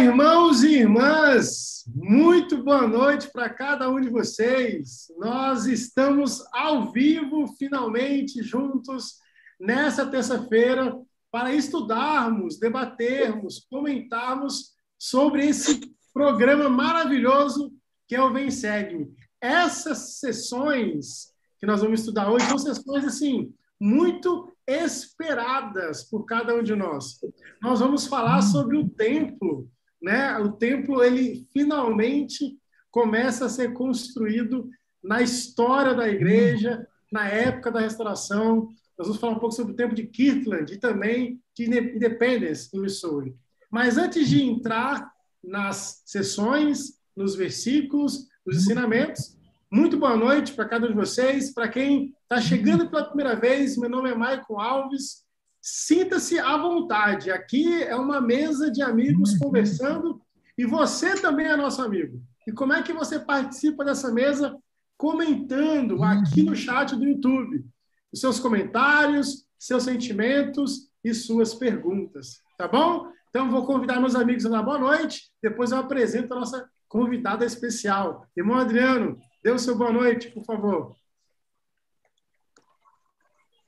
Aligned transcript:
irmãos 0.00 0.62
e 0.62 0.78
irmãs, 0.78 1.84
muito 1.94 2.64
boa 2.64 2.88
noite 2.88 3.30
para 3.30 3.50
cada 3.50 3.90
um 3.90 4.00
de 4.00 4.08
vocês. 4.08 5.12
Nós 5.18 5.66
estamos 5.66 6.42
ao 6.54 6.90
vivo, 6.90 7.46
finalmente, 7.58 8.42
juntos, 8.42 9.16
nessa 9.60 10.06
terça-feira, 10.06 10.98
para 11.30 11.52
estudarmos, 11.52 12.58
debatermos, 12.58 13.66
comentarmos 13.70 14.70
sobre 14.98 15.46
esse 15.46 15.80
programa 16.14 16.70
maravilhoso 16.70 17.70
que 18.08 18.16
é 18.16 18.22
o 18.22 18.32
Vem 18.32 18.50
Segue. 18.50 19.06
Essas 19.38 20.18
sessões 20.18 21.30
que 21.58 21.66
nós 21.66 21.82
vamos 21.82 22.00
estudar 22.00 22.30
hoje 22.30 22.46
são 22.46 22.58
sessões 22.58 23.04
assim 23.04 23.52
muito 23.78 24.50
esperadas 24.66 26.04
por 26.04 26.24
cada 26.24 26.54
um 26.54 26.62
de 26.62 26.74
nós. 26.74 27.20
Nós 27.62 27.80
vamos 27.80 28.06
falar 28.06 28.40
sobre 28.40 28.78
o 28.78 28.88
templo, 28.88 29.68
né? 30.00 30.38
O 30.38 30.52
templo 30.52 31.02
ele 31.02 31.46
finalmente 31.52 32.58
começa 32.90 33.46
a 33.46 33.48
ser 33.48 33.72
construído 33.72 34.68
na 35.02 35.22
história 35.22 35.94
da 35.94 36.08
igreja, 36.08 36.86
na 37.12 37.28
época 37.28 37.70
da 37.70 37.80
restauração. 37.80 38.68
Nós 38.98 39.06
vamos 39.06 39.20
falar 39.20 39.34
um 39.34 39.38
pouco 39.38 39.54
sobre 39.54 39.72
o 39.72 39.76
templo 39.76 39.94
de 39.94 40.06
Kirtland 40.06 40.72
e 40.72 40.78
também 40.78 41.40
de 41.56 41.64
Independence, 41.64 42.68
em 42.74 42.80
Missouri. 42.80 43.34
Mas 43.70 43.96
antes 43.96 44.28
de 44.28 44.42
entrar 44.42 45.10
nas 45.42 46.02
sessões, 46.04 46.98
nos 47.16 47.34
versículos, 47.34 48.28
nos 48.44 48.56
ensinamentos, 48.56 49.36
muito 49.70 49.96
boa 49.96 50.16
noite 50.16 50.52
para 50.52 50.68
cada 50.68 50.86
um 50.86 50.90
de 50.90 50.96
vocês. 50.96 51.54
Para 51.54 51.68
quem 51.68 52.12
está 52.22 52.40
chegando 52.40 52.90
pela 52.90 53.04
primeira 53.04 53.36
vez, 53.36 53.76
meu 53.76 53.88
nome 53.88 54.10
é 54.10 54.14
Maicon 54.14 54.58
Alves. 54.58 55.24
Sinta-se 55.60 56.38
à 56.38 56.56
vontade. 56.56 57.30
Aqui 57.30 57.82
é 57.82 57.94
uma 57.94 58.20
mesa 58.20 58.70
de 58.70 58.82
amigos 58.82 59.36
conversando 59.38 60.20
e 60.56 60.64
você 60.64 61.14
também 61.20 61.46
é 61.46 61.56
nosso 61.56 61.82
amigo. 61.82 62.22
E 62.46 62.52
como 62.52 62.72
é 62.72 62.82
que 62.82 62.92
você 62.92 63.18
participa 63.18 63.84
dessa 63.84 64.12
mesa? 64.12 64.56
Comentando 64.96 66.02
aqui 66.02 66.42
no 66.42 66.54
chat 66.54 66.96
do 66.96 67.04
YouTube. 67.04 67.64
Os 68.12 68.20
seus 68.20 68.40
comentários, 68.40 69.46
seus 69.58 69.84
sentimentos 69.84 70.90
e 71.04 71.14
suas 71.14 71.54
perguntas. 71.54 72.40
Tá 72.58 72.66
bom? 72.66 73.06
Então, 73.28 73.50
vou 73.50 73.64
convidar 73.64 74.00
meus 74.00 74.14
amigos 74.14 74.44
a 74.44 74.50
dar 74.50 74.62
boa 74.62 74.78
noite. 74.78 75.30
Depois 75.42 75.70
eu 75.70 75.78
apresento 75.78 76.34
a 76.34 76.40
nossa 76.40 76.68
convidada 76.88 77.44
especial. 77.44 78.26
Irmão 78.36 78.58
Adriano, 78.58 79.18
Dê 79.42 79.50
o 79.50 79.58
seu 79.58 79.74
boa 79.74 79.90
noite, 79.90 80.30
por 80.30 80.44
favor. 80.44 80.94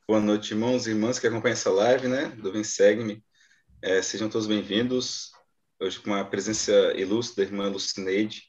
Boa 0.07 0.21
noite, 0.21 0.53
irmãos 0.53 0.87
e 0.87 0.91
irmãs 0.91 1.19
que 1.21 1.29
acompanham 1.29 1.53
essa 1.53 1.71
live, 1.71 2.09
né, 2.09 2.27
do 2.31 2.53
Vem 2.53 2.65
Segue-me. 2.65 3.25
É, 3.81 4.03
sejam 4.03 4.29
todos 4.29 4.49
bem-vindos. 4.49 5.31
Hoje 5.81 6.01
com 6.01 6.13
a 6.13 6.25
presença 6.25 6.73
ilustre 6.97 7.37
da 7.37 7.51
irmã 7.51 7.69
Lucineide 7.69 8.43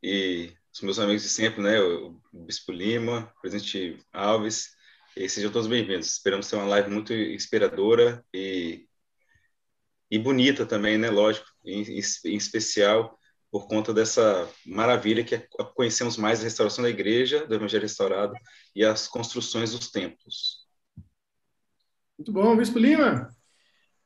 e 0.00 0.52
os 0.72 0.80
meus 0.82 1.00
amigos 1.00 1.22
de 1.22 1.28
sempre, 1.28 1.60
né, 1.62 1.80
o 1.80 2.20
Bispo 2.32 2.70
Lima, 2.70 3.32
o 3.36 3.40
presidente 3.40 3.98
Alves, 4.12 4.70
e 5.16 5.28
sejam 5.28 5.50
todos 5.50 5.66
bem-vindos. 5.66 6.12
Esperamos 6.12 6.48
ter 6.48 6.54
uma 6.54 6.66
live 6.66 6.88
muito 6.88 7.12
inspiradora 7.12 8.24
e, 8.32 8.86
e 10.08 10.16
bonita 10.16 10.64
também, 10.64 10.96
né, 10.96 11.10
lógico, 11.10 11.48
em, 11.64 11.82
em 11.82 12.36
especial 12.36 13.18
por 13.50 13.66
conta 13.66 13.92
dessa 13.92 14.48
maravilha 14.64 15.24
que 15.24 15.38
conhecemos 15.74 16.16
mais 16.16 16.38
a 16.40 16.44
restauração 16.44 16.84
da 16.84 16.90
igreja, 16.90 17.46
do 17.48 17.54
Evangelho 17.54 17.82
restaurado 17.82 18.32
e 18.76 18.84
as 18.84 19.08
construções 19.08 19.72
dos 19.72 19.90
templos. 19.90 20.59
Muito 22.20 22.32
bom, 22.32 22.54
Bispo 22.54 22.78
Lima. 22.78 23.34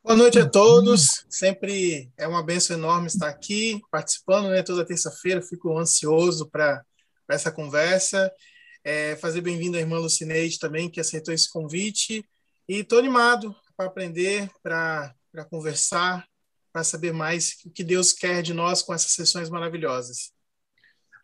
Boa 0.00 0.14
noite 0.14 0.38
a 0.38 0.48
todos. 0.48 1.26
Sempre 1.28 2.12
é 2.16 2.28
uma 2.28 2.44
benção 2.44 2.76
enorme 2.76 3.08
estar 3.08 3.28
aqui 3.28 3.82
participando, 3.90 4.50
né? 4.50 4.62
Toda 4.62 4.86
terça-feira 4.86 5.42
fico 5.42 5.76
ansioso 5.76 6.48
para 6.48 6.84
essa 7.28 7.50
conversa. 7.50 8.30
É, 8.84 9.16
fazer 9.16 9.40
bem-vindo 9.40 9.76
a 9.76 9.80
irmã 9.80 9.98
Lucineide 9.98 10.60
também, 10.60 10.88
que 10.88 11.00
aceitou 11.00 11.34
esse 11.34 11.50
convite. 11.50 12.24
E 12.68 12.76
estou 12.76 13.00
animado 13.00 13.52
para 13.76 13.86
aprender, 13.86 14.48
para 14.62 15.12
conversar, 15.50 16.24
para 16.72 16.84
saber 16.84 17.12
mais 17.12 17.56
o 17.66 17.70
que 17.70 17.82
Deus 17.82 18.12
quer 18.12 18.42
de 18.42 18.54
nós 18.54 18.80
com 18.80 18.94
essas 18.94 19.10
sessões 19.10 19.50
maravilhosas. 19.50 20.32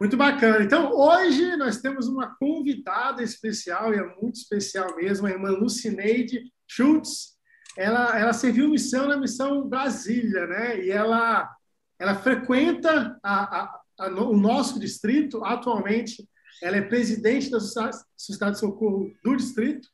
Muito 0.00 0.16
bacana. 0.16 0.64
Então, 0.64 0.92
hoje 0.92 1.54
nós 1.54 1.80
temos 1.80 2.08
uma 2.08 2.34
convidada 2.34 3.22
especial, 3.22 3.94
e 3.94 3.98
é 3.98 4.02
muito 4.20 4.40
especial 4.40 4.96
mesmo, 4.96 5.28
a 5.28 5.30
irmã 5.30 5.50
Lucineide 5.50 6.50
Schultz. 6.70 7.38
Ela, 7.76 8.18
ela 8.18 8.32
serviu 8.32 8.68
missão 8.68 9.08
na 9.08 9.16
missão 9.16 9.68
Brasília, 9.68 10.46
né? 10.46 10.84
E 10.84 10.90
ela, 10.90 11.50
ela 11.98 12.14
frequenta 12.14 13.18
a, 13.22 13.60
a, 13.60 13.80
a, 14.00 14.08
o 14.08 14.36
nosso 14.36 14.78
distrito. 14.78 15.44
Atualmente, 15.44 16.28
ela 16.62 16.76
é 16.76 16.82
presidente 16.82 17.50
da 17.50 17.58
Sociedade 17.60 18.54
de 18.54 18.60
Socorro 18.60 19.10
do 19.24 19.36
distrito. 19.36 19.88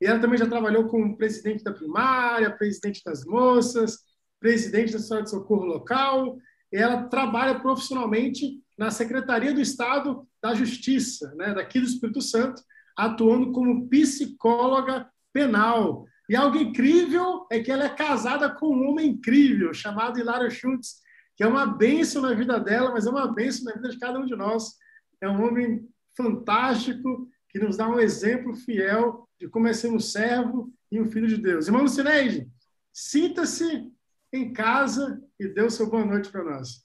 E 0.00 0.06
ela 0.06 0.20
também 0.20 0.38
já 0.38 0.46
trabalhou 0.46 0.88
como 0.88 1.16
presidente 1.16 1.64
da 1.64 1.72
primária, 1.72 2.56
presidente 2.56 3.02
das 3.04 3.24
moças, 3.24 3.98
presidente 4.40 4.92
da 4.92 4.98
Sociedade 4.98 5.24
de 5.24 5.30
Socorro 5.30 5.64
Local, 5.64 6.38
ela 6.72 7.04
trabalha 7.04 7.60
profissionalmente 7.60 8.62
na 8.76 8.90
Secretaria 8.90 9.52
do 9.52 9.60
Estado 9.60 10.26
da 10.42 10.54
Justiça, 10.54 11.34
né, 11.34 11.54
daqui 11.54 11.80
do 11.80 11.86
Espírito 11.86 12.20
Santo, 12.20 12.62
atuando 12.96 13.52
como 13.52 13.88
psicóloga 13.88 15.08
penal. 15.36 16.06
E 16.30 16.34
algo 16.34 16.56
incrível 16.56 17.46
é 17.52 17.60
que 17.60 17.70
ela 17.70 17.84
é 17.84 17.94
casada 17.94 18.48
com 18.48 18.74
um 18.74 18.88
homem 18.88 19.10
incrível, 19.10 19.74
chamado 19.74 20.18
Hilário 20.18 20.50
Schultz, 20.50 21.02
que 21.36 21.44
é 21.44 21.46
uma 21.46 21.66
bênção 21.66 22.22
na 22.22 22.32
vida 22.32 22.58
dela, 22.58 22.90
mas 22.90 23.06
é 23.06 23.10
uma 23.10 23.30
bênção 23.30 23.64
na 23.64 23.74
vida 23.74 23.90
de 23.90 23.98
cada 23.98 24.18
um 24.18 24.24
de 24.24 24.34
nós. 24.34 24.74
É 25.20 25.28
um 25.28 25.46
homem 25.46 25.86
fantástico, 26.16 27.28
que 27.50 27.58
nos 27.58 27.76
dá 27.76 27.86
um 27.86 28.00
exemplo 28.00 28.56
fiel 28.56 29.28
de 29.38 29.46
como 29.48 29.68
é 29.68 29.74
ser 29.74 29.90
um 29.90 30.00
servo 30.00 30.72
e 30.90 30.98
um 30.98 31.04
filho 31.04 31.28
de 31.28 31.36
Deus. 31.36 31.66
Irmão 31.66 31.82
Lucineide, 31.82 32.50
sinta-se 32.90 33.92
em 34.32 34.52
casa 34.54 35.22
e 35.38 35.46
dê 35.48 35.62
o 35.62 35.70
seu 35.70 35.88
boa 35.90 36.04
noite 36.04 36.30
para 36.30 36.42
nós. 36.42 36.82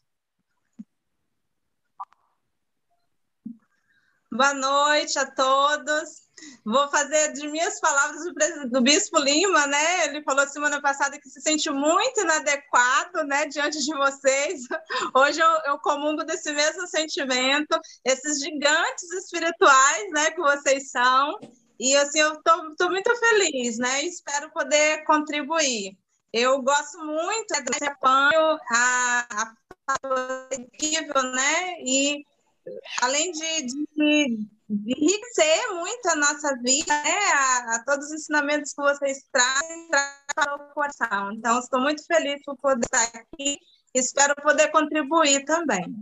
Boa 4.30 4.54
noite 4.54 5.18
a 5.18 5.30
todos. 5.32 6.31
Vou 6.66 6.88
fazer 6.90 7.34
de 7.34 7.48
minhas 7.48 7.80
palavras 7.80 8.24
do, 8.24 8.70
do, 8.70 8.82
Bispo 8.82 9.20
Lima, 9.20 9.68
né? 9.68 10.06
Ele 10.06 10.24
falou 10.24 10.48
semana 10.48 10.82
passada 10.82 11.20
que 11.20 11.30
se 11.30 11.42
sente 11.42 11.70
muito 11.70 12.22
inadequado, 12.22 13.24
né, 13.26 13.46
diante 13.48 13.80
de 13.80 13.94
vocês. 13.96 14.62
Hoje 15.16 15.40
eu, 15.40 15.50
eu 15.66 15.80
comungo 15.80 16.24
desse 16.24 16.52
mesmo 16.52 16.88
sentimento, 16.88 17.80
esses 18.06 18.40
gigantes 18.40 19.12
espirituais, 19.12 20.12
né, 20.12 20.32
que 20.32 20.42
vocês 20.42 20.90
são. 20.92 21.38
E 21.80 21.96
assim, 21.96 22.20
eu 22.20 22.34
estou 22.34 22.90
muito 22.90 23.16
feliz, 23.16 23.80
né? 23.80 24.04
Espero 24.04 24.52
poder 24.52 25.04
contribuir. 25.06 25.98
Eu 26.32 26.62
gosto 26.62 27.00
muito 27.00 27.52
né, 27.54 27.62
desse 27.62 27.86
apoio, 27.86 28.58
a, 28.72 29.28
a 29.32 29.54
incrível, 30.54 31.24
né? 31.24 31.82
E 31.84 32.24
além 33.02 33.32
de, 33.32 33.66
de, 33.66 34.48
de 34.70 34.94
enriquecer 34.98 35.74
muito 35.74 36.10
a 36.10 36.16
nossa 36.16 36.56
vida, 36.62 36.94
né? 37.04 37.18
A, 37.34 37.76
a, 37.76 37.84
todos 37.86 38.08
os 38.08 38.14
ensinamentos 38.14 38.74
que 38.74 38.82
vocês 38.82 39.26
trazem 39.32 39.90
para 40.34 40.56
o 40.56 40.74
coração. 40.74 41.32
Então, 41.34 41.60
estou 41.60 41.82
muito 41.82 42.06
feliz 42.06 42.42
por 42.44 42.58
poder 42.58 42.86
estar 42.86 43.20
aqui. 43.20 43.58
Espero 43.94 44.36
poder 44.42 44.72
contribuir 44.72 45.44
também. 45.46 45.94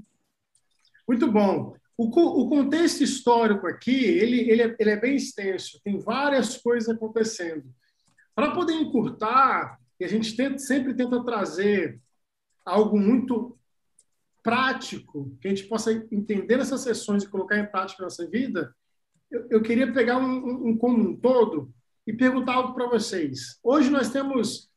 Muito 1.07 1.31
bom. 1.31 1.75
O, 1.97 2.05
o 2.05 2.49
contexto 2.49 3.03
histórico 3.03 3.67
aqui, 3.67 4.05
ele, 4.05 4.49
ele, 4.49 4.61
é, 4.61 4.75
ele 4.79 4.89
é 4.91 4.95
bem 4.95 5.15
extenso. 5.15 5.81
Tem 5.83 5.99
várias 5.99 6.57
coisas 6.57 6.87
acontecendo. 6.87 7.65
Para 8.33 8.51
poder 8.51 8.73
encurtar, 8.73 9.77
e 9.99 10.05
a 10.05 10.07
gente 10.07 10.35
tenta, 10.35 10.57
sempre 10.59 10.93
tenta 10.93 11.21
trazer 11.25 11.99
algo 12.65 12.97
muito 12.97 13.58
prático, 14.43 15.37
que 15.41 15.47
a 15.47 15.51
gente 15.51 15.67
possa 15.67 15.91
entender 16.11 16.59
essas 16.59 16.81
sessões 16.81 17.23
e 17.23 17.29
colocar 17.29 17.57
em 17.57 17.65
prática 17.65 18.01
na 18.01 18.05
nossa 18.05 18.27
vida, 18.27 18.73
eu, 19.29 19.47
eu 19.49 19.61
queria 19.61 19.91
pegar 19.91 20.17
um, 20.17 20.23
um, 20.23 20.67
um 20.69 20.77
como 20.77 20.97
um 20.97 21.15
todo 21.15 21.73
e 22.05 22.13
perguntar 22.13 22.55
algo 22.55 22.73
para 22.73 22.87
vocês. 22.87 23.59
Hoje 23.63 23.89
nós 23.89 24.09
temos 24.09 24.69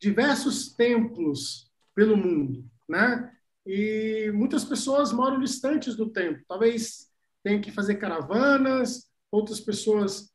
diversos 0.00 0.74
templos 0.74 1.70
pelo 1.94 2.16
mundo, 2.16 2.64
né? 2.88 3.30
E 3.66 4.30
muitas 4.34 4.64
pessoas 4.64 5.12
moram 5.12 5.40
distantes 5.40 5.96
do 5.96 6.10
templo. 6.10 6.44
Talvez 6.46 7.10
tenham 7.42 7.60
que 7.60 7.72
fazer 7.72 7.94
caravanas, 7.94 9.08
outras 9.30 9.60
pessoas 9.60 10.30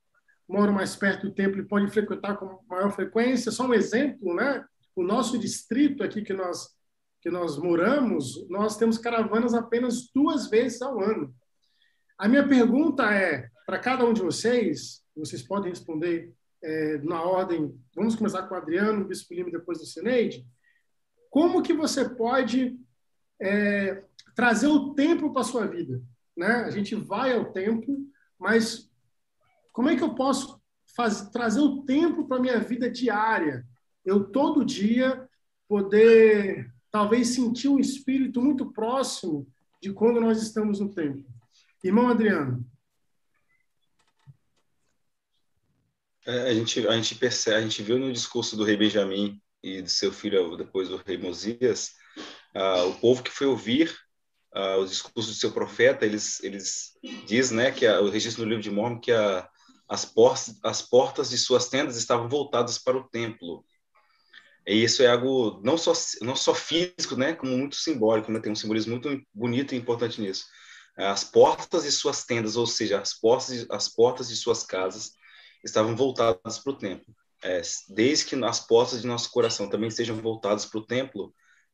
moram 0.48 0.74
mais 0.74 0.96
perto 0.96 1.28
do 1.28 1.34
templo 1.34 1.62
e 1.62 1.68
podem 1.68 1.88
frequentar 1.88 2.38
com 2.38 2.60
maior 2.68 2.92
frequência. 2.92 3.52
Só 3.52 3.68
um 3.68 3.74
exemplo, 3.74 4.34
né? 4.34 4.66
O 4.96 5.04
nosso 5.04 5.38
distrito 5.38 6.04
aqui 6.04 6.24
que 6.24 6.34
nós 6.34 6.70
que 7.22 7.30
nós 7.30 7.58
moramos, 7.58 8.48
nós 8.50 8.78
temos 8.78 8.98
caravanas 8.98 9.54
apenas 9.54 10.10
duas 10.14 10.50
vezes 10.50 10.82
ao 10.82 11.00
ano. 11.00 11.34
A 12.18 12.28
minha 12.28 12.48
pergunta 12.48 13.04
é 13.14 13.50
para 13.66 13.80
cada 13.80 14.06
um 14.06 14.14
de 14.14 14.22
vocês, 14.22 15.04
vocês 15.16 15.42
podem 15.42 15.70
responder 15.70 16.34
é, 16.64 16.98
na 17.00 17.22
ordem. 17.22 17.78
Vamos 17.96 18.16
começar 18.16 18.44
com 18.44 18.56
o 18.56 18.58
Adriano, 18.58 19.02
o 19.02 19.08
Bispo 19.08 19.34
Lima, 19.34 19.52
depois 19.52 19.80
do 19.80 19.86
Sineide. 19.86 20.46
Como 21.30 21.62
que 21.62 21.74
você 21.74 22.10
pode 22.10 22.78
é, 23.42 24.04
trazer 24.36 24.68
o 24.68 24.94
tempo 24.94 25.32
para 25.32 25.42
a 25.42 25.46
sua 25.46 25.68
vida. 25.68 26.02
Né? 26.36 26.48
A 26.48 26.70
gente 26.70 26.96
vai 26.96 27.34
ao 27.34 27.52
tempo, 27.52 27.98
mas 28.38 28.90
como 29.74 29.90
é 29.90 29.96
que 29.96 30.04
eu 30.04 30.16
posso 30.16 30.62
trazer 31.32 31.62
o 31.62 31.84
tempo 31.84 32.28
para 32.28 32.38
a 32.38 32.42
minha 32.42 32.60
vida 32.60 32.90
diária? 32.90 33.66
Eu, 34.04 34.26
todo 34.26 34.66
dia, 34.66 35.28
poder 35.68 36.72
talvez 36.92 37.30
sentir 37.30 37.68
um 37.68 37.80
espírito 37.80 38.42
muito 38.42 38.72
próximo 38.72 39.48
de 39.82 39.94
quando 39.94 40.20
nós 40.20 40.42
estamos 40.42 40.80
no 40.80 40.94
templo. 40.94 41.26
Irmão 41.84 42.10
Adriano. 42.10 42.66
É, 46.26 46.50
a, 46.50 46.54
gente, 46.54 46.88
a 46.88 46.96
gente 46.96 47.16
percebe, 47.16 47.58
a 47.58 47.62
gente 47.62 47.82
viu 47.82 47.98
no 47.98 48.12
discurso 48.12 48.56
do 48.56 48.64
rei 48.64 48.76
Benjamim 48.78 49.42
e 49.64 49.82
de 49.82 49.90
seu 49.90 50.12
filho, 50.12 50.56
depois 50.58 50.90
do 50.90 50.98
rei 50.98 51.18
Mosias, 51.18 51.94
uh, 52.56 52.88
o 52.90 53.00
povo 53.00 53.24
que 53.24 53.32
foi 53.32 53.48
ouvir 53.48 53.98
uh, 54.56 54.78
os 54.80 54.90
discursos 54.90 55.34
do 55.34 55.40
seu 55.40 55.52
profeta, 55.52 56.06
eles, 56.06 56.44
eles 56.44 56.92
diz, 57.26 57.52
né, 57.52 57.72
que 57.72 57.86
a, 57.86 58.02
o 58.02 58.10
registro 58.10 58.44
no 58.44 58.50
livro 58.50 58.64
de 58.64 58.72
Mormon, 58.72 59.00
que 59.00 59.12
a, 59.12 59.50
as, 59.88 60.06
portas, 60.06 60.60
as 60.64 60.82
portas 60.82 61.30
de 61.30 61.38
suas 61.38 61.68
tendas 61.70 61.98
estavam 61.98 62.30
voltadas 62.30 62.78
para 62.78 62.98
o 62.98 63.08
templo. 63.10 63.66
E 64.70 64.84
isso 64.84 65.02
é 65.02 65.08
algo 65.08 65.60
não 65.64 65.80
só, 65.80 65.94
não 66.22 66.36
só 66.36 66.54
físico, 66.54 67.16
né, 67.18 67.34
como 67.34 67.58
muito 67.58 67.76
simbólico, 67.76 68.32
né, 68.32 68.40
tem 68.40 68.52
um 68.52 68.56
simbolismo 68.56 68.92
muito 68.92 69.20
bonito 69.34 69.74
e 69.74 69.78
importante 69.78 70.22
nisso. 70.22 70.46
As 70.96 71.24
portas 71.24 71.86
de 71.86 71.92
suas 71.92 72.24
tendas, 72.24 72.56
ou 72.56 72.68
seja, 72.68 73.00
as 73.00 73.20
portas, 73.20 73.66
as 73.72 73.90
portas 73.90 74.30
de 74.30 74.36
suas 74.36 74.64
casas, 74.64 75.14
estavam 75.64 75.96
voltadas 75.96 76.60
para 76.60 76.72
o 76.72 76.78
templo. 76.78 77.16
É, 77.42 77.62
desde 77.90 78.26
que 78.26 78.46
as 78.46 78.60
portas 78.60 79.02
de 79.02 79.08
nosso 79.08 79.32
coração 79.32 79.68
também 79.68 79.88
estejam 79.90 80.16
voltadas 80.18 80.68
para 80.68 80.80
o 80.80 80.86
templo, 80.86 81.34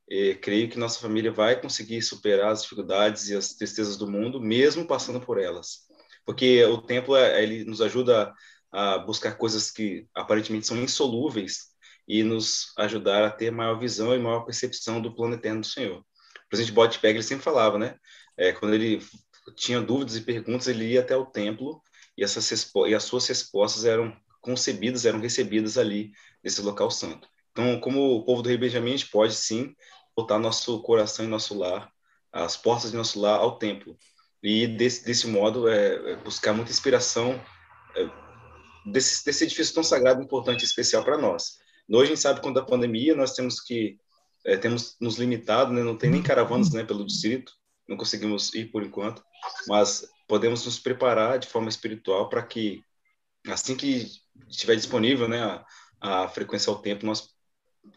é, 0.09 0.35
creio 0.35 0.69
que 0.69 0.79
nossa 0.79 1.01
família 1.01 1.33
vai 1.33 1.59
conseguir 1.59 2.01
superar 2.01 2.53
as 2.53 2.61
dificuldades 2.61 3.27
e 3.27 3.35
as 3.35 3.55
tristezas 3.55 3.97
do 3.97 4.09
mundo, 4.09 4.39
mesmo 4.39 4.87
passando 4.87 5.19
por 5.19 5.37
elas. 5.37 5.79
Porque 6.25 6.63
o 6.63 6.81
templo 6.81 7.17
é, 7.17 7.43
ele 7.43 7.65
nos 7.65 7.81
ajuda 7.81 8.33
a 8.71 8.99
buscar 8.99 9.37
coisas 9.37 9.69
que 9.69 10.07
aparentemente 10.15 10.65
são 10.65 10.77
insolúveis 10.77 11.74
e 12.07 12.23
nos 12.23 12.71
ajudar 12.77 13.25
a 13.25 13.31
ter 13.31 13.51
maior 13.51 13.79
visão 13.79 14.13
e 14.13 14.19
maior 14.19 14.41
percepção 14.41 15.01
do 15.01 15.13
plano 15.13 15.35
eterno 15.35 15.61
do 15.61 15.67
Senhor. 15.67 15.99
O 15.99 16.49
presidente 16.49 16.73
Bott 16.73 16.99
Peg, 16.99 17.15
ele 17.15 17.23
sempre 17.23 17.43
falava, 17.43 17.77
né? 17.77 17.95
É, 18.37 18.51
quando 18.51 18.73
ele 18.73 19.01
tinha 19.55 19.81
dúvidas 19.81 20.15
e 20.15 20.21
perguntas, 20.21 20.67
ele 20.67 20.85
ia 20.85 21.01
até 21.01 21.15
o 21.15 21.25
templo 21.25 21.81
e, 22.17 22.23
essas 22.23 22.71
e 22.87 22.95
as 22.95 23.03
suas 23.03 23.27
respostas 23.27 23.85
eram 23.85 24.15
concebidas, 24.41 25.05
eram 25.05 25.19
recebidas 25.19 25.77
ali 25.77 26.11
nesse 26.43 26.61
local 26.61 26.91
santo. 26.91 27.27
Então, 27.51 27.79
como 27.79 28.17
o 28.17 28.23
povo 28.23 28.41
do 28.41 28.49
Rei 28.49 28.57
Benjamim, 28.57 28.93
a 28.93 28.97
gente 28.97 29.09
pode 29.09 29.33
sim 29.33 29.75
botar 30.15 30.37
nosso 30.37 30.81
coração 30.81 31.25
e 31.25 31.27
nosso 31.27 31.57
lar, 31.57 31.91
as 32.31 32.55
portas 32.55 32.91
de 32.91 32.97
nosso 32.97 33.19
lar 33.19 33.39
ao 33.39 33.57
templo. 33.57 33.97
E 34.43 34.67
desse, 34.67 35.03
desse 35.05 35.27
modo, 35.27 35.67
é, 35.67 36.11
é 36.11 36.15
buscar 36.17 36.53
muita 36.53 36.71
inspiração 36.71 37.41
é, 37.95 38.09
desse, 38.91 39.25
desse 39.25 39.43
edifício 39.45 39.73
tão 39.73 39.83
sagrado, 39.83 40.21
importante 40.21 40.61
e 40.61 40.65
especial 40.65 41.03
para 41.03 41.17
nós. 41.17 41.57
Hoje, 41.89 42.11
a 42.11 42.15
gente 42.15 42.21
sabe, 42.21 42.41
quando 42.41 42.59
a 42.59 42.65
pandemia, 42.65 43.15
nós 43.15 43.33
temos 43.33 43.61
que 43.61 43.97
é, 44.45 44.55
temos 44.55 44.95
nos 45.01 45.17
limitado, 45.17 45.73
né? 45.73 45.81
não 45.81 45.97
tem 45.97 46.09
nem 46.09 46.21
caravanas 46.21 46.71
né, 46.71 46.83
pelo 46.83 47.05
distrito, 47.05 47.51
não 47.87 47.97
conseguimos 47.97 48.53
ir 48.53 48.71
por 48.71 48.83
enquanto, 48.83 49.23
mas 49.67 50.07
podemos 50.27 50.63
nos 50.65 50.79
preparar 50.79 51.39
de 51.39 51.47
forma 51.47 51.67
espiritual 51.67 52.29
para 52.29 52.43
que, 52.43 52.81
assim 53.47 53.75
que 53.75 54.07
estiver 54.47 54.75
disponível 54.75 55.27
né, 55.27 55.41
a, 55.41 55.65
a 55.99 56.27
frequência 56.27 56.69
ao 56.69 56.79
tempo, 56.79 57.05
nós, 57.05 57.29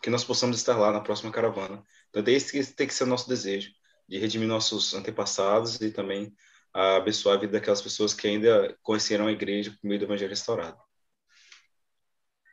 que 0.02 0.10
nós 0.10 0.24
possamos 0.24 0.56
estar 0.56 0.76
lá 0.76 0.90
na 0.90 1.00
próxima 1.00 1.30
caravana. 1.30 1.82
Então, 2.08 2.22
esse 2.26 2.74
tem 2.74 2.86
que 2.86 2.94
ser 2.94 3.04
o 3.04 3.08
nosso 3.08 3.28
desejo, 3.28 3.70
de 4.08 4.18
redimir 4.18 4.48
nossos 4.48 4.94
antepassados 4.94 5.80
e 5.80 5.90
também 5.90 6.34
abençoar 6.72 7.36
a 7.36 7.40
vida 7.40 7.52
daquelas 7.52 7.82
pessoas 7.82 8.14
que 8.14 8.26
ainda 8.26 8.76
conheceram 8.82 9.26
a 9.26 9.32
igreja 9.32 9.70
por 9.70 9.86
meio 9.86 9.98
do 10.00 10.06
Evangelho 10.06 10.30
restaurado. 10.30 10.78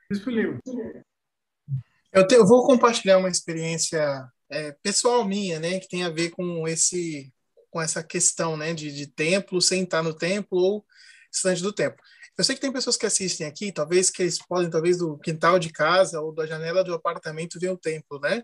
Bispo. 0.10 0.32
Eu, 2.16 2.26
te, 2.26 2.34
eu 2.34 2.48
vou 2.48 2.66
compartilhar 2.66 3.18
uma 3.18 3.28
experiência 3.28 4.26
é, 4.50 4.72
pessoal 4.82 5.26
minha, 5.26 5.60
né, 5.60 5.82
que 5.82 5.90
tem 5.90 6.04
a 6.04 6.10
ver 6.10 6.30
com 6.30 6.66
esse 6.66 7.30
com 7.70 7.82
essa 7.82 8.02
questão, 8.02 8.56
né, 8.56 8.74
de, 8.74 8.90
de 8.90 9.06
templo, 9.06 9.62
sentar 9.62 10.02
no 10.02 10.14
templo 10.14 10.58
ou 10.58 10.86
distante 11.30 11.62
do 11.62 11.74
templo. 11.74 12.02
Eu 12.38 12.44
sei 12.46 12.56
que 12.56 12.62
tem 12.62 12.72
pessoas 12.72 12.96
que 12.96 13.06
assistem 13.06 13.46
aqui, 13.46 13.70
talvez 13.70 14.10
que 14.10 14.22
eles 14.22 14.38
podem, 14.38 14.70
talvez 14.70 15.00
do 15.00 15.18
quintal 15.18 15.60
de 15.60 15.74
casa 15.74 16.22
ou 16.22 16.34
da 16.34 16.46
janela 16.46 16.86
do 16.86 16.94
apartamento 16.94 17.60
ver 17.60 17.72
o 17.72 17.78
templo, 17.78 18.18
né? 18.22 18.44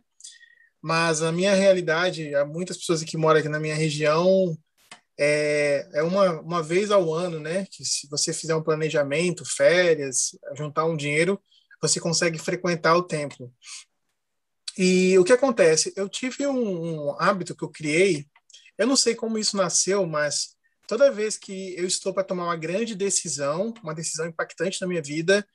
Mas 0.81 1.21
a 1.21 1.31
minha 1.31 1.55
realidade, 1.55 2.35
há 2.35 2.45
muitas 2.45 2.75
pessoas 2.75 3.01
que 3.05 3.15
moram 3.15 3.39
aqui 3.39 3.47
na 3.47 3.59
minha 3.59 3.75
região, 3.75 4.57
é, 5.17 5.87
é 5.93 6.03
uma, 6.03 6.41
uma 6.41 6.61
vez 6.61 6.91
ao 6.91 7.13
ano, 7.13 7.39
né? 7.39 7.65
Que 7.71 7.85
se 7.85 8.09
você 8.09 8.33
fizer 8.33 8.55
um 8.55 8.63
planejamento, 8.63 9.45
férias, 9.45 10.37
juntar 10.57 10.83
um 10.83 10.97
dinheiro, 10.97 11.41
você 11.81 11.99
consegue 11.99 12.37
frequentar 12.37 12.95
o 12.95 13.03
templo. 13.03 13.51
E 14.77 15.17
o 15.17 15.23
que 15.23 15.33
acontece? 15.33 15.91
Eu 15.95 16.07
tive 16.07 16.47
um, 16.47 17.07
um 17.09 17.15
hábito 17.19 17.55
que 17.55 17.63
eu 17.63 17.69
criei, 17.69 18.27
eu 18.77 18.87
não 18.87 18.95
sei 18.95 19.15
como 19.15 19.37
isso 19.37 19.57
nasceu, 19.57 20.05
mas 20.05 20.55
toda 20.87 21.11
vez 21.11 21.37
que 21.37 21.75
eu 21.77 21.85
estou 21.85 22.13
para 22.13 22.23
tomar 22.23 22.45
uma 22.45 22.55
grande 22.55 22.95
decisão, 22.95 23.73
uma 23.83 23.93
decisão 23.93 24.27
impactante 24.27 24.79
na 24.81 24.87
minha 24.87 25.01
vida, 25.01 25.45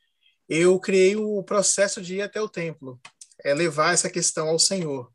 eu 0.48 0.78
criei 0.78 1.16
o 1.16 1.42
processo 1.42 2.00
de 2.00 2.16
ir 2.16 2.22
até 2.22 2.40
o 2.40 2.48
templo, 2.48 3.00
é 3.42 3.52
levar 3.54 3.94
essa 3.94 4.10
questão 4.10 4.48
ao 4.48 4.58
Senhor. 4.58 5.10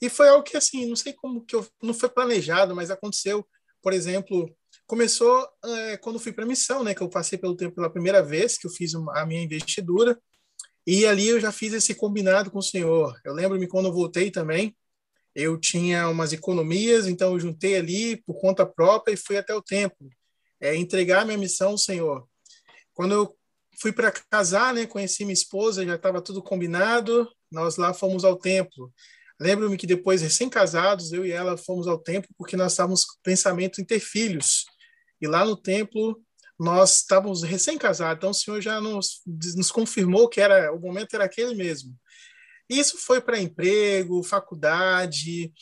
E 0.00 0.08
foi 0.10 0.28
algo 0.28 0.42
que 0.42 0.56
assim, 0.56 0.86
não 0.86 0.96
sei 0.96 1.12
como 1.12 1.44
que 1.44 1.56
eu, 1.56 1.66
não 1.82 1.94
foi 1.94 2.08
planejado, 2.08 2.74
mas 2.74 2.90
aconteceu. 2.90 3.46
Por 3.82 3.92
exemplo, 3.92 4.54
começou 4.86 5.48
é, 5.64 5.96
quando 5.96 6.18
fui 6.18 6.32
para 6.32 6.44
a 6.44 6.46
missão, 6.46 6.84
né, 6.84 6.94
que 6.94 7.02
eu 7.02 7.08
passei 7.08 7.38
pelo 7.38 7.56
tempo 7.56 7.74
pela 7.74 7.90
primeira 7.90 8.22
vez, 8.22 8.58
que 8.58 8.66
eu 8.66 8.70
fiz 8.70 8.94
uma, 8.94 9.18
a 9.18 9.26
minha 9.26 9.42
investidura. 9.42 10.18
E 10.86 11.04
ali 11.04 11.28
eu 11.28 11.40
já 11.40 11.50
fiz 11.50 11.72
esse 11.72 11.94
combinado 11.94 12.50
com 12.50 12.58
o 12.58 12.62
Senhor. 12.62 13.18
Eu 13.24 13.34
lembro-me 13.34 13.66
quando 13.66 13.86
eu 13.86 13.92
voltei 13.92 14.30
também, 14.30 14.76
eu 15.34 15.58
tinha 15.58 16.08
umas 16.08 16.32
economias, 16.32 17.06
então 17.06 17.32
eu 17.32 17.40
juntei 17.40 17.76
ali 17.76 18.22
por 18.22 18.40
conta 18.40 18.64
própria 18.64 19.12
e 19.12 19.16
fui 19.16 19.36
até 19.36 19.54
o 19.54 19.60
templo, 19.60 20.08
é, 20.60 20.74
entregar 20.76 21.26
minha 21.26 21.36
missão 21.36 21.70
ao 21.70 21.78
Senhor. 21.78 22.26
Quando 22.94 23.12
eu 23.12 23.36
fui 23.80 23.92
para 23.92 24.10
casar, 24.10 24.72
né, 24.72 24.86
conheci 24.86 25.24
minha 25.24 25.34
esposa, 25.34 25.84
já 25.84 25.96
estava 25.96 26.22
tudo 26.22 26.42
combinado, 26.42 27.28
nós 27.50 27.76
lá 27.76 27.92
fomos 27.92 28.24
ao 28.24 28.36
templo. 28.36 28.92
Lembro-me 29.38 29.76
que 29.76 29.86
depois, 29.86 30.22
recém-casados, 30.22 31.12
eu 31.12 31.26
e 31.26 31.30
ela 31.30 31.58
fomos 31.58 31.86
ao 31.86 31.98
templo 31.98 32.30
porque 32.38 32.56
nós 32.56 32.72
estávamos 32.72 33.04
com 33.04 33.16
pensamento 33.22 33.80
em 33.80 33.84
ter 33.84 34.00
filhos. 34.00 34.64
E 35.20 35.26
lá 35.26 35.44
no 35.44 35.56
templo 35.56 36.22
nós 36.58 36.98
estávamos 36.98 37.42
recém-casados, 37.42 38.16
então 38.16 38.30
o 38.30 38.34
Senhor 38.34 38.60
já 38.60 38.80
nos, 38.80 39.20
nos 39.26 39.70
confirmou 39.70 40.28
que 40.28 40.40
era 40.40 40.72
o 40.72 40.80
momento 40.80 41.14
era 41.14 41.24
aquele 41.24 41.54
mesmo. 41.54 41.94
Isso 42.68 42.98
foi 42.98 43.20
para 43.20 43.38
emprego, 43.38 44.22
faculdade. 44.22 45.52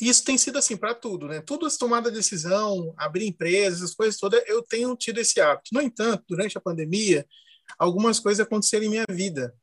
Isso 0.00 0.24
tem 0.24 0.36
sido 0.36 0.58
assim 0.58 0.76
para 0.76 0.94
tudo, 0.94 1.28
né? 1.28 1.40
Tudo 1.40 1.66
as 1.66 1.76
tomada 1.76 2.10
de 2.10 2.16
decisão, 2.16 2.92
abrir 2.96 3.26
empresas, 3.26 3.80
essas 3.80 3.94
coisas 3.94 4.18
todas, 4.18 4.42
eu 4.46 4.62
tenho 4.62 4.94
tido 4.96 5.18
esse 5.18 5.40
hábito. 5.40 5.70
No 5.72 5.80
entanto, 5.80 6.24
durante 6.28 6.58
a 6.58 6.60
pandemia, 6.60 7.26
algumas 7.78 8.18
coisas 8.18 8.44
aconteceram 8.44 8.84
em 8.84 8.90
minha 8.90 9.06
vida. 9.08 9.54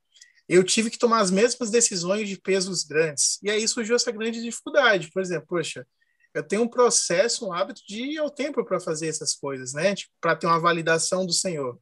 Eu 0.47 0.63
tive 0.63 0.89
que 0.89 0.97
tomar 0.97 1.19
as 1.19 1.31
mesmas 1.31 1.69
decisões 1.69 2.27
de 2.27 2.39
pesos 2.39 2.83
grandes. 2.83 3.37
E 3.43 3.49
aí 3.49 3.67
surgiu 3.67 3.95
essa 3.95 4.11
grande 4.11 4.41
dificuldade. 4.41 5.11
Por 5.11 5.21
exemplo, 5.21 5.47
poxa, 5.47 5.85
eu 6.33 6.43
tenho 6.43 6.63
um 6.63 6.67
processo, 6.67 7.47
um 7.47 7.53
hábito 7.53 7.81
de 7.87 8.13
ir 8.13 8.17
ao 8.17 8.29
templo 8.29 8.65
para 8.65 8.79
fazer 8.79 9.07
essas 9.07 9.35
coisas, 9.35 9.73
né? 9.73 9.95
Tipo, 9.95 10.13
para 10.19 10.35
ter 10.35 10.47
uma 10.47 10.59
validação 10.59 11.25
do 11.25 11.33
Senhor. 11.33 11.79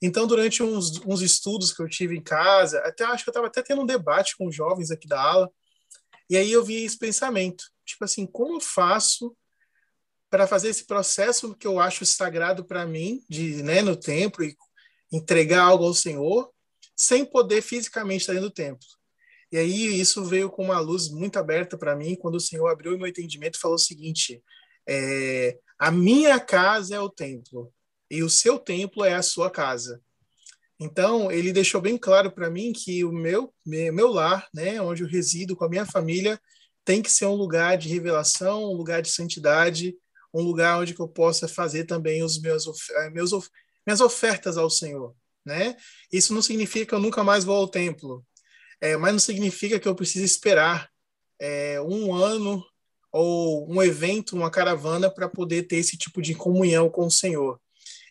Então, 0.00 0.26
durante 0.26 0.62
uns, 0.62 1.00
uns 1.06 1.20
estudos 1.20 1.72
que 1.72 1.82
eu 1.82 1.88
tive 1.88 2.16
em 2.16 2.22
casa, 2.22 2.78
até 2.80 3.04
acho 3.04 3.24
que 3.24 3.30
eu 3.30 3.32
estava 3.32 3.46
até 3.46 3.62
tendo 3.62 3.82
um 3.82 3.86
debate 3.86 4.36
com 4.36 4.48
os 4.48 4.54
jovens 4.54 4.90
aqui 4.90 5.06
da 5.06 5.20
aula, 5.20 5.50
e 6.28 6.36
aí 6.36 6.50
eu 6.50 6.64
vi 6.64 6.84
esse 6.84 6.98
pensamento, 6.98 7.64
tipo 7.84 8.04
assim, 8.04 8.26
como 8.26 8.56
eu 8.56 8.60
faço 8.60 9.36
para 10.30 10.46
fazer 10.46 10.70
esse 10.70 10.86
processo 10.86 11.54
que 11.54 11.66
eu 11.66 11.78
acho 11.78 12.06
sagrado 12.06 12.64
para 12.64 12.86
mim, 12.86 13.22
de 13.28 13.62
né, 13.62 13.82
no 13.82 13.94
templo 13.94 14.42
e 14.42 14.56
entregar 15.12 15.64
algo 15.64 15.84
ao 15.84 15.94
Senhor, 15.94 16.50
sem 16.96 17.24
poder 17.24 17.62
fisicamente 17.62 18.22
estar 18.22 18.32
dentro 18.32 18.48
do 18.48 18.54
templo. 18.54 18.86
E 19.52 19.58
aí 19.58 20.00
isso 20.00 20.24
veio 20.24 20.50
com 20.50 20.64
uma 20.64 20.80
luz 20.80 21.10
muito 21.10 21.38
aberta 21.38 21.76
para 21.76 21.94
mim 21.94 22.16
quando 22.16 22.36
o 22.36 22.40
Senhor 22.40 22.66
abriu 22.68 22.94
o 22.94 22.98
meu 22.98 23.06
entendimento 23.06 23.56
e 23.56 23.60
falou 23.60 23.74
o 23.74 23.78
seguinte: 23.78 24.42
é, 24.88 25.58
a 25.78 25.90
minha 25.90 26.40
casa 26.40 26.96
é 26.96 27.00
o 27.00 27.10
templo 27.10 27.70
e 28.10 28.22
o 28.22 28.30
seu 28.30 28.58
templo 28.58 29.04
é 29.04 29.14
a 29.14 29.22
sua 29.22 29.50
casa. 29.50 30.00
Então 30.80 31.30
ele 31.30 31.52
deixou 31.52 31.82
bem 31.82 31.98
claro 31.98 32.32
para 32.32 32.50
mim 32.50 32.72
que 32.72 33.04
o 33.04 33.12
meu 33.12 33.52
meu 33.64 34.08
lar, 34.08 34.48
né, 34.54 34.80
onde 34.80 35.02
eu 35.02 35.08
resido 35.08 35.54
com 35.54 35.64
a 35.64 35.68
minha 35.68 35.84
família, 35.84 36.40
tem 36.84 37.02
que 37.02 37.12
ser 37.12 37.26
um 37.26 37.34
lugar 37.34 37.76
de 37.76 37.88
revelação, 37.88 38.64
um 38.64 38.74
lugar 38.74 39.02
de 39.02 39.10
santidade, 39.10 39.94
um 40.34 40.40
lugar 40.42 40.80
onde 40.80 40.98
eu 40.98 41.08
possa 41.08 41.46
fazer 41.46 41.84
também 41.84 42.22
os 42.22 42.40
meus, 42.40 42.66
eh, 42.90 43.10
meus 43.10 43.32
minhas 43.86 44.00
ofertas 44.00 44.56
ao 44.56 44.70
Senhor, 44.70 45.14
né? 45.44 45.76
Isso 46.10 46.32
não 46.32 46.40
significa 46.40 46.86
que 46.86 46.94
eu 46.94 47.00
nunca 47.00 47.22
mais 47.22 47.44
vou 47.44 47.56
ao 47.56 47.68
templo, 47.68 48.24
é, 48.82 48.96
mas 48.96 49.12
não 49.12 49.20
significa 49.20 49.78
que 49.78 49.86
eu 49.86 49.94
preciso 49.94 50.24
esperar 50.24 50.90
é, 51.40 51.80
um 51.80 52.12
ano 52.12 52.62
ou 53.12 53.72
um 53.72 53.80
evento, 53.80 54.34
uma 54.34 54.50
caravana 54.50 55.08
para 55.08 55.28
poder 55.28 55.62
ter 55.64 55.76
esse 55.76 55.96
tipo 55.96 56.20
de 56.20 56.34
comunhão 56.34 56.90
com 56.90 57.06
o 57.06 57.10
Senhor. 57.10 57.60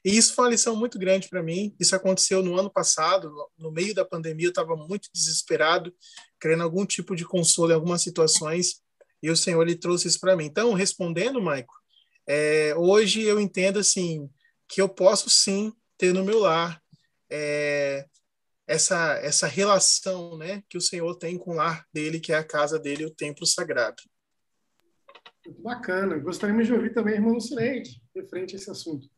E 0.06 0.16
isso 0.16 0.34
foi 0.34 0.46
uma 0.46 0.52
lição 0.52 0.76
muito 0.76 0.98
grande 0.98 1.28
para 1.28 1.44
mim. 1.44 1.76
Isso 1.78 1.94
aconteceu 1.94 2.42
no 2.42 2.58
ano 2.58 2.72
passado, 2.72 3.30
no 3.58 3.70
meio 3.70 3.94
da 3.94 4.06
pandemia, 4.06 4.48
eu 4.48 4.52
estava 4.52 4.76
muito 4.78 5.10
desesperado, 5.14 5.94
querendo 6.40 6.64
algum 6.64 6.86
tipo 6.86 7.18
de 7.18 7.26
consolo 7.26 7.72
em 7.72 7.76
algumas 7.76 8.02
situações, 8.02 8.82
e 9.22 9.30
o 9.30 9.36
Senhor 9.36 9.62
ele 9.62 9.76
trouxe 9.76 10.08
isso 10.08 10.20
para 10.20 10.38
mim. 10.38 10.46
Então, 10.46 10.74
respondendo, 10.74 11.42
Maico, 11.42 11.74
é, 12.26 12.74
hoje 12.78 13.22
eu 13.22 13.42
entendo 13.42 13.78
assim 13.78 14.30
que 14.70 14.82
eu 14.82 14.88
posso 14.88 15.30
sim 15.30 15.74
ter 15.98 16.14
no 16.14 16.24
meu 16.24 16.40
lar 16.40 16.82
é, 17.30 18.06
essa 18.72 19.14
essa 19.22 19.48
relação, 19.48 20.38
né, 20.38 20.64
que 20.70 20.78
o 20.78 20.82
Senhor 20.82 21.16
tem 21.16 21.38
com 21.38 21.52
o 21.52 21.56
lar 21.56 21.86
dele, 21.94 22.20
que 22.20 22.32
é 22.32 22.38
a 22.38 22.44
casa 22.44 22.80
dele, 22.80 23.06
o 23.06 23.14
templo 23.14 23.46
sagrado. 23.46 24.02
Muito 25.46 25.62
bacana. 25.62 26.18
Gostaríamos 26.18 26.68
de 26.68 26.74
ouvir 26.74 26.94
também 26.94 27.14
a 27.14 27.18
irmã 27.18 27.34
Lucineide, 27.34 28.02
referente 28.16 28.56
a 28.56 28.58
esse 28.58 28.70
assunto. 28.70 29.10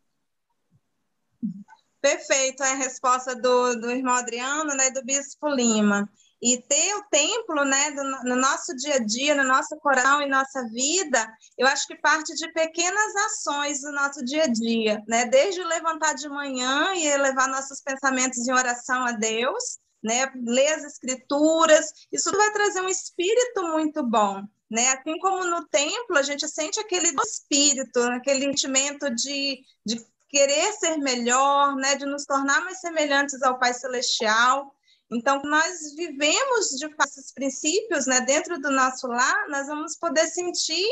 Perfeito, 2.01 2.63
é 2.63 2.71
a 2.71 2.75
resposta 2.75 3.35
do, 3.35 3.75
do 3.75 3.91
irmão 3.91 4.15
Adriano 4.15 4.75
né, 4.75 4.89
do 4.89 5.03
Bispo 5.03 5.47
Lima. 5.47 6.09
E 6.43 6.61
ter 6.61 6.93
o 6.95 7.03
templo 7.09 7.63
né, 7.63 7.91
do, 7.91 8.03
no 8.25 8.35
nosso 8.35 8.75
dia 8.75 8.95
a 8.95 8.99
dia, 8.99 9.33
no 9.33 9.45
nosso 9.45 9.77
coração 9.77 10.21
e 10.21 10.27
nossa 10.27 10.67
vida, 10.67 11.33
eu 11.57 11.65
acho 11.65 11.87
que 11.87 11.95
parte 11.95 12.35
de 12.35 12.51
pequenas 12.51 13.15
ações 13.15 13.79
do 13.79 13.93
nosso 13.93 14.25
dia 14.25 14.43
a 14.43 14.47
dia, 14.47 15.01
né? 15.07 15.25
desde 15.25 15.63
levantar 15.63 16.15
de 16.15 16.27
manhã 16.27 16.93
e 16.95 17.07
elevar 17.07 17.47
nossos 17.47 17.79
pensamentos 17.79 18.45
em 18.45 18.51
oração 18.51 19.05
a 19.05 19.13
Deus, 19.13 19.79
né? 20.03 20.29
ler 20.35 20.73
as 20.73 20.83
escrituras, 20.83 21.93
isso 22.11 22.29
vai 22.31 22.51
trazer 22.51 22.81
um 22.81 22.89
espírito 22.89 23.63
muito 23.69 24.03
bom. 24.03 24.43
Né? 24.69 24.89
Assim 24.89 25.17
como 25.19 25.45
no 25.45 25.65
templo, 25.69 26.17
a 26.17 26.23
gente 26.23 26.45
sente 26.49 26.77
aquele 26.77 27.15
espírito, 27.25 28.01
aquele 28.01 28.47
sentimento 28.47 29.09
de, 29.15 29.61
de 29.85 30.05
querer 30.27 30.73
ser 30.73 30.97
melhor, 30.97 31.77
né? 31.77 31.95
de 31.95 32.05
nos 32.05 32.25
tornar 32.25 32.65
mais 32.65 32.81
semelhantes 32.81 33.41
ao 33.43 33.57
Pai 33.57 33.73
Celestial. 33.73 34.75
Então, 35.13 35.41
nós 35.43 35.95
vivemos 35.95 36.69
de 36.77 36.87
esses 37.05 37.31
princípios 37.33 38.05
né, 38.05 38.21
dentro 38.21 38.59
do 38.59 38.71
nosso 38.71 39.07
lar, 39.07 39.47
nós 39.49 39.67
vamos 39.67 39.97
poder 39.97 40.25
sentir 40.27 40.87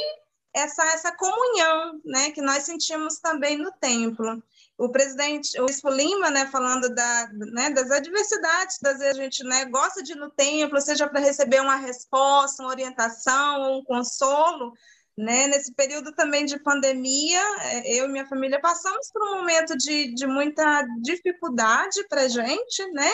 essa, 0.53 0.83
essa 0.93 1.15
comunhão 1.15 1.99
né, 2.05 2.31
que 2.31 2.41
nós 2.41 2.63
sentimos 2.63 3.19
também 3.19 3.57
no 3.57 3.71
templo. 3.73 4.43
O 4.77 4.89
presidente, 4.89 5.59
o 5.59 5.65
Bispo 5.65 5.89
Lima, 5.89 6.29
né, 6.29 6.47
falando 6.47 6.93
da, 6.93 7.29
né, 7.33 7.69
das 7.69 7.91
adversidades, 7.91 8.77
das 8.81 8.99
vezes 8.99 9.19
a 9.19 9.23
gente 9.23 9.43
né, 9.43 9.65
gosta 9.65 10.01
de 10.03 10.13
ir 10.13 10.15
no 10.15 10.29
templo, 10.29 10.81
seja 10.81 11.07
para 11.07 11.19
receber 11.19 11.61
uma 11.61 11.75
resposta, 11.75 12.63
uma 12.63 12.71
orientação 12.71 13.77
um 13.77 13.83
consolo, 13.83 14.73
né? 15.17 15.47
Nesse 15.47 15.73
período 15.73 16.13
também 16.13 16.45
de 16.45 16.59
pandemia, 16.59 17.41
é, 17.61 17.93
eu 17.95 18.05
e 18.05 18.07
minha 18.07 18.25
família 18.25 18.59
passamos 18.59 19.11
por 19.11 19.21
um 19.23 19.35
momento 19.35 19.77
de, 19.77 20.13
de 20.13 20.25
muita 20.25 20.83
dificuldade 21.01 22.07
para 22.07 22.21
a 22.21 22.27
gente, 22.27 22.91
né? 22.91 23.11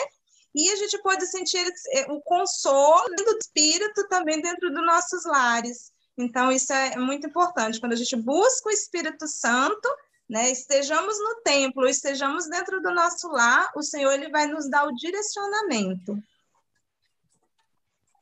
E 0.54 0.70
a 0.70 0.76
gente 0.76 1.00
pode 1.02 1.26
sentir 1.26 1.64
é, 1.92 2.10
o 2.10 2.20
consolo 2.22 3.14
do 3.16 3.38
Espírito 3.38 4.06
também 4.08 4.40
dentro 4.40 4.70
dos 4.70 4.84
nossos 4.84 5.24
lares. 5.24 5.92
Então, 6.16 6.50
isso 6.50 6.72
é 6.72 6.96
muito 6.96 7.26
importante. 7.28 7.78
Quando 7.78 7.92
a 7.92 7.96
gente 7.96 8.16
busca 8.16 8.68
o 8.68 8.72
Espírito 8.72 9.28
Santo, 9.28 9.88
né, 10.28 10.50
estejamos 10.50 11.18
no 11.18 11.40
templo, 11.42 11.88
estejamos 11.88 12.48
dentro 12.48 12.82
do 12.82 12.92
nosso 12.92 13.28
lar, 13.28 13.70
o 13.76 13.82
Senhor 13.82 14.12
ele 14.12 14.28
vai 14.30 14.46
nos 14.46 14.68
dar 14.68 14.86
o 14.86 14.94
direcionamento. 14.94 16.18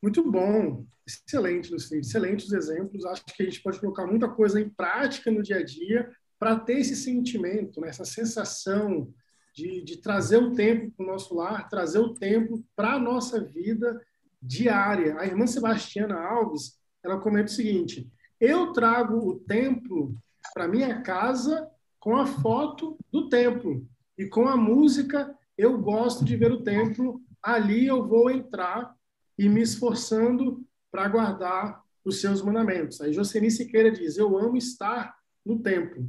Muito 0.01 0.23
bom, 0.29 0.85
excelente, 1.05 1.71
Lucinha, 1.71 1.99
excelentes 1.99 2.51
exemplos. 2.51 3.03
Acho 3.05 3.25
que 3.25 3.43
a 3.43 3.45
gente 3.45 3.61
pode 3.61 3.79
colocar 3.79 4.05
muita 4.05 4.29
coisa 4.29 4.61
em 4.61 4.69
prática 4.69 5.31
no 5.31 5.41
dia 5.41 5.57
a 5.57 5.63
dia 5.63 6.09
para 6.37 6.59
ter 6.59 6.79
esse 6.79 6.95
sentimento, 6.95 7.81
né, 7.81 7.89
essa 7.89 8.05
sensação 8.05 9.11
de, 9.57 9.81
de 9.81 9.97
trazer 9.97 10.37
o 10.37 10.53
tempo 10.53 10.91
para 10.91 11.03
o 11.03 11.07
nosso 11.07 11.33
lar, 11.33 11.67
trazer 11.67 11.97
o 11.97 12.13
tempo 12.13 12.63
para 12.75 12.93
a 12.93 12.99
nossa 12.99 13.43
vida 13.43 13.99
diária. 14.39 15.17
A 15.19 15.25
irmã 15.25 15.47
Sebastiana 15.47 16.15
Alves, 16.15 16.79
ela 17.03 17.19
comenta 17.19 17.51
o 17.51 17.55
seguinte: 17.55 18.07
eu 18.39 18.71
trago 18.71 19.17
o 19.17 19.39
templo 19.39 20.15
para 20.53 20.67
minha 20.67 21.01
casa 21.01 21.67
com 21.99 22.15
a 22.15 22.27
foto 22.27 22.99
do 23.11 23.29
templo 23.29 23.83
e 24.15 24.27
com 24.27 24.47
a 24.47 24.55
música. 24.55 25.35
Eu 25.57 25.79
gosto 25.79 26.23
de 26.23 26.37
ver 26.37 26.51
o 26.51 26.61
templo. 26.61 27.19
Ali 27.41 27.87
eu 27.87 28.07
vou 28.07 28.29
entrar 28.29 28.95
e 29.39 29.49
me 29.49 29.63
esforçando 29.63 30.63
para 30.91 31.07
guardar 31.07 31.81
os 32.05 32.21
seus 32.21 32.43
mandamentos. 32.43 33.01
Aí 33.01 33.11
Jocely 33.11 33.49
Siqueira 33.49 33.89
diz: 33.89 34.17
Eu 34.17 34.37
amo 34.37 34.55
estar 34.55 35.17
no 35.43 35.57
templo. 35.63 36.07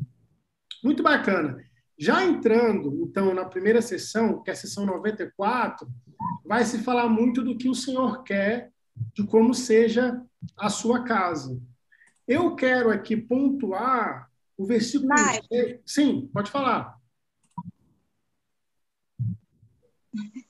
Muito 0.85 1.03
bacana. 1.03 1.67
Já 1.99 2.25
entrando, 2.25 3.03
então, 3.03 3.35
na 3.35 3.45
primeira 3.45 3.83
sessão, 3.83 4.43
que 4.43 4.51
é 4.51 4.53
a 4.53 4.57
sessão 4.57 4.87
94, 4.87 5.89
vai 6.45 6.65
se 6.65 6.79
falar 6.79 7.09
muito 7.09 7.43
do 7.43 7.57
que 7.57 7.69
o 7.69 7.75
Senhor 7.75 8.23
quer, 8.23 8.71
de 9.15 9.25
como 9.25 9.53
seja 9.53 10.23
a 10.57 10.71
sua 10.71 11.03
casa. 11.03 11.61
Eu 12.27 12.55
quero 12.55 12.91
aqui 12.91 13.17
pontuar 13.17 14.31
o 14.57 14.65
versículo. 14.65 15.09
Sim, 15.85 16.29
pode 16.33 16.51
falar. 16.51 16.98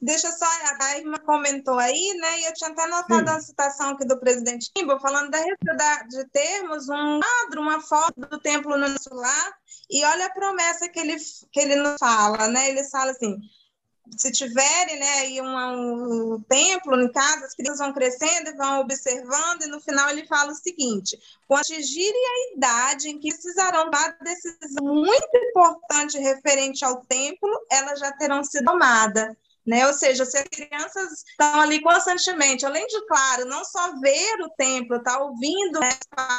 Deixa 0.00 0.30
só, 0.32 0.46
a 0.80 0.98
irmã 0.98 1.18
comentou 1.18 1.78
aí, 1.78 2.14
né? 2.18 2.40
E 2.40 2.44
eu 2.44 2.54
tinha 2.54 2.70
até 2.70 2.86
notado 2.86 3.28
a 3.28 3.40
citação 3.40 3.90
aqui 3.90 4.06
do 4.06 4.18
presidente 4.18 4.70
Kimbo, 4.74 4.98
falando 5.00 5.30
da 5.30 5.40
necessidade 5.40 6.08
de 6.08 6.28
termos 6.30 6.88
um 6.88 7.20
quadro, 7.20 7.60
uma 7.60 7.80
foto 7.80 8.14
do 8.16 8.38
templo 8.40 8.76
no 8.76 8.88
nosso 8.88 9.12
lar, 9.12 9.52
e 9.90 10.04
olha 10.04 10.26
a 10.26 10.32
promessa 10.32 10.88
que 10.88 11.00
ele, 11.00 11.16
que 11.52 11.60
ele 11.60 11.76
nos 11.76 11.96
fala, 11.98 12.48
né? 12.48 12.70
Ele 12.70 12.84
fala 12.84 13.10
assim: 13.10 13.36
se 14.16 14.30
tiverem 14.30 14.98
né, 14.98 15.10
aí 15.18 15.40
um, 15.42 16.34
um, 16.34 16.42
templo 16.48 17.00
em 17.00 17.10
casa, 17.10 17.46
as 17.46 17.54
crianças 17.54 17.80
vão 17.80 17.92
crescendo 17.92 18.50
e 18.50 18.56
vão 18.56 18.80
observando, 18.80 19.62
e 19.62 19.66
no 19.68 19.80
final 19.80 20.08
ele 20.10 20.26
fala 20.26 20.52
o 20.52 20.54
seguinte: 20.54 21.18
quando 21.46 21.60
atingirem 21.60 22.24
a 22.26 22.56
idade 22.56 23.08
em 23.08 23.18
que 23.18 23.30
precisarão 23.30 23.90
dar 23.90 24.16
decisão 24.22 24.84
muito 24.84 25.36
importante 25.36 26.18
referente 26.18 26.84
ao 26.84 27.04
templo, 27.04 27.50
elas 27.70 27.98
já 27.98 28.12
terão 28.12 28.42
sido 28.44 28.64
tomadas 28.64 29.34
né? 29.68 29.86
Ou 29.86 29.92
seja, 29.92 30.24
se 30.24 30.38
as 30.38 30.44
crianças 30.44 31.12
estão 31.12 31.60
ali 31.60 31.82
constantemente, 31.82 32.64
além 32.64 32.86
de, 32.86 33.06
claro, 33.06 33.44
não 33.44 33.62
só 33.66 34.00
ver 34.00 34.40
o 34.40 34.48
templo, 34.56 35.02
tá 35.02 35.22
ouvindo, 35.22 35.78
né, 35.78 35.90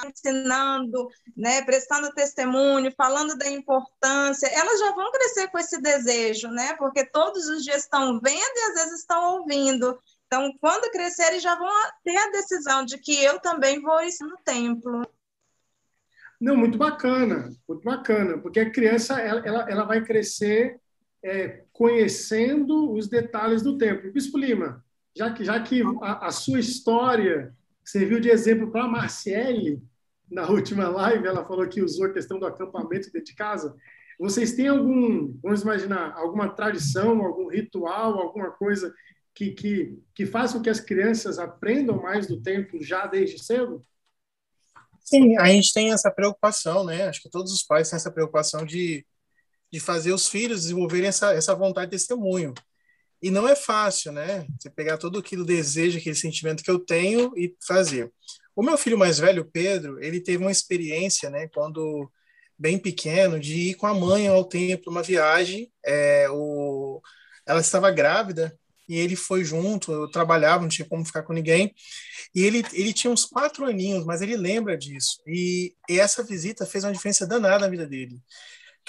ensinando, 0.09 1.07
né, 1.37 1.61
prestando 1.61 2.11
testemunho, 2.11 2.91
falando 2.97 3.37
da 3.37 3.47
importância, 3.47 4.47
elas 4.47 4.79
já 4.79 4.91
vão 4.95 5.11
crescer 5.11 5.47
com 5.49 5.59
esse 5.59 5.79
desejo, 5.79 6.47
né? 6.49 6.73
Porque 6.73 7.05
todos 7.05 7.47
os 7.49 7.63
dias 7.63 7.83
estão 7.83 8.19
vendo 8.19 8.57
e 8.57 8.71
às 8.71 8.73
vezes 8.73 9.01
estão 9.01 9.37
ouvindo. 9.37 9.99
Então, 10.25 10.51
quando 10.59 10.91
crescerem, 10.91 11.39
já 11.39 11.55
vão 11.55 11.69
ter 12.03 12.17
a 12.17 12.31
decisão 12.31 12.83
de 12.83 12.97
que 12.97 13.23
eu 13.23 13.39
também 13.39 13.79
vou 13.79 14.01
estar 14.01 14.25
no 14.25 14.37
templo. 14.43 15.05
Não, 16.41 16.57
muito 16.57 16.79
bacana, 16.79 17.51
muito 17.67 17.83
bacana, 17.83 18.39
porque 18.39 18.59
a 18.59 18.71
criança 18.71 19.21
ela, 19.21 19.45
ela, 19.45 19.69
ela 19.69 19.83
vai 19.83 20.03
crescer 20.03 20.79
é, 21.23 21.63
conhecendo 21.79 22.91
os 22.91 23.07
detalhes 23.07 23.61
do 23.61 23.77
templo. 23.77 24.11
Bispo 24.11 24.37
Lima, 24.37 24.83
já 25.15 25.31
que, 25.31 25.45
já 25.45 25.63
que 25.63 25.81
a, 26.01 26.27
a 26.27 26.31
sua 26.31 26.59
história 26.59 27.55
serviu 27.85 28.19
de 28.19 28.27
exemplo 28.29 28.69
para 28.69 28.83
a 28.83 28.87
Marciele, 28.87 29.81
na 30.29 30.49
última 30.49 30.89
live, 30.89 31.25
ela 31.25 31.45
falou 31.45 31.65
que 31.69 31.81
usou 31.81 32.07
a 32.07 32.11
questão 32.11 32.37
do 32.37 32.45
acampamento 32.45 33.09
dentro 33.09 33.23
de 33.23 33.33
casa. 33.33 33.73
Vocês 34.19 34.51
têm 34.51 34.67
algum, 34.67 35.33
vamos 35.41 35.61
imaginar, 35.61 36.11
alguma 36.17 36.49
tradição, 36.49 37.21
algum 37.21 37.47
ritual, 37.47 38.19
alguma 38.19 38.51
coisa 38.51 38.93
que, 39.33 39.51
que, 39.51 39.97
que 40.13 40.25
faça 40.25 40.57
com 40.57 40.61
que 40.61 40.69
as 40.69 40.81
crianças 40.81 41.39
aprendam 41.39 42.01
mais 42.01 42.27
do 42.27 42.41
templo 42.41 42.83
já 42.83 43.07
desde 43.07 43.41
cedo? 43.41 43.85
Sim, 44.99 45.37
a 45.37 45.45
gente 45.45 45.71
tem 45.73 45.93
essa 45.93 46.11
preocupação, 46.11 46.83
né? 46.83 47.07
Acho 47.07 47.21
que 47.21 47.29
todos 47.29 47.53
os 47.53 47.63
pais 47.63 47.89
têm 47.89 47.95
essa 47.95 48.11
preocupação 48.11 48.65
de 48.65 49.05
de 49.71 49.79
fazer 49.79 50.11
os 50.13 50.27
filhos 50.27 50.61
desenvolverem 50.61 51.07
essa, 51.07 51.33
essa 51.33 51.55
vontade 51.55 51.91
de 51.91 51.97
testemunho. 51.97 52.53
E 53.21 53.29
não 53.29 53.47
é 53.47 53.55
fácil, 53.55 54.11
né? 54.11 54.47
Você 54.57 54.69
pegar 54.69 54.97
todo 54.97 55.19
aquilo 55.19 55.45
desejo, 55.45 55.97
aquele 55.97 56.15
sentimento 56.15 56.63
que 56.63 56.71
eu 56.71 56.79
tenho 56.79 57.33
e 57.37 57.53
fazer. 57.65 58.11
O 58.55 58.63
meu 58.63 58.77
filho 58.77 58.97
mais 58.97 59.19
velho, 59.19 59.45
Pedro, 59.45 60.01
ele 60.01 60.21
teve 60.21 60.43
uma 60.43 60.51
experiência, 60.51 61.29
né, 61.29 61.47
quando 61.53 62.11
bem 62.57 62.77
pequeno, 62.77 63.39
de 63.39 63.69
ir 63.69 63.75
com 63.75 63.87
a 63.87 63.93
mãe 63.93 64.27
ao 64.27 64.43
templo, 64.43 64.91
uma 64.91 65.01
viagem. 65.01 65.71
É, 65.85 66.27
o, 66.29 67.01
ela 67.45 67.61
estava 67.61 67.89
grávida 67.89 68.57
e 68.87 68.97
ele 68.97 69.15
foi 69.15 69.45
junto. 69.45 69.91
Eu 69.91 70.11
trabalhava, 70.11 70.61
não 70.61 70.69
tinha 70.69 70.87
como 70.87 71.05
ficar 71.05 71.23
com 71.23 71.31
ninguém. 71.31 71.73
E 72.35 72.43
ele, 72.43 72.63
ele 72.73 72.91
tinha 72.91 73.11
uns 73.11 73.25
quatro 73.25 73.65
aninhos, 73.65 74.05
mas 74.05 74.21
ele 74.21 74.35
lembra 74.35 74.77
disso. 74.77 75.21
E, 75.25 75.73
e 75.89 75.99
essa 75.99 76.23
visita 76.23 76.65
fez 76.65 76.83
uma 76.83 76.91
diferença 76.91 77.25
danada 77.25 77.59
na 77.59 77.69
vida 77.69 77.87
dele. 77.87 78.21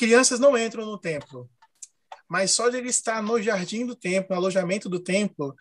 Crianças 0.01 0.41
não 0.41 0.57
entram 0.57 0.87
no 0.87 0.97
templo, 0.97 1.47
mas 2.27 2.53
só 2.53 2.71
de 2.71 2.79
ele 2.79 2.89
estar 2.89 3.23
no 3.23 3.39
jardim 3.43 3.85
do 3.85 3.95
templo, 3.95 4.29
no 4.31 4.37
alojamento 4.37 4.89
do 4.89 4.99
templo, 4.99 5.55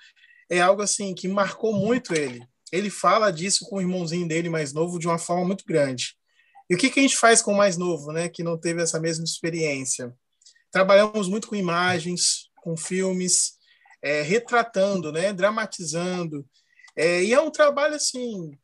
é 0.49 0.61
algo 0.61 0.81
assim 0.81 1.13
que 1.13 1.27
marcou 1.27 1.73
muito 1.73 2.13
ele. 2.13 2.47
ele 2.71 2.89
fala 2.89 3.31
disso 3.31 3.65
com 3.67 3.75
o 3.75 3.81
irmãozinho 3.81 4.25
dele 4.25 4.47
mais 4.47 4.71
novo 4.71 4.97
de 4.97 5.07
uma 5.07 5.17
forma 5.17 5.43
muito 5.43 5.65
grande. 5.65 6.15
E 6.69 6.75
o 6.75 6.77
que, 6.77 6.89
que 6.89 7.01
a 7.01 7.03
gente 7.03 7.17
faz 7.17 7.41
com 7.41 7.51
o 7.51 7.57
mais 7.57 7.75
novo, 7.75 8.13
né, 8.13 8.29
que 8.29 8.41
não 8.41 8.57
teve 8.57 8.81
essa 8.81 8.97
mesma 8.97 9.25
experiência? 9.25 10.15
Trabalhamos 10.71 11.27
muito 11.27 11.49
com 11.49 11.55
imagens, 11.57 12.49
com 12.63 12.77
filmes, 12.77 13.57
é, 14.01 14.21
retratando, 14.21 15.11
né, 15.11 15.33
dramatizando. 15.33 16.47
É, 16.95 17.21
e 17.21 17.33
é 17.33 17.41
um 17.41 17.51
trabalho 17.51 17.95
assim, 17.95 18.57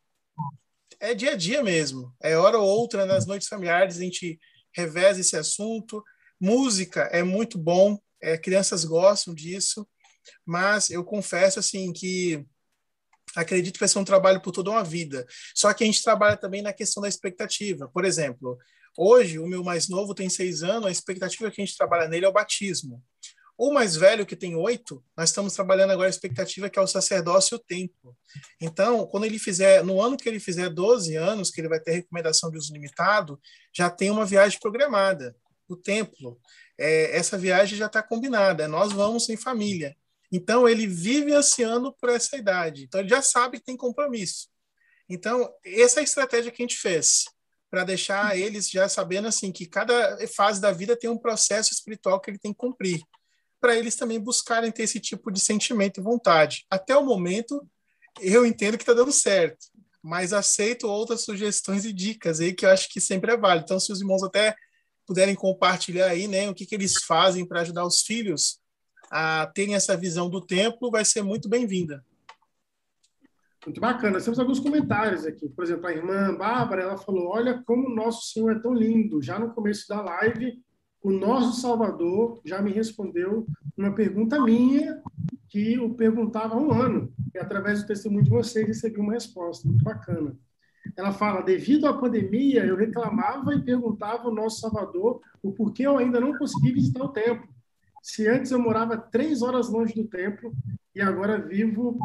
é 1.01 1.13
dia 1.13 1.31
a 1.31 1.35
dia 1.35 1.61
mesmo. 1.61 2.15
É 2.23 2.37
hora 2.37 2.57
ou 2.57 2.65
outra 2.65 3.05
nas 3.05 3.25
noites 3.25 3.49
familiares 3.49 3.97
a 3.97 4.03
gente 4.03 4.39
reveza 4.75 5.21
esse 5.21 5.37
assunto. 5.37 6.03
Música 6.39 7.01
é 7.11 7.23
muito 7.23 7.57
bom, 7.57 7.97
é, 8.21 8.37
crianças 8.37 8.83
gostam 8.83 9.33
disso, 9.33 9.87
mas 10.45 10.89
eu 10.89 11.03
confesso 11.03 11.59
assim 11.59 11.93
que 11.93 12.45
acredito 13.35 13.75
que 13.75 13.79
vai 13.79 13.89
ser 13.89 13.99
um 13.99 14.05
trabalho 14.05 14.41
por 14.41 14.51
toda 14.51 14.71
uma 14.71 14.83
vida. 14.83 15.25
Só 15.53 15.73
que 15.73 15.83
a 15.83 15.87
gente 15.87 16.03
trabalha 16.03 16.37
também 16.37 16.61
na 16.61 16.73
questão 16.73 17.01
da 17.01 17.09
expectativa. 17.09 17.87
Por 17.89 18.05
exemplo, 18.05 18.57
hoje 18.97 19.39
o 19.39 19.47
meu 19.47 19.63
mais 19.63 19.87
novo 19.87 20.13
tem 20.13 20.29
seis 20.29 20.63
anos, 20.63 20.87
a 20.87 20.91
expectativa 20.91 21.49
que 21.51 21.61
a 21.61 21.65
gente 21.65 21.77
trabalha 21.77 22.07
nele 22.07 22.25
é 22.25 22.29
o 22.29 22.33
batismo. 22.33 23.03
O 23.57 23.73
mais 23.73 23.95
velho, 23.95 24.25
que 24.25 24.35
tem 24.35 24.53
oito, 24.55 25.03
nós 25.15 25.29
estamos 25.29 25.53
trabalhando 25.53 25.91
agora 25.91 26.07
a 26.07 26.09
expectativa 26.09 26.69
que 26.69 26.77
é 26.77 26.81
o 26.81 26.87
sacerdócio 26.87 27.55
e 27.55 27.57
o 27.57 27.59
templo. 27.59 28.17
Então, 28.59 29.07
quando 29.07 29.25
ele 29.25 29.39
fizer, 29.39 29.81
no 29.83 30.01
ano 30.01 30.17
que 30.17 30.27
ele 30.27 30.41
fizer 30.41 30.69
12 30.69 31.15
anos, 31.15 31.51
que 31.51 31.61
ele 31.61 31.69
vai 31.69 31.79
ter 31.79 31.91
recomendação 31.91 32.51
de 32.51 32.57
uso 32.57 32.73
limitado, 32.73 33.39
já 33.73 33.89
tem 33.89 34.11
uma 34.11 34.25
viagem 34.25 34.59
programada, 34.59 35.35
o 35.69 35.75
templo. 35.75 36.37
É, 36.77 37.17
essa 37.17 37.37
viagem 37.37 37.77
já 37.77 37.85
está 37.85 38.03
combinada, 38.03 38.67
nós 38.67 38.91
vamos 38.91 39.29
em 39.29 39.37
família. 39.37 39.95
Então, 40.29 40.67
ele 40.67 40.85
vive 40.85 41.31
ansiando 41.31 41.93
por 41.93 42.09
essa 42.09 42.35
idade. 42.35 42.83
Então, 42.83 42.99
ele 42.99 43.09
já 43.09 43.21
sabe 43.21 43.59
que 43.59 43.65
tem 43.65 43.77
compromisso. 43.77 44.49
Então, 45.07 45.49
essa 45.63 45.99
é 45.99 46.01
a 46.01 46.03
estratégia 46.03 46.51
que 46.51 46.61
a 46.61 46.65
gente 46.65 46.77
fez, 46.77 47.23
para 47.69 47.85
deixar 47.85 48.37
eles 48.37 48.69
já 48.69 48.89
sabendo 48.89 49.29
assim 49.29 49.51
que 49.51 49.65
cada 49.65 50.17
fase 50.27 50.59
da 50.59 50.73
vida 50.73 50.95
tem 50.95 51.09
um 51.09 51.17
processo 51.17 51.71
espiritual 51.71 52.19
que 52.19 52.29
ele 52.29 52.39
tem 52.39 52.51
que 52.51 52.57
cumprir, 52.57 53.01
para 53.65 53.75
eles 53.75 53.95
também 53.95 54.19
buscarem 54.19 54.71
ter 54.71 54.83
esse 54.83 54.99
tipo 54.99 55.31
de 55.31 55.39
sentimento 55.39 55.99
e 55.99 56.03
vontade. 56.03 56.67
Até 56.69 56.95
o 56.95 57.03
momento, 57.03 57.67
eu 58.21 58.45
entendo 58.45 58.77
que 58.77 58.83
está 58.83 58.93
dando 58.93 59.11
certo, 59.11 59.65
mas 60.03 60.33
aceito 60.33 60.87
outras 60.87 61.21
sugestões 61.21 61.83
e 61.83 61.91
dicas 61.91 62.39
aí 62.39 62.53
que 62.53 62.63
eu 62.63 62.69
acho 62.69 62.87
que 62.87 63.01
sempre 63.01 63.31
é 63.31 63.37
válido. 63.37 63.65
Então, 63.65 63.79
se 63.79 63.91
os 63.91 64.01
irmãos 64.01 64.21
até 64.21 64.55
puderem 65.03 65.33
compartilhar 65.33 66.11
aí, 66.11 66.27
né, 66.27 66.47
o 66.47 66.53
que, 66.53 66.63
que 66.63 66.75
eles 66.75 67.03
fazem 67.05 67.43
para 67.43 67.61
ajudar 67.61 67.87
os 67.87 68.01
filhos 68.01 68.59
a 69.09 69.47
terem 69.47 69.73
essa 69.73 69.97
visão 69.97 70.29
do 70.29 70.45
templo 70.45 70.91
vai 70.91 71.03
ser 71.03 71.23
muito 71.23 71.49
bem-vinda. 71.49 72.05
Muito 73.65 73.81
bacana. 73.81 74.21
Temos 74.21 74.37
alguns 74.37 74.59
comentários 74.59 75.25
aqui. 75.25 75.49
Por 75.49 75.63
exemplo, 75.63 75.87
a 75.87 75.91
irmã 75.91 76.35
Bárbara, 76.35 76.83
ela 76.83 76.97
falou: 76.97 77.29
Olha 77.29 77.63
como 77.65 77.89
nosso 77.89 78.31
Senhor 78.31 78.51
é 78.51 78.59
tão 78.59 78.75
lindo. 78.75 79.23
Já 79.23 79.39
no 79.39 79.55
começo 79.55 79.87
da 79.87 80.03
live, 80.03 80.63
o 81.05 81.11
nosso 81.11 81.61
Salvador 81.61 82.41
já 82.43 82.59
me 82.63 82.71
respondeu 82.71 83.45
uma 83.77 83.93
pergunta 83.93 84.41
minha 84.41 85.03
que 85.47 85.75
eu 85.75 85.93
perguntava 85.93 86.55
há 86.55 86.57
um 86.57 86.71
ano. 86.71 87.13
E 87.31 87.37
através 87.37 87.79
do 87.83 87.87
testemunho 87.87 88.23
de 88.23 88.29
vocês 88.31 88.65
recebi 88.65 88.99
uma 88.99 89.13
resposta. 89.13 89.67
Muito 89.67 89.83
bacana. 89.83 90.35
Ela 90.97 91.13
fala: 91.13 91.43
Devido 91.43 91.85
à 91.85 91.93
pandemia, 91.93 92.65
eu 92.65 92.75
reclamava 92.75 93.53
e 93.53 93.61
perguntava 93.61 94.23
ao 94.23 94.33
nosso 94.33 94.61
Salvador 94.61 95.21
o 95.43 95.51
porquê 95.51 95.85
eu 95.85 95.99
ainda 95.99 96.19
não 96.19 96.35
consegui 96.39 96.73
visitar 96.73 97.03
o 97.03 97.09
templo. 97.09 97.47
Se 98.01 98.27
antes 98.27 98.49
eu 98.49 98.57
morava 98.57 98.97
três 98.97 99.43
horas 99.43 99.69
longe 99.69 99.93
do 99.93 100.07
templo 100.07 100.55
e 100.95 101.01
agora 101.01 101.39
vivo 101.39 101.99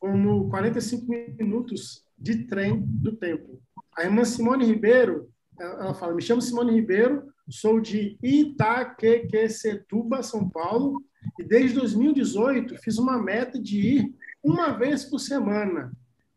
como 0.00 0.48
45 0.50 1.06
minutos 1.38 2.04
de 2.18 2.46
trem 2.48 2.80
do 2.84 3.12
templo. 3.12 3.60
A 3.96 4.02
irmã 4.02 4.24
Simone 4.24 4.64
Ribeiro, 4.64 5.30
ela 5.56 5.94
fala, 5.94 6.14
me 6.14 6.22
chamo 6.22 6.42
Simone 6.42 6.72
Ribeiro, 6.72 7.28
sou 7.48 7.80
de 7.80 8.18
Itaquequecetuba, 8.22 10.22
São 10.22 10.48
Paulo, 10.48 11.02
e 11.38 11.44
desde 11.44 11.78
2018 11.78 12.76
fiz 12.78 12.98
uma 12.98 13.20
meta 13.20 13.60
de 13.60 13.80
ir 13.80 14.14
uma 14.42 14.70
vez 14.70 15.04
por 15.04 15.18
semana. 15.18 15.92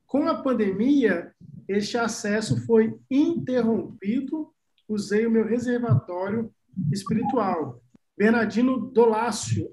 Com 0.06 0.28
a 0.28 0.41
pandemia, 0.41 1.34
este 1.67 1.97
acesso 1.97 2.65
foi 2.65 2.97
interrompido, 3.10 4.52
usei 4.88 5.26
o 5.26 5.32
meu 5.32 5.45
reservatório 5.45 6.52
espiritual. 6.91 7.82
Bernardino 8.17 8.91
Dolácio, 8.91 9.69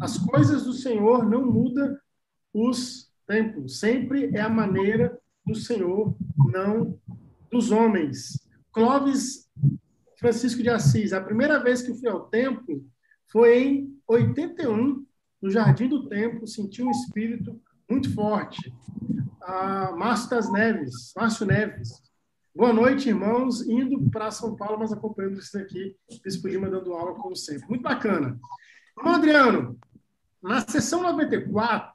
as 0.00 0.18
coisas 0.18 0.64
do 0.64 0.72
Senhor 0.72 1.28
não 1.28 1.46
mudam 1.46 1.96
os 2.52 3.10
tempos, 3.26 3.78
sempre 3.78 4.30
é 4.34 4.40
a 4.40 4.48
maneira 4.48 5.18
do 5.46 5.54
Senhor, 5.54 6.14
não 6.52 6.98
dos 7.50 7.70
homens. 7.70 8.46
Clóvis 8.72 9.47
Francisco 10.18 10.62
de 10.62 10.68
Assis, 10.68 11.12
a 11.12 11.20
primeira 11.20 11.62
vez 11.62 11.82
que 11.82 11.94
fui 11.94 12.08
ao 12.08 12.28
templo 12.28 12.84
foi 13.30 13.62
em 13.62 13.98
81, 14.06 15.06
no 15.40 15.50
Jardim 15.50 15.88
do 15.88 16.08
Templo, 16.08 16.46
senti 16.46 16.82
um 16.82 16.90
espírito 16.90 17.60
muito 17.88 18.12
forte. 18.14 18.72
Ah, 19.40 19.94
Márcio 19.96 20.30
das 20.30 20.50
Neves, 20.50 21.12
Márcio 21.16 21.46
Neves, 21.46 21.90
Boa 22.58 22.72
noite, 22.72 23.08
irmãos. 23.08 23.60
Indo 23.68 24.10
para 24.10 24.32
São 24.32 24.56
Paulo, 24.56 24.80
mas 24.80 24.92
acompanhando 24.92 25.38
isso 25.38 25.56
aqui, 25.56 25.94
Bispo 26.24 26.48
Lima 26.48 26.68
dando 26.68 26.92
aula, 26.92 27.14
como 27.14 27.36
sempre. 27.36 27.68
Muito 27.68 27.82
bacana. 27.82 28.36
Irmão 28.98 29.14
Adriano, 29.14 29.78
na 30.42 30.60
sessão 30.62 31.00
94, 31.00 31.92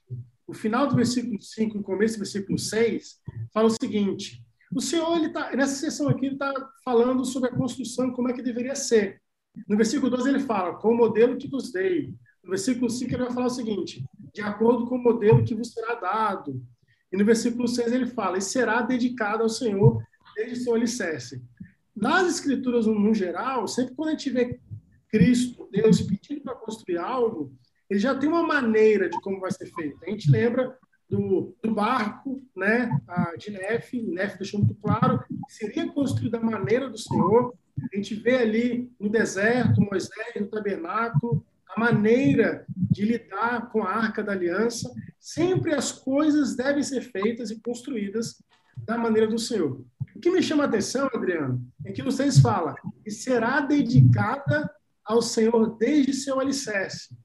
o 0.47 0.53
final 0.53 0.87
do 0.87 0.95
versículo 0.95 1.41
5 1.41 1.75
e 1.75 1.79
o 1.81 1.83
começo 1.83 2.15
do 2.15 2.19
versículo 2.19 2.57
6, 2.57 3.19
fala 3.53 3.67
o 3.67 3.71
seguinte: 3.71 4.41
o 4.75 4.81
Senhor, 4.81 5.17
ele 5.17 5.29
tá, 5.29 5.55
nessa 5.55 5.75
sessão 5.75 6.07
aqui, 6.09 6.25
ele 6.25 6.35
está 6.35 6.51
falando 6.83 7.23
sobre 7.25 7.49
a 7.49 7.55
construção, 7.55 8.11
como 8.11 8.29
é 8.29 8.33
que 8.33 8.41
deveria 8.41 8.75
ser. 8.75 9.21
No 9.67 9.77
versículo 9.77 10.09
12, 10.09 10.29
ele 10.29 10.39
fala, 10.39 10.75
com 10.75 10.89
o 10.89 10.97
modelo 10.97 11.37
que 11.37 11.47
vos 11.47 11.71
dei. 11.71 12.13
No 12.43 12.49
versículo 12.49 12.89
5, 12.89 13.11
ele 13.11 13.23
vai 13.23 13.33
falar 13.33 13.45
o 13.47 13.51
seguinte: 13.51 14.03
de 14.33 14.41
acordo 14.41 14.85
com 14.87 14.95
o 14.95 15.03
modelo 15.03 15.43
que 15.43 15.55
vos 15.55 15.71
será 15.71 15.95
dado. 15.95 16.61
E 17.11 17.17
no 17.17 17.23
versículo 17.23 17.67
6, 17.67 17.91
ele 17.91 18.07
fala, 18.07 18.37
e 18.37 18.41
será 18.41 18.81
dedicado 18.81 19.43
ao 19.43 19.49
Senhor 19.49 20.03
desde 20.35 20.63
seu 20.63 20.73
alicerce. 20.73 21.41
Nas 21.95 22.27
escrituras, 22.27 22.87
no 22.87 23.13
geral, 23.13 23.67
sempre 23.67 23.93
quando 23.93 24.09
a 24.09 24.11
gente 24.13 24.31
vê 24.31 24.59
Cristo, 25.09 25.69
Deus 25.71 26.01
pedindo 26.01 26.41
para 26.41 26.55
construir 26.55 26.97
algo, 26.97 27.53
ele 27.87 27.99
já 27.99 28.15
tem 28.15 28.27
uma 28.27 28.41
maneira 28.41 29.07
de 29.07 29.21
como 29.21 29.39
vai 29.39 29.51
ser 29.51 29.67
feito. 29.67 30.03
A 30.03 30.09
gente 30.09 30.31
lembra 30.31 30.75
do, 31.13 31.55
do 31.61 31.73
barco 31.75 32.43
né, 32.55 32.89
de 33.37 33.51
Nefe, 33.51 34.01
Nefe 34.01 34.39
deixou 34.39 34.59
muito 34.59 34.73
claro 34.75 35.23
que 35.27 35.53
seria 35.53 35.87
construído 35.91 36.31
da 36.31 36.39
maneira 36.39 36.89
do 36.89 36.97
Senhor. 36.97 37.53
A 37.91 37.95
gente 37.95 38.15
vê 38.15 38.37
ali 38.37 38.91
no 38.99 39.09
deserto, 39.09 39.79
Moisés, 39.79 40.33
no 40.35 40.47
tabernáculo, 40.47 41.45
a 41.69 41.79
maneira 41.79 42.65
de 42.67 43.05
lidar 43.05 43.69
com 43.71 43.83
a 43.83 43.91
arca 43.91 44.23
da 44.23 44.31
aliança. 44.31 44.91
Sempre 45.19 45.75
as 45.75 45.91
coisas 45.91 46.55
devem 46.55 46.81
ser 46.81 47.01
feitas 47.01 47.51
e 47.51 47.61
construídas 47.61 48.43
da 48.75 48.97
maneira 48.97 49.27
do 49.27 49.37
Senhor. 49.37 49.85
O 50.15 50.19
que 50.19 50.31
me 50.31 50.41
chama 50.41 50.63
a 50.63 50.67
atenção, 50.67 51.09
Adriano, 51.13 51.63
é 51.85 51.91
que 51.91 52.01
vocês 52.01 52.39
falam 52.39 52.75
que 53.03 53.11
será 53.11 53.61
dedicada 53.61 54.69
ao 55.05 55.21
Senhor 55.21 55.77
desde 55.77 56.13
seu 56.13 56.39
alicerce. 56.39 57.15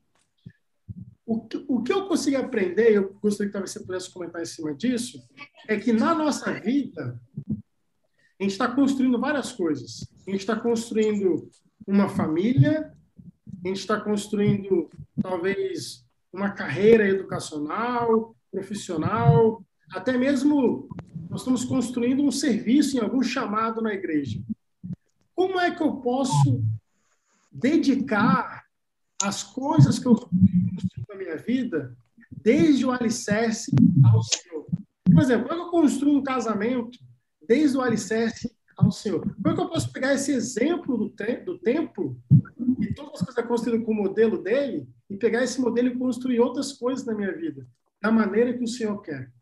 O 1.28 1.40
que, 1.42 1.62
o 1.68 1.82
que 1.82 1.92
eu 1.92 2.08
consigo 2.08 2.38
aprender, 2.38 2.94
eu 2.94 3.12
gostaria 3.20 3.48
que 3.48 3.52
talvez 3.52 3.70
você 3.70 3.80
pudesse 3.80 4.10
comentar 4.10 4.40
em 4.40 4.46
cima 4.46 4.72
disso, 4.72 5.22
é 5.68 5.78
que 5.78 5.92
na 5.92 6.14
nossa 6.14 6.50
vida, 6.54 7.20
a 7.46 8.42
gente 8.42 8.52
está 8.52 8.66
construindo 8.66 9.20
várias 9.20 9.52
coisas. 9.52 10.08
A 10.26 10.30
gente 10.30 10.40
está 10.40 10.56
construindo 10.56 11.50
uma 11.86 12.08
família, 12.08 12.94
a 13.62 13.68
gente 13.68 13.80
está 13.80 14.00
construindo, 14.00 14.88
talvez, 15.20 16.02
uma 16.32 16.52
carreira 16.52 17.06
educacional, 17.06 18.34
profissional, 18.50 19.62
até 19.92 20.16
mesmo 20.16 20.88
nós 21.28 21.42
estamos 21.42 21.62
construindo 21.62 22.22
um 22.22 22.30
serviço 22.30 22.96
em 22.96 23.00
algum 23.00 23.22
chamado 23.22 23.82
na 23.82 23.92
igreja. 23.92 24.40
Como 25.34 25.60
é 25.60 25.70
que 25.70 25.82
eu 25.82 25.96
posso 25.96 26.64
dedicar 27.52 28.57
as 29.22 29.42
coisas 29.42 29.98
que 29.98 30.06
eu 30.06 30.14
construo 30.14 31.04
na 31.08 31.14
minha 31.16 31.36
vida, 31.36 31.96
desde 32.30 32.84
o 32.84 32.90
alicerce 32.90 33.72
ao 34.04 34.22
Senhor? 34.22 34.66
Por 35.04 35.22
exemplo, 35.22 35.48
como 35.48 35.60
é 35.60 35.64
eu 35.64 35.70
construo 35.70 36.16
um 36.18 36.22
casamento 36.22 36.98
desde 37.46 37.76
o 37.76 37.80
alicerce 37.80 38.54
ao 38.76 38.90
Senhor? 38.92 39.20
Como 39.20 39.48
é 39.48 39.54
que 39.54 39.60
eu 39.60 39.68
posso 39.68 39.92
pegar 39.92 40.14
esse 40.14 40.32
exemplo 40.32 40.96
do, 40.96 41.10
te 41.10 41.36
do 41.38 41.58
templo 41.58 42.20
e 42.80 42.94
todas 42.94 43.14
as 43.14 43.26
coisas 43.26 43.46
construídas 43.46 43.84
com 43.84 43.92
o 43.92 43.96
modelo 43.96 44.42
dele 44.42 44.88
e 45.10 45.16
pegar 45.16 45.42
esse 45.42 45.60
modelo 45.60 45.88
e 45.88 45.98
construir 45.98 46.40
outras 46.40 46.72
coisas 46.72 47.04
na 47.04 47.14
minha 47.14 47.34
vida, 47.34 47.66
da 48.00 48.12
maneira 48.12 48.56
que 48.56 48.62
o 48.62 48.68
Senhor 48.68 49.00
quer? 49.02 49.32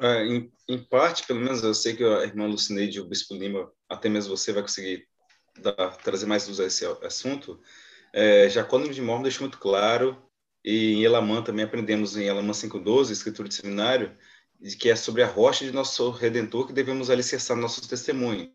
É, 0.00 0.26
em, 0.26 0.52
em, 0.68 0.84
parte, 0.84 1.24
pelo 1.24 1.40
menos, 1.40 1.62
eu 1.62 1.72
sei 1.72 1.94
que 1.94 2.02
a 2.02 2.24
irmã 2.24 2.46
Lucineide 2.46 2.98
e 2.98 3.00
o 3.00 3.06
Bispo 3.06 3.34
Lima, 3.34 3.70
até 3.88 4.08
mesmo 4.08 4.36
você, 4.36 4.52
vai 4.52 4.62
conseguir 4.62 5.08
trazer 6.02 6.26
mais 6.26 6.46
luz 6.46 6.60
a 6.60 6.66
esse 6.66 6.84
assunto. 7.02 7.60
É, 8.12 8.48
Jacônimo 8.48 8.92
de 8.92 9.02
Mormon 9.02 9.22
deixou 9.22 9.42
muito 9.42 9.58
claro 9.58 10.16
e 10.64 10.94
em 10.94 11.02
Elamã 11.02 11.42
também 11.42 11.64
aprendemos 11.64 12.16
em 12.16 12.26
Elamã 12.26 12.52
5.12, 12.52 13.10
escritura 13.10 13.48
de 13.48 13.54
seminário, 13.54 14.12
de 14.60 14.76
que 14.76 14.88
é 14.88 14.96
sobre 14.96 15.22
a 15.22 15.26
rocha 15.26 15.64
de 15.64 15.72
nosso 15.72 16.10
Redentor 16.10 16.66
que 16.66 16.72
devemos 16.72 17.10
alicerçar 17.10 17.56
nossos 17.56 17.86
testemunhos. 17.86 18.48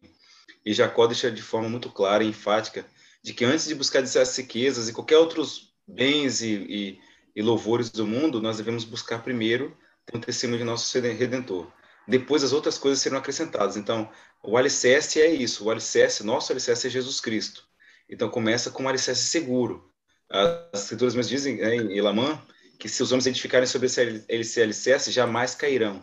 E 0.65 0.73
Jacó 0.73 1.05
deixa 1.07 1.31
de 1.31 1.41
forma 1.41 1.69
muito 1.69 1.89
clara 1.89 2.23
e 2.23 2.27
enfática 2.27 2.85
de 3.21 3.33
que 3.33 3.45
antes 3.45 3.67
de 3.67 3.75
buscar 3.75 4.01
as 4.01 4.37
riquezas 4.37 4.87
e 4.87 4.93
qualquer 4.93 5.17
outros 5.17 5.73
bens 5.87 6.41
e, 6.41 6.53
e, 6.53 6.99
e 7.35 7.41
louvores 7.41 7.89
do 7.89 8.07
mundo, 8.07 8.41
nós 8.41 8.57
devemos 8.57 8.83
buscar 8.83 9.23
primeiro 9.23 9.77
ter 10.05 10.17
um 10.17 10.21
testemunho 10.21 10.59
de 10.59 10.65
nosso 10.65 10.99
Redentor. 10.99 11.71
Depois 12.09 12.43
as 12.43 12.51
outras 12.51 12.77
coisas 12.77 12.99
serão 12.99 13.19
acrescentadas. 13.19 13.77
Então, 13.77 14.09
o 14.43 14.57
alicerce 14.57 15.21
é 15.21 15.31
isso. 15.31 15.65
O 15.65 15.69
alicerce, 15.69 16.25
nosso 16.25 16.51
alicerce 16.51 16.87
é 16.87 16.89
Jesus 16.89 17.21
Cristo. 17.21 17.63
Então, 18.09 18.29
começa 18.29 18.71
com 18.71 18.83
um 18.83 18.89
alicerce 18.89 19.21
seguro. 19.21 19.87
As 20.27 20.81
escrituras 20.81 21.13
mesmo 21.13 21.29
dizem 21.29 21.57
né, 21.57 21.75
em 21.75 21.95
Elamã 21.97 22.41
que 22.79 22.89
se 22.89 23.03
os 23.03 23.11
homens 23.11 23.27
edificarem 23.27 23.67
sobre 23.67 23.87
esse 24.27 24.61
alicerce, 24.61 25.11
jamais 25.11 25.53
cairão. 25.53 26.01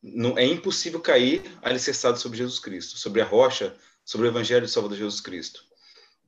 Não, 0.00 0.38
é 0.38 0.44
impossível 0.44 1.00
cair 1.00 1.42
alicerçado 1.60 2.18
sobre 2.18 2.38
Jesus 2.38 2.60
Cristo, 2.60 2.96
sobre 2.96 3.20
a 3.20 3.24
rocha, 3.24 3.74
sobre 4.04 4.28
o 4.28 4.30
Evangelho 4.30 4.66
do 4.66 4.68
Salvador 4.68 4.96
Jesus 4.96 5.20
Cristo. 5.20 5.64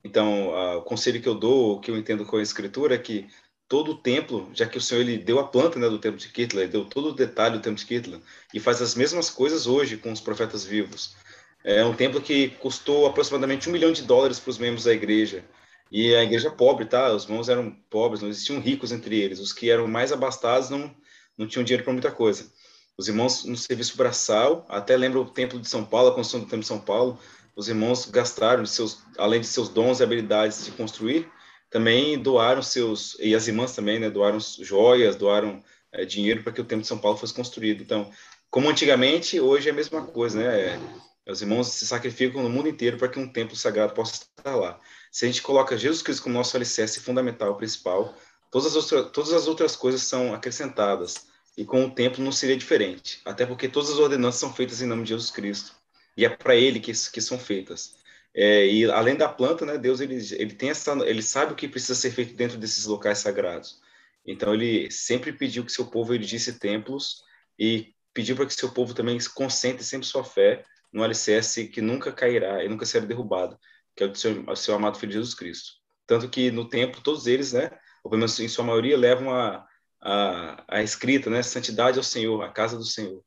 Então, 0.03 0.49
uh, 0.49 0.79
o 0.79 0.83
conselho 0.83 1.21
que 1.21 1.29
eu 1.29 1.35
dou, 1.35 1.79
que 1.81 1.91
eu 1.91 1.97
entendo 1.97 2.25
com 2.25 2.37
a 2.37 2.43
Escritura, 2.43 2.95
é 2.95 2.99
que 2.99 3.29
todo 3.71 3.93
o 3.93 3.95
templo, 3.97 4.51
já 4.53 4.67
que 4.67 4.77
o 4.77 4.81
Senhor 4.81 5.01
ele 5.03 5.17
deu 5.17 5.39
a 5.39 5.47
planta 5.47 5.79
né, 5.79 5.89
do 5.89 6.01
templo 6.01 6.19
de 6.19 6.29
Kitla, 6.29 6.67
deu 6.67 6.85
todo 6.85 7.11
o 7.11 7.15
detalhe 7.15 7.57
do 7.57 7.63
templo 7.63 7.79
de 7.79 7.87
Kitla, 7.87 8.21
e 8.53 8.59
faz 8.59 8.83
as 8.83 8.97
mesmas 8.97 9.31
coisas 9.31 9.69
hoje 9.69 9.97
com 9.97 10.11
os 10.11 10.21
profetas 10.21 10.65
vivos. 10.65 11.15
É 11.63 11.85
um 11.85 11.95
templo 11.95 12.21
que 12.21 12.49
custou 12.59 13.07
aproximadamente 13.07 13.69
um 13.69 13.73
milhão 13.73 13.93
de 13.93 14.03
dólares 14.03 14.41
para 14.41 14.51
os 14.51 14.59
membros 14.59 14.85
da 14.85 14.93
igreja. 14.93 15.45
E 15.89 16.13
a 16.17 16.25
igreja 16.25 16.51
pobre, 16.51 16.85
tá? 16.85 17.13
Os 17.13 17.25
irmãos 17.25 17.49
eram 17.49 17.71
pobres, 17.89 18.21
não 18.21 18.29
existiam 18.29 18.61
ricos 18.61 18.91
entre 18.91 19.17
eles. 19.17 19.39
Os 19.39 19.53
que 19.53 19.71
eram 19.71 19.87
mais 19.87 20.11
abastados 20.11 20.69
não, 20.69 20.93
não 21.39 21.47
tinham 21.47 21.63
dinheiro 21.63 21.85
para 21.85 21.93
muita 21.93 22.11
coisa. 22.11 22.51
Os 22.99 23.07
irmãos 23.07 23.45
no 23.45 23.57
serviço 23.57 23.97
braçal, 23.97 24.67
até 24.69 24.97
lembro 24.97 25.21
o 25.21 25.31
templo 25.31 25.61
de 25.61 25.69
São 25.69 25.85
Paulo, 25.85 26.09
a 26.09 26.15
construção 26.15 26.41
do 26.41 26.47
templo 26.47 26.61
de 26.61 26.67
São 26.67 26.81
Paulo, 26.81 27.17
os 27.55 27.69
irmãos 27.69 28.07
gastaram, 28.07 28.65
de 28.65 28.71
seus, 28.71 28.99
além 29.17 29.41
de 29.41 29.47
seus 29.47 29.69
dons 29.69 30.01
e 30.01 30.03
habilidades 30.03 30.65
de 30.65 30.73
construir, 30.73 31.31
também 31.71 32.19
doaram 32.19 32.63
seus, 32.63 33.17
e 33.21 33.35
as 33.35 33.47
irmãs 33.47 33.75
também, 33.75 33.99
né, 33.99 34.11
doaram 34.11 34.39
joias, 34.41 35.17
doaram 35.17 35.63
é, 35.93 36.05
dinheiro 36.05 36.43
para 36.43 36.53
que 36.53 36.61
o 36.61 36.65
templo 36.65 36.83
de 36.83 36.89
São 36.89 36.99
Paulo 36.99 37.17
fosse 37.17 37.33
construído. 37.33 37.83
Então, 37.83 38.11
como 38.51 38.69
antigamente, 38.69 39.41
hoje 39.41 39.69
é 39.69 39.73
a 39.73 39.75
mesma 39.75 40.05
coisa, 40.05 40.39
né? 40.39 40.81
Os 41.27 41.41
irmãos 41.41 41.69
se 41.69 41.87
sacrificam 41.87 42.43
no 42.43 42.51
mundo 42.51 42.69
inteiro 42.69 42.97
para 42.97 43.09
que 43.09 43.19
um 43.19 43.29
templo 43.29 43.55
sagrado 43.55 43.95
possa 43.95 44.25
estar 44.37 44.57
lá. 44.57 44.81
Se 45.13 45.25
a 45.25 45.29
gente 45.29 45.43
coloca 45.43 45.79
Jesus 45.79 46.03
Cristo 46.03 46.25
como 46.25 46.35
nosso 46.35 46.57
alicerce 46.57 46.99
fundamental, 47.01 47.57
principal, 47.57 48.15
todas 48.51 48.75
as, 48.75 48.93
outras, 48.93 49.13
todas 49.13 49.33
as 49.33 49.47
outras 49.47 49.77
coisas 49.77 50.03
são 50.03 50.35
acrescentadas. 50.35 51.29
E 51.57 51.65
com 51.65 51.85
o 51.85 51.91
templo 51.91 52.25
não 52.25 52.33
seria 52.33 52.57
diferente. 52.57 53.21
Até 53.25 53.47
porque 53.47 53.69
todas 53.69 53.91
as 53.91 53.99
ordenanças 53.99 54.41
são 54.41 54.53
feitas 54.53 54.83
em 54.83 54.87
nome 54.87 55.05
de 55.05 55.11
Jesus 55.11 55.31
Cristo. 55.31 55.73
E 56.17 56.25
é 56.25 56.29
para 56.29 56.57
ele 56.57 56.81
que, 56.81 56.93
que 56.93 57.21
são 57.21 57.39
feitas. 57.39 57.95
É, 58.35 58.67
e 58.67 58.85
além 58.91 59.17
da 59.17 59.29
planta, 59.29 59.67
né, 59.67 59.77
Deus 59.77 60.01
ele, 60.01 60.17
ele 60.37 60.55
tem 60.55 60.71
essa, 60.71 60.93
ele 61.07 61.23
sabe 61.23 61.53
o 61.53 61.57
que 61.57 61.69
precisa 61.69 61.95
ser 61.95 62.11
feito 62.13 62.35
dentro 62.35 62.59
desses 62.59 62.87
locais 62.87 63.19
sagrados. 63.19 63.81
Então 64.25 64.55
ele 64.55 64.91
sempre 64.91 65.33
pediu 65.33 65.65
que 65.65 65.73
seu 65.73 65.87
povo 65.87 66.15
erigisse 66.15 66.59
templos 66.59 67.23
e 67.59 67.95
pediu 68.15 68.37
para 68.37 68.47
que 68.47 68.55
seu 68.55 68.71
povo 68.71 68.95
também 68.95 69.19
concentre 69.35 69.85
sempre 69.85 70.07
sua 70.07 70.25
fé 70.25 70.65
no 70.93 71.03
alicerce 71.03 71.69
que 71.69 71.81
nunca 71.81 72.13
cairá 72.13 72.65
e 72.65 72.69
nunca 72.69 72.85
será 72.85 73.05
derrubado, 73.05 73.59
que 73.95 74.05
é 74.05 74.07
o 74.07 74.15
seu, 74.15 74.57
seu 74.57 74.75
amado 74.75 74.99
Filho 74.99 75.13
Jesus 75.13 75.35
Cristo. 75.35 75.73
Tanto 76.07 76.29
que 76.29 76.51
no 76.51 76.69
templo, 76.69 77.01
todos 77.03 77.27
eles, 77.27 77.53
né, 77.53 77.71
ou 78.03 78.11
pelo 78.11 78.19
menos 78.19 78.39
em 78.41 78.49
sua 78.49 78.65
maioria, 78.65 78.97
levam 78.97 79.33
a, 79.33 79.67
a, 80.01 80.65
a 80.69 80.83
escrita, 80.83 81.31
né, 81.31 81.43
santidade 81.43 81.99
ao 81.99 82.05
Senhor, 82.05 82.43
a 82.43 82.49
casa 82.49 82.77
do 82.77 82.85
Senhor. 82.85 83.23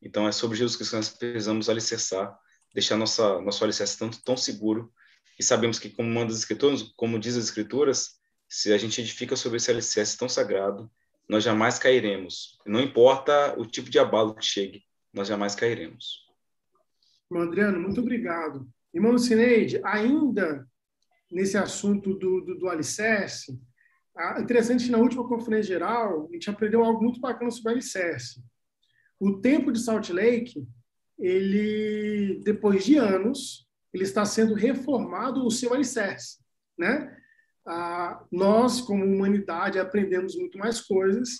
Então 0.00 0.26
é 0.26 0.32
sobre 0.32 0.56
Jesus 0.56 0.76
Cristo 0.76 0.92
que 0.92 0.96
nós 0.96 1.08
precisamos 1.10 1.68
alicerçar, 1.68 2.38
deixar 2.74 2.96
nossa, 2.96 3.40
nosso 3.40 3.62
alicerce 3.62 3.96
tão, 3.96 4.10
tão 4.10 4.36
seguro, 4.36 4.92
e 5.38 5.42
sabemos 5.42 5.78
que, 5.78 5.88
como 5.88 6.08
manda 6.10 6.32
as 6.32 6.38
escrituras, 6.38 6.82
como 6.96 7.18
diz 7.18 7.36
as 7.36 7.44
escrituras, 7.44 8.18
se 8.48 8.72
a 8.72 8.78
gente 8.78 9.00
edifica 9.00 9.36
sobre 9.36 9.56
esse 9.56 9.70
alicerce 9.70 10.18
tão 10.18 10.28
sagrado, 10.28 10.90
nós 11.28 11.42
jamais 11.42 11.78
cairemos. 11.78 12.58
Não 12.66 12.80
importa 12.80 13.58
o 13.58 13.64
tipo 13.64 13.88
de 13.88 13.98
abalo 13.98 14.34
que 14.34 14.44
chegue, 14.44 14.82
nós 15.12 15.28
jamais 15.28 15.54
cairemos. 15.54 16.24
Adriano, 17.34 17.80
muito 17.80 18.00
obrigado. 18.00 18.68
Irmão 18.92 19.18
Cineide, 19.18 19.80
ainda 19.82 20.66
nesse 21.30 21.56
assunto 21.56 22.14
do, 22.14 22.40
do, 22.42 22.58
do 22.60 22.68
alicerce, 22.68 23.58
ah, 24.16 24.40
interessante 24.40 24.88
na 24.90 24.98
última 24.98 25.26
conferência 25.26 25.74
geral, 25.74 26.28
a 26.30 26.32
gente 26.32 26.48
aprendeu 26.48 26.84
algo 26.84 27.02
muito 27.02 27.18
bacana 27.18 27.50
sobre 27.50 27.72
alicerce. 27.72 28.40
O 29.18 29.40
tempo 29.40 29.72
de 29.72 29.80
Salt 29.80 30.10
Lake, 30.10 30.64
ele, 31.18 32.40
depois 32.44 32.84
de 32.84 32.96
anos, 32.96 33.68
ele 33.92 34.04
está 34.04 34.24
sendo 34.24 34.54
reformado 34.54 35.46
o 35.46 35.50
seu 35.50 35.72
alicerce, 35.72 36.38
né? 36.76 37.16
Ah, 37.66 38.24
nós, 38.30 38.80
como 38.80 39.04
humanidade, 39.04 39.78
aprendemos 39.78 40.36
muito 40.36 40.58
mais 40.58 40.80
coisas 40.80 41.30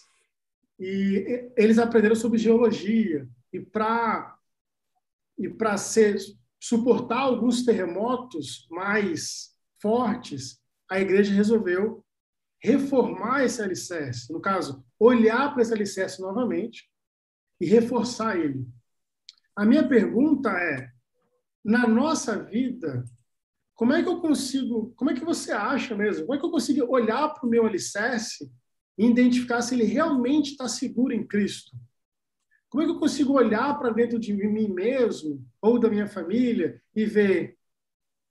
e 0.78 1.50
eles 1.56 1.78
aprenderam 1.78 2.14
sobre 2.14 2.38
geologia 2.38 3.28
e 3.52 3.60
para 3.60 4.34
e 5.36 5.48
para 5.48 5.76
ser 5.76 6.16
suportar 6.60 7.18
alguns 7.18 7.64
terremotos 7.64 8.66
mais 8.70 9.54
fortes, 9.82 10.60
a 10.90 11.00
igreja 11.00 11.34
resolveu 11.34 12.04
reformar 12.62 13.44
esse 13.44 13.60
alicerce, 13.60 14.32
no 14.32 14.40
caso, 14.40 14.82
olhar 14.98 15.52
para 15.52 15.60
esse 15.60 15.74
alicerce 15.74 16.22
novamente 16.22 16.88
e 17.60 17.66
reforçar 17.66 18.38
ele. 18.38 18.66
A 19.56 19.64
minha 19.64 19.86
pergunta 19.86 20.50
é: 20.50 20.90
na 21.64 21.86
nossa 21.86 22.42
vida, 22.42 23.04
como 23.74 23.92
é 23.92 24.02
que 24.02 24.08
eu 24.08 24.20
consigo, 24.20 24.92
como 24.96 25.10
é 25.10 25.14
que 25.14 25.24
você 25.24 25.52
acha 25.52 25.96
mesmo? 25.96 26.26
Como 26.26 26.36
é 26.36 26.38
que 26.38 26.46
eu 26.46 26.50
consigo 26.50 26.86
olhar 26.92 27.28
para 27.28 27.46
o 27.46 27.50
meu 27.50 27.66
alicerce 27.66 28.50
e 28.96 29.06
identificar 29.06 29.62
se 29.62 29.74
ele 29.74 29.84
realmente 29.84 30.52
está 30.52 30.68
seguro 30.68 31.12
em 31.12 31.26
Cristo? 31.26 31.76
Como 32.68 32.82
é 32.82 32.86
que 32.86 32.92
eu 32.92 32.98
consigo 32.98 33.32
olhar 33.34 33.78
para 33.78 33.92
dentro 33.92 34.18
de 34.18 34.32
mim 34.32 34.68
mesmo 34.68 35.46
ou 35.62 35.78
da 35.78 35.88
minha 35.88 36.08
família 36.08 36.80
e 36.94 37.04
ver, 37.04 37.56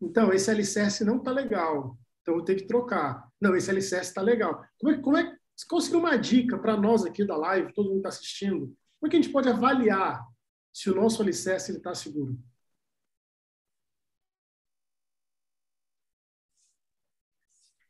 então, 0.02 0.34
esse 0.34 0.52
alicerce 0.52 1.06
não 1.06 1.18
está 1.18 1.32
legal, 1.32 1.98
então 2.22 2.36
eu 2.36 2.44
ter 2.44 2.56
que 2.56 2.68
trocar. 2.68 3.26
Não, 3.40 3.56
esse 3.56 3.72
alicerce 3.72 4.10
está 4.10 4.22
legal. 4.22 4.62
Como 4.78 4.94
é, 4.94 5.02
como 5.02 5.18
é, 5.18 5.38
você 5.56 5.66
conseguiu 5.66 6.00
uma 6.00 6.18
dica 6.18 6.58
para 6.58 6.76
nós 6.76 7.06
aqui 7.06 7.26
da 7.26 7.38
live, 7.38 7.74
todo 7.74 7.88
mundo 7.88 7.98
está 7.98 8.10
assistindo? 8.10 8.76
Como 9.00 9.08
é 9.08 9.10
que 9.10 9.16
a 9.16 9.22
gente 9.22 9.32
pode 9.32 9.48
avaliar 9.48 10.22
se 10.74 10.90
o 10.90 10.96
nosso 10.96 11.22
alicerce 11.22 11.72
está 11.72 11.94
seguro? 11.94 12.38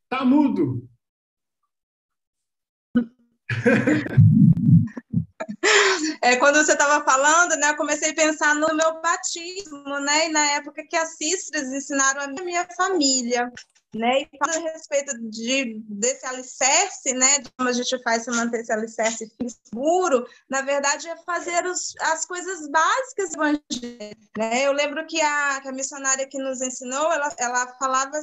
Tá 0.10 0.24
mudo. 0.26 0.88
É, 6.22 6.36
quando 6.38 6.56
você 6.56 6.74
estava 6.74 7.04
falando, 7.04 7.56
né, 7.58 7.72
eu 7.72 7.76
comecei 7.76 8.12
a 8.12 8.16
pensar 8.16 8.56
no 8.56 8.76
meu 8.76 9.02
batismo, 9.02 10.00
né, 10.00 10.28
e 10.28 10.30
na 10.30 10.52
época 10.52 10.86
que 10.88 10.96
as 10.96 11.18
sistras 11.18 11.72
ensinaram 11.72 12.22
a 12.22 12.28
minha 12.28 12.68
família, 12.76 13.52
né, 13.94 14.22
e 14.22 14.38
falando 14.38 14.68
a 14.68 14.72
respeito 14.72 15.18
de, 15.30 15.80
desse 15.88 16.26
alicerce, 16.26 17.14
né, 17.14 17.40
de 17.40 17.52
como 17.58 17.70
a 17.70 17.74
gente 17.74 18.02
faz 18.04 18.26
para 18.26 18.36
manter 18.36 18.62
esse 18.62 18.72
alicerce 18.72 19.32
seguro, 19.66 20.28
na 20.50 20.62
verdade 20.62 21.08
é 21.08 21.16
fazer 21.18 21.66
os, 21.66 21.94
as 22.02 22.26
coisas 22.26 22.68
básicas 22.70 23.30
do 23.32 23.44
evangelho, 23.44 24.18
né, 24.38 24.68
eu 24.68 24.74
lembro 24.74 25.06
que 25.06 25.22
a, 25.22 25.62
que 25.62 25.68
a 25.68 25.74
missionária 25.74 26.28
que 26.28 26.38
nos 26.38 26.62
ensinou, 26.62 27.12
ela, 27.12 27.34
ela 27.40 27.68
falava 27.78 28.20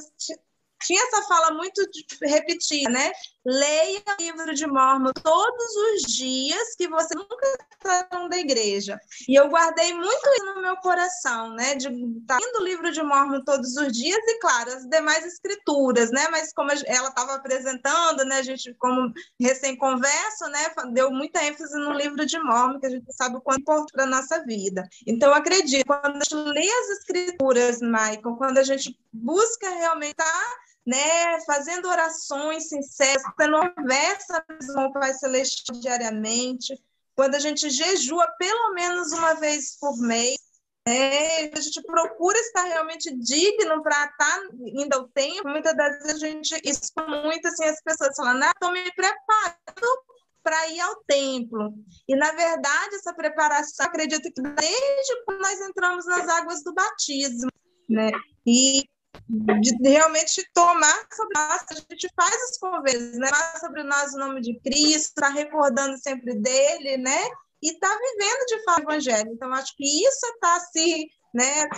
tinha 0.83 1.01
essa 1.03 1.21
fala 1.27 1.53
muito 1.53 1.81
repetida, 2.23 2.89
né? 2.89 3.11
Leia 3.43 4.01
o 4.07 4.21
livro 4.21 4.53
de 4.53 4.67
Mormon 4.67 5.11
todos 5.13 5.75
os 5.75 6.13
dias 6.13 6.75
que 6.77 6.87
você 6.87 7.15
nunca 7.15 7.57
está 7.71 8.27
da 8.27 8.37
igreja. 8.37 8.99
E 9.27 9.35
eu 9.35 9.49
guardei 9.49 9.93
muito 9.93 10.29
isso 10.35 10.45
no 10.55 10.61
meu 10.61 10.77
coração, 10.77 11.53
né? 11.55 11.75
De 11.75 11.87
estar 11.87 12.37
tá 12.37 12.39
lendo 12.39 12.61
o 12.61 12.63
livro 12.63 12.91
de 12.91 13.01
Mormon 13.01 13.41
todos 13.43 13.75
os 13.77 13.91
dias 13.91 14.19
e, 14.27 14.39
claro, 14.39 14.71
as 14.71 14.85
demais 14.87 15.25
escrituras, 15.25 16.11
né? 16.11 16.27
Mas 16.29 16.53
como 16.53 16.71
ela 16.71 17.09
estava 17.09 17.33
apresentando, 17.33 18.23
né? 18.25 18.37
A 18.37 18.43
gente, 18.43 18.75
como 18.75 19.11
recém-conversa, 19.39 20.47
né? 20.49 20.59
Deu 20.93 21.09
muita 21.11 21.43
ênfase 21.43 21.77
no 21.79 21.93
livro 21.93 22.23
de 22.25 22.37
Mormon, 22.39 22.79
que 22.79 22.85
a 22.85 22.91
gente 22.91 23.11
sabe 23.13 23.37
o 23.37 23.41
quanto 23.41 23.61
importa 23.61 23.87
para 23.91 24.03
a 24.03 24.07
nossa 24.07 24.43
vida. 24.45 24.87
Então, 25.07 25.33
acredito, 25.33 25.85
quando 25.85 26.15
a 26.15 26.19
gente 26.19 26.35
lê 26.35 26.69
as 26.69 26.89
escrituras, 26.99 27.81
Michael, 27.81 28.35
quando 28.37 28.59
a 28.59 28.63
gente 28.63 28.97
busca 29.11 29.69
realmente 29.69 30.11
estar 30.11 30.25
tá 30.25 30.70
né, 30.85 31.39
fazendo 31.45 31.87
orações 31.87 32.69
sinceras, 32.69 33.23
tendo 33.37 33.73
conversa 33.75 34.43
com 34.47 34.81
o 34.85 34.93
Pai 34.93 35.13
Celestial 35.13 35.79
diariamente, 35.79 36.73
quando 37.15 37.35
a 37.35 37.39
gente 37.39 37.69
jejua 37.69 38.27
pelo 38.39 38.73
menos 38.73 39.11
uma 39.11 39.35
vez 39.35 39.77
por 39.79 39.97
mês, 39.99 40.39
É, 40.83 41.55
a 41.55 41.61
gente 41.61 41.79
procura 41.83 42.39
estar 42.39 42.63
realmente 42.63 43.15
digno 43.15 43.83
para 43.83 44.03
estar 44.05 44.17
tá 44.17 44.41
indo 44.65 44.91
ao 44.95 45.07
tempo. 45.09 45.47
Muitas 45.47 45.77
das 45.77 45.99
vezes 45.99 46.23
a 46.23 46.27
gente 46.27 46.61
expõe 46.65 47.21
muito 47.23 47.47
assim 47.47 47.65
as 47.65 47.79
pessoas 47.83 48.15
falando, 48.15 48.41
ah, 48.41 48.51
estou 48.51 48.71
me 48.71 48.91
preparando 48.95 50.03
para 50.41 50.67
ir 50.69 50.79
ao 50.79 50.95
templo. 51.05 51.71
E 52.07 52.15
na 52.15 52.31
verdade 52.31 52.95
essa 52.95 53.13
preparação, 53.13 53.85
acredito 53.85 54.23
que 54.33 54.41
desde 54.41 55.23
quando 55.23 55.41
nós 55.41 55.61
entramos 55.61 56.05
nas 56.07 56.27
águas 56.27 56.63
do 56.63 56.73
batismo, 56.73 57.51
né? 57.87 58.09
E 58.43 58.83
de 59.27 59.89
realmente 59.89 60.45
tomar 60.53 61.07
sobre 61.13 61.33
nós, 61.35 61.65
a 61.69 61.75
gente 61.75 62.09
faz 62.15 62.35
os 62.49 62.57
convênios, 62.57 63.17
né? 63.17 63.29
Tomar 63.29 63.59
sobre 63.59 63.83
nós 63.83 64.13
o 64.13 64.17
nome 64.17 64.41
de 64.41 64.59
Cristo, 64.59 65.13
está 65.15 65.29
recordando 65.29 65.97
sempre 65.97 66.35
dele, 66.35 66.97
né? 66.97 67.21
E 67.61 67.71
está 67.71 67.87
vivendo 67.87 68.45
de 68.47 68.63
fato 68.63 68.79
o 68.79 68.91
evangelho. 68.91 69.31
Então, 69.33 69.53
acho 69.53 69.75
que 69.75 69.85
isso 69.85 70.25
está 70.25 70.59
se, 70.59 71.09
né, 71.33 71.69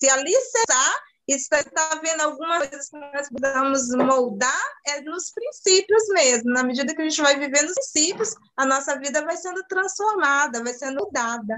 se 0.00 0.10
alicerçar 0.10 1.02
está 1.28 2.00
vendo 2.02 2.22
algumas 2.22 2.68
coisas 2.68 2.88
que 2.88 2.98
nós 2.98 3.28
precisamos 3.28 3.88
moldar 3.90 4.62
é 4.86 5.02
nos 5.02 5.30
princípios 5.30 6.02
mesmo. 6.10 6.50
Na 6.50 6.62
medida 6.62 6.94
que 6.94 7.02
a 7.02 7.08
gente 7.08 7.20
vai 7.20 7.38
vivendo 7.38 7.68
os 7.68 7.74
princípios, 7.74 8.34
a 8.56 8.64
nossa 8.64 8.98
vida 8.98 9.22
vai 9.22 9.36
sendo 9.36 9.62
transformada, 9.68 10.62
vai 10.64 10.72
sendo 10.72 11.04
mudada. 11.04 11.54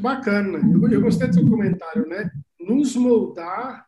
Bacana. 0.00 0.58
Eu, 0.58 0.90
eu 0.90 1.00
gostei 1.02 1.28
do 1.28 1.34
seu 1.34 1.48
comentário, 1.48 2.06
né? 2.06 2.30
Nos 2.60 2.96
moldar 2.96 3.86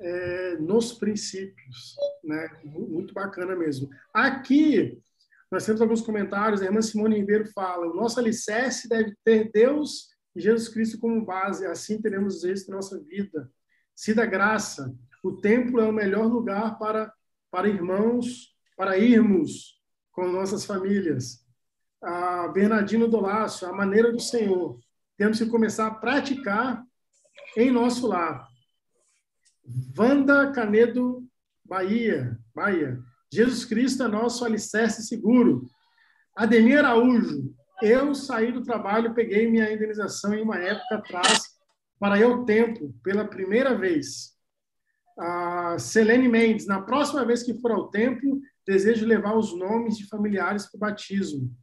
é, 0.00 0.56
nos 0.58 0.92
princípios, 0.92 1.96
né? 2.22 2.48
Muito 2.64 3.12
bacana 3.12 3.56
mesmo. 3.56 3.90
Aqui 4.14 5.00
nós 5.50 5.66
temos 5.66 5.82
alguns 5.82 6.00
comentários. 6.00 6.62
A 6.62 6.64
irmã 6.64 6.80
Simone 6.80 7.16
Ribeiro 7.16 7.46
fala: 7.52 7.86
o 7.86 7.94
nosso 7.94 8.18
alicerce 8.18 8.88
deve 8.88 9.14
ter 9.24 9.50
Deus 9.52 10.08
e 10.34 10.40
Jesus 10.40 10.68
Cristo 10.68 10.98
como 10.98 11.24
base. 11.24 11.66
Assim 11.66 12.00
teremos 12.00 12.44
êxito 12.44 12.70
na 12.70 12.76
nossa 12.76 12.98
vida. 13.00 13.50
Se 13.94 14.14
da 14.14 14.24
graça, 14.24 14.94
o 15.22 15.32
templo 15.32 15.80
é 15.80 15.88
o 15.88 15.92
melhor 15.92 16.26
lugar 16.26 16.78
para 16.78 17.12
para 17.50 17.68
irmãos, 17.68 18.56
para 18.74 18.96
irmos 18.96 19.78
com 20.10 20.26
nossas 20.26 20.64
famílias. 20.64 21.44
A 22.02 22.48
Bernardino 22.48 23.06
Dolácio, 23.06 23.68
a 23.68 23.72
maneira 23.74 24.10
do 24.10 24.18
Senhor. 24.18 24.80
Temos 25.18 25.38
que 25.38 25.46
começar 25.46 25.86
a 25.86 25.94
praticar 25.94 26.82
em 27.56 27.70
nosso 27.70 28.06
lar. 28.06 28.46
Vanda 29.94 30.50
Canedo, 30.52 31.26
Bahia, 31.64 32.38
Bahia. 32.54 32.98
Jesus 33.32 33.64
Cristo 33.64 34.02
é 34.02 34.08
nosso 34.08 34.44
alicerce 34.44 35.02
seguro. 35.02 35.66
Ademir 36.36 36.78
Araújo, 36.78 37.54
eu 37.82 38.14
saí 38.14 38.52
do 38.52 38.62
trabalho, 38.62 39.14
peguei 39.14 39.50
minha 39.50 39.72
indenização 39.72 40.34
em 40.34 40.42
uma 40.42 40.58
época 40.58 40.96
atrás 40.96 41.52
para 41.98 42.18
eu 42.18 42.44
tempo, 42.44 42.94
pela 43.02 43.24
primeira 43.24 43.74
vez. 43.76 44.32
Selene 45.78 46.28
Mendes, 46.28 46.66
na 46.66 46.82
próxima 46.82 47.24
vez 47.24 47.42
que 47.42 47.58
for 47.60 47.70
ao 47.70 47.88
templo, 47.90 48.40
desejo 48.66 49.06
levar 49.06 49.36
os 49.36 49.56
nomes 49.56 49.96
de 49.96 50.08
familiares 50.08 50.66
para 50.66 50.76
o 50.76 50.80
batismo. 50.80 51.54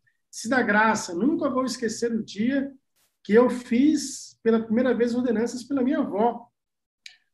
Dá 0.47 0.61
graça, 0.61 1.13
nunca 1.13 1.49
vou 1.49 1.65
esquecer 1.65 2.11
o 2.13 2.23
dia 2.23 2.71
que 3.29 3.35
eu 3.35 3.47
fiz 3.47 4.39
pela 4.41 4.59
primeira 4.59 4.91
vez 4.91 5.13
ordenanças 5.13 5.63
pela 5.63 5.83
minha 5.83 5.99
avó. 5.99 6.47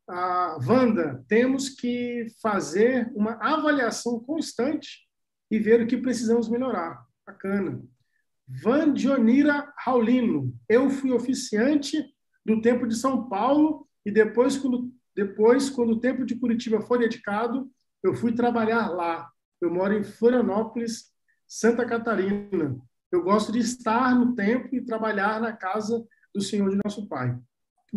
A 0.05 0.57
Wanda, 0.67 1.23
temos 1.25 1.69
que 1.69 2.27
fazer 2.41 3.09
uma 3.15 3.35
avaliação 3.35 4.19
constante 4.19 5.07
e 5.49 5.57
ver 5.57 5.81
o 5.81 5.87
que 5.87 5.95
precisamos 5.95 6.49
melhorar. 6.49 7.01
Bacana. 7.25 7.81
Van 8.45 8.91
Dionira 8.91 9.73
Raulino, 9.77 10.53
eu 10.67 10.89
fui 10.89 11.13
oficiante 11.13 12.13
do 12.45 12.59
Templo 12.59 12.89
de 12.89 12.97
São 12.97 13.29
Paulo 13.29 13.87
e 14.05 14.11
depois 14.11 14.57
quando, 14.57 14.93
depois, 15.15 15.69
quando 15.69 15.91
o 15.91 15.99
Templo 16.01 16.25
de 16.25 16.35
Curitiba 16.35 16.81
foi 16.81 16.99
dedicado, 16.99 17.71
eu 18.03 18.13
fui 18.13 18.33
trabalhar 18.33 18.89
lá. 18.89 19.31
Eu 19.61 19.73
moro 19.73 19.93
em 19.93 20.03
Florianópolis, 20.03 21.13
Santa 21.47 21.85
Catarina. 21.85 22.77
Eu 23.15 23.23
gosto 23.23 23.49
de 23.49 23.59
estar 23.59 24.13
no 24.13 24.35
templo 24.35 24.75
e 24.75 24.83
trabalhar 24.83 25.39
na 25.39 25.53
casa 25.53 26.05
do 26.33 26.41
Senhor 26.41 26.69
de 26.69 26.77
nosso 26.83 27.07
Pai. 27.07 27.33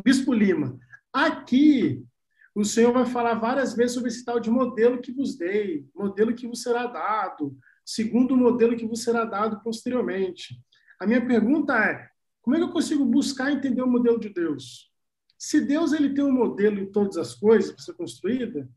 Bispo 0.04 0.32
Lima, 0.32 0.78
aqui 1.12 2.06
o 2.54 2.64
Senhor 2.64 2.92
vai 2.92 3.04
falar 3.04 3.34
várias 3.34 3.74
vezes 3.74 3.94
sobre 3.94 4.10
esse 4.10 4.24
tal 4.24 4.38
de 4.38 4.48
modelo 4.48 5.00
que 5.00 5.10
vos 5.10 5.36
dei, 5.36 5.84
modelo 5.92 6.32
que 6.32 6.46
vos 6.46 6.62
será 6.62 6.86
dado, 6.86 7.58
segundo 7.84 8.34
o 8.34 8.36
modelo 8.36 8.76
que 8.76 8.86
vos 8.86 9.02
será 9.02 9.24
dado 9.24 9.60
posteriormente. 9.60 10.56
A 11.00 11.06
minha 11.06 11.26
pergunta 11.26 11.76
é: 11.76 12.08
como 12.40 12.54
é 12.54 12.60
que 12.60 12.66
eu 12.66 12.72
consigo 12.72 13.04
buscar 13.04 13.50
entender 13.50 13.82
o 13.82 13.90
modelo 13.90 14.20
de 14.20 14.28
Deus? 14.28 14.88
Se 15.36 15.60
Deus 15.60 15.92
ele 15.92 16.14
tem 16.14 16.22
um 16.22 16.32
modelo 16.32 16.78
em 16.78 16.92
todas 16.92 17.16
as 17.16 17.34
coisas 17.34 17.72
para 17.72 17.82
ser 17.82 17.94
construída, 17.94 18.70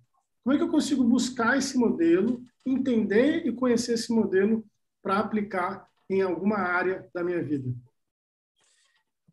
como 0.43 0.55
é 0.55 0.57
que 0.57 0.63
eu 0.63 0.71
consigo 0.71 1.03
buscar 1.03 1.55
esse 1.55 1.77
modelo, 1.77 2.41
entender 2.65 3.45
e 3.45 3.53
conhecer 3.53 3.93
esse 3.93 4.11
modelo 4.11 4.65
para 5.03 5.19
aplicar 5.19 5.90
em 6.13 6.21
alguma 6.21 6.57
área 6.57 7.09
da 7.13 7.23
minha 7.23 7.41
vida? 7.43 7.73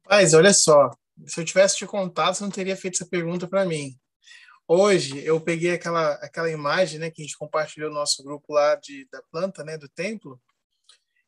Mas 0.08 0.32
olha 0.32 0.52
só, 0.52 0.90
se 1.26 1.40
eu 1.40 1.44
tivesse 1.44 1.76
te 1.76 1.86
contado, 1.86 2.34
você 2.34 2.44
não 2.44 2.50
teria 2.50 2.76
feito 2.76 2.96
essa 2.96 3.08
pergunta 3.08 3.46
para 3.46 3.64
mim. 3.64 3.98
Hoje 4.66 5.24
eu 5.24 5.40
peguei 5.40 5.72
aquela 5.72 6.12
aquela 6.14 6.50
imagem, 6.50 6.98
né, 6.98 7.10
que 7.10 7.22
a 7.22 7.24
gente 7.24 7.38
compartilhou 7.38 7.90
no 7.90 7.96
nosso 7.96 8.22
grupo 8.22 8.52
lá 8.52 8.74
de 8.76 9.08
da 9.10 9.22
planta, 9.30 9.64
né, 9.64 9.78
do 9.78 9.88
templo, 9.88 10.40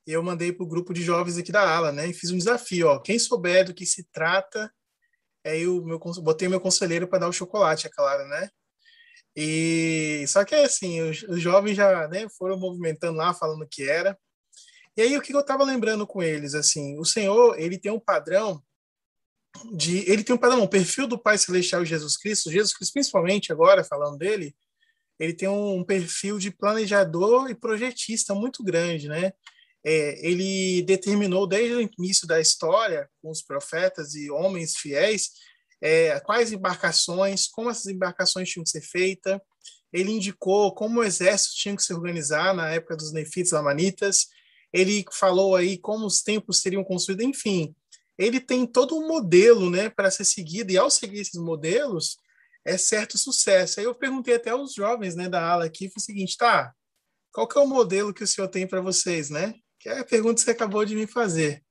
e 0.07 0.13
eu 0.13 0.23
mandei 0.23 0.53
para 0.53 0.65
o 0.65 0.69
grupo 0.69 0.93
de 0.93 1.03
jovens 1.03 1.39
aqui 1.39 1.51
da 1.51 1.69
ala, 1.69 1.91
né, 1.93 2.07
e 2.07 2.13
fiz 2.13 2.31
um 2.31 2.39
desafio, 2.39 2.89
ó, 2.89 2.99
quem 2.99 3.19
souber 3.19 3.65
do 3.65 3.75
que 3.75 3.87
se 3.87 4.05
trata, 4.13 4.71
aí 5.45 5.63
eu 5.63 5.83
meu 5.85 5.99
botei 5.99 6.49
meu 6.49 6.61
conselheiro 6.61 7.09
para 7.09 7.21
dar 7.21 7.29
o 7.29 7.33
chocolate, 7.33 7.87
é 7.87 7.91
claro, 7.91 8.27
né? 8.29 8.51
E 9.37 10.25
só 10.29 10.45
que 10.45 10.55
assim, 10.55 11.01
os, 11.03 11.23
os 11.25 11.41
jovens 11.41 11.77
já, 11.77 12.09
né, 12.09 12.29
foram 12.37 12.59
movimentando 12.59 13.19
lá 13.19 13.33
falando 13.33 13.67
que 13.69 13.89
era. 13.89 14.19
E 15.01 15.03
aí 15.03 15.17
o 15.17 15.23
que 15.23 15.35
eu 15.35 15.41
estava 15.41 15.65
lembrando 15.65 16.07
com 16.07 16.23
eles, 16.23 16.55
assim, 16.55 16.99
o 16.99 17.07
Senhor, 17.07 17.59
ele 17.59 17.79
tem 17.79 17.91
um 17.91 17.99
padrão 17.99 18.63
de 19.73 19.99
ele 20.01 20.23
tem 20.23 20.35
um 20.35 20.39
padrão, 20.39 20.63
o 20.63 20.69
perfil 20.69 21.07
do 21.07 21.19
Pai 21.19 21.39
Celestial 21.39 21.83
Jesus 21.87 22.19
Cristo, 22.19 22.51
Jesus 22.51 22.75
Cristo 22.75 22.93
principalmente 22.93 23.51
agora 23.51 23.83
falando 23.83 24.19
dele, 24.19 24.55
ele 25.19 25.33
tem 25.33 25.49
um 25.49 25.83
perfil 25.83 26.39
de 26.39 26.51
planejador 26.51 27.49
e 27.49 27.55
projetista 27.55 28.35
muito 28.35 28.63
grande, 28.63 29.09
né? 29.09 29.33
É, 29.83 30.29
ele 30.29 30.83
determinou 30.83 31.47
desde 31.47 31.77
o 31.77 31.91
início 31.99 32.27
da 32.27 32.39
história 32.39 33.09
com 33.23 33.31
os 33.31 33.41
profetas 33.41 34.15
e 34.15 34.31
homens 34.31 34.77
fiéis 34.77 35.31
é, 35.81 36.21
quais 36.21 36.53
embarcações, 36.53 37.49
como 37.49 37.71
essas 37.71 37.87
embarcações 37.87 38.51
tinham 38.51 38.65
que 38.65 38.71
ser 38.71 38.83
feitas. 38.83 39.41
Ele 39.91 40.11
indicou 40.11 40.75
como 40.75 41.01
o 41.01 41.05
exército 41.05 41.57
tinha 41.57 41.75
que 41.75 41.83
se 41.83 41.95
organizar 41.95 42.55
na 42.55 42.69
época 42.69 42.99
dos 42.99 43.15
nefites 43.15 43.53
lamanitas. 43.53 44.29
Ele 44.73 45.05
falou 45.13 45.57
aí 45.57 45.79
como 45.79 46.07
os 46.07 46.23
templos 46.23 46.61
seriam 46.61 46.85
construídos, 46.85 47.27
enfim 47.27 47.75
ele 48.21 48.39
tem 48.39 48.67
todo 48.67 48.95
um 48.95 49.09
modelo 49.09 49.71
né, 49.71 49.89
para 49.89 50.11
ser 50.11 50.27
seguido, 50.27 50.71
e 50.71 50.77
ao 50.77 50.91
seguir 50.91 51.21
esses 51.21 51.41
modelos, 51.41 52.19
é 52.67 52.77
certo 52.77 53.17
sucesso. 53.17 53.81
Aí 53.81 53.87
eu 53.87 53.95
perguntei 53.95 54.35
até 54.35 54.51
aos 54.51 54.75
jovens 54.75 55.17
né, 55.17 55.27
da 55.27 55.43
ala 55.43 55.65
aqui, 55.65 55.89
foi 55.89 56.03
o 56.03 56.05
seguinte, 56.05 56.37
tá, 56.37 56.75
qual 57.33 57.49
que 57.49 57.57
é 57.57 57.63
o 57.63 57.67
modelo 57.67 58.13
que 58.13 58.23
o 58.23 58.27
senhor 58.27 58.49
tem 58.49 58.67
para 58.67 58.83
vocês, 58.83 59.31
né? 59.31 59.55
Que 59.79 59.89
é 59.89 60.01
a 60.01 60.05
pergunta 60.05 60.35
que 60.35 60.43
você 60.43 60.51
acabou 60.51 60.85
de 60.85 60.95
me 60.95 61.07
fazer. 61.07 61.65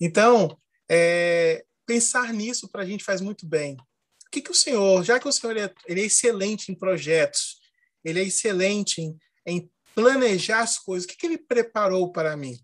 Então, 0.00 0.56
é, 0.88 1.64
pensar 1.84 2.32
nisso 2.32 2.68
para 2.68 2.82
a 2.82 2.86
gente 2.86 3.02
faz 3.02 3.20
muito 3.20 3.44
bem. 3.44 3.74
O 3.74 4.30
que, 4.30 4.40
que 4.40 4.52
o 4.52 4.54
senhor, 4.54 5.02
já 5.02 5.18
que 5.18 5.26
o 5.26 5.32
senhor 5.32 5.56
ele 5.56 5.66
é, 5.66 5.74
ele 5.88 6.02
é 6.02 6.04
excelente 6.04 6.70
em 6.70 6.74
projetos, 6.76 7.58
ele 8.04 8.20
é 8.20 8.22
excelente 8.22 9.00
em, 9.00 9.18
em 9.44 9.68
planejar 9.94 10.60
as 10.60 10.78
coisas, 10.78 11.04
o 11.04 11.08
que, 11.08 11.16
que 11.16 11.26
ele 11.26 11.38
preparou 11.38 12.10
para 12.12 12.36
mim? 12.36 12.58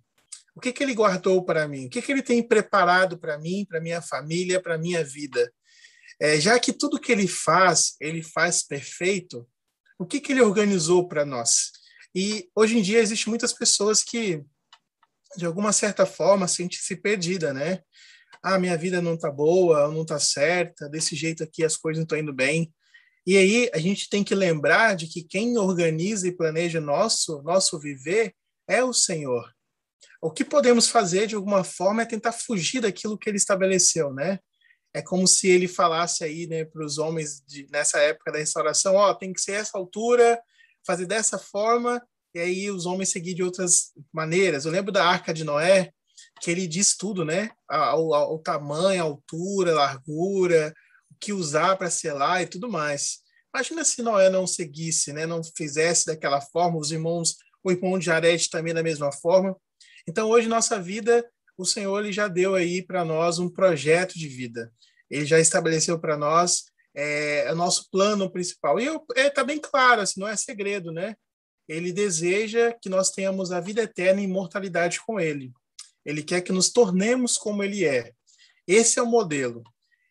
O 0.54 0.60
que, 0.60 0.72
que 0.72 0.82
ele 0.82 0.94
guardou 0.94 1.44
para 1.44 1.68
mim? 1.68 1.86
O 1.86 1.90
que, 1.90 2.00
que 2.00 2.10
ele 2.10 2.22
tem 2.22 2.42
preparado 2.42 3.18
para 3.18 3.38
mim, 3.38 3.66
para 3.68 3.80
minha 3.80 4.00
família, 4.00 4.60
para 4.60 4.78
minha 4.78 5.04
vida? 5.04 5.52
É, 6.18 6.40
já 6.40 6.58
que 6.58 6.72
tudo 6.72 6.98
que 6.98 7.12
ele 7.12 7.28
faz, 7.28 7.94
ele 8.00 8.22
faz 8.22 8.62
perfeito, 8.62 9.46
o 9.98 10.06
que, 10.06 10.20
que 10.20 10.32
ele 10.32 10.40
organizou 10.40 11.06
para 11.06 11.26
nós? 11.26 11.72
E 12.14 12.48
hoje 12.54 12.78
em 12.78 12.82
dia 12.82 13.00
existem 13.00 13.30
muitas 13.30 13.52
pessoas 13.52 14.02
que, 14.02 14.42
de 15.36 15.44
alguma 15.44 15.72
certa 15.72 16.06
forma, 16.06 16.48
sentem-se 16.48 16.96
perdida, 16.96 17.52
né? 17.52 17.82
Ah, 18.42 18.58
minha 18.58 18.78
vida 18.78 19.02
não 19.02 19.14
está 19.14 19.30
boa, 19.30 19.88
não 19.92 20.02
está 20.02 20.18
certa, 20.18 20.88
desse 20.88 21.14
jeito 21.14 21.42
aqui 21.42 21.62
as 21.64 21.76
coisas 21.76 21.98
não 21.98 22.04
estão 22.04 22.18
indo 22.18 22.32
bem. 22.32 22.72
E 23.26 23.36
aí 23.36 23.68
a 23.74 23.78
gente 23.78 24.08
tem 24.08 24.22
que 24.22 24.34
lembrar 24.34 24.94
de 24.94 25.08
que 25.08 25.24
quem 25.24 25.58
organiza 25.58 26.28
e 26.28 26.36
planeja 26.36 26.80
nosso 26.80 27.42
nosso 27.42 27.78
viver 27.78 28.34
é 28.68 28.84
o 28.84 28.92
Senhor. 28.92 29.52
O 30.22 30.30
que 30.30 30.44
podemos 30.44 30.88
fazer, 30.88 31.26
de 31.26 31.34
alguma 31.34 31.64
forma, 31.64 32.02
é 32.02 32.06
tentar 32.06 32.32
fugir 32.32 32.80
daquilo 32.80 33.18
que 33.18 33.28
ele 33.28 33.36
estabeleceu, 33.36 34.12
né? 34.12 34.38
É 34.94 35.02
como 35.02 35.26
se 35.26 35.48
ele 35.48 35.68
falasse 35.68 36.24
aí, 36.24 36.46
né, 36.46 36.64
para 36.64 36.84
os 36.84 36.96
homens 36.98 37.42
de, 37.46 37.66
nessa 37.70 37.98
época 37.98 38.32
da 38.32 38.38
restauração, 38.38 38.94
ó, 38.94 39.10
oh, 39.10 39.14
tem 39.14 39.32
que 39.32 39.40
ser 39.40 39.52
essa 39.52 39.76
altura, 39.76 40.40
fazer 40.86 41.04
dessa 41.04 41.38
forma, 41.38 42.02
e 42.34 42.38
aí 42.38 42.70
os 42.70 42.86
homens 42.86 43.10
seguir 43.10 43.34
de 43.34 43.42
outras 43.42 43.92
maneiras. 44.12 44.64
Eu 44.64 44.72
lembro 44.72 44.90
da 44.90 45.04
Arca 45.04 45.34
de 45.34 45.44
Noé, 45.44 45.90
que 46.40 46.50
ele 46.50 46.66
diz 46.66 46.96
tudo, 46.96 47.24
né? 47.24 47.50
O, 47.70 48.34
o 48.34 48.38
tamanho, 48.38 49.02
a 49.02 49.06
altura, 49.06 49.74
largura, 49.74 50.72
que 51.20 51.32
usar 51.32 51.76
para 51.76 51.90
selar 51.90 52.42
e 52.42 52.46
tudo 52.46 52.68
mais. 52.68 53.18
Imagina 53.54 53.84
se 53.84 54.02
Noé 54.02 54.28
não 54.28 54.46
seguisse, 54.46 55.12
né? 55.12 55.24
Não 55.26 55.42
fizesse 55.42 56.06
daquela 56.06 56.40
forma, 56.40 56.78
os 56.78 56.92
irmãos, 56.92 57.36
o 57.64 57.70
irmão 57.70 57.98
de 57.98 58.06
Jared 58.06 58.50
também 58.50 58.74
da 58.74 58.82
mesma 58.82 59.10
forma. 59.10 59.56
Então, 60.06 60.28
hoje, 60.28 60.46
nossa 60.46 60.80
vida, 60.80 61.26
o 61.56 61.64
Senhor 61.64 62.00
ele 62.00 62.12
já 62.12 62.28
deu 62.28 62.54
aí 62.54 62.82
para 62.82 63.04
nós 63.04 63.38
um 63.38 63.48
projeto 63.48 64.18
de 64.18 64.28
vida. 64.28 64.72
Ele 65.10 65.24
já 65.24 65.40
estabeleceu 65.40 65.98
para 65.98 66.16
nós 66.16 66.64
é, 66.94 67.50
o 67.50 67.54
nosso 67.54 67.88
plano 67.90 68.30
principal. 68.30 68.78
E 68.80 68.86
está 68.86 69.04
é, 69.16 69.30
tá 69.30 69.44
bem 69.44 69.58
claro, 69.58 70.02
assim, 70.02 70.20
não 70.20 70.28
é 70.28 70.36
segredo, 70.36 70.92
né? 70.92 71.16
Ele 71.68 71.92
deseja 71.92 72.72
que 72.80 72.88
nós 72.88 73.10
tenhamos 73.10 73.50
a 73.52 73.60
vida 73.60 73.82
eterna 73.82 74.20
e 74.20 74.24
imortalidade 74.24 75.00
com 75.04 75.18
Ele. 75.18 75.52
Ele 76.04 76.22
quer 76.22 76.40
que 76.40 76.52
nos 76.52 76.70
tornemos 76.70 77.36
como 77.36 77.62
Ele 77.62 77.84
é. 77.84 78.12
Esse 78.66 78.98
é 78.98 79.02
o 79.02 79.06
modelo. 79.06 79.62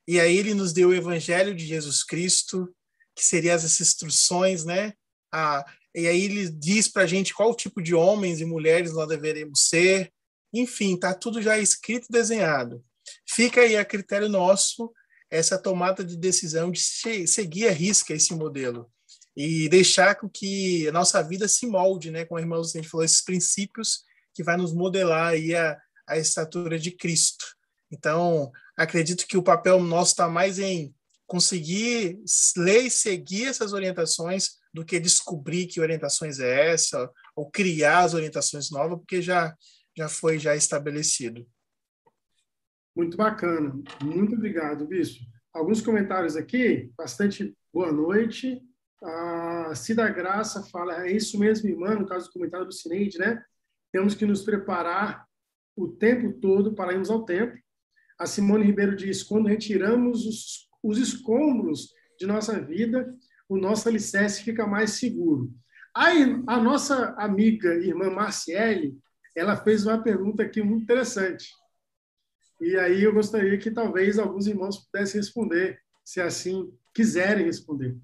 E 0.07 0.19
aí 0.19 0.37
ele 0.37 0.53
nos 0.53 0.71
deu 0.71 0.89
o 0.89 0.93
Evangelho 0.93 1.55
de 1.55 1.65
Jesus 1.65 2.03
Cristo, 2.03 2.73
que 3.15 3.23
seriam 3.23 3.55
essas 3.55 3.79
instruções, 3.79 4.63
né? 4.63 4.93
Ah, 5.33 5.65
e 5.93 6.07
aí 6.07 6.23
ele 6.23 6.49
diz 6.49 6.87
para 6.87 7.03
a 7.03 7.07
gente 7.07 7.33
qual 7.33 7.55
tipo 7.55 7.81
de 7.81 7.95
homens 7.95 8.41
e 8.41 8.45
mulheres 8.45 8.93
nós 8.93 9.07
deveremos 9.07 9.67
ser. 9.67 10.11
Enfim, 10.53 10.95
está 10.95 11.13
tudo 11.13 11.41
já 11.41 11.57
escrito 11.57 12.07
e 12.09 12.11
desenhado. 12.11 12.83
Fica 13.27 13.61
aí 13.61 13.77
a 13.77 13.85
critério 13.85 14.29
nosso 14.29 14.91
essa 15.29 15.57
tomada 15.57 16.03
de 16.03 16.15
decisão 16.15 16.71
de 16.71 16.79
seguir 16.79 17.67
a 17.67 17.71
risca 17.71 18.13
esse 18.13 18.33
modelo 18.33 18.89
e 19.35 19.67
deixar 19.67 20.15
com 20.15 20.29
que 20.29 20.87
a 20.87 20.91
nossa 20.91 21.21
vida 21.21 21.47
se 21.47 21.67
molde, 21.67 22.09
né? 22.09 22.25
Como 22.25 22.37
a 22.37 22.41
irmã 22.41 22.61
falou, 22.83 23.03
esses 23.03 23.21
princípios 23.21 24.03
que 24.33 24.43
vai 24.43 24.55
nos 24.55 24.73
modelar 24.73 25.33
aí 25.33 25.53
a, 25.53 25.77
a 26.07 26.17
estatura 26.17 26.79
de 26.79 26.91
Cristo. 26.91 27.45
Então, 27.91 28.51
acredito 28.77 29.27
que 29.27 29.37
o 29.37 29.43
papel 29.43 29.79
nosso 29.81 30.11
está 30.11 30.27
mais 30.27 30.59
em 30.59 30.93
conseguir 31.27 32.19
ler 32.57 32.85
e 32.85 32.91
seguir 32.91 33.45
essas 33.45 33.73
orientações 33.73 34.57
do 34.73 34.85
que 34.85 34.99
descobrir 34.99 35.67
que 35.67 35.81
orientações 35.81 36.39
é 36.39 36.71
essa 36.71 37.09
ou 37.35 37.49
criar 37.49 38.03
as 38.03 38.13
orientações 38.13 38.69
novas, 38.69 38.99
porque 38.99 39.21
já 39.21 39.55
já 39.97 40.09
foi 40.09 40.37
já 40.37 40.55
estabelecido. 40.55 41.47
Muito 42.95 43.17
bacana. 43.17 43.73
Muito 44.03 44.35
obrigado, 44.35 44.85
Bispo. 44.85 45.23
Alguns 45.53 45.81
comentários 45.81 46.35
aqui, 46.35 46.91
bastante 46.97 47.55
boa 47.73 47.91
noite. 47.91 48.61
A 49.01 49.73
Cida 49.75 50.09
Graça 50.09 50.63
fala, 50.63 51.05
é 51.05 51.11
isso 51.11 51.39
mesmo, 51.39 51.69
irmã, 51.69 51.95
no 51.95 52.05
caso 52.05 52.27
do 52.27 52.33
comentário 52.33 52.65
do 52.65 52.73
Cineide, 52.73 53.17
né? 53.17 53.43
Temos 53.91 54.15
que 54.15 54.25
nos 54.25 54.43
preparar 54.43 55.25
o 55.75 55.87
tempo 55.87 56.33
todo 56.39 56.73
para 56.73 56.93
irmos 56.93 57.09
ao 57.09 57.23
templo. 57.23 57.57
A 58.17 58.25
Simone 58.25 58.65
Ribeiro 58.65 58.95
diz, 58.95 59.23
quando 59.23 59.47
retiramos 59.47 60.25
os, 60.25 60.69
os 60.81 60.97
escombros 60.97 61.93
de 62.17 62.25
nossa 62.25 62.59
vida, 62.59 63.13
o 63.49 63.57
nosso 63.57 63.87
alicerce 63.87 64.43
fica 64.43 64.65
mais 64.65 64.91
seguro. 64.91 65.51
Aí, 65.93 66.41
a 66.47 66.59
nossa 66.59 67.15
amiga, 67.17 67.73
irmã 67.75 68.09
Marciele, 68.09 68.97
ela 69.35 69.55
fez 69.57 69.85
uma 69.85 70.01
pergunta 70.01 70.43
aqui 70.43 70.61
muito 70.61 70.83
interessante. 70.83 71.49
E 72.61 72.77
aí 72.77 73.03
eu 73.03 73.13
gostaria 73.13 73.57
que 73.57 73.69
talvez 73.69 74.17
alguns 74.17 74.47
irmãos 74.47 74.85
pudessem 74.85 75.19
responder, 75.19 75.79
se 76.03 76.21
assim 76.21 76.71
quiserem 76.93 77.45
responder. 77.45 77.97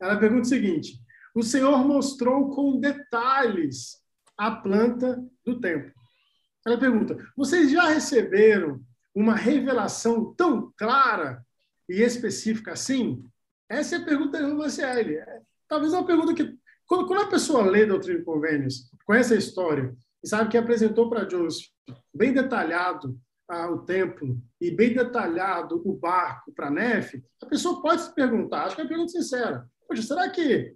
Ela 0.00 0.18
pergunta 0.18 0.42
o 0.42 0.48
seguinte: 0.48 0.98
O 1.34 1.42
Senhor 1.42 1.86
mostrou 1.86 2.50
com 2.50 2.80
detalhes 2.80 4.02
a 4.36 4.50
planta 4.50 5.24
do 5.44 5.60
templo. 5.60 5.92
Ela 6.66 6.78
pergunta: 6.78 7.16
Vocês 7.36 7.70
já 7.70 7.88
receberam 7.88 8.80
uma 9.14 9.34
revelação 9.34 10.34
tão 10.34 10.72
clara 10.76 11.44
e 11.88 12.02
específica 12.02 12.72
assim? 12.72 13.24
Essa 13.68 13.96
é 13.96 13.98
a 13.98 14.04
pergunta 14.04 14.38
irmã 14.38 14.54
Marciele. 14.54 15.16
É, 15.16 15.40
talvez 15.68 15.92
uma 15.92 16.06
pergunta 16.06 16.34
que, 16.34 16.56
quando, 16.86 17.06
quando 17.06 17.22
a 17.22 17.30
pessoa 17.30 17.64
lê 17.64 17.86
Doutrina 17.86 18.20
e 18.20 18.24
Convênios, 18.24 18.90
conhece 19.06 19.34
a 19.34 19.38
história 19.38 19.94
e 20.22 20.28
sabe 20.28 20.50
que 20.50 20.56
apresentou 20.56 21.08
para 21.08 21.28
Joseph 21.28 21.66
bem 22.12 22.32
detalhado 22.32 23.18
ah, 23.48 23.70
o 23.70 23.84
templo 23.84 24.40
e 24.60 24.70
bem 24.70 24.94
detalhado 24.94 25.82
o 25.84 25.92
barco 25.92 26.52
para 26.54 26.70
neve, 26.70 27.22
a 27.42 27.46
pessoa 27.46 27.82
pode 27.82 28.02
se 28.02 28.14
perguntar, 28.14 28.64
acho 28.64 28.74
que 28.74 28.80
é 28.80 28.84
uma 28.84 28.88
pergunta 28.88 29.12
sincera, 29.12 29.68
Poxa, 29.86 30.02
será 30.02 30.28
que 30.30 30.74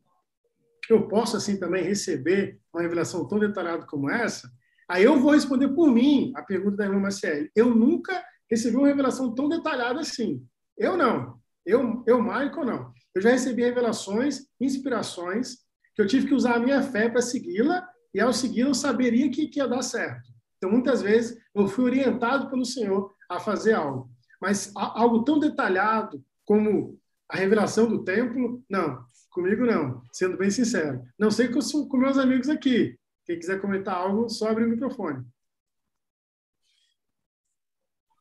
eu 0.91 1.09
posso 1.09 1.37
assim 1.37 1.59
também 1.59 1.83
receber 1.83 2.61
uma 2.73 2.83
revelação 2.83 3.27
tão 3.27 3.39
detalhada 3.39 3.87
como 3.87 4.11
essa? 4.11 4.51
Aí 4.89 5.05
eu 5.05 5.21
vou 5.21 5.33
responder 5.33 5.69
por 5.69 5.93
mim 5.93 6.33
a 6.35 6.43
pergunta 6.43 6.79
da 6.79 6.87
irmã 6.87 7.01
Marcele. 7.01 7.51
Eu 7.55 7.75
nunca 7.75 8.25
recebi 8.51 8.77
uma 8.77 8.89
revelação 8.89 9.35
tão 9.35 9.49
detalhada 9.49 10.01
assim. 10.01 10.43
Eu 10.77 10.97
não. 10.97 11.39
Eu, 11.67 12.03
eu 12.07 12.23
Michael, 12.23 12.65
não. 12.65 12.93
Eu 13.15 13.21
já 13.21 13.31
recebi 13.31 13.63
revelações, 13.63 14.47
inspirações, 14.61 15.57
que 15.95 16.01
eu 16.01 16.07
tive 16.07 16.29
que 16.29 16.35
usar 16.35 16.55
a 16.55 16.59
minha 16.59 16.83
fé 16.83 17.09
para 17.09 17.21
segui-la, 17.21 17.87
e 18.15 18.21
ao 18.21 18.33
segui-la 18.33 18.71
eu 18.71 18.75
saberia 18.75 19.31
que, 19.31 19.49
que 19.49 19.59
ia 19.59 19.69
dar 19.69 19.83
certo. 19.83 20.29
Então, 20.57 20.71
muitas 20.71 21.03
vezes, 21.03 21.39
eu 21.55 21.69
fui 21.69 21.85
orientado 21.85 22.49
pelo 22.49 22.65
Senhor 22.65 23.13
a 23.29 23.39
fazer 23.39 23.75
algo. 23.75 24.11
Mas 24.41 24.73
algo 24.75 25.25
tão 25.25 25.39
detalhado 25.39 26.25
como 26.45 26.99
a 27.29 27.37
revelação 27.37 27.89
do 27.89 28.03
templo, 28.03 28.63
não. 28.69 29.05
Comigo, 29.31 29.65
não. 29.65 30.03
Sendo 30.13 30.37
bem 30.37 30.51
sincero. 30.51 31.03
Não 31.19 31.31
sei 31.31 31.49
com, 31.49 31.61
com 31.89 31.97
meus 31.97 32.17
amigos 32.17 32.49
aqui. 32.49 32.98
Quem 33.29 33.39
quiser 33.39 33.61
comentar 33.61 33.95
algo, 33.95 34.27
só 34.31 34.49
abre 34.49 34.65
o 34.65 34.69
microfone. 34.69 35.23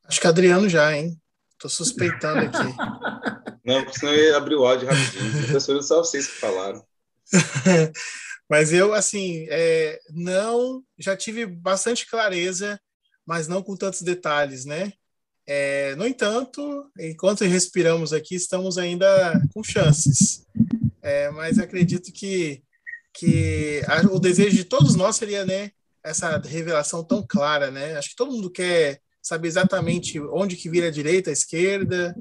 Acho 0.04 0.20
que 0.20 0.26
Adriano 0.26 0.68
já, 0.68 0.94
hein? 0.94 1.18
Estou 1.52 1.70
suspeitando 1.70 2.40
aqui. 2.40 2.76
Não, 3.64 3.90
senão 3.90 4.12
eu 4.14 4.24
ia 4.24 4.36
abrir 4.36 4.54
o 4.54 4.66
áudio 4.66 4.86
rapidinho. 4.86 5.30
Professor, 5.44 5.82
só 5.82 6.04
vocês 6.04 6.26
que 6.26 6.34
falaram. 6.34 6.84
Mas 8.50 8.70
eu, 8.70 8.92
assim, 8.92 9.46
é, 9.50 10.00
não, 10.10 10.82
já 10.98 11.14
tive 11.14 11.44
bastante 11.44 12.06
clareza, 12.06 12.80
mas 13.26 13.46
não 13.46 13.62
com 13.62 13.76
tantos 13.76 14.00
detalhes, 14.00 14.64
né? 14.64 14.90
É, 15.46 15.94
no 15.96 16.06
entanto, 16.06 16.90
enquanto 16.98 17.44
respiramos 17.44 18.14
aqui, 18.14 18.34
estamos 18.34 18.78
ainda 18.78 19.06
com 19.52 19.62
chances. 19.62 20.46
É, 21.02 21.30
mas 21.30 21.58
acredito 21.58 22.10
que, 22.10 22.62
que 23.18 23.82
a, 23.86 24.14
o 24.14 24.20
desejo 24.20 24.56
de 24.56 24.64
todos 24.64 24.94
nós 24.94 25.16
seria, 25.16 25.44
né, 25.44 25.72
essa 26.04 26.38
revelação 26.38 27.02
tão 27.02 27.24
clara, 27.26 27.70
né? 27.70 27.96
Acho 27.96 28.10
que 28.10 28.16
todo 28.16 28.30
mundo 28.30 28.50
quer 28.50 29.00
saber 29.20 29.48
exatamente 29.48 30.20
onde 30.20 30.56
que 30.56 30.70
vira 30.70 30.86
a 30.86 30.92
direita, 30.92 31.28
a 31.28 31.32
esquerda, 31.32 32.16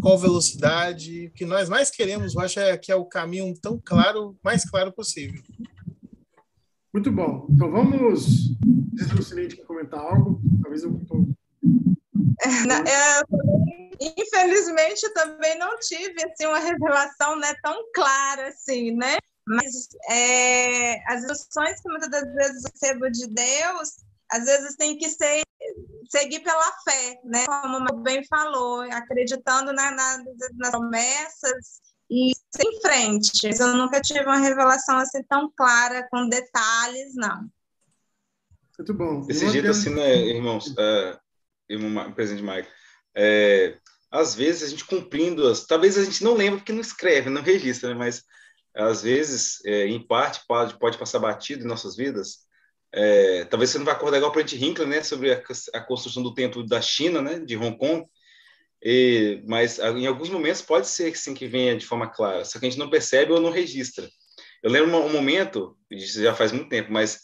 qual 0.00 0.18
velocidade. 0.18 1.26
O 1.26 1.32
que 1.32 1.44
nós 1.44 1.68
mais 1.68 1.90
queremos, 1.90 2.34
eu 2.34 2.40
acho, 2.40 2.58
é 2.60 2.76
que 2.78 2.90
é 2.90 2.96
o 2.96 3.04
caminho 3.04 3.52
tão 3.60 3.80
claro, 3.84 4.36
mais 4.42 4.68
claro 4.68 4.90
possível. 4.90 5.40
Muito 6.92 7.12
bom. 7.12 7.46
Então 7.50 7.70
vamos. 7.70 8.56
Diz 8.94 9.12
o 9.12 9.22
Cinete 9.22 9.56
quer 9.56 9.66
comentar 9.66 10.00
algo. 10.00 10.40
Talvez 10.62 10.82
eu. 10.82 10.98
É, 12.40 13.20
infelizmente 14.00 15.12
também 15.12 15.58
não 15.58 15.76
tive 15.80 16.24
assim 16.24 16.46
uma 16.46 16.60
revelação 16.60 17.36
né, 17.38 17.52
tão 17.62 17.76
clara 17.92 18.48
assim, 18.48 18.92
né? 18.92 19.18
Mas 19.48 19.88
é, 20.10 21.12
as 21.12 21.24
instruções 21.24 21.80
que 21.80 21.88
muitas 21.88 22.10
das 22.10 22.34
vezes 22.34 22.62
recebo 22.64 23.10
de 23.10 23.26
Deus, 23.28 23.88
às 24.30 24.44
vezes 24.44 24.76
tem 24.76 24.98
que 24.98 25.08
ser 25.08 25.42
seguir 26.10 26.40
pela 26.40 26.72
fé, 26.84 27.20
né? 27.24 27.46
Como 27.46 27.78
o 27.78 28.02
bem 28.02 28.24
falou, 28.26 28.80
acreditando 28.92 29.72
na, 29.72 29.90
na, 29.90 30.24
nas 30.54 30.70
promessas 30.70 31.80
e 32.10 32.30
em 32.30 32.80
frente. 32.80 33.48
Eu 33.58 33.76
nunca 33.76 34.00
tive 34.00 34.24
uma 34.24 34.38
revelação 34.38 34.98
assim 34.98 35.22
tão 35.28 35.52
clara, 35.56 36.06
com 36.10 36.28
detalhes, 36.28 37.14
não. 37.14 37.48
Muito 38.78 38.94
bom. 38.94 39.26
Esse 39.28 39.48
jeito 39.50 39.68
assim, 39.68 39.90
né, 39.90 40.16
irmãos, 40.16 40.72
é, 40.78 41.18
irmão 41.68 42.12
presidente 42.12 42.44
Mike, 42.44 42.68
é, 43.14 43.76
às 44.10 44.34
vezes 44.34 44.62
a 44.62 44.68
gente 44.68 44.84
cumprindo 44.84 45.46
as, 45.48 45.66
talvez 45.66 45.98
a 45.98 46.04
gente 46.04 46.22
não 46.22 46.34
lembre 46.34 46.60
porque 46.60 46.72
não 46.72 46.80
escreve, 46.80 47.28
não 47.28 47.42
registra, 47.42 47.90
né, 47.90 47.94
mas 47.94 48.22
às 48.74 49.02
vezes, 49.02 49.64
é, 49.64 49.86
em 49.86 50.00
parte, 50.00 50.40
pode, 50.46 50.78
pode 50.78 50.98
passar 50.98 51.18
batido 51.18 51.64
em 51.64 51.68
nossas 51.68 51.96
vidas. 51.96 52.46
É, 52.92 53.44
talvez 53.44 53.70
você 53.70 53.78
não 53.78 53.84
vai 53.84 53.94
acordar 53.94 54.16
igual 54.16 54.32
para 54.32 54.42
a 54.42 54.46
gente 54.46 54.64
Hinckley, 54.64 54.86
né, 54.88 55.02
sobre 55.02 55.32
a, 55.32 55.42
a, 55.74 55.80
construção 55.80 56.22
do 56.22 56.32
templo 56.32 56.66
da 56.66 56.80
China, 56.80 57.20
né, 57.20 57.38
de 57.38 57.56
Hong 57.56 57.76
Kong, 57.76 58.06
e, 58.82 59.42
mas 59.46 59.78
em 59.78 60.06
alguns 60.06 60.30
momentos 60.30 60.62
pode 60.62 60.88
ser 60.88 61.10
que 61.12 61.18
sim 61.18 61.34
que 61.34 61.46
venha 61.46 61.76
de 61.76 61.84
forma 61.84 62.08
clara, 62.08 62.44
só 62.44 62.58
que 62.58 62.64
a 62.64 62.70
gente 62.70 62.78
não 62.78 62.88
percebe 62.88 63.32
ou 63.32 63.40
não 63.40 63.50
registra. 63.50 64.08
Eu 64.62 64.70
lembro 64.70 64.96
um 64.96 65.12
momento, 65.12 65.76
isso 65.90 66.22
já 66.22 66.34
faz 66.34 66.50
muito 66.50 66.70
tempo, 66.70 66.90
mas 66.90 67.20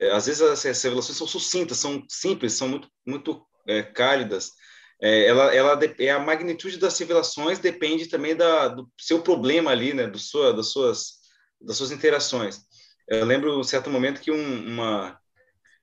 é, 0.00 0.10
às 0.10 0.26
vezes 0.26 0.42
as 0.42 0.82
revelações 0.82 1.16
são 1.16 1.26
sucintas, 1.26 1.78
são 1.78 2.04
simples, 2.08 2.54
são 2.54 2.68
muito, 2.68 2.88
muito 3.06 3.46
é, 3.66 3.82
cálidas. 3.82 4.52
É, 5.00 5.26
ela, 5.26 5.54
ela 5.54 5.78
é 5.98 6.10
a 6.10 6.18
magnitude 6.18 6.78
das 6.78 6.98
revelações 6.98 7.58
depende 7.58 8.06
também 8.06 8.34
da, 8.34 8.68
do 8.68 8.90
seu 8.98 9.22
problema 9.22 9.70
ali, 9.70 9.92
né, 9.92 10.06
do 10.06 10.18
sua, 10.18 10.54
das 10.54 10.72
suas 10.72 11.16
das 11.60 11.76
suas 11.76 11.90
interações. 11.90 12.60
Eu 13.08 13.24
lembro 13.24 13.58
um 13.58 13.64
certo 13.64 13.90
momento 13.90 14.20
que 14.20 14.30
um, 14.30 14.66
uma 14.66 15.18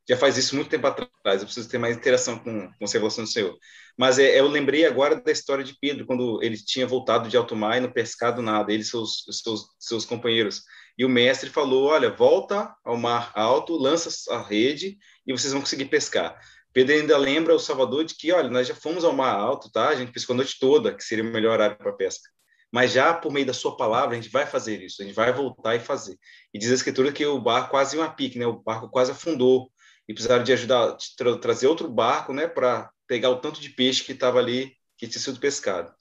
já 0.08 0.18
faz 0.18 0.38
isso 0.38 0.56
muito 0.56 0.70
tempo 0.70 0.86
atrás, 0.86 1.40
eu 1.40 1.46
preciso 1.46 1.70
ter 1.70 1.78
mais 1.78 1.96
interação 1.96 2.38
com, 2.38 2.68
com 2.68 2.86
a 2.86 2.88
revelação 2.92 3.24
do 3.24 3.30
Senhor. 3.30 3.58
Mas 3.98 4.20
é, 4.20 4.38
eu 4.38 4.48
lembrei 4.48 4.86
agora 4.86 5.16
da 5.16 5.32
história 5.32 5.64
de 5.64 5.78
Pedro, 5.80 6.06
quando 6.06 6.44
ele 6.44 6.58
tinha 6.58 6.86
voltado 6.86 7.30
de 7.30 7.38
alto 7.38 7.56
mar 7.56 7.78
e 7.78 7.80
não 7.80 7.92
pescado 7.92 8.42
nada, 8.42 8.74
ele 8.74 8.82
e 8.82 8.86
seus, 8.86 9.24
seus, 9.42 9.66
seus 9.80 10.06
companheiros. 10.06 10.64
E 10.98 11.06
o 11.06 11.10
mestre 11.10 11.50
falou: 11.50 11.86
Olha, 11.86 12.10
volta 12.10 12.76
ao 12.84 12.98
mar 12.98 13.32
alto, 13.34 13.78
lança 13.78 14.10
a 14.34 14.42
rede 14.42 14.98
e 15.26 15.32
vocês 15.32 15.54
vão 15.54 15.62
conseguir 15.62 15.86
pescar. 15.86 16.38
Pedro 16.74 16.96
ainda 16.96 17.18
lembra 17.18 17.54
o 17.54 17.60
Salvador 17.60 18.04
de 18.04 18.16
que, 18.16 18.32
olha, 18.32 18.50
nós 18.50 18.68
já 18.68 18.76
fomos 18.76 19.04
ao 19.04 19.14
mar 19.14 19.36
alto, 19.36 19.72
tá? 19.72 19.90
A 19.90 19.96
gente 19.96 20.12
pescou 20.12 20.34
a 20.34 20.38
noite 20.38 20.58
toda, 20.60 20.94
que 20.94 21.04
seria 21.04 21.24
o 21.24 21.28
melhor 21.28 21.54
horário 21.54 21.78
para 21.78 21.94
pesca. 21.94 22.30
Mas 22.72 22.92
já 22.92 23.14
por 23.14 23.32
meio 23.32 23.46
da 23.46 23.54
sua 23.54 23.78
palavra, 23.78 24.18
a 24.18 24.20
gente 24.20 24.32
vai 24.32 24.48
fazer 24.48 24.82
isso, 24.82 25.02
a 25.02 25.06
gente 25.06 25.14
vai 25.14 25.32
voltar 25.32 25.76
e 25.76 25.80
fazer. 25.80 26.18
E 26.52 26.58
diz 26.58 26.72
a 26.72 26.74
escritura 26.74 27.12
que 27.12 27.24
o 27.24 27.40
barco 27.40 27.70
quase 27.70 27.96
ia 27.96 28.04
a 28.04 28.10
pique, 28.10 28.40
né? 28.40 28.48
O 28.48 28.62
barco 28.64 28.90
quase 28.90 29.12
afundou 29.12 29.72
e 30.08 30.14
precisaram 30.14 30.44
de 30.44 30.52
ajudar, 30.54 30.96
de 30.98 31.16
tra 31.16 31.38
trazer 31.38 31.68
outro 31.68 31.88
barco, 31.88 32.34
né, 32.34 32.48
para 32.48 32.92
pegar 33.08 33.30
o 33.30 33.40
tanto 33.40 33.62
de 33.62 33.70
peixe 33.70 34.04
que 34.04 34.12
estava 34.12 34.40
ali, 34.40 34.76
que 34.98 35.08
tinha 35.08 35.22
sido 35.22 35.40
pescado. 35.40 35.94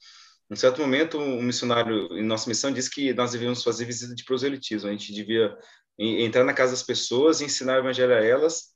Em 0.51 0.55
certo 0.55 0.81
momento, 0.81 1.17
um 1.17 1.41
missionário 1.41 2.07
em 2.17 2.23
nossa 2.23 2.49
missão 2.49 2.71
disse 2.71 2.89
que 2.89 3.13
nós 3.13 3.31
devíamos 3.31 3.63
fazer 3.63 3.85
visita 3.85 4.13
de 4.13 4.23
proselitismo, 4.23 4.89
a 4.89 4.91
gente 4.91 5.13
devia 5.13 5.55
entrar 5.97 6.43
na 6.43 6.53
casa 6.53 6.71
das 6.71 6.83
pessoas 6.83 7.39
e 7.39 7.45
ensinar 7.45 7.75
o 7.75 7.79
evangelho 7.79 8.13
a 8.13 8.23
elas, 8.23 8.73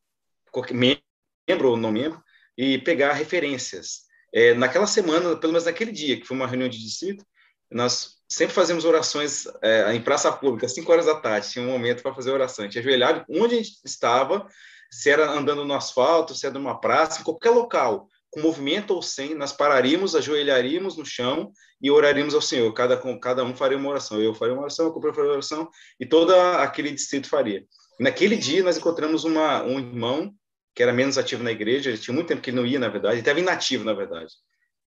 membro 1.47 1.71
ou 1.71 1.77
não 1.77 1.91
membro, 1.91 2.21
e 2.57 2.77
pegar 2.79 3.13
referências. 3.13 4.07
É, 4.33 4.53
naquela 4.53 4.87
semana, 4.87 5.35
pelo 5.37 5.53
menos 5.53 5.65
naquele 5.65 5.91
dia, 5.91 6.19
que 6.19 6.25
foi 6.25 6.35
uma 6.35 6.47
reunião 6.47 6.69
de 6.69 6.79
distrito, 6.79 7.25
nós 7.71 8.17
sempre 8.29 8.53
fazemos 8.53 8.85
orações 8.85 9.45
é, 9.61 9.93
em 9.93 10.01
praça 10.01 10.31
pública, 10.31 10.65
às 10.65 10.73
5 10.73 10.91
horas 10.91 11.05
da 11.05 11.15
tarde, 11.15 11.49
tinha 11.49 11.63
um 11.63 11.71
momento 11.71 12.01
para 12.01 12.13
fazer 12.13 12.31
oração. 12.31 12.65
A 12.65 12.67
gente 12.67 12.79
ajoelhava 12.79 13.25
onde 13.29 13.55
a 13.55 13.57
gente 13.57 13.77
estava, 13.85 14.47
se 14.91 15.09
era 15.09 15.29
andando 15.29 15.65
no 15.65 15.73
asfalto, 15.73 16.35
se 16.35 16.45
era 16.45 16.57
numa 16.57 16.79
praça, 16.79 17.21
em 17.21 17.23
qualquer 17.23 17.51
local, 17.51 18.07
com 18.29 18.41
movimento 18.41 18.93
ou 18.93 19.01
sem, 19.01 19.35
nós 19.35 19.51
pararíamos, 19.51 20.15
ajoelharíamos 20.15 20.97
no 20.97 21.05
chão 21.05 21.51
e 21.81 21.89
oraríamos 21.89 22.33
ao 22.33 22.41
Senhor. 22.41 22.71
Cada, 22.73 22.97
cada 23.19 23.43
um 23.43 23.55
faria 23.55 23.77
uma 23.77 23.89
oração. 23.89 24.21
Eu 24.21 24.33
faria 24.33 24.53
uma 24.53 24.63
oração, 24.63 24.87
o 24.87 24.91
companheiro 24.91 25.15
faria 25.15 25.29
uma 25.29 25.35
oração, 25.35 25.69
e 25.99 26.05
todo 26.05 26.33
aquele 26.33 26.91
distrito 26.91 27.29
faria. 27.29 27.65
Naquele 27.99 28.35
dia, 28.35 28.63
nós 28.63 28.77
encontramos 28.77 29.23
uma, 29.23 29.63
um 29.63 29.79
irmão 29.79 30.33
que 30.77 30.83
era 30.83 30.93
menos 30.93 31.17
ativo 31.17 31.43
na 31.43 31.51
igreja, 31.51 31.89
ele 31.89 31.97
tinha 31.97 32.13
muito 32.13 32.27
tempo 32.27 32.39
que 32.39 32.51
ele 32.51 32.57
não 32.57 32.65
ia, 32.65 32.77
na 32.77 32.87
verdade, 32.87 33.15
ele 33.15 33.21
estava 33.21 33.39
inativo, 33.39 33.83
na 33.83 33.93
verdade. 33.93 34.31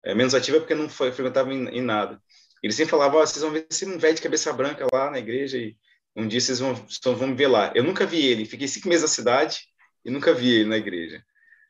É, 0.04 0.14
menos 0.14 0.36
ativo 0.36 0.58
é 0.58 0.60
porque 0.60 0.72
não 0.72 0.88
foi, 0.88 1.10
frequentava 1.10 1.52
em, 1.52 1.66
em 1.66 1.82
nada. 1.82 2.22
Ele 2.62 2.72
sempre 2.72 2.92
falava, 2.92 3.16
oh, 3.16 3.26
vocês 3.26 3.42
vão 3.42 3.50
ver 3.50 3.66
esse 3.68 3.84
um 3.84 3.98
velho 3.98 4.14
de 4.14 4.22
cabeça 4.22 4.52
branca 4.52 4.86
lá 4.92 5.10
na 5.10 5.18
igreja 5.18 5.58
e 5.58 5.76
um 6.14 6.28
dia 6.28 6.40
vocês 6.40 6.60
vão, 6.60 6.76
vão 7.16 7.26
me 7.26 7.34
ver 7.34 7.48
lá. 7.48 7.72
Eu 7.74 7.82
nunca 7.82 8.06
vi 8.06 8.24
ele, 8.24 8.44
fiquei 8.44 8.68
cinco 8.68 8.88
meses 8.88 9.02
na 9.02 9.08
cidade 9.08 9.62
e 10.04 10.12
nunca 10.12 10.32
vi 10.32 10.60
ele 10.60 10.68
na 10.68 10.76
igreja. 10.76 11.24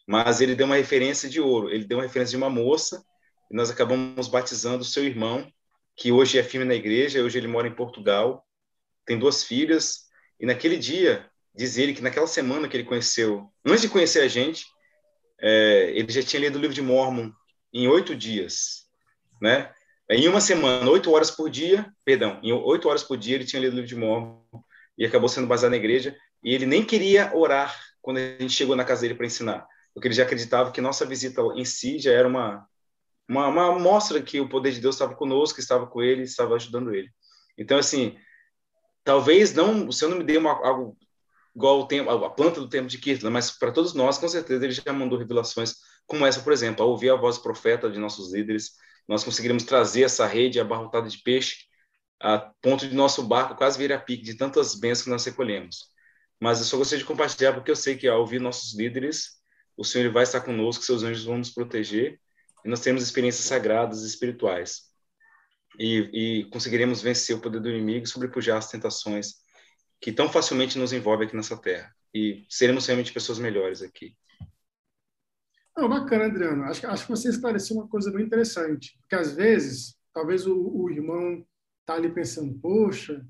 Mas 0.06 0.42
ele 0.42 0.54
deu 0.54 0.66
uma 0.66 0.76
referência 0.76 1.26
de 1.26 1.40
ouro, 1.40 1.70
ele 1.70 1.86
deu 1.86 1.96
uma 1.96 2.04
referência 2.04 2.32
de 2.32 2.36
uma 2.36 2.50
moça 2.50 3.02
e 3.50 3.56
nós 3.56 3.70
acabamos 3.70 4.28
batizando 4.28 4.82
o 4.82 4.84
seu 4.84 5.02
irmão, 5.02 5.50
que 5.96 6.12
hoje 6.12 6.38
é 6.38 6.42
firme 6.42 6.66
na 6.66 6.74
igreja, 6.74 7.22
hoje 7.22 7.38
ele 7.38 7.48
mora 7.48 7.66
em 7.66 7.74
Portugal, 7.74 8.46
tem 9.06 9.18
duas 9.18 9.42
filhas, 9.42 10.10
e 10.38 10.44
naquele 10.44 10.76
dia, 10.76 11.29
diz 11.55 11.76
ele 11.76 11.94
que 11.94 12.03
naquela 12.03 12.26
semana 12.26 12.68
que 12.68 12.76
ele 12.76 12.84
conheceu, 12.84 13.51
antes 13.64 13.82
de 13.82 13.88
conhecer 13.88 14.20
a 14.20 14.28
gente, 14.28 14.64
é, 15.40 15.92
ele 15.94 16.11
já 16.12 16.22
tinha 16.22 16.40
lido 16.40 16.57
o 16.57 16.61
livro 16.61 16.74
de 16.74 16.82
Mormon 16.82 17.30
em 17.72 17.88
oito 17.88 18.14
dias, 18.14 18.86
né? 19.40 19.72
Em 20.09 20.26
uma 20.26 20.40
semana, 20.40 20.90
oito 20.90 21.11
horas 21.12 21.30
por 21.30 21.48
dia, 21.48 21.92
perdão, 22.05 22.40
em 22.42 22.53
oito 22.53 22.88
horas 22.88 23.03
por 23.03 23.16
dia 23.16 23.36
ele 23.36 23.44
tinha 23.44 23.61
lido 23.61 23.72
o 23.72 23.76
livro 23.76 23.88
de 23.88 23.96
Mormon 23.96 24.42
e 24.98 25.07
acabou 25.07 25.28
sendo 25.28 25.46
baseado 25.46 25.70
na 25.70 25.76
igreja. 25.76 26.16
E 26.42 26.55
ele 26.55 26.66
nem 26.66 26.84
queria 26.84 27.34
orar 27.34 27.78
quando 28.03 28.16
a 28.16 28.20
gente 28.40 28.53
chegou 28.53 28.74
na 28.74 28.84
casa 28.84 29.03
dele 29.03 29.14
para 29.14 29.26
ensinar, 29.26 29.66
porque 29.94 30.09
ele 30.09 30.14
já 30.14 30.24
acreditava 30.24 30.72
que 30.72 30.80
nossa 30.80 31.07
visita 31.07 31.42
em 31.55 31.64
si 31.64 31.98
já 31.98 32.12
era 32.12 32.26
uma 32.26 32.66
uma, 33.30 33.46
uma 33.46 33.78
mostra 33.78 34.20
que 34.20 34.40
o 34.40 34.48
poder 34.48 34.72
de 34.72 34.80
Deus 34.80 34.96
estava 34.96 35.14
conosco, 35.14 35.61
estava 35.61 35.86
com 35.86 36.03
ele, 36.03 36.22
estava 36.22 36.57
ajudando 36.57 36.92
ele. 36.92 37.09
Então, 37.57 37.78
assim, 37.78 38.18
talvez 39.05 39.55
não, 39.55 39.86
o 39.86 39.92
Senhor 39.92 40.11
não 40.11 40.18
me 40.18 40.24
dê 40.24 40.36
uma, 40.36 40.51
algo 40.51 40.98
igual 41.55 41.80
o 41.80 41.86
tempo, 41.86 42.11
a 42.11 42.30
planta 42.30 42.61
do 42.61 42.68
tempo 42.68 42.88
de 42.88 42.98
Kirtland, 42.98 43.32
mas 43.32 43.51
para 43.51 43.72
todos 43.72 43.94
nós, 43.94 44.18
com 44.18 44.28
certeza, 44.28 44.64
ele 44.64 44.72
já 44.72 44.92
mandou 44.92 45.18
revelações 45.18 45.74
como 46.07 46.26
essa, 46.26 46.40
por 46.40 46.53
exemplo, 46.53 46.82
ao 46.82 46.90
ouvir 46.90 47.11
a 47.11 47.16
voz 47.16 47.38
profeta 47.38 47.88
de 47.88 47.98
nossos 47.98 48.32
líderes, 48.32 48.72
nós 49.07 49.22
conseguiremos 49.22 49.62
trazer 49.64 50.03
essa 50.03 50.26
rede 50.26 50.59
abarrotada 50.59 51.09
de 51.09 51.18
peixe 51.18 51.70
a 52.20 52.38
ponto 52.61 52.86
de 52.86 52.94
nosso 52.94 53.22
barco 53.22 53.55
quase 53.55 53.78
vir 53.78 53.92
a 53.92 53.98
pique 53.98 54.22
de 54.22 54.34
tantas 54.34 54.74
bênçãos 54.74 55.05
que 55.05 55.11
nós 55.11 55.24
recolhemos. 55.24 55.86
Mas 56.38 56.59
eu 56.59 56.64
só 56.64 56.76
gostaria 56.76 57.03
de 57.03 57.09
compartilhar 57.09 57.53
porque 57.53 57.70
eu 57.70 57.76
sei 57.76 57.96
que 57.96 58.09
ao 58.09 58.20
ouvir 58.20 58.40
nossos 58.40 58.76
líderes, 58.76 59.40
o 59.76 59.84
Senhor 59.84 60.12
vai 60.12 60.24
estar 60.24 60.40
conosco, 60.40 60.84
seus 60.84 61.03
anjos 61.03 61.24
vão 61.24 61.38
nos 61.38 61.51
proteger 61.51 62.20
e 62.64 62.68
nós 62.68 62.80
temos 62.80 63.03
experiências 63.03 63.46
sagradas 63.46 64.03
e 64.03 64.07
espirituais. 64.07 64.90
E, 65.78 66.42
e 66.42 66.44
conseguiremos 66.51 67.01
vencer 67.01 67.36
o 67.36 67.40
poder 67.40 67.61
do 67.61 67.70
inimigo 67.70 68.05
e 68.05 68.09
sobrepujar 68.09 68.59
as 68.59 68.68
tentações 68.68 69.36
que 70.01 70.12
tão 70.12 70.28
facilmente 70.28 70.78
nos 70.78 70.92
envolvem 70.92 71.26
aqui 71.26 71.36
nessa 71.36 71.57
terra. 71.57 71.94
E 72.14 72.44
seremos 72.48 72.86
realmente 72.86 73.12
pessoas 73.12 73.38
melhores 73.38 73.82
aqui. 73.82 74.16
Não, 75.76 75.88
bacana, 75.88 76.24
Adriano. 76.24 76.64
Acho, 76.64 76.86
acho 76.86 77.05
que 77.05 77.11
você 77.11 77.28
esclareceu 77.28 77.76
uma 77.76 77.88
coisa 77.88 78.11
bem 78.11 78.24
interessante. 78.24 78.98
Porque 79.01 79.14
às 79.14 79.34
vezes, 79.34 79.96
talvez 80.12 80.46
o, 80.46 80.57
o 80.57 80.90
irmão 80.90 81.46
está 81.80 81.94
ali 81.94 82.11
pensando, 82.11 82.59
poxa, 82.59 83.24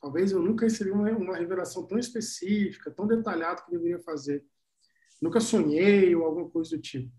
talvez 0.00 0.32
eu 0.32 0.42
nunca 0.42 0.66
recebi 0.66 0.90
uma, 0.90 1.10
uma 1.10 1.36
revelação 1.36 1.86
tão 1.86 1.98
específica, 1.98 2.90
tão 2.90 3.06
detalhada 3.06 3.62
que 3.62 3.70
deveria 3.70 4.00
fazer. 4.00 4.44
Nunca 5.22 5.40
sonhei 5.40 6.14
ou 6.14 6.24
alguma 6.24 6.50
coisa 6.50 6.76
do 6.76 6.82
tipo. 6.82 7.10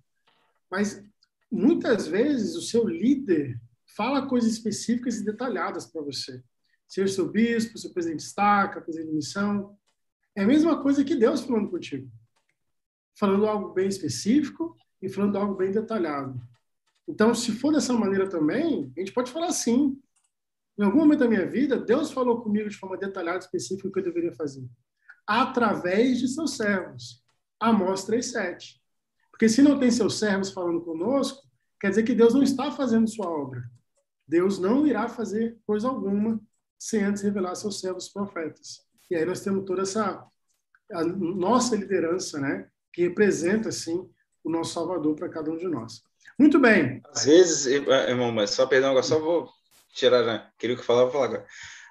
Mas 0.70 1.04
muitas 1.50 2.08
vezes 2.08 2.56
o 2.56 2.62
seu 2.62 2.88
líder 2.88 3.60
fala 3.96 4.28
coisas 4.28 4.52
específicas 4.52 5.18
e 5.18 5.26
detalhadas 5.26 5.86
para 5.86 6.02
você. 6.02 6.44
Seja 6.88 7.14
seu 7.14 7.30
bispo, 7.30 7.78
seu 7.78 7.92
presidente 7.92 8.20
de 8.20 8.26
estaca, 8.26 8.82
presidente 8.82 9.10
de 9.10 9.16
missão. 9.16 9.78
É 10.36 10.44
a 10.44 10.48
mesma 10.48 10.82
coisa 10.82 11.04
que 11.04 11.16
Deus 11.16 11.42
falando 11.42 11.70
contigo. 11.70 12.10
Falando 13.20 13.46
algo 13.46 13.74
bem 13.74 13.88
específico 13.88 14.76
e 15.02 15.10
falando 15.10 15.38
algo 15.38 15.56
bem 15.56 15.72
detalhado. 15.72 16.40
Então, 17.08 17.34
se 17.34 17.52
for 17.52 17.74
dessa 17.74 17.94
maneira 17.94 18.30
também, 18.30 18.92
a 18.96 19.00
gente 19.00 19.14
pode 19.14 19.32
falar 19.32 19.48
assim. 19.48 20.00
Em 20.78 20.84
algum 20.84 21.00
momento 21.00 21.20
da 21.20 21.28
minha 21.28 21.46
vida, 21.46 21.80
Deus 21.80 22.12
falou 22.12 22.42
comigo 22.42 22.70
de 22.70 22.78
forma 22.78 22.98
detalhada, 22.98 23.40
específica, 23.40 23.88
o 23.88 23.92
que 23.92 24.00
eu 24.00 24.04
deveria 24.04 24.34
fazer. 24.34 24.64
Através 25.26 26.20
de 26.20 26.28
seus 26.28 26.56
servos. 26.56 27.24
Amós 27.60 28.06
3,7. 28.06 28.80
Porque 29.32 29.50
se 29.50 29.62
não 29.62 29.80
tem 29.80 29.90
seus 29.90 30.20
servos 30.20 30.52
falando 30.52 30.82
conosco, 30.82 31.48
quer 31.80 31.90
dizer 31.90 32.04
que 32.04 32.14
Deus 32.14 32.34
não 32.34 32.44
está 32.44 32.72
fazendo 32.72 33.10
sua 33.10 33.28
obra. 33.28 33.64
Deus 34.28 34.60
não 34.60 34.86
irá 34.86 35.08
fazer 35.08 35.58
coisa 35.66 35.88
alguma 35.88 36.40
sem 36.78 37.04
antes 37.04 37.24
revelar 37.24 37.56
seus 37.56 37.80
servos 37.80 38.10
profetas. 38.10 38.82
E 39.10 39.16
aí 39.16 39.26
nós 39.26 39.42
temos 39.42 39.66
toda 39.66 39.82
essa 39.82 40.26
nossa 41.18 41.76
liderança, 41.76 42.40
né, 42.40 42.68
que 42.94 43.02
representa 43.02 43.70
assim 43.70 44.10
o 44.44 44.50
nosso 44.50 44.74
Salvador 44.74 45.16
para 45.16 45.30
cada 45.30 45.52
um 45.52 45.58
de 45.58 45.68
nós. 45.68 46.02
Muito 46.40 46.60
bem. 46.60 47.02
Às 47.14 47.26
vezes, 47.26 47.68
eh, 47.68 48.10
irmão, 48.10 48.32
mas 48.32 48.52
só 48.52 48.66
perdão, 48.66 48.92
agora 48.92 49.04
só 49.04 49.20
vou 49.20 49.50
tirar, 49.94 50.24
né? 50.24 50.48
queria 50.58 50.76
que 50.76 50.82
eu 50.82 50.86
falava, 50.86 51.12
falar 51.12 51.26
agora. 51.26 51.46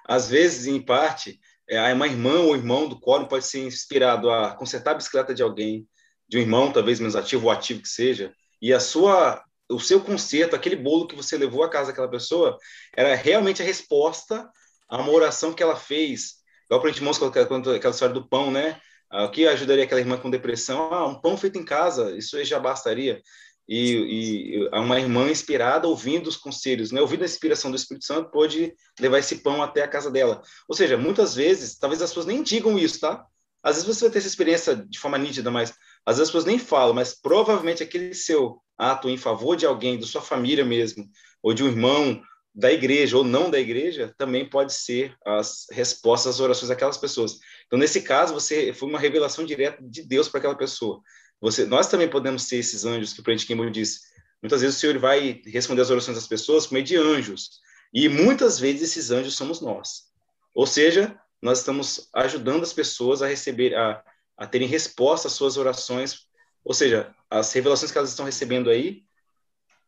Às 0.05 0.29
vezes, 0.29 0.65
em 0.67 0.81
parte, 0.81 1.39
é, 1.69 1.93
uma 1.93 2.07
irmã 2.07 2.39
ou 2.39 2.55
irmão 2.55 2.87
do 2.87 2.99
quórum 2.99 3.25
pode 3.25 3.45
ser 3.45 3.59
inspirado 3.59 4.29
a 4.31 4.55
consertar 4.55 4.91
a 4.91 4.95
bicicleta 4.95 5.33
de 5.33 5.43
alguém, 5.43 5.87
de 6.27 6.37
um 6.37 6.41
irmão, 6.41 6.71
talvez 6.71 6.99
menos 6.99 7.15
ativo 7.15 7.45
ou 7.45 7.51
ativo 7.51 7.81
que 7.81 7.89
seja, 7.89 8.33
e 8.61 8.73
a 8.73 8.79
sua 8.79 9.43
o 9.69 9.81
seu 9.81 9.99
conserto, 9.99 10.55
aquele 10.55 10.77
bolo 10.77 11.07
que 11.07 11.15
você 11.15 11.37
levou 11.37 11.61
à 11.61 11.69
casa 11.69 11.87
daquela 11.87 12.09
pessoa, 12.09 12.57
era 12.95 13.13
realmente 13.15 13.61
a 13.61 13.65
resposta 13.65 14.49
a 14.89 14.97
uma 15.01 15.11
oração 15.11 15.53
que 15.53 15.63
ela 15.63 15.75
fez. 15.75 16.35
Igual 16.65 16.81
para 16.81 16.89
a 16.89 16.93
gente 16.93 17.03
mostrar 17.03 17.27
aquela 17.27 17.91
história 17.91 18.13
do 18.13 18.27
pão, 18.27 18.51
né? 18.51 18.79
Ah, 19.09 19.25
o 19.25 19.31
que 19.31 19.47
ajudaria 19.47 19.85
aquela 19.85 20.01
irmã 20.01 20.17
com 20.17 20.29
depressão? 20.29 20.93
Ah, 20.93 21.07
um 21.07 21.19
pão 21.19 21.37
feito 21.37 21.57
em 21.57 21.63
casa, 21.63 22.15
isso 22.17 22.43
já 22.43 22.59
bastaria. 22.59 23.21
E, 23.67 24.59
e 24.61 24.69
uma 24.73 24.99
irmã 24.99 25.29
inspirada, 25.29 25.87
ouvindo 25.87 26.27
os 26.27 26.37
conselhos, 26.37 26.91
né? 26.91 27.01
ouvindo 27.01 27.23
a 27.23 27.25
inspiração 27.25 27.69
do 27.69 27.75
Espírito 27.75 28.05
Santo, 28.05 28.31
pôde 28.31 28.73
levar 28.99 29.19
esse 29.19 29.37
pão 29.37 29.61
até 29.61 29.83
a 29.83 29.87
casa 29.87 30.09
dela. 30.09 30.41
Ou 30.69 30.75
seja, 30.75 30.97
muitas 30.97 31.35
vezes, 31.35 31.77
talvez 31.77 32.01
as 32.01 32.09
pessoas 32.09 32.25
nem 32.25 32.41
digam 32.41 32.77
isso, 32.79 33.01
tá? 33.01 33.25
Às 33.61 33.75
vezes 33.75 33.87
você 33.87 34.05
vai 34.05 34.11
ter 34.11 34.19
essa 34.19 34.27
experiência 34.27 34.75
de 34.75 34.97
forma 34.97 35.17
nítida, 35.17 35.51
mas 35.51 35.73
às 36.05 36.15
vezes 36.15 36.21
as 36.21 36.29
pessoas 36.29 36.45
nem 36.45 36.57
falam, 36.57 36.93
mas 36.93 37.13
provavelmente 37.13 37.83
aquele 37.83 38.13
seu 38.13 38.61
ato 38.77 39.09
em 39.09 39.17
favor 39.17 39.57
de 39.57 39.65
alguém, 39.65 39.99
da 39.99 40.05
sua 40.05 40.21
família 40.21 40.63
mesmo, 40.63 41.09
ou 41.43 41.53
de 41.53 41.63
um 41.63 41.67
irmão 41.67 42.21
da 42.57 42.71
igreja 42.71 43.15
ou 43.15 43.23
não 43.23 43.51
da 43.51 43.59
igreja, 43.59 44.13
também 44.17 44.49
pode 44.49 44.73
ser 44.73 45.15
as 45.25 45.67
respostas 45.71 46.35
às 46.35 46.39
orações 46.39 46.69
daquelas 46.69 46.97
pessoas. 46.97 47.37
Então, 47.67 47.77
nesse 47.77 48.01
caso, 48.01 48.33
você 48.33 48.73
foi 48.73 48.89
uma 48.89 48.99
revelação 48.99 49.45
direta 49.45 49.77
de 49.81 50.01
Deus 50.01 50.27
para 50.27 50.39
aquela 50.39 50.57
pessoa. 50.57 50.99
Você, 51.39 51.65
nós 51.65 51.87
também 51.87 52.09
podemos 52.09 52.43
ser 52.43 52.57
esses 52.57 52.83
anjos 52.83 53.13
que 53.13 53.19
o 53.19 53.23
Prende 53.23 53.45
Kimball 53.45 53.69
disse. 53.69 53.99
Muitas 54.41 54.61
vezes 54.61 54.77
o 54.77 54.79
Senhor 54.79 54.97
vai 54.97 55.41
responder 55.45 55.81
as 55.81 55.91
orações 55.91 56.17
das 56.17 56.27
pessoas 56.27 56.65
por 56.65 56.73
meio 56.73 56.85
de 56.85 56.97
anjos. 56.97 57.59
E 57.93 58.09
muitas 58.09 58.59
vezes 58.59 58.89
esses 58.89 59.11
anjos 59.11 59.35
somos 59.35 59.61
nós. 59.61 60.07
Ou 60.53 60.65
seja, 60.65 61.15
nós 61.41 61.59
estamos 61.59 62.09
ajudando 62.15 62.63
as 62.63 62.73
pessoas 62.73 63.21
a 63.21 63.27
receber, 63.27 63.75
a 63.75 64.03
a 64.37 64.45
terem 64.45 64.67
resposta 64.67 65.27
às 65.27 65.33
suas 65.33 65.57
orações, 65.57 66.27
ou 66.63 66.73
seja, 66.73 67.13
as 67.29 67.51
revelações 67.51 67.91
que 67.91 67.97
elas 67.97 68.11
estão 68.11 68.25
recebendo 68.25 68.69
aí, 68.69 69.03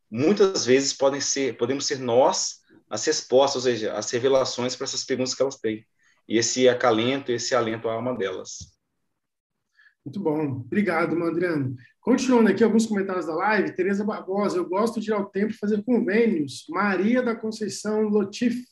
muitas 0.09 0.65
vezes 0.65 0.91
podem 0.91 1.21
ser, 1.21 1.55
podemos 1.55 1.85
ser 1.85 1.99
nós 1.99 2.58
as 2.89 3.05
respostas, 3.05 3.65
ou 3.65 3.71
seja, 3.71 3.93
as 3.93 4.09
revelações 4.11 4.75
para 4.75 4.85
essas 4.85 5.03
perguntas 5.03 5.35
que 5.35 5.41
elas 5.41 5.57
têm. 5.57 5.85
E 6.27 6.37
esse 6.37 6.67
acalento, 6.67 7.31
esse 7.31 7.53
alento 7.53 7.87
à 7.87 7.93
alma 7.93 8.17
delas. 8.17 8.79
Muito 10.05 10.19
bom. 10.19 10.61
Obrigado, 10.61 11.21
Adriano. 11.23 11.75
Continuando 11.99 12.49
aqui 12.49 12.63
alguns 12.63 12.85
comentários 12.85 13.27
da 13.27 13.35
live, 13.35 13.75
Tereza 13.75 14.03
Barbosa, 14.03 14.57
eu 14.57 14.67
gosto 14.67 14.99
de 14.99 15.11
ir 15.11 15.13
ao 15.13 15.29
templo 15.29 15.57
fazer 15.57 15.83
convênios. 15.83 16.65
Maria 16.69 17.21
da 17.21 17.35
Conceição 17.35 18.03
Lotif, 18.03 18.63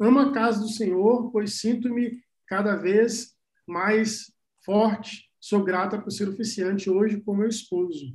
ama 0.00 0.28
a 0.28 0.32
casa 0.32 0.60
do 0.60 0.68
Senhor, 0.68 1.30
pois 1.30 1.58
sinto-me 1.58 2.22
cada 2.46 2.76
vez 2.76 3.34
mais 3.66 4.32
forte. 4.64 5.28
Sou 5.40 5.62
grata 5.64 6.00
por 6.00 6.10
ser 6.10 6.28
oficiante 6.28 6.88
hoje 6.88 7.20
com 7.20 7.34
meu 7.34 7.48
esposo. 7.48 8.14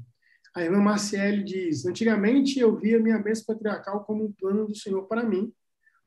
A 0.54 0.62
irmã 0.64 0.80
Marciele 0.80 1.44
diz: 1.44 1.86
Antigamente 1.86 2.60
eu 2.60 2.76
via 2.76 3.00
minha 3.00 3.18
bênção 3.18 3.46
patriarcal 3.46 4.04
como 4.04 4.26
um 4.26 4.32
plano 4.34 4.68
do 4.68 4.76
Senhor 4.76 5.04
para 5.04 5.24
mim. 5.24 5.54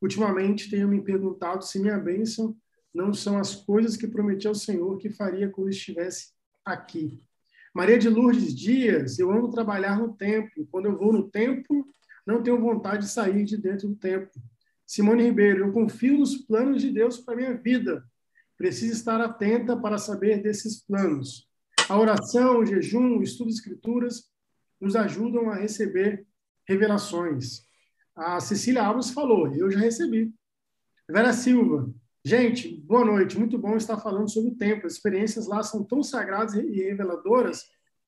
Ultimamente 0.03 0.69
tenho 0.69 0.87
me 0.87 1.01
perguntado 1.01 1.65
se 1.65 1.79
minha 1.79 1.99
bênção 1.99 2.55
não 2.93 3.15
são 3.15 3.39
as 3.39 3.55
coisas 3.55 3.97
que 3.97 4.07
prometi 4.07 4.47
ao 4.47 4.55
Senhor 4.55 4.99
que 4.99 5.09
faria 5.09 5.49
quando 5.49 5.71
estivesse 5.71 6.33
aqui. 6.65 7.19
Maria 7.75 7.99
de 7.99 8.09
Lourdes 8.09 8.55
Dias, 8.55 9.19
eu 9.19 9.31
amo 9.31 9.51
trabalhar 9.51 9.99
no 9.99 10.15
templo. 10.15 10.69
Quando 10.71 10.87
eu 10.87 10.97
vou 10.97 11.13
no 11.13 11.29
templo, 11.31 11.87
não 12.27 12.43
tenho 12.43 12.61
vontade 12.61 13.07
de 13.07 13.11
sair 13.11 13.45
de 13.45 13.57
dentro 13.57 13.89
do 13.89 13.97
templo. 13.97 14.31
Simone 14.87 15.25
Ribeiro, 15.25 15.65
eu 15.65 15.73
confio 15.73 16.19
nos 16.19 16.37
planos 16.37 16.83
de 16.83 16.91
Deus 16.91 17.19
para 17.19 17.35
minha 17.35 17.57
vida. 17.57 18.05
Preciso 18.59 18.93
estar 18.93 19.21
atenta 19.21 19.75
para 19.75 19.97
saber 19.97 20.43
desses 20.43 20.85
planos. 20.85 21.49
A 21.89 21.99
oração, 21.99 22.59
o 22.59 22.67
jejum, 22.67 23.19
o 23.19 23.23
estudo 23.23 23.49
de 23.49 23.55
escrituras 23.55 24.34
nos 24.85 24.95
ajudam 24.95 25.49
a 25.49 25.55
receber 25.55 26.27
revelações. 26.69 27.63
A 28.15 28.39
Cecília 28.39 28.85
Alves 28.85 29.11
falou, 29.11 29.53
eu 29.55 29.71
já 29.71 29.79
recebi. 29.79 30.31
Vera 31.09 31.33
Silva, 31.33 31.91
gente, 32.23 32.83
boa 32.83 33.03
noite. 33.03 33.39
Muito 33.39 33.57
bom 33.57 33.77
estar 33.77 33.99
falando 33.99 34.31
sobre 34.31 34.51
o 34.51 34.57
tempo. 34.57 34.87
As 34.87 34.93
experiências 34.93 35.47
lá 35.47 35.63
são 35.63 35.83
tão 35.83 36.03
sagradas 36.03 36.55
e 36.55 36.83
reveladoras, 36.83 37.63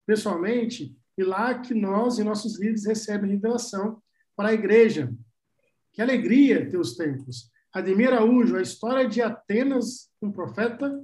pessoalmente, 0.07 0.95
e 1.17 1.25
lá 1.25 1.59
que 1.59 1.73
nós 1.73 2.19
e 2.19 2.25
nossos 2.25 2.61
líderes 2.61 2.85
recebem 2.85 3.31
revelação 3.31 4.03
para 4.37 4.51
a 4.51 4.55
igreja. 4.55 5.11
Que 5.95 6.03
alegria 6.03 6.69
ter 6.69 6.77
os 6.77 6.95
tempos. 6.95 7.51
Ademir 7.73 8.13
Araújo, 8.13 8.55
a 8.55 8.63
história 8.63 9.09
de 9.09 9.23
Atenas, 9.23 10.11
um 10.21 10.31
profeta, 10.31 11.03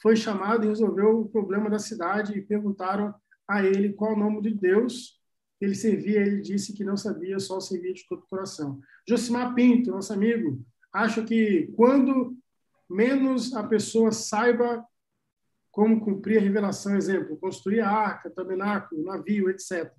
foi 0.00 0.14
chamado 0.14 0.64
e 0.64 0.68
resolveu 0.68 1.20
o 1.20 1.28
problema 1.28 1.68
da 1.68 1.80
cidade 1.80 2.38
e 2.38 2.40
perguntaram 2.40 3.12
a 3.48 3.64
ele 3.64 3.94
qual 3.94 4.14
o 4.14 4.18
nome 4.18 4.42
de 4.42 4.50
Deus 4.50 5.18
ele 5.60 5.74
servia. 5.74 6.20
Ele 6.20 6.40
disse 6.40 6.72
que 6.72 6.84
não 6.84 6.96
sabia, 6.96 7.38
só 7.38 7.58
servia 7.60 7.92
de 7.92 8.06
todo 8.06 8.20
o 8.20 8.26
coração. 8.28 8.80
Josimar 9.08 9.54
Pinto, 9.54 9.90
nosso 9.90 10.12
amigo, 10.12 10.64
acho 10.92 11.24
que 11.24 11.72
quando 11.74 12.36
menos 12.88 13.54
a 13.54 13.62
pessoa 13.62 14.12
saiba 14.12 14.84
como 15.70 16.00
cumprir 16.00 16.38
a 16.38 16.40
revelação, 16.40 16.96
exemplo, 16.96 17.36
construir 17.36 17.80
a 17.80 17.90
arca, 17.90 18.30
tabernáculo, 18.30 19.04
navio, 19.04 19.48
etc. 19.50 19.92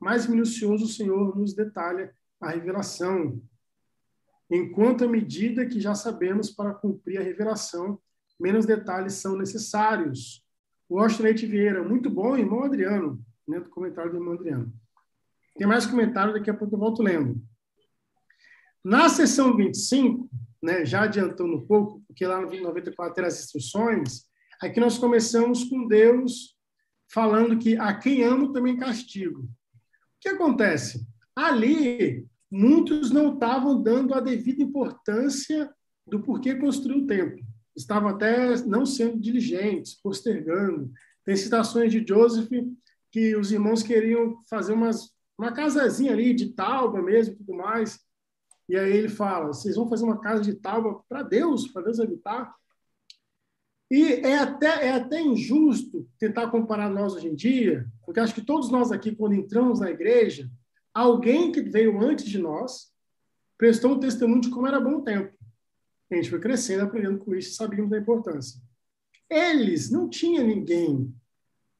Mais 0.00 0.26
minucioso 0.26 0.84
o 0.84 0.88
Senhor 0.88 1.36
nos 1.36 1.54
detalha 1.54 2.14
a 2.40 2.50
revelação, 2.50 3.42
enquanto 4.50 5.04
a 5.04 5.08
medida 5.08 5.66
que 5.66 5.80
já 5.80 5.94
sabemos 5.94 6.50
para 6.50 6.72
cumprir 6.72 7.18
a 7.18 7.22
revelação, 7.22 8.00
menos 8.38 8.64
detalhes 8.64 9.14
são 9.14 9.36
necessários. 9.36 10.46
O 10.88 11.04
Leite 11.22 11.44
Vieira, 11.44 11.82
muito 11.82 12.08
bom, 12.08 12.36
irmão 12.36 12.64
Adriano, 12.64 13.22
né, 13.46 13.60
do 13.60 13.68
comentário 13.68 14.10
do 14.10 14.16
irmão 14.16 14.32
Adriano. 14.32 14.72
Tem 15.56 15.66
mais 15.66 15.84
comentário, 15.84 16.32
daqui 16.32 16.48
a 16.48 16.54
pouco 16.54 16.74
eu 16.74 16.78
volto 16.78 17.02
lendo. 17.02 17.42
Na 18.82 19.08
sessão 19.10 19.54
25, 19.54 20.30
né, 20.62 20.86
já 20.86 21.02
adiantando 21.02 21.56
um 21.56 21.66
pouco, 21.66 22.02
porque 22.06 22.26
lá 22.26 22.40
no 22.40 22.48
94 22.48 23.14
tem 23.14 23.24
as 23.24 23.38
instruções, 23.38 24.24
aqui 24.62 24.80
nós 24.80 24.96
começamos 24.96 25.64
com 25.64 25.86
Deus 25.86 26.56
falando 27.12 27.58
que 27.58 27.76
a 27.76 27.92
quem 27.92 28.22
amo 28.22 28.52
também 28.52 28.78
castigo. 28.78 29.40
O 29.42 29.48
que 30.20 30.28
acontece? 30.28 31.06
Ali, 31.36 32.26
muitos 32.50 33.10
não 33.10 33.34
estavam 33.34 33.82
dando 33.82 34.14
a 34.14 34.20
devida 34.20 34.62
importância 34.62 35.70
do 36.06 36.22
porquê 36.22 36.54
construir 36.54 37.02
o 37.02 37.06
templo. 37.06 37.44
Estavam 37.78 38.08
até 38.08 38.56
não 38.66 38.84
sendo 38.84 39.18
diligentes, 39.20 39.94
postergando. 39.94 40.90
Tem 41.24 41.36
citações 41.36 41.92
de 41.92 42.04
Joseph 42.06 42.50
que 43.10 43.36
os 43.36 43.52
irmãos 43.52 43.82
queriam 43.82 44.42
fazer 44.50 44.72
umas, 44.72 45.10
uma 45.38 45.52
casazinha 45.52 46.12
ali 46.12 46.34
de 46.34 46.52
tauba 46.54 47.00
mesmo, 47.00 47.36
tudo 47.36 47.54
mais. 47.54 48.00
E 48.68 48.76
aí 48.76 48.96
ele 48.96 49.08
fala: 49.08 49.46
vocês 49.46 49.76
vão 49.76 49.88
fazer 49.88 50.04
uma 50.04 50.20
casa 50.20 50.42
de 50.42 50.54
tauba 50.54 51.00
para 51.08 51.22
Deus, 51.22 51.68
para 51.68 51.82
Deus 51.82 52.00
habitar? 52.00 52.52
E 53.90 54.14
é 54.14 54.38
até, 54.38 54.86
é 54.88 54.92
até 54.92 55.22
injusto 55.22 56.06
tentar 56.18 56.50
comparar 56.50 56.90
nós 56.90 57.14
hoje 57.14 57.28
em 57.28 57.34
dia, 57.34 57.86
porque 58.04 58.20
acho 58.20 58.34
que 58.34 58.44
todos 58.44 58.70
nós 58.70 58.92
aqui, 58.92 59.14
quando 59.14 59.34
entramos 59.34 59.80
na 59.80 59.90
igreja, 59.90 60.50
alguém 60.92 61.52
que 61.52 61.62
veio 61.62 61.98
antes 62.02 62.26
de 62.26 62.38
nós 62.38 62.92
prestou 63.56 63.92
um 63.92 64.00
testemunho 64.00 64.42
de 64.42 64.50
como 64.50 64.66
era 64.66 64.80
bom 64.80 64.96
o 64.96 65.02
tempo. 65.02 65.37
A 66.10 66.14
gente 66.14 66.30
foi 66.30 66.40
crescendo, 66.40 66.84
aprendendo 66.84 67.18
com 67.18 67.34
isso, 67.34 67.54
sabíamos 67.54 67.90
da 67.90 67.98
importância. 67.98 68.60
Eles 69.28 69.90
não 69.90 70.08
tinham 70.08 70.46
ninguém 70.46 71.14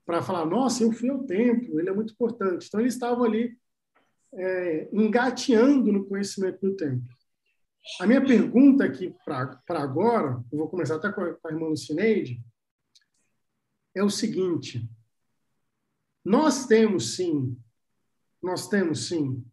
para 0.05 0.23
falar, 0.23 0.45
nossa, 0.45 0.83
eu 0.83 0.93
fui 0.93 1.09
ao 1.09 1.25
templo, 1.25 1.79
ele 1.79 1.89
é 1.89 1.93
muito 1.93 2.13
importante. 2.13 2.67
Então, 2.67 2.81
eles 2.81 2.95
estavam 2.95 3.25
ali 3.25 3.59
é, 4.35 4.89
engateando 4.93 5.93
no 5.93 6.07
conhecimento 6.07 6.61
do 6.61 6.77
templo. 6.77 7.09
A 8.01 8.07
minha 8.07 8.25
pergunta 8.25 8.85
aqui 8.85 9.15
para 9.25 9.61
agora, 9.69 10.45
eu 10.53 10.59
vou 10.59 10.69
começar 10.69 10.97
até 10.97 11.11
com 11.11 11.23
a, 11.23 11.35
com 11.35 11.49
a 11.49 11.51
irmã 11.51 11.69
Lucineide, 11.69 12.43
é 13.95 14.03
o 14.03 14.11
seguinte: 14.11 14.87
nós 16.25 16.67
temos 16.67 17.17
sim 17.17 17.57
nós 18.43 18.69
temos 18.69 19.09
sim 19.09 19.45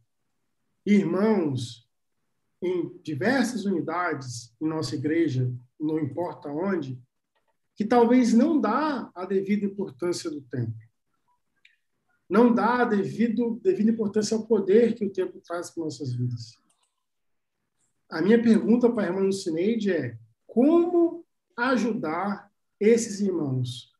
irmãos 0.85 1.84
em 2.65 2.97
diversas 3.03 3.65
unidades 3.65 4.51
em 4.59 4.67
nossa 4.67 4.95
igreja, 4.95 5.51
não 5.79 5.99
importa 5.99 6.49
onde, 6.49 6.99
que 7.75 7.85
talvez 7.85 8.33
não 8.33 8.59
dá 8.59 9.11
a 9.13 9.23
devida 9.25 9.65
importância 9.65 10.31
do 10.31 10.41
tempo. 10.41 10.73
Não 12.27 12.51
dá 12.51 12.81
a 12.81 12.85
devido, 12.85 13.59
devida 13.61 13.91
importância 13.91 14.35
ao 14.35 14.47
poder 14.47 14.95
que 14.95 15.05
o 15.05 15.11
tempo 15.11 15.39
traz 15.41 15.69
para 15.69 15.83
nossas 15.83 16.13
vidas. 16.13 16.57
A 18.09 18.19
minha 18.19 18.41
pergunta 18.41 18.91
para 18.91 19.03
a 19.03 19.07
irmã 19.07 19.21
Lucineide 19.21 19.91
é 19.91 20.17
como 20.47 21.23
ajudar 21.55 22.51
esses 22.79 23.19
irmãos 23.19 23.93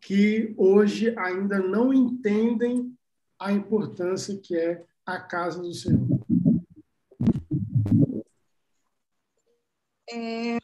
que 0.00 0.54
hoje 0.56 1.12
ainda 1.18 1.58
não 1.58 1.92
entendem 1.92 2.96
a 3.38 3.52
importância 3.52 4.38
que 4.38 4.56
é 4.56 4.84
a 5.04 5.18
casa 5.18 5.60
do 5.60 5.74
Senhor? 5.74 6.17
É, 10.10 10.58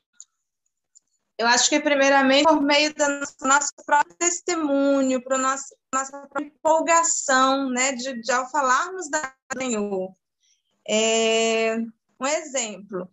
eu 1.36 1.46
acho 1.48 1.68
que, 1.68 1.80
primeiramente, 1.80 2.44
por 2.44 2.62
meio 2.62 2.94
do 2.94 3.46
nosso 3.46 3.72
próprio 3.84 4.14
testemunho, 4.16 5.22
para 5.22 5.36
nossa, 5.36 5.74
nossa 5.92 6.28
empolgação, 6.40 7.68
né, 7.70 7.92
de, 7.92 8.20
de 8.20 8.32
ao 8.32 8.48
falarmos 8.50 9.10
da 9.10 9.34
Senhor. 9.56 10.14
É, 10.88 11.76
um 12.20 12.26
exemplo, 12.26 13.08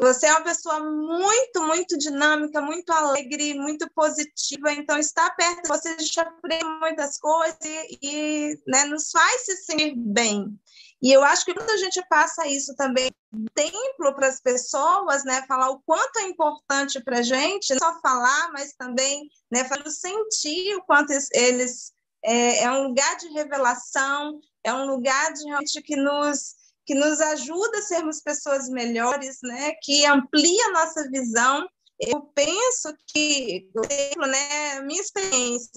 você 0.00 0.26
é 0.26 0.32
uma 0.32 0.42
pessoa 0.42 0.80
muito, 0.80 1.62
muito 1.62 1.96
dinâmica, 1.96 2.60
muito 2.60 2.90
alegre, 2.90 3.54
muito 3.54 3.88
positiva, 3.94 4.72
então 4.72 4.98
estar 4.98 5.30
perto 5.34 5.68
você 5.68 5.96
já 6.00 6.22
aprende 6.22 6.64
muitas 6.80 7.18
coisas 7.18 7.58
e, 7.64 7.98
e 8.02 8.62
né, 8.66 8.84
nos 8.84 9.10
faz 9.10 9.46
se 9.46 9.56
sentir 9.58 9.94
bem. 9.96 10.58
E 11.00 11.12
eu 11.12 11.22
acho 11.22 11.44
que 11.44 11.54
quando 11.54 11.70
a 11.70 11.76
gente 11.76 12.02
passa 12.08 12.46
isso 12.46 12.74
também 12.76 13.10
templo 13.54 14.14
para 14.14 14.28
as 14.28 14.40
pessoas, 14.40 15.24
né, 15.24 15.44
falar 15.46 15.70
o 15.70 15.80
quanto 15.84 16.18
é 16.18 16.28
importante 16.28 17.02
para 17.02 17.18
a 17.18 17.22
gente, 17.22 17.74
não 17.74 17.78
só 17.78 18.00
falar, 18.00 18.50
mas 18.52 18.72
também 18.74 19.28
né, 19.50 19.64
fazer 19.64 19.90
sentir 19.90 20.76
o 20.76 20.84
quanto 20.84 21.12
eles 21.32 21.92
é, 22.24 22.64
é 22.64 22.70
um 22.72 22.88
lugar 22.88 23.16
de 23.18 23.28
revelação, 23.28 24.40
é 24.64 24.72
um 24.72 24.86
lugar 24.86 25.32
de 25.32 25.44
realmente 25.44 25.82
que 25.82 25.96
nos 25.96 26.54
que 26.86 26.94
nos 26.94 27.18
ajuda 27.18 27.78
a 27.78 27.82
sermos 27.82 28.20
pessoas 28.20 28.68
melhores, 28.68 29.38
né? 29.42 29.72
Que 29.82 30.04
amplia 30.04 30.66
a 30.66 30.70
nossa 30.72 31.08
visão. 31.10 31.66
Eu 32.00 32.22
penso 32.34 32.92
que, 33.06 33.68
por 33.72 33.84
exemplo, 33.90 34.26
né, 34.26 34.80
minha 34.80 35.00
experiência, 35.00 35.70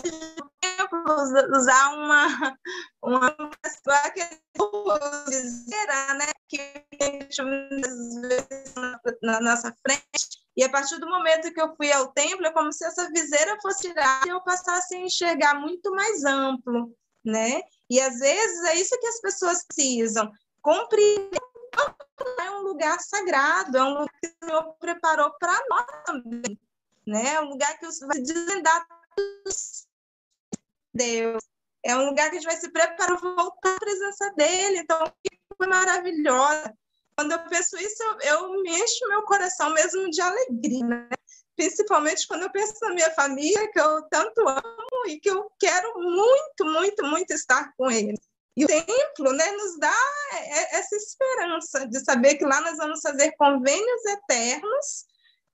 usar 1.56 1.94
uma 1.96 2.58
uma 3.04 3.36
dizer, 5.30 5.88
né, 6.18 6.32
que 6.50 6.60
na 9.22 9.40
nossa 9.42 9.74
frente 9.86 10.04
E 10.56 10.64
a 10.64 10.70
partir 10.70 11.00
do 11.00 11.08
momento 11.08 11.54
que 11.54 11.62
eu 11.62 11.76
fui 11.76 11.92
ao 11.92 12.12
templo, 12.14 12.48
é 12.48 12.52
como 12.52 12.74
se 12.74 12.84
essa 12.86 13.08
viseira 13.12 13.58
fosse 13.62 13.90
tirada 13.90 14.28
e 14.28 14.32
eu 14.32 14.42
passasse 14.42 14.96
a 14.96 15.00
enxergar 15.00 15.60
muito 15.60 15.92
mais 15.92 16.26
amplo, 16.26 16.92
né? 17.24 17.62
E 17.90 18.02
às 18.02 18.18
vezes 18.18 18.64
é 18.66 18.76
isso 18.76 19.00
que 19.00 19.08
as 19.08 19.22
pessoas 19.22 19.64
precisam, 19.68 20.32
compreender 20.62 21.40
é 22.40 22.52
um 22.52 22.62
lugar 22.62 23.00
sagrado, 23.00 23.78
é 23.78 23.84
um 23.84 24.00
lugar 24.00 24.20
que 24.22 24.28
o 24.28 24.46
Senhor 24.46 24.74
preparou 24.80 25.32
para 25.40 25.58
nós 25.70 25.86
também, 26.06 26.60
né? 27.06 27.34
É 27.36 27.42
um 27.42 27.50
lugar 27.50 27.78
que 27.78 27.86
vai 28.06 28.20
desvendar 28.20 28.88
Deus. 30.94 31.44
É 31.84 31.96
um 31.96 32.06
lugar 32.06 32.30
que 32.30 32.38
a 32.38 32.40
gente 32.40 32.50
vai 32.50 32.58
se 32.58 32.70
preparar 32.72 33.20
para 33.20 33.36
voltar 33.36 33.76
à 33.76 33.80
presença 33.80 34.34
dele. 34.34 34.80
Então, 34.80 35.14
foi 35.56 35.68
maravilhosa. 35.68 36.74
Quando 37.16 37.32
eu 37.32 37.40
penso 37.46 37.78
isso, 37.78 38.04
eu, 38.04 38.20
eu 38.22 38.62
me 38.62 38.70
encho 38.70 39.08
meu 39.08 39.24
coração 39.24 39.72
mesmo 39.72 40.10
de 40.10 40.22
alegria, 40.22 40.86
né? 40.86 41.10
Principalmente 41.56 42.28
quando 42.28 42.44
eu 42.44 42.52
penso 42.52 42.74
na 42.82 42.94
minha 42.94 43.12
família, 43.16 43.72
que 43.72 43.80
eu 43.80 44.04
tanto 44.10 44.48
amo 44.48 45.08
e 45.08 45.20
que 45.20 45.30
eu 45.30 45.50
quero 45.60 46.00
muito, 46.00 46.66
muito, 46.66 47.04
muito 47.06 47.32
estar 47.32 47.74
com 47.76 47.90
eles. 47.90 48.20
E 48.58 48.66
o 48.66 48.68
templo 48.68 49.34
né, 49.34 49.52
nos 49.52 49.78
dá 49.78 49.96
essa 50.72 50.96
esperança 50.96 51.88
de 51.88 52.04
saber 52.04 52.38
que 52.38 52.44
lá 52.44 52.60
nós 52.62 52.76
vamos 52.78 53.02
fazer 53.02 53.32
convênios 53.34 54.04
eternos, 54.06 55.06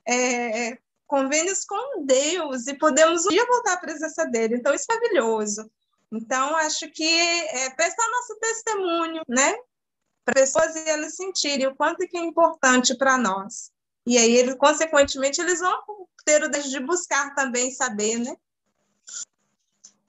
é, 0.08 0.78
convênios 1.06 1.66
com 1.66 2.06
Deus, 2.06 2.66
e 2.66 2.78
podemos 2.78 3.26
um 3.26 3.30
dia 3.30 3.46
voltar 3.46 3.74
à 3.74 3.78
presença 3.78 4.26
dele. 4.28 4.56
Então, 4.56 4.74
isso 4.74 4.86
é 4.90 4.96
maravilhoso. 4.96 5.70
Então, 6.14 6.56
acho 6.56 6.90
que 6.92 7.04
é 7.04 7.70
prestar 7.72 8.10
nosso 8.10 8.40
testemunho, 8.40 9.22
né? 9.28 9.54
Para 10.24 10.36
pessoas 10.36 10.74
e 10.74 10.88
elas 10.88 11.18
sentirem 11.18 11.68
o 11.68 11.76
quanto 11.76 12.08
que 12.08 12.18
é 12.18 12.22
importante 12.22 12.98
para 12.98 13.18
nós. 13.18 13.70
E 14.08 14.18
aí, 14.18 14.34
eles, 14.34 14.56
consequentemente, 14.56 15.42
eles 15.42 15.60
vão 15.60 15.78
ter 16.24 16.42
o 16.42 16.50
desejo 16.50 16.70
de 16.70 16.86
buscar 16.86 17.36
também 17.36 17.70
saber, 17.70 18.18
né? 18.20 18.34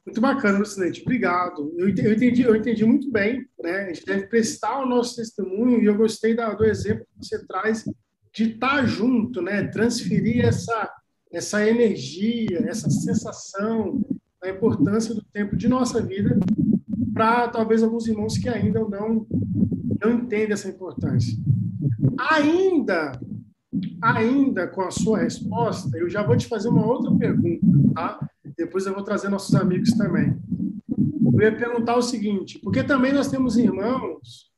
Muito 0.06 0.20
bacana, 0.20 0.58
Lucinete. 0.58 1.02
Obrigado. 1.02 1.72
Eu 1.78 1.88
entendi, 1.88 2.42
eu 2.42 2.54
entendi 2.54 2.84
muito 2.84 3.10
bem. 3.10 3.46
Né? 3.58 3.76
A 3.80 3.86
gente 3.86 4.04
deve 4.04 4.26
prestar 4.26 4.80
o 4.80 4.86
nosso 4.86 5.16
testemunho 5.16 5.80
e 5.80 5.86
eu 5.86 5.96
gostei 5.96 6.34
da, 6.34 6.52
do 6.52 6.64
exemplo 6.64 7.06
que 7.06 7.26
você 7.26 7.44
traz 7.46 7.84
de 8.32 8.50
estar 8.50 8.84
junto, 8.84 9.40
né? 9.40 9.66
transferir 9.68 10.44
essa, 10.44 10.92
essa 11.32 11.66
energia, 11.66 12.64
essa 12.66 12.90
sensação, 12.90 14.04
a 14.42 14.50
importância 14.50 15.14
do 15.14 15.22
tempo 15.22 15.56
de 15.56 15.68
nossa 15.68 16.02
vida 16.02 16.38
para 17.14 17.48
talvez 17.48 17.82
alguns 17.82 18.06
irmãos 18.06 18.36
que 18.36 18.48
ainda 18.48 18.80
não, 18.80 19.26
não 20.02 20.10
entendem 20.10 20.52
essa 20.52 20.68
importância. 20.68 21.32
Ainda, 22.18 23.18
ainda 24.02 24.66
com 24.66 24.82
a 24.82 24.90
sua 24.90 25.20
resposta, 25.20 25.96
eu 25.96 26.10
já 26.10 26.22
vou 26.22 26.36
te 26.36 26.46
fazer 26.46 26.68
uma 26.68 26.84
outra 26.84 27.14
pergunta, 27.16 27.66
tá? 27.94 28.28
Depois 28.56 28.86
eu 28.86 28.94
vou 28.94 29.02
trazer 29.02 29.28
nossos 29.28 29.54
amigos 29.54 29.90
também. 29.90 30.36
Eu 31.34 31.40
ia 31.40 31.56
perguntar 31.56 31.96
o 31.96 32.02
seguinte, 32.02 32.58
porque 32.60 32.82
também 32.82 33.12
nós 33.12 33.28
temos 33.28 33.56
irmãos 33.56 34.52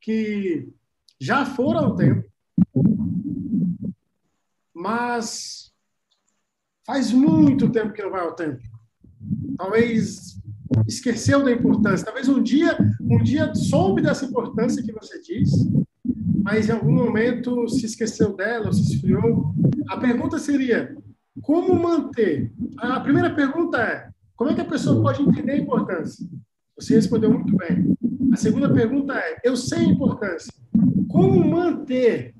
que 0.00 0.68
já 1.20 1.44
foram 1.44 1.80
ao 1.80 1.96
templo, 1.96 2.24
mas 4.74 5.72
faz 6.86 7.12
muito 7.12 7.70
tempo 7.70 7.92
que 7.92 8.02
não 8.02 8.10
vai 8.10 8.22
ao 8.22 8.34
templo. 8.34 8.62
Talvez 9.56 10.34
esqueceu 10.86 11.44
da 11.44 11.52
importância. 11.52 12.04
Talvez 12.04 12.28
um 12.28 12.42
dia, 12.42 12.76
um 13.00 13.22
dia 13.22 13.54
soube 13.54 14.02
dessa 14.02 14.24
importância 14.24 14.82
que 14.82 14.92
você 14.92 15.20
diz, 15.20 15.50
mas 16.42 16.68
em 16.68 16.72
algum 16.72 16.92
momento 16.92 17.68
se 17.68 17.86
esqueceu 17.86 18.34
dela, 18.34 18.72
se 18.72 18.94
esfriou. 18.94 19.54
A 19.88 19.96
pergunta 19.96 20.38
seria: 20.38 20.96
como 21.44 21.74
manter? 21.74 22.50
A 22.78 23.00
primeira 23.00 23.34
pergunta 23.34 23.78
é: 23.78 24.08
como 24.34 24.50
é 24.50 24.54
que 24.54 24.62
a 24.62 24.64
pessoa 24.64 25.00
pode 25.00 25.22
entender 25.22 25.52
a 25.52 25.58
importância? 25.58 26.26
Você 26.76 26.94
respondeu 26.96 27.30
muito 27.30 27.54
bem. 27.56 27.94
A 28.32 28.36
segunda 28.36 28.72
pergunta 28.72 29.14
é: 29.14 29.40
eu 29.44 29.56
sei 29.56 29.80
a 29.80 29.84
importância. 29.84 30.52
Como 31.08 31.44
manter 31.44 32.34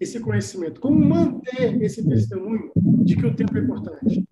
esse 0.00 0.20
conhecimento? 0.20 0.80
Como 0.80 0.98
manter 0.98 1.80
esse 1.80 2.06
testemunho 2.06 2.70
de 3.04 3.16
que 3.16 3.26
o 3.26 3.34
tempo 3.34 3.56
é 3.56 3.60
importante? 3.60 4.26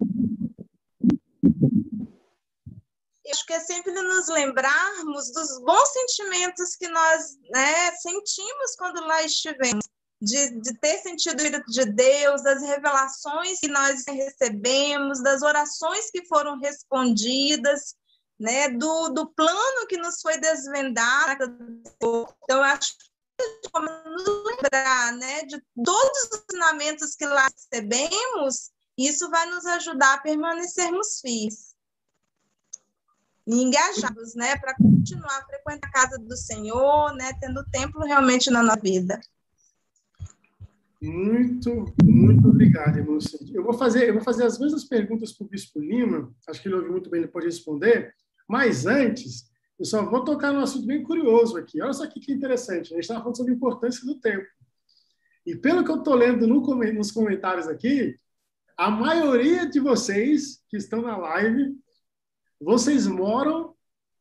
acho 3.28 3.44
que 3.44 3.52
é 3.52 3.60
sempre 3.60 3.92
nos 3.92 4.28
lembrarmos 4.28 5.30
dos 5.32 5.60
bons 5.60 5.88
sentimentos 5.88 6.74
que 6.76 6.88
nós 6.88 7.36
né, 7.52 7.90
sentimos 7.96 8.76
quando 8.78 9.04
lá 9.04 9.22
estivemos 9.24 9.84
de, 10.20 10.60
de 10.60 10.74
ter 10.78 10.98
sentido 10.98 11.40
o 11.40 11.70
de 11.70 11.84
Deus, 11.84 12.42
das 12.42 12.62
revelações 12.62 13.58
que 13.60 13.68
nós 13.68 14.04
recebemos, 14.06 15.22
das 15.22 15.42
orações 15.42 16.10
que 16.10 16.26
foram 16.26 16.58
respondidas, 16.58 17.94
né, 18.38 18.68
do, 18.70 19.10
do 19.10 19.26
plano 19.32 19.86
que 19.88 19.96
nos 19.96 20.20
foi 20.20 20.38
desvendado. 20.38 21.44
Então, 22.44 22.62
acho 22.62 22.94
que 22.98 23.06
nos 24.08 24.24
lembrar 24.44 25.12
né, 25.12 25.42
de 25.42 25.62
todos 25.84 26.18
os 26.32 26.44
ensinamentos 26.48 27.14
que 27.14 27.26
lá 27.26 27.48
recebemos, 27.48 28.70
isso 28.96 29.28
vai 29.30 29.46
nos 29.46 29.66
ajudar 29.66 30.14
a 30.14 30.20
permanecermos 30.20 31.20
firmes 31.20 31.76
e 33.46 33.62
engajados, 33.62 34.34
né, 34.34 34.56
para 34.58 34.74
continuar 34.74 35.38
a 35.38 35.46
frequentar 35.46 35.88
a 35.88 35.92
casa 35.92 36.18
do 36.18 36.36
Senhor, 36.36 37.14
né, 37.14 37.32
tendo 37.40 37.64
templo 37.70 38.04
realmente 38.04 38.50
na 38.50 38.62
nossa 38.62 38.80
vida. 38.80 39.20
Muito, 41.06 41.94
muito 42.02 42.48
obrigado, 42.48 42.98
irmão 42.98 43.18
Eu 43.54 43.62
vou 43.62 43.72
fazer, 43.72 44.08
eu 44.08 44.14
vou 44.14 44.22
fazer 44.22 44.44
as 44.44 44.58
mesmas 44.58 44.84
perguntas 44.84 45.32
para 45.32 45.46
o 45.46 45.48
Bispo 45.48 45.78
Lima, 45.78 46.34
acho 46.48 46.60
que 46.60 46.66
ele 46.66 46.74
ouviu 46.74 46.90
muito 46.90 47.08
bem, 47.08 47.20
ele 47.20 47.30
pode 47.30 47.46
responder, 47.46 48.12
mas 48.48 48.86
antes, 48.86 49.48
eu 49.78 49.84
só 49.84 50.04
vou 50.04 50.24
tocar 50.24 50.52
num 50.52 50.60
assunto 50.60 50.86
bem 50.86 51.02
curioso 51.02 51.56
aqui. 51.56 51.80
Olha 51.80 51.92
só 51.92 52.04
aqui 52.04 52.18
que 52.18 52.32
interessante, 52.32 52.92
a 52.92 52.96
gente 52.96 53.00
estava 53.00 53.20
falando 53.20 53.36
sobre 53.36 53.52
a 53.52 53.56
importância 53.56 54.04
do 54.04 54.18
tempo. 54.18 54.46
E 55.44 55.54
pelo 55.54 55.84
que 55.84 55.90
eu 55.90 55.98
estou 55.98 56.14
lendo 56.14 56.44
no, 56.46 56.60
nos 56.92 57.12
comentários 57.12 57.68
aqui, 57.68 58.18
a 58.76 58.90
maioria 58.90 59.64
de 59.64 59.78
vocês 59.78 60.60
que 60.68 60.76
estão 60.76 61.02
na 61.02 61.16
live, 61.16 61.76
vocês 62.60 63.06
moram 63.06 63.74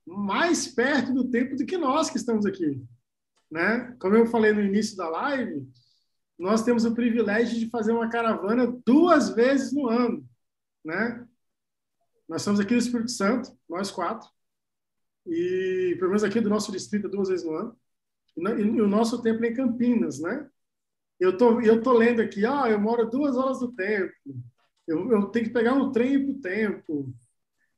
mais 0.06 0.68
perto 0.68 1.14
do 1.14 1.30
tempo 1.32 1.56
do 1.56 1.66
que 1.66 1.78
nós 1.78 2.12
que 2.12 2.18
estamos 2.18 2.46
aqui. 2.46 2.80
Né? 3.50 3.96
Como 4.00 4.16
eu 4.16 4.28
falei 4.28 4.54
no 4.54 4.62
início 4.62 4.96
da 4.96 5.10
live, 5.10 5.68
nós 6.38 6.64
temos 6.64 6.86
o 6.86 6.94
privilégio 6.94 7.58
de 7.58 7.70
fazer 7.70 7.92
uma 7.92 8.10
caravana 8.10 8.68
duas 8.86 9.30
vezes 9.30 9.72
no 9.72 9.88
ano, 9.88 10.28
né? 10.84 11.26
Nós 12.28 12.42
estamos 12.42 12.60
aqui 12.60 12.74
no 12.74 12.80
Espírito 12.80 13.12
Santo, 13.12 13.58
nós 13.70 13.92
quatro, 13.92 14.30
e 15.26 15.96
pelo 15.98 16.10
menos 16.10 16.24
aqui 16.24 16.40
do 16.40 16.50
nosso 16.50 16.72
distrito 16.72 17.10
duas 17.10 17.30
vezes 17.30 17.46
no 17.46 17.56
ano. 17.56 17.78
E, 18.38 18.82
o 18.82 18.88
nosso 18.88 19.22
templo 19.22 19.46
é 19.46 19.50
em 19.50 19.54
Campinas, 19.54 20.20
né? 20.20 20.48
Eu 21.20 21.38
tô 21.38 21.62
eu 21.62 21.82
tô 21.82 21.94
lendo 21.94 22.22
aqui, 22.22 22.46
ah, 22.46 22.70
eu 22.70 22.80
moro 22.80 23.10
duas 23.10 23.38
horas 23.38 23.60
do 23.60 23.72
tempo. 23.72 24.14
Eu, 24.88 25.12
eu 25.12 25.28
tenho 25.28 25.46
que 25.46 25.54
pegar 25.54 25.74
um 25.74 25.92
trem 25.92 26.24
para 26.24 26.34
o 26.34 26.42
tempo. 26.42 27.14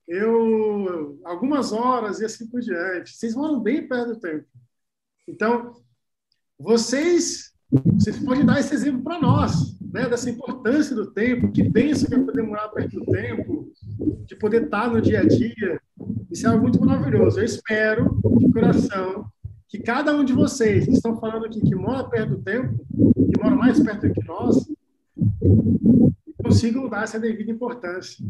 Eu 0.07 1.19
algumas 1.23 1.71
horas 1.71 2.19
e 2.19 2.25
assim 2.25 2.47
por 2.47 2.59
diante. 2.61 3.15
Vocês 3.15 3.35
moram 3.35 3.59
bem 3.61 3.87
perto 3.87 4.13
do 4.13 4.19
tempo. 4.19 4.47
Então, 5.27 5.73
vocês 6.57 7.53
vocês 7.69 8.17
podem 8.19 8.45
dar 8.45 8.59
esse 8.59 8.73
exemplo 8.73 9.01
para 9.01 9.19
nós, 9.19 9.77
né, 9.81 10.07
dessa 10.07 10.29
importância 10.29 10.95
do 10.95 11.11
tempo, 11.11 11.51
que 11.51 11.69
pensa 11.69 12.07
que 12.07 12.15
é 12.15 12.19
poder 12.19 12.43
morar 12.43 12.69
perto 12.69 12.99
do 12.99 13.05
tempo, 13.05 13.71
de 14.25 14.35
poder 14.35 14.63
estar 14.63 14.89
no 14.89 15.01
dia 15.01 15.19
a 15.19 15.27
dia. 15.27 15.81
Isso 16.31 16.45
é 16.45 16.49
algo 16.49 16.63
muito 16.63 16.79
maravilhoso. 16.79 17.39
Eu 17.39 17.45
espero, 17.45 18.19
de 18.37 18.51
coração, 18.51 19.25
que 19.67 19.79
cada 19.79 20.15
um 20.15 20.23
de 20.23 20.33
vocês 20.33 20.85
que 20.85 20.91
estão 20.91 21.19
falando 21.19 21.45
aqui 21.45 21.59
que 21.59 21.75
mora 21.75 22.05
perto 22.05 22.37
do 22.37 22.41
tempo, 22.41 22.85
que 23.31 23.41
mora 23.41 23.55
mais 23.55 23.79
perto 23.79 24.07
do 24.07 24.13
que 24.13 24.25
nós, 24.25 24.65
consigam 26.41 26.87
dar 26.87 27.03
essa 27.03 27.19
devida 27.19 27.51
importância 27.51 28.23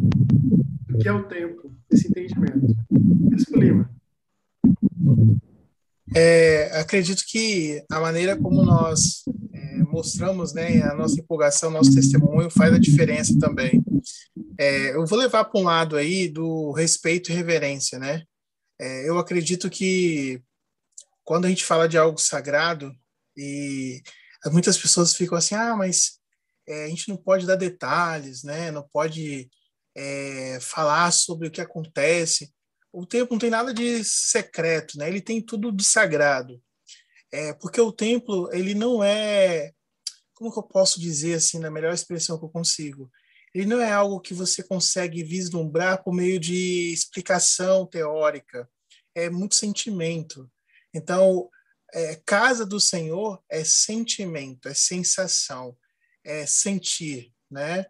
do 0.88 0.98
que 0.98 1.08
é 1.08 1.14
o 1.14 1.24
tempo, 1.24 1.72
esse 1.92 2.08
entendimento. 2.08 2.76
Bispo 2.90 3.60
Lima. 3.60 3.90
É, 6.16 6.80
acredito 6.80 7.24
que 7.28 7.84
a 7.91 7.99
maneira 7.99 8.38
como 8.38 8.64
nós 8.64 9.24
é, 9.53 9.78
mostramos 9.84 10.53
né, 10.53 10.82
a 10.84 10.93
nossa 10.93 11.20
empolgação, 11.20 11.70
nosso 11.70 11.93
testemunho 11.93 12.49
faz 12.49 12.74
a 12.74 12.80
diferença 12.80 13.38
também. 13.39 13.84
É, 14.58 14.95
eu 14.95 15.05
vou 15.05 15.20
levar 15.20 15.45
para 15.45 15.60
um 15.60 15.64
lado 15.64 15.97
aí 15.97 16.30
do 16.30 16.72
respeito 16.72 17.32
e 17.32 17.36
reverência, 17.36 17.99
né? 17.99 18.24
É, 18.80 19.10
eu 19.10 19.18
acredito 19.18 19.70
que 19.70 20.41
quando 21.24 21.45
a 21.45 21.49
gente 21.49 21.66
fala 21.66 21.89
de 21.89 21.97
algo 21.97 22.18
sagrado 22.20 22.91
e 23.36 24.01
muitas 24.45 24.78
pessoas 24.78 25.14
ficam 25.14 25.38
assim, 25.38 25.55
ah, 25.55 25.76
mas 25.76 26.20
é, 26.68 26.86
a 26.86 26.88
gente 26.88 27.10
não 27.10 27.18
pode 27.18 27.45
dar 27.45 27.55
detalhes, 27.55 28.43
né? 28.43 28.72
Não 28.72 28.88
pode 28.93 29.49
é, 29.95 30.58
falar 30.62 31.12
sobre 31.12 31.47
o 31.47 31.51
que 31.51 31.62
acontece 31.62 32.51
o 33.00 33.06
templo 33.06 33.34
não 33.34 33.39
tem 33.39 33.50
nada 33.50 33.74
de 33.74 34.04
secreto, 34.04 34.98
né? 34.98 35.08
Ele 35.08 35.22
tem 35.22 35.39
tudo 35.39 35.72
de 35.72 35.84
sagrado. 35.84 36.62
É, 37.32 37.54
porque 37.54 37.80
o 37.80 37.91
templo, 37.91 38.50
ele 38.52 38.74
não 38.74 39.04
é 39.04 39.72
como 40.34 40.52
que 40.52 40.60
eu 40.60 40.64
posso 40.64 41.00
dizer 41.00 41.34
assim, 41.36 41.58
na 41.58 41.72
melhor 41.72 41.93
expressão 41.93 42.38
que 42.38 42.45
eu 42.45 42.50
consigo? 42.50 43.12
Ele 43.54 43.66
não 43.66 43.82
é 43.82 43.91
algo 43.91 44.20
que 44.20 44.36
você 44.36 44.62
consegue 44.62 45.24
vislumbrar 45.24 46.04
por 46.04 46.14
meio 46.14 46.39
de 46.39 46.93
explicação 46.93 47.88
teórica, 47.88 48.70
é 49.16 49.32
muito 49.32 49.56
sentimento. 49.56 50.50
Então, 50.93 51.50
é, 51.91 52.16
casa 52.24 52.66
do 52.66 52.80
Senhor 52.80 53.43
é 53.50 53.64
sentimento, 53.64 54.70
é 54.70 54.76
sensação, 54.76 55.76
é 56.24 56.45
sentir, 56.45 57.34
né? 57.50 57.88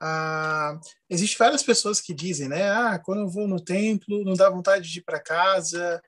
Ah, 0.00 0.80
Existem 1.08 1.38
várias 1.38 1.62
pessoas 1.62 2.00
que 2.00 2.14
dizem, 2.14 2.48
né? 2.48 2.70
Ah, 2.70 2.98
quando 2.98 3.20
eu 3.22 3.28
vou 3.28 3.46
no 3.46 3.60
templo, 3.62 4.24
não 4.24 4.34
dá 4.34 4.48
vontade 4.48 4.90
de 4.90 4.98
ir 4.98 5.02
para 5.02 5.20
casa, 5.20 6.00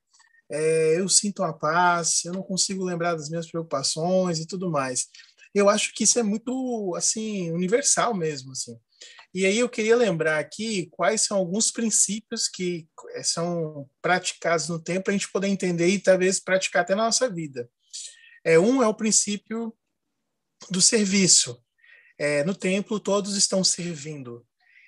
é, 0.51 0.99
eu 0.99 1.09
sinto 1.09 1.43
uma 1.43 1.53
paz, 1.53 2.25
eu 2.25 2.33
não 2.33 2.43
consigo 2.43 2.85
lembrar 2.85 3.15
das 3.15 3.29
minhas 3.31 3.51
preocupações 3.51 4.39
e 4.39 4.47
tudo 4.47 4.71
mais. 4.71 5.09
Eu 5.55 5.69
acho 5.69 5.95
que 5.95 6.05
isso 6.05 6.19
é 6.19 6.23
muito, 6.23 6.95
assim, 6.97 7.51
universal 7.53 8.15
mesmo, 8.15 8.53
assim. 8.53 8.77
E 9.35 9.47
aí 9.47 9.59
eu 9.59 9.69
queria 9.69 9.97
lembrar 9.97 10.39
aqui 10.39 10.89
quais 10.91 11.23
são 11.23 11.39
alguns 11.39 11.71
princípios 11.71 12.49
que 12.49 12.87
eh, 13.15 13.23
são 13.23 13.89
praticados 14.03 14.69
no 14.69 14.79
tempo 14.79 15.05
para 15.05 15.15
a 15.15 15.17
gente 15.17 15.33
poder 15.33 15.49
entender 15.49 15.89
e 15.89 15.99
talvez 15.99 16.39
praticar 16.39 16.83
até 16.83 16.95
na 16.95 17.05
nossa 17.05 17.31
vida. 17.31 17.69
É, 18.45 18.59
um 18.59 18.83
é 18.83 18.87
o 18.87 18.95
princípio 18.95 19.75
do 20.71 20.83
serviço. 20.83 21.59
É, 22.19 22.45
no 22.45 22.55
templo, 22.55 23.01
todos 23.01 23.37
estão 23.37 23.65
servindo. 23.65 24.47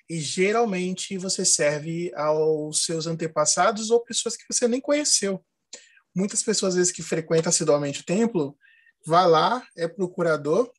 E 0.09 0.19
geralmente 0.19 1.17
você 1.17 1.43
serve 1.43 2.13
aos 2.15 2.85
seus 2.85 3.07
antepassados 3.07 3.89
ou 3.89 4.03
pessoas 4.03 4.37
que 4.37 4.45
você 4.49 4.67
nem 4.67 4.79
conheceu. 4.79 5.43
Muitas 6.15 6.43
pessoas, 6.43 6.73
às 6.73 6.77
vezes, 6.77 6.93
que 6.93 7.03
frequentam 7.03 7.49
assiduamente 7.49 8.01
o 8.01 8.05
templo, 8.05 8.57
vai 9.05 9.27
lá, 9.27 9.67
é 9.75 9.87
procurador, 9.87 10.71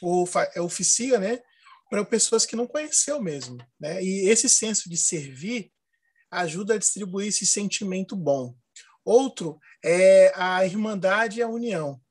ou 0.00 0.28
é 0.54 0.60
oficia, 0.60 1.20
né? 1.20 1.40
Para 1.88 2.04
pessoas 2.04 2.44
que 2.44 2.56
não 2.56 2.66
conheceu 2.66 3.20
mesmo. 3.20 3.58
Né? 3.78 4.02
E 4.02 4.28
esse 4.28 4.48
senso 4.48 4.88
de 4.88 4.96
servir 4.96 5.70
ajuda 6.30 6.74
a 6.74 6.78
distribuir 6.78 7.28
esse 7.28 7.46
sentimento 7.46 8.16
bom. 8.16 8.56
Outro 9.04 9.60
é 9.84 10.32
a 10.34 10.64
irmandade 10.64 11.38
e 11.38 11.42
a 11.42 11.48
união 11.48 12.01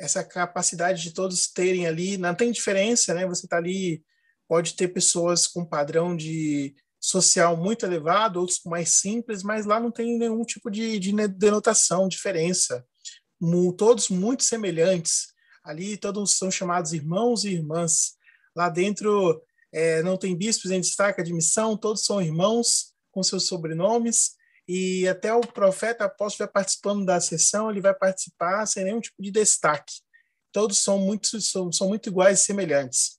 essa 0.00 0.24
capacidade 0.24 1.02
de 1.02 1.12
todos 1.12 1.46
terem 1.46 1.86
ali, 1.86 2.16
não 2.16 2.34
tem 2.34 2.50
diferença, 2.50 3.12
né? 3.12 3.26
Você 3.26 3.44
está 3.44 3.58
ali, 3.58 4.02
pode 4.48 4.74
ter 4.74 4.88
pessoas 4.88 5.46
com 5.46 5.64
padrão 5.64 6.16
de 6.16 6.74
social 6.98 7.54
muito 7.56 7.84
elevado, 7.84 8.40
outros 8.40 8.60
mais 8.64 8.94
simples, 8.94 9.42
mas 9.42 9.66
lá 9.66 9.78
não 9.78 9.90
tem 9.90 10.18
nenhum 10.18 10.42
tipo 10.42 10.70
de, 10.70 10.98
de 10.98 11.12
denotação, 11.28 12.08
diferença. 12.08 12.84
Todos 13.76 14.08
muito 14.08 14.42
semelhantes. 14.42 15.28
Ali 15.62 15.98
todos 15.98 16.36
são 16.36 16.50
chamados 16.50 16.94
irmãos 16.94 17.44
e 17.44 17.50
irmãs. 17.50 18.14
Lá 18.56 18.70
dentro 18.70 19.42
é, 19.70 20.02
não 20.02 20.16
tem 20.16 20.34
bispos 20.34 20.70
em 20.70 20.80
destaque 20.80 21.22
de 21.22 21.32
missão, 21.32 21.76
todos 21.76 22.04
são 22.04 22.22
irmãos 22.22 22.94
com 23.12 23.22
seus 23.22 23.46
sobrenomes 23.46 24.39
e 24.72 25.08
até 25.08 25.34
o 25.34 25.40
profeta 25.40 26.04
apóstolo 26.04 26.46
vai 26.46 26.52
participando 26.52 27.04
da 27.04 27.20
sessão, 27.20 27.68
ele 27.68 27.80
vai 27.80 27.92
participar 27.92 28.64
sem 28.66 28.84
nenhum 28.84 29.00
tipo 29.00 29.20
de 29.20 29.32
destaque. 29.32 29.94
Todos 30.52 30.78
são 30.78 30.96
muito, 30.96 31.40
são, 31.40 31.72
são 31.72 31.88
muito 31.88 32.08
iguais 32.08 32.38
e 32.38 32.44
semelhantes. 32.44 33.18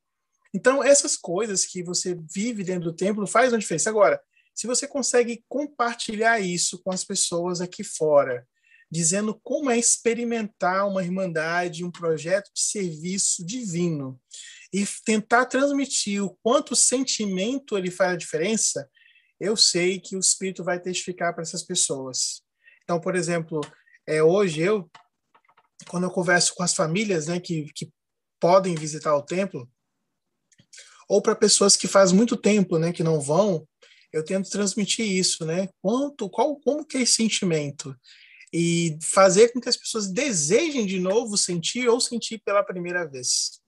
Então, 0.54 0.82
essas 0.82 1.18
coisas 1.18 1.66
que 1.66 1.84
você 1.84 2.18
vive 2.34 2.64
dentro 2.64 2.86
do 2.90 2.96
templo 2.96 3.28
faz 3.28 3.52
uma 3.52 3.60
diferença. 3.60 3.90
Agora, 3.90 4.22
se 4.56 4.66
você 4.66 4.88
consegue 4.88 5.44
compartilhar 5.50 6.40
isso 6.40 6.82
com 6.82 6.90
as 6.90 7.04
pessoas 7.04 7.60
aqui 7.60 7.84
fora, 7.84 8.48
dizendo 8.90 9.38
como 9.44 9.70
é 9.70 9.78
experimentar 9.78 10.88
uma 10.88 11.04
irmandade, 11.04 11.84
um 11.84 11.92
projeto 11.92 12.50
de 12.54 12.62
serviço 12.62 13.46
divino, 13.46 14.18
e 14.72 14.88
tentar 15.04 15.48
transmitir 15.48 16.24
o 16.24 16.38
quanto 16.42 16.72
o 16.72 16.78
sentimento 16.78 17.78
ele 17.78 17.92
faz 17.92 18.14
a 18.14 18.18
diferença, 18.18 18.90
eu 19.42 19.58
sei 19.58 20.00
que 20.00 20.16
o 20.16 20.20
Espírito 20.20 20.64
vai 20.64 20.80
testificar 20.80 21.34
para 21.34 21.42
essas 21.42 21.64
pessoas. 21.64 22.44
Então, 22.84 23.02
por 23.02 23.16
exemplo, 23.16 23.60
é, 24.06 24.22
hoje 24.22 24.62
eu, 24.62 24.90
quando 25.90 26.04
eu 26.04 26.12
converso 26.12 26.54
com 26.54 26.62
as 26.62 26.76
famílias 26.76 27.26
né, 27.26 27.40
que, 27.40 27.66
que 27.74 27.92
podem 28.40 28.76
visitar 28.76 29.16
o 29.16 29.24
templo, 29.24 29.68
ou 31.10 31.24
para 31.24 31.36
pessoas 31.36 31.76
que 31.76 31.88
faz 31.88 32.12
muito 32.12 32.38
tempo 32.38 32.78
né, 32.78 32.94
que 32.94 33.04
não 33.04 33.20
vão, 33.20 33.68
eu 34.14 34.24
tento 34.24 34.50
transmitir 34.50 35.06
isso, 35.06 35.44
né? 35.46 35.70
Quanto, 35.82 36.30
qual, 36.30 36.60
como 36.60 36.86
que 36.86 36.98
é 36.98 37.02
esse 37.02 37.14
sentimento? 37.14 37.96
E 38.54 38.98
fazer 39.02 39.50
com 39.50 39.60
que 39.60 39.70
as 39.70 39.78
pessoas 39.78 40.12
desejem 40.12 40.86
de 40.86 41.00
novo 41.00 41.38
sentir 41.38 41.88
ou 41.88 42.00
sentir 42.00 42.40
pela 42.46 42.64
primeira 42.64 43.10
vez. 43.10 43.62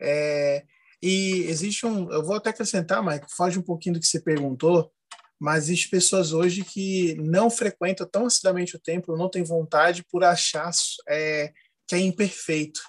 É, 0.00 0.64
e 1.02 1.44
existe 1.48 1.84
um, 1.86 2.10
eu 2.10 2.24
vou 2.24 2.36
até 2.36 2.50
acrescentar, 2.50 3.04
Mike, 3.04 3.26
foge 3.34 3.58
um 3.58 3.62
pouquinho 3.62 3.94
do 3.94 4.00
que 4.00 4.06
você 4.06 4.20
perguntou, 4.20 4.90
mas 5.38 5.64
existe 5.64 5.90
pessoas 5.90 6.32
hoje 6.32 6.64
que 6.64 7.14
não 7.16 7.50
frequentam 7.50 8.08
tão 8.08 8.26
assiduamente 8.26 8.76
o 8.76 8.80
templo, 8.80 9.16
não 9.16 9.30
têm 9.30 9.44
vontade 9.44 10.04
por 10.10 10.24
achar 10.24 10.70
é, 11.08 11.52
que 11.86 11.94
é 11.94 11.98
imperfeito, 11.98 12.80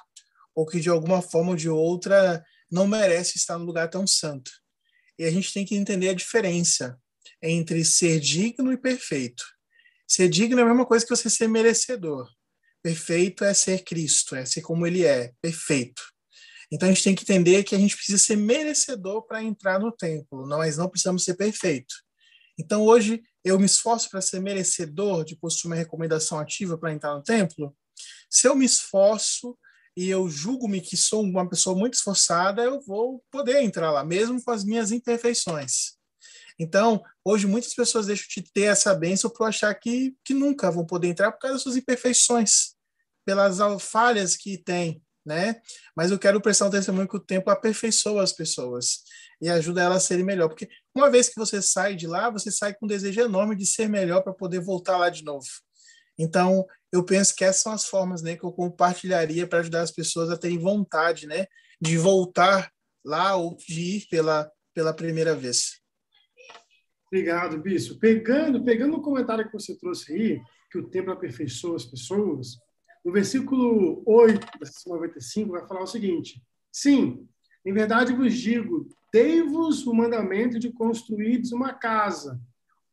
ou 0.55 0.65
que 0.65 0.79
de 0.79 0.89
alguma 0.89 1.21
forma 1.21 1.51
ou 1.51 1.55
de 1.55 1.69
outra 1.69 2.43
não 2.71 2.87
merece 2.87 3.37
estar 3.37 3.57
no 3.57 3.65
lugar 3.65 3.89
tão 3.89 4.07
santo. 4.07 4.51
E 5.19 5.25
a 5.25 5.31
gente 5.31 5.53
tem 5.53 5.65
que 5.65 5.75
entender 5.75 6.09
a 6.09 6.13
diferença 6.13 6.97
entre 7.41 7.83
ser 7.83 8.19
digno 8.19 8.71
e 8.71 8.77
perfeito. 8.77 9.43
Ser 10.07 10.29
digno 10.29 10.59
é 10.59 10.63
a 10.63 10.67
mesma 10.67 10.85
coisa 10.85 11.05
que 11.05 11.15
você 11.15 11.29
ser 11.29 11.47
merecedor. 11.47 12.29
Perfeito 12.81 13.43
é 13.43 13.53
ser 13.53 13.83
Cristo, 13.83 14.35
é 14.35 14.45
ser 14.45 14.61
como 14.61 14.87
ele 14.87 15.05
é, 15.05 15.33
perfeito. 15.41 16.01
Então 16.72 16.89
a 16.89 16.91
gente 16.91 17.03
tem 17.03 17.15
que 17.15 17.24
entender 17.24 17.63
que 17.63 17.76
a 17.76 17.80
gente 17.80 17.95
precisa 17.95 18.18
ser 18.18 18.36
merecedor 18.36 19.26
para 19.26 19.41
entrar 19.41 19.80
no 19.80 19.91
templo, 19.91 20.45
nós 20.45 20.78
não 20.78 20.89
precisamos 20.89 21.24
ser 21.24 21.36
perfeito. 21.36 21.95
Então 22.59 22.84
hoje 22.84 23.22
eu 23.43 23.57
me 23.57 23.65
esforço 23.65 24.09
para 24.09 24.22
ser 24.22 24.41
merecedor 24.41 25.24
de 25.24 25.36
possuir 25.36 25.72
uma 25.72 25.76
recomendação 25.76 26.39
ativa 26.39 26.78
para 26.78 26.91
entrar 26.91 27.15
no 27.15 27.24
templo. 27.24 27.76
Se 28.30 28.47
eu 28.47 28.55
me 28.55 28.65
esforço 28.65 29.57
e 29.95 30.09
eu 30.09 30.30
julgo-me 30.30 30.82
que 30.82 30.97
sou 30.97 31.24
uma 31.24 31.47
pessoa 31.47 31.76
muito 31.76 31.95
esforçada, 31.95 32.61
eu 32.61 32.82
vou 32.82 33.24
poder 33.32 33.61
entrar 33.61 33.91
lá, 33.91 34.03
mesmo 34.03 34.43
com 34.43 34.51
as 34.51 34.63
minhas 34.63 34.91
imperfeições. 34.91 35.97
Então, 36.59 37.01
hoje 37.24 37.47
muitas 37.47 37.74
pessoas 37.74 38.07
deixam 38.07 38.26
de 38.30 38.51
ter 38.51 38.63
essa 38.63 38.93
bênção 38.93 39.30
por 39.30 39.47
achar 39.47 39.74
que, 39.76 40.15
que 40.26 40.34
nunca 40.34 40.72
vão 40.72 40.86
poder 40.86 41.07
entrar 41.07 41.32
por 41.32 41.39
causa 41.39 41.55
das 41.55 41.63
suas 41.63 41.78
imperfeições, 41.78 42.76
pelas 43.26 43.57
falhas 43.82 44.36
que 44.36 44.57
têm 44.57 45.01
né? 45.28 45.61
Mas 45.95 46.09
eu 46.09 46.17
quero 46.17 46.41
prestar 46.41 46.67
um 46.67 46.71
testemunho 46.71 47.07
que 47.07 47.17
o 47.17 47.19
tempo 47.19 47.49
aperfeiçoa 47.49 48.23
as 48.23 48.34
pessoas 48.34 49.03
e 49.39 49.49
ajuda 49.49 49.84
elas 49.84 49.97
a 49.97 50.07
serem 50.07 50.25
melhor, 50.25 50.47
porque 50.47 50.67
uma 50.95 51.11
vez 51.11 51.30
que 51.30 51.36
você 51.36 51.61
sai 51.61 51.95
de 51.95 52.07
lá, 52.07 52.30
você 52.30 52.49
sai 52.49 52.73
com 52.73 52.86
um 52.86 52.89
desejo 52.89 53.21
enorme 53.21 53.55
de 53.55 53.65
ser 53.65 53.88
melhor 53.88 54.23
para 54.23 54.34
poder 54.34 54.59
voltar 54.59 54.97
lá 54.97 55.09
de 55.09 55.23
novo. 55.23 55.45
Então, 56.17 56.65
eu 56.91 57.03
penso 57.03 57.36
que 57.36 57.43
essas 57.43 57.61
são 57.61 57.71
as 57.71 57.86
formas, 57.86 58.23
né, 58.23 58.36
que 58.36 58.43
eu 58.43 58.51
compartilharia 58.51 59.45
para 59.45 59.59
ajudar 59.59 59.82
as 59.82 59.91
pessoas 59.91 60.32
a 60.32 60.38
terem 60.38 60.57
vontade, 60.57 61.28
né, 61.28 61.45
de 61.80 61.95
voltar 61.97 62.71
lá 63.05 63.36
ou 63.36 63.55
de 63.55 63.97
ir 63.97 64.07
pela 64.09 64.51
pela 64.78 64.93
primeira 64.93 65.36
vez. 65.36 65.82
Obrigado, 67.07 67.59
Bispo. 67.59 67.97
Pegando, 67.97 68.63
pegando 68.63 68.95
o 68.95 69.01
comentário 69.01 69.47
que 69.47 69.51
você 69.51 69.75
trouxe 69.75 70.13
aí, 70.13 70.39
que 70.71 70.78
o 70.78 70.88
tempo 70.88 71.09
aperfeiçoa 71.09 71.78
as 71.78 71.86
pessoas, 71.86 72.59
no 73.07 73.13
versículo 73.13 74.03
8 74.05 74.59
da 74.59 74.69
95 74.85 75.51
vai 75.53 75.65
falar 75.65 75.83
o 75.83 75.87
seguinte: 75.87 76.43
Sim, 76.69 77.25
em 77.65 77.71
verdade 77.71 78.11
vos 78.11 78.33
digo, 78.33 78.89
dei-vos 79.13 79.87
o 79.87 79.93
mandamento 79.93 80.59
de 80.59 80.73
construir 80.73 81.41
uma 81.53 81.73
casa, 81.73 82.37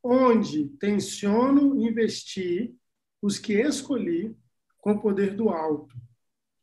onde 0.00 0.68
tenciono 0.78 1.80
investir 1.84 2.72
os 3.20 3.40
que 3.40 3.54
escolhi 3.54 4.36
com 4.78 4.92
o 4.92 5.00
poder 5.00 5.34
do 5.34 5.48
alto. 5.48 5.96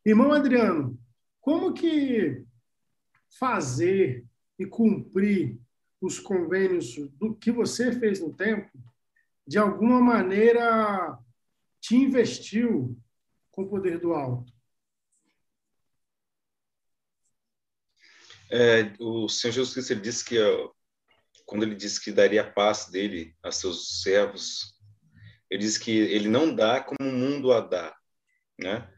Irmão 0.02 0.32
Adriano, 0.32 0.98
como 1.38 1.74
que 1.74 2.46
fazer 3.38 4.24
e 4.58 4.64
cumprir 4.64 5.60
os 6.00 6.18
convênios 6.18 6.96
do 7.18 7.34
que 7.34 7.52
você 7.52 7.92
fez 7.92 8.18
no 8.18 8.32
tempo, 8.32 8.70
de 9.46 9.58
alguma 9.58 10.00
maneira 10.00 11.18
te 11.82 11.96
investiu 11.96 12.96
com 13.52 13.62
o 13.62 13.68
poder 13.68 14.00
do 14.00 14.12
alto? 14.12 14.52
É, 18.50 18.92
o 18.98 19.28
Senhor 19.28 19.52
Jesus 19.52 19.72
Cristo 19.72 19.94
disse 19.96 20.24
que 20.24 20.36
quando 21.46 21.62
ele 21.62 21.74
disse 21.74 22.02
que 22.02 22.12
daria 22.12 22.42
a 22.42 22.50
paz 22.50 22.86
dele 22.86 23.34
a 23.42 23.50
seus 23.52 24.02
servos, 24.02 24.74
ele 25.50 25.62
disse 25.62 25.78
que 25.78 25.90
ele 25.90 26.28
não 26.28 26.54
dá 26.54 26.80
como 26.82 27.08
o 27.08 27.12
mundo 27.12 27.52
a 27.52 27.60
dá, 27.60 27.94
né? 28.58 28.90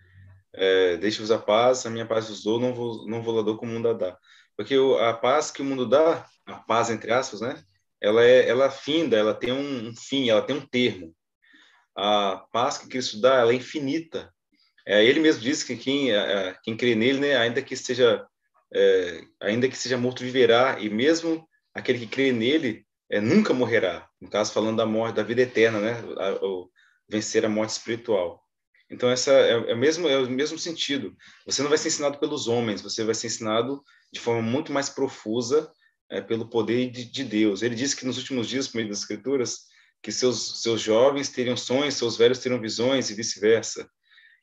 É, 0.52 0.96
Deixe-vos 0.96 1.30
a 1.30 1.38
paz, 1.38 1.84
a 1.84 1.90
minha 1.90 2.06
paz 2.06 2.28
vos 2.28 2.42
dou, 2.42 2.60
não 2.60 2.72
vou, 2.74 3.06
não 3.08 3.22
vou 3.22 3.34
lá 3.34 3.42
dou 3.42 3.56
como 3.56 3.72
o 3.72 3.74
mundo 3.74 3.88
a 3.88 3.92
dá. 3.92 4.18
Porque 4.56 4.74
a 5.00 5.12
paz 5.12 5.50
que 5.50 5.62
o 5.62 5.64
mundo 5.64 5.88
dá, 5.88 6.26
a 6.46 6.60
paz 6.60 6.90
entre 6.90 7.12
aspas, 7.12 7.40
né? 7.40 7.62
Ela 8.00 8.24
é, 8.24 8.48
ela 8.48 8.70
finda, 8.70 9.16
ela 9.16 9.34
tem 9.34 9.52
um 9.52 9.94
fim, 9.96 10.28
ela 10.28 10.42
tem 10.42 10.56
um 10.56 10.66
termo. 10.66 11.14
A 11.96 12.44
paz 12.52 12.78
que 12.78 12.88
Cristo 12.88 13.20
dá, 13.20 13.36
ela 13.36 13.52
é 13.52 13.56
infinita. 13.56 14.33
É, 14.86 15.04
ele 15.04 15.20
mesmo 15.20 15.40
disse 15.40 15.64
que 15.64 15.76
quem, 15.76 16.08
quem 16.62 16.76
crê 16.76 16.94
nele, 16.94 17.18
né, 17.18 17.36
ainda 17.36 17.62
que 17.62 17.74
seja 17.74 18.26
é, 18.74 19.20
ainda 19.40 19.68
que 19.68 19.76
seja 19.76 19.96
morto 19.96 20.22
viverá, 20.22 20.78
e 20.80 20.90
mesmo 20.90 21.48
aquele 21.72 22.00
que 22.00 22.06
crê 22.06 22.32
nele 22.32 22.84
é, 23.10 23.20
nunca 23.20 23.54
morrerá. 23.54 24.08
No 24.20 24.28
caso, 24.28 24.52
falando 24.52 24.78
da 24.78 24.86
morte, 24.86 25.16
da 25.16 25.22
vida 25.22 25.42
eterna, 25.42 25.78
né, 25.78 25.92
a, 26.18 26.38
vencer 27.08 27.44
a 27.44 27.48
morte 27.48 27.70
espiritual. 27.70 28.42
Então 28.90 29.08
essa 29.10 29.32
é, 29.32 29.50
é, 29.50 29.74
o 29.74 29.78
mesmo 29.78 30.08
é 30.08 30.18
o 30.18 30.28
mesmo 30.28 30.58
sentido. 30.58 31.16
Você 31.46 31.62
não 31.62 31.68
vai 31.68 31.78
ser 31.78 31.88
ensinado 31.88 32.18
pelos 32.18 32.48
homens, 32.48 32.82
você 32.82 33.04
vai 33.04 33.14
ser 33.14 33.28
ensinado 33.28 33.82
de 34.12 34.20
forma 34.20 34.42
muito 34.42 34.72
mais 34.72 34.88
profusa 34.88 35.70
é, 36.10 36.20
pelo 36.20 36.48
poder 36.48 36.90
de, 36.90 37.04
de, 37.04 37.24
Deus. 37.24 37.62
Ele 37.62 37.74
disse 37.74 37.96
que 37.96 38.06
nos 38.06 38.18
últimos 38.18 38.48
dias, 38.48 38.68
por 38.68 38.76
meio 38.76 38.88
das 38.88 38.98
Escrituras, 39.00 39.60
que 40.02 40.12
seus 40.12 40.62
seus 40.62 40.80
jovens 40.80 41.30
teriam 41.30 41.56
sonhos, 41.56 41.94
seus 41.94 42.16
velhos 42.16 42.38
teriam 42.38 42.60
visões 42.60 43.08
e 43.10 43.14
vice-versa. 43.14 43.88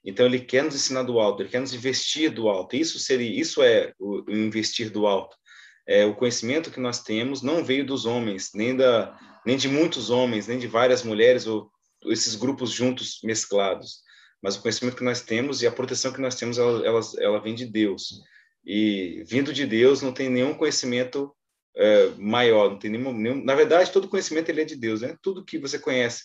Então 0.04 0.26
ele 0.26 0.39
quer 0.39 0.64
nos 0.64 0.76
ensinar 0.76 1.04
do 1.04 1.20
alto, 1.20 1.41
ele 1.41 1.49
quer 1.49 1.62
nos 1.62 1.74
investir 1.74 2.32
do 2.32 2.49
alto. 2.49 2.76
Isso 2.76 2.97
seria, 2.99 3.39
isso 3.39 3.62
é 3.62 3.93
o, 3.99 4.24
investir 4.30 4.89
do 4.89 5.06
alto. 5.06 5.36
É, 5.88 6.06
o 6.06 6.16
conhecimento 6.16 6.72
que 6.72 6.80
nós 6.80 7.04
temos 7.04 7.41
não 7.41 7.64
veio 7.64 7.86
dos 7.86 8.06
homens, 8.06 8.52
nem 8.54 8.76
da, 8.76 9.18
nem 9.45 9.58
de 9.58 9.68
muitos 9.68 10.10
homens, 10.10 10.47
nem 10.47 10.58
de 10.58 10.68
várias 10.68 11.04
mulheres 11.04 11.45
ou 11.45 11.70
esses 12.06 12.36
grupos 12.36 12.72
juntos 12.72 13.20
mesclados. 13.24 14.02
Mas 14.41 14.56
o 14.56 14.62
conhecimento 14.62 14.97
que 14.97 15.04
nós 15.04 15.22
temos 15.22 15.62
e 15.62 15.68
a 15.68 15.72
proteção 15.72 16.12
que 16.12 16.22
nós 16.22 16.36
temos, 16.36 16.58
ela, 16.58 16.86
ela, 16.86 17.02
ela 17.20 17.39
vem 17.39 17.54
de 17.54 17.66
Deus. 17.66 18.22
E 18.66 19.24
vindo 19.28 19.54
de 19.54 19.68
Deus, 19.68 20.02
não 20.02 20.12
tem 20.12 20.30
nenhum 20.30 20.56
conhecimento 20.56 21.32
é, 21.76 22.08
maior, 22.18 22.72
não 22.72 22.80
tem 22.80 22.89
nenhum, 22.89 23.14
nenhum, 23.14 23.43
na 23.43 23.54
verdade, 23.54 23.91
todo 23.91 24.08
conhecimento 24.08 24.49
ele 24.49 24.62
é 24.62 24.66
de 24.66 24.76
Deus, 24.76 25.02
né? 25.02 25.16
Tudo 25.22 25.45
que 25.45 25.60
você 25.60 25.78
conhece 25.78 26.24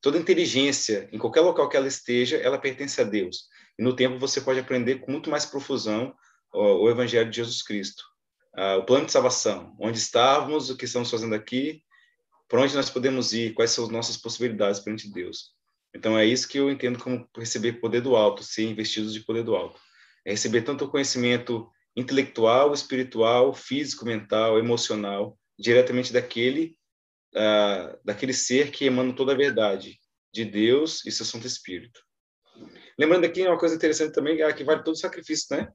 toda 0.00 0.18
inteligência, 0.18 1.08
em 1.12 1.18
qualquer 1.18 1.40
local 1.40 1.68
que 1.68 1.76
ela 1.76 1.88
esteja, 1.88 2.36
ela 2.36 2.58
pertence 2.58 3.00
a 3.00 3.04
Deus. 3.04 3.48
E 3.78 3.82
no 3.82 3.94
tempo 3.94 4.18
você 4.18 4.40
pode 4.40 4.60
aprender 4.60 4.96
com 4.96 5.10
muito 5.10 5.30
mais 5.30 5.46
profusão 5.46 6.14
o, 6.52 6.84
o 6.84 6.90
Evangelho 6.90 7.30
de 7.30 7.36
Jesus 7.36 7.62
Cristo. 7.62 8.02
Ah, 8.56 8.76
o 8.76 8.84
plano 8.84 9.06
de 9.06 9.12
salvação, 9.12 9.76
onde 9.78 9.98
estávamos, 9.98 10.70
o 10.70 10.76
que 10.76 10.84
estamos 10.84 11.10
fazendo 11.10 11.34
aqui, 11.34 11.82
para 12.48 12.60
onde 12.60 12.74
nós 12.74 12.90
podemos 12.90 13.32
ir, 13.32 13.52
quais 13.54 13.70
são 13.70 13.84
as 13.84 13.90
nossas 13.90 14.16
possibilidades 14.16 14.80
perante 14.80 15.12
Deus. 15.12 15.52
Então 15.94 16.18
é 16.18 16.24
isso 16.24 16.48
que 16.48 16.58
eu 16.58 16.70
entendo 16.70 16.98
como 16.98 17.28
receber 17.36 17.74
poder 17.74 18.00
do 18.00 18.16
alto, 18.16 18.42
ser 18.42 18.64
investidos 18.64 19.12
de 19.12 19.20
poder 19.20 19.42
do 19.42 19.54
alto. 19.54 19.78
É 20.24 20.30
receber 20.30 20.62
tanto 20.62 20.84
o 20.84 20.90
conhecimento 20.90 21.70
intelectual, 21.96 22.72
espiritual, 22.72 23.52
físico, 23.52 24.04
mental, 24.04 24.58
emocional, 24.58 25.38
diretamente 25.58 26.12
daquele 26.12 26.77
uh, 27.34 27.98
daquele 28.04 28.32
ser 28.32 28.70
que 28.70 28.86
emana 28.86 29.14
toda 29.14 29.32
a 29.32 29.36
verdade, 29.36 29.98
de 30.32 30.44
Deus 30.44 31.04
e 31.06 31.10
seu 31.10 31.24
Santo 31.24 31.46
Espírito. 31.46 32.00
Lembrando 32.98 33.24
aqui 33.24 33.46
uma 33.46 33.58
coisa 33.58 33.74
interessante 33.74 34.12
também, 34.12 34.42
é 34.42 34.52
que 34.52 34.64
vale 34.64 34.82
todo 34.82 34.98
sacrifício, 34.98 35.56
né? 35.56 35.68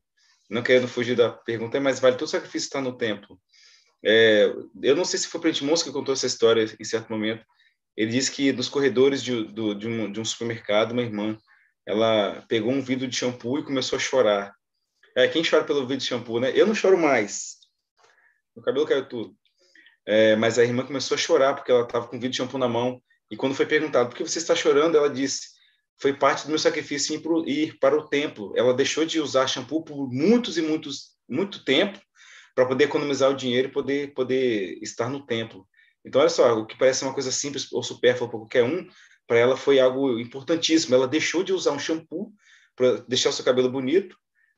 Não 0.50 0.62
querendo 0.62 0.88
fugir 0.88 1.16
da 1.16 1.32
pergunta, 1.32 1.80
mas 1.80 2.00
vale 2.00 2.18
todo 2.18 2.30
sacrifício 2.30 2.68
estar 2.68 2.82
no 2.82 2.98
templo. 2.98 3.40
É, 4.06 4.54
eu 4.82 4.96
não 4.96 5.06
sei 5.06 5.18
se 5.18 5.28
foi 5.28 5.40
Print 5.40 5.64
que 5.84 5.92
contou 5.92 6.14
essa 6.14 6.28
história 6.28 6.66
em 6.80 6.84
certo 6.84 7.10
momento. 7.10 7.46
Ele 7.96 8.12
disse 8.12 8.32
que 8.32 8.52
nos 8.52 8.68
corredores 8.68 9.24
de, 9.24 9.46
do, 9.46 9.74
de, 9.74 9.88
um, 9.88 10.12
de 10.12 10.20
um 10.20 10.26
supermercado, 10.26 10.92
uma 10.92 11.02
irmã, 11.02 11.38
ela 11.86 12.44
pegou 12.48 12.72
um 12.72 12.82
vidro 12.82 13.08
de 13.08 13.16
shampoo 13.16 13.60
e 13.60 13.64
começou 13.64 13.98
a 13.98 14.00
chorar. 14.00 14.54
É, 15.16 15.28
quem 15.28 15.44
chora 15.44 15.64
pelo 15.64 15.82
vidro 15.82 15.98
de 15.98 16.06
shampoo, 16.06 16.40
né? 16.40 16.52
Eu 16.56 16.66
não 16.66 16.76
choro 16.76 16.98
mais. 16.98 17.58
Meu 18.56 18.66
cabelo 18.66 18.86
caiu 18.86 19.08
tudo. 19.08 19.36
É, 20.06 20.36
mas 20.36 20.60
a 20.60 20.64
irmã 20.64 20.86
começou 20.86 21.16
a 21.16 21.18
chorar 21.18 21.54
porque 21.54 21.72
ela 21.72 21.84
estava 21.84 22.08
com 22.08 22.18
vidro 22.18 22.32
de 22.32 22.38
shampoo 22.38 22.58
na 22.58 22.68
mão. 22.68 23.02
E 23.32 23.38
quando 23.38 23.56
foi 23.56 23.66
perguntado 23.66 24.10
por 24.10 24.18
que 24.18 24.24
você 24.24 24.40
está 24.40 24.56
chorando, 24.56 24.98
ela 24.98 25.10
disse: 25.10 25.54
foi 26.00 26.14
parte 26.14 26.44
do 26.44 26.50
meu 26.50 26.60
sacrifício 26.60 27.22
ir 27.48 27.78
para 27.80 27.98
o 27.98 28.08
templo. 28.08 28.54
Ela 28.56 28.74
deixou 28.74 29.06
de 29.06 29.20
usar 29.20 29.48
shampoo 29.48 29.84
por 29.84 30.12
muitos 30.12 30.58
e 30.58 30.62
muitos 30.62 31.14
muito 31.28 31.64
tempo 31.64 32.00
para 32.54 32.66
poder 32.66 32.86
economizar 32.86 33.32
o 33.32 33.36
dinheiro 33.36 33.70
e 33.70 33.72
poder 33.72 34.14
poder 34.14 34.78
estar 34.82 35.10
no 35.10 35.26
templo. 35.26 35.68
Então 36.06 36.20
olha 36.20 36.30
só, 36.30 36.54
o 36.60 36.66
que 36.66 36.78
parece 36.78 37.04
uma 37.04 37.14
coisa 37.14 37.32
simples 37.32 37.72
ou 37.72 37.82
supérflua 37.82 38.30
para 38.30 38.40
qualquer 38.40 38.64
um, 38.64 38.86
para 39.26 39.40
ela 39.40 39.56
foi 39.56 39.80
algo 39.80 40.20
importantíssimo. 40.20 40.94
Ela 40.94 41.08
deixou 41.08 41.44
de 41.44 41.54
usar 41.54 41.72
um 41.72 41.80
shampoo 41.80 42.34
para 42.76 42.98
deixar 43.08 43.30
o 43.30 43.34
seu 43.34 43.46
cabelo 43.46 43.70
bonito 43.70 44.18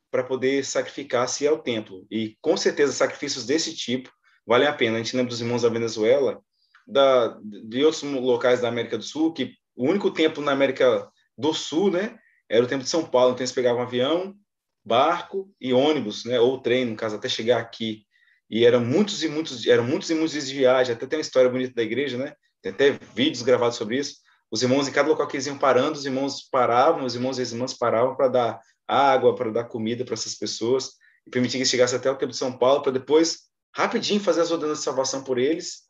para 0.10 0.24
poder 0.24 0.66
sacrificar-se 0.66 1.48
ao 1.48 1.62
templo. 1.62 2.08
E 2.10 2.36
com 2.42 2.58
certeza 2.58 2.92
sacrifícios 2.94 3.46
desse 3.46 3.76
tipo 3.76 4.10
vale 4.46 4.66
a 4.66 4.74
pena. 4.74 4.96
A 4.96 5.00
gente 5.00 5.16
lembra 5.16 5.30
dos 5.30 5.42
irmãos 5.42 5.64
da 5.64 5.70
Venezuela, 5.70 6.42
da, 6.88 7.38
de 7.42 7.84
outros 7.84 8.04
locais 8.04 8.62
da 8.62 8.68
América 8.68 8.98
do 8.98 9.04
Sul, 9.04 9.34
que 9.34 9.54
o 9.76 9.88
único 9.90 10.12
tempo 10.12 10.42
na 10.42 10.52
América 10.52 11.10
do 11.38 11.54
Sul, 11.54 11.92
né, 11.92 12.18
era 12.50 12.64
o 12.64 12.68
tempo 12.68 12.84
de 12.84 12.90
São 12.90 13.06
Paulo. 13.06 13.32
Então 13.32 13.42
eles 13.42 13.52
pegavam 13.52 13.82
avião, 13.82 14.36
barco 14.84 15.50
e 15.60 15.74
ônibus, 15.74 16.26
né, 16.26 16.40
ou 16.40 16.60
trem, 16.60 16.86
no 16.86 16.96
caso, 16.96 17.16
até 17.16 17.28
chegar 17.28 17.60
aqui. 17.60 18.06
E 18.50 18.64
eram 18.64 18.80
muitos 18.80 19.24
e 19.24 19.28
muitos, 19.28 19.66
eram 19.66 19.84
muitos 19.84 20.10
e 20.10 20.14
muitos 20.14 20.34
dias 20.34 20.48
de 20.48 20.56
viagem. 20.56 20.94
Até 20.94 21.08
tem 21.08 21.18
uma 21.18 21.22
história 21.22 21.50
bonita 21.50 21.74
da 21.74 21.82
igreja, 21.82 22.18
né? 22.18 22.34
Tem 22.62 22.72
até 22.72 22.92
vídeos 23.16 23.42
gravados 23.42 23.76
sobre 23.76 23.98
isso. 23.98 24.18
Os 24.52 24.62
irmãos, 24.62 24.88
em 24.88 24.92
cada 24.92 25.10
local 25.10 25.28
que 25.28 25.36
eles 25.36 25.48
iam 25.48 25.58
parando, 25.58 25.98
os 25.98 26.06
irmãos 26.06 26.48
paravam, 26.50 27.06
os 27.06 27.16
irmãos 27.16 27.40
e 27.40 27.42
as 27.42 27.52
irmãs 27.52 27.74
paravam 27.74 28.16
para 28.16 28.28
dar 28.28 28.60
água, 28.88 29.36
para 29.36 29.52
dar 29.52 29.64
comida 29.64 30.06
para 30.06 30.14
essas 30.14 30.36
pessoas 30.36 30.92
e 31.26 31.32
permitir 31.32 31.58
que 31.58 31.66
chegasse 31.66 31.96
até 31.96 32.10
o 32.10 32.16
tempo 32.16 32.32
de 32.32 32.38
São 32.38 32.56
Paulo 32.56 32.84
para 32.84 32.92
depois 32.92 33.40
rapidinho 33.76 34.22
fazer 34.22 34.42
as 34.42 34.52
ordenanças 34.52 34.80
de 34.80 34.86
salvação 34.86 35.24
por 35.24 35.38
eles 35.38 35.84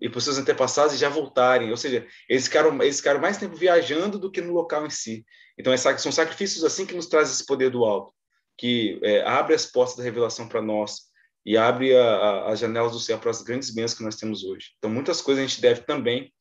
e 0.00 0.08
por 0.08 0.20
seus 0.20 0.38
antepassados 0.38 0.94
e 0.94 0.98
já 0.98 1.08
voltarem. 1.08 1.70
Ou 1.70 1.76
seja, 1.76 2.06
eles 2.28 2.44
ficaram, 2.44 2.82
eles 2.82 2.98
ficaram 2.98 3.20
mais 3.20 3.38
tempo 3.38 3.56
viajando 3.56 4.18
do 4.18 4.30
que 4.30 4.40
no 4.40 4.52
local 4.52 4.86
em 4.86 4.90
si. 4.90 5.24
Então, 5.58 5.76
são 5.76 6.12
sacrifícios 6.12 6.64
assim 6.64 6.86
que 6.86 6.94
nos 6.94 7.06
traz 7.06 7.30
esse 7.30 7.44
poder 7.44 7.70
do 7.70 7.84
alto, 7.84 8.12
que 8.56 9.00
é, 9.02 9.22
abre 9.22 9.54
as 9.54 9.66
portas 9.66 9.96
da 9.96 10.02
revelação 10.02 10.48
para 10.48 10.62
nós 10.62 11.10
e 11.44 11.56
abre 11.56 11.96
a, 11.96 12.04
a, 12.04 12.52
as 12.52 12.58
janelas 12.58 12.92
do 12.92 13.00
céu 13.00 13.18
para 13.18 13.30
as 13.30 13.42
grandes 13.42 13.70
bênçãos 13.70 13.94
que 13.98 14.04
nós 14.04 14.16
temos 14.16 14.44
hoje. 14.44 14.72
Então, 14.78 14.90
muitas 14.90 15.22
coisas 15.22 15.42
a 15.42 15.46
gente 15.46 15.60
deve 15.60 15.82
também. 15.82 16.32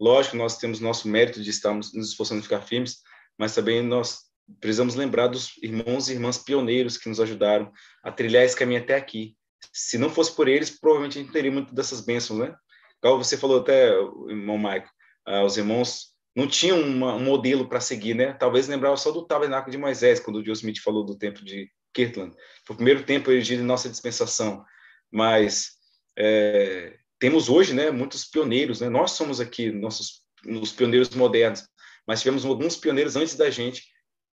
Lógico, 0.00 0.36
nós 0.36 0.56
temos 0.56 0.80
nosso 0.80 1.06
mérito 1.08 1.42
de 1.42 1.50
estarmos 1.50 1.94
nos 1.94 2.08
esforçando 2.08 2.40
a 2.40 2.42
ficar 2.42 2.62
firmes, 2.62 3.00
mas 3.38 3.54
também 3.54 3.82
nós 3.82 4.30
precisamos 4.58 4.94
lembrar 4.94 5.28
dos 5.28 5.56
irmãos 5.62 6.08
e 6.08 6.14
irmãs 6.14 6.38
pioneiros 6.38 6.96
que 6.96 7.08
nos 7.08 7.20
ajudaram 7.20 7.70
a 8.02 8.10
trilhar 8.10 8.42
esse 8.42 8.56
caminho 8.56 8.80
até 8.80 8.96
aqui 8.96 9.36
se 9.72 9.98
não 9.98 10.10
fosse 10.10 10.34
por 10.34 10.48
eles, 10.48 10.70
provavelmente 10.70 11.18
a 11.18 11.22
gente 11.22 11.32
teria 11.32 11.50
muito 11.50 11.74
dessas 11.74 12.00
bênçãos, 12.00 12.40
né? 12.40 12.54
Igual 12.98 13.18
você 13.18 13.36
falou 13.36 13.60
até, 13.60 13.90
irmão 14.28 14.58
Maico, 14.58 14.88
uh, 15.28 15.44
os 15.44 15.56
irmãos 15.56 16.10
não 16.36 16.46
tinham 16.46 16.80
uma, 16.80 17.14
um 17.14 17.24
modelo 17.24 17.68
para 17.68 17.80
seguir, 17.80 18.14
né? 18.14 18.32
Talvez 18.34 18.68
lembrava 18.68 18.96
só 18.96 19.10
do 19.10 19.26
tabernáculo 19.26 19.72
de 19.72 19.78
Moisés, 19.78 20.20
quando 20.20 20.36
o 20.36 20.44
Joe 20.44 20.54
Smith 20.54 20.80
falou 20.82 21.04
do 21.04 21.16
templo 21.16 21.44
de 21.44 21.70
Kirtland. 21.92 22.34
Foi 22.66 22.74
o 22.74 22.76
primeiro 22.76 23.02
templo 23.02 23.32
erigido 23.32 23.62
em 23.62 23.66
nossa 23.66 23.88
dispensação. 23.88 24.64
Mas 25.10 25.72
é, 26.16 26.96
temos 27.18 27.48
hoje, 27.48 27.74
né, 27.74 27.90
muitos 27.90 28.24
pioneiros, 28.24 28.80
né? 28.80 28.88
Nós 28.88 29.12
somos 29.12 29.40
aqui 29.40 29.70
nossos 29.70 30.20
os 30.46 30.72
pioneiros 30.72 31.10
modernos, 31.10 31.68
mas 32.06 32.20
tivemos 32.20 32.44
alguns 32.44 32.76
pioneiros 32.76 33.16
antes 33.16 33.36
da 33.36 33.50
gente 33.50 33.84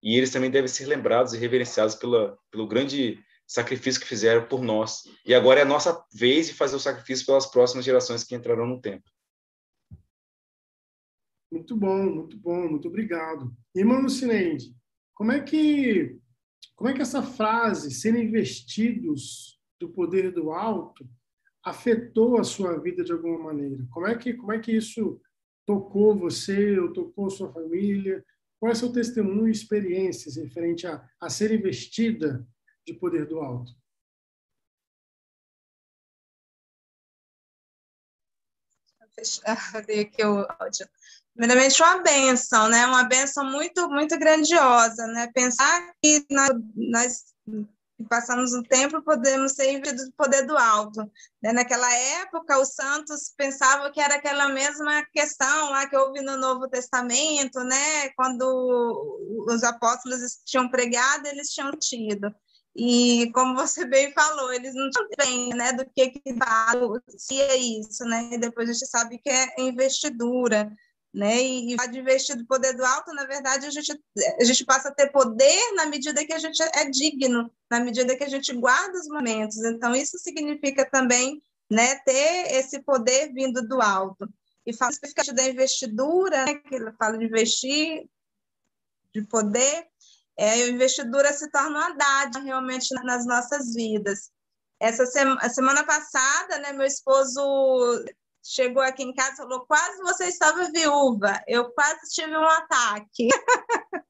e 0.02 0.16
eles 0.16 0.30
também 0.30 0.50
devem 0.50 0.68
ser 0.68 0.86
lembrados 0.86 1.34
e 1.34 1.38
reverenciados 1.38 1.94
pela, 1.94 2.36
pelo 2.50 2.66
grande 2.66 3.18
sacrifício 3.48 4.00
que 4.00 4.06
fizeram 4.06 4.46
por 4.46 4.62
nós. 4.62 5.04
E 5.24 5.34
agora 5.34 5.60
é 5.60 5.62
a 5.62 5.66
nossa 5.66 6.04
vez 6.12 6.48
de 6.48 6.54
fazer 6.54 6.76
o 6.76 6.80
sacrifício 6.80 7.24
pelas 7.24 7.46
próximas 7.46 7.84
gerações 7.84 8.22
que 8.22 8.34
entrarão 8.34 8.66
no 8.66 8.78
tempo. 8.78 9.10
Muito 11.50 11.74
bom, 11.74 12.04
muito 12.04 12.36
bom, 12.36 12.68
muito 12.68 12.88
obrigado. 12.88 13.50
Irmão 13.74 14.02
Lucineide, 14.02 14.76
como 15.14 15.32
é 15.32 15.40
que 15.40 16.18
como 16.76 16.90
é 16.90 16.94
que 16.94 17.02
essa 17.02 17.22
frase 17.22 17.90
serem 17.90 18.26
investidos 18.26 19.58
do 19.80 19.88
poder 19.88 20.30
do 20.30 20.52
alto 20.52 21.08
afetou 21.64 22.38
a 22.38 22.44
sua 22.44 22.78
vida 22.78 23.02
de 23.02 23.12
alguma 23.12 23.38
maneira? 23.38 23.84
Como 23.90 24.06
é 24.06 24.16
que 24.16 24.34
como 24.34 24.52
é 24.52 24.58
que 24.58 24.72
isso 24.72 25.18
tocou 25.66 26.14
você, 26.14 26.78
ou 26.78 26.92
tocou 26.92 27.30
sua 27.30 27.50
família? 27.50 28.22
Qual 28.60 28.70
é 28.70 28.74
seu 28.74 28.92
testemunho 28.92 29.48
e 29.48 29.52
experiências 29.52 30.36
referente 30.36 30.86
a, 30.86 31.02
a 31.18 31.30
ser 31.30 31.50
investida 31.50 32.46
de 32.88 32.94
poder 32.94 33.26
do 33.26 33.40
alto? 33.40 33.72
aqui 40.00 40.24
o 40.24 40.46
áudio. 40.60 40.88
Primeiramente, 41.34 41.82
uma 41.82 41.98
benção, 41.98 42.68
né? 42.68 42.86
Uma 42.86 43.04
benção 43.04 43.44
muito, 43.44 43.88
muito 43.88 44.18
grandiosa, 44.18 45.06
né? 45.08 45.30
Pensar 45.34 45.92
que 46.02 46.24
nós, 46.30 46.50
nós 46.76 47.24
passamos 48.08 48.54
um 48.54 48.62
tempo 48.62 49.02
podemos 49.02 49.52
ser 49.52 49.72
investidos 49.72 50.06
do 50.06 50.12
poder 50.12 50.46
do 50.46 50.56
alto. 50.56 51.00
Né? 51.42 51.52
Naquela 51.52 51.92
época, 51.92 52.60
os 52.60 52.74
santos 52.74 53.32
pensavam 53.36 53.90
que 53.90 54.00
era 54.00 54.14
aquela 54.14 54.48
mesma 54.48 55.04
questão 55.12 55.70
lá 55.70 55.88
que 55.88 55.96
houve 55.96 56.20
no 56.22 56.36
Novo 56.36 56.68
Testamento, 56.68 57.60
né? 57.64 58.08
Quando 58.10 59.44
os 59.48 59.62
apóstolos 59.64 60.40
tinham 60.44 60.68
pregado, 60.68 61.26
eles 61.26 61.50
tinham 61.50 61.72
tido. 61.72 62.32
E 62.80 63.32
como 63.32 63.56
você 63.56 63.84
bem 63.84 64.12
falou, 64.12 64.52
eles 64.52 64.72
não 64.72 64.88
têm 65.18 65.48
né, 65.48 65.72
do 65.72 65.84
que 65.84 66.10
que 66.10 66.22
se 67.16 67.40
é 67.40 67.56
isso, 67.56 68.04
né? 68.04 68.30
E 68.34 68.38
depois 68.38 68.70
a 68.70 68.72
gente 68.72 68.86
sabe 68.86 69.18
que 69.18 69.28
é 69.28 69.52
investidura, 69.58 70.72
né? 71.12 71.42
E, 71.42 71.74
e 71.74 71.76
de 71.76 71.98
investir 71.98 72.46
poder 72.46 72.74
do 72.74 72.84
alto, 72.84 73.12
na 73.14 73.26
verdade, 73.26 73.66
a 73.66 73.70
gente, 73.70 74.00
a 74.40 74.44
gente 74.44 74.64
passa 74.64 74.90
a 74.90 74.94
ter 74.94 75.10
poder 75.10 75.74
na 75.74 75.86
medida 75.86 76.24
que 76.24 76.32
a 76.32 76.38
gente 76.38 76.62
é 76.62 76.88
digno, 76.88 77.50
na 77.68 77.80
medida 77.80 78.16
que 78.16 78.22
a 78.22 78.28
gente 78.28 78.54
guarda 78.54 78.96
os 78.96 79.08
momentos. 79.08 79.56
Então, 79.56 79.92
isso 79.96 80.16
significa 80.16 80.88
também 80.88 81.42
né, 81.68 81.96
ter 82.04 82.54
esse 82.54 82.80
poder 82.84 83.32
vindo 83.32 83.60
do 83.66 83.82
alto. 83.82 84.28
E 84.64 84.72
fala 84.72 84.92
especificamente 84.92 85.34
da 85.34 85.50
investidura, 85.50 86.44
né, 86.44 86.54
que 86.54 86.92
fala 86.92 87.18
de 87.18 87.24
investir, 87.24 88.08
de 89.12 89.22
poder, 89.22 89.88
é, 90.38 90.50
a 90.50 90.68
investidura 90.68 91.32
se 91.32 91.50
torna 91.50 91.80
uma 91.80 91.94
dádiva 91.96 92.44
realmente 92.44 92.94
nas 93.02 93.26
nossas 93.26 93.74
vidas. 93.74 94.30
Essa 94.80 95.04
sema, 95.04 95.36
semana 95.48 95.84
passada, 95.84 96.58
né, 96.58 96.72
meu 96.72 96.86
esposo 96.86 98.04
chegou 98.44 98.82
aqui 98.82 99.02
em 99.02 99.12
casa 99.12 99.32
e 99.32 99.36
falou: 99.36 99.66
quase 99.66 99.98
você 99.98 100.26
estava 100.26 100.70
viúva, 100.70 101.42
eu 101.48 101.70
quase 101.72 102.00
tive 102.14 102.36
um 102.36 102.44
ataque. 102.44 103.28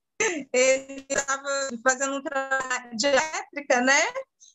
ele 0.53 1.07
estava 1.09 1.49
fazendo 1.83 2.17
um 2.17 2.23
trabalho 2.23 2.97
de 2.97 3.07
elétrica, 3.07 3.81
né? 3.81 4.03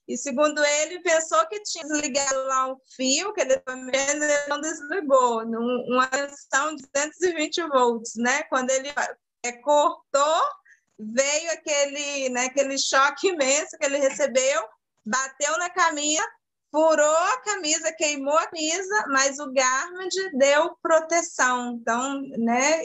E 0.07 0.17
segundo 0.17 0.63
ele, 0.63 1.01
pensou 1.01 1.47
que 1.47 1.63
tinha 1.63 1.88
desligado 1.88 2.45
lá 2.45 2.74
um 2.74 2.78
fio, 2.95 3.34
que 3.34 3.41
ele 3.41 3.63
não 4.49 4.59
desligou, 4.59 5.43
uma 5.43 6.07
tensão 6.07 6.76
de 6.76 6.84
220 6.93 7.67
volts, 7.69 8.13
né? 8.17 8.43
Quando 8.43 8.69
ele 8.69 8.89
é, 9.45 9.51
cortou, 9.53 10.43
veio 11.00 11.52
aquele, 11.52 12.30
né, 12.30 12.46
aquele 12.46 12.78
choque 12.78 13.30
imenso 13.30 13.78
que 13.78 13.86
ele 13.86 13.98
recebeu, 13.98 14.64
bateu 15.06 15.58
na 15.58 15.70
camisa, 15.70 16.24
furou 16.72 17.16
a 17.16 17.41
camisa, 17.41 17.94
queimou 17.94 18.38
a 18.38 18.48
camisa, 18.48 19.06
mas 19.10 19.39
o 19.39 19.52
Garmin 19.52 20.08
deu 20.38 20.76
proteção. 20.82 21.78
Então, 21.80 22.22
né, 22.38 22.82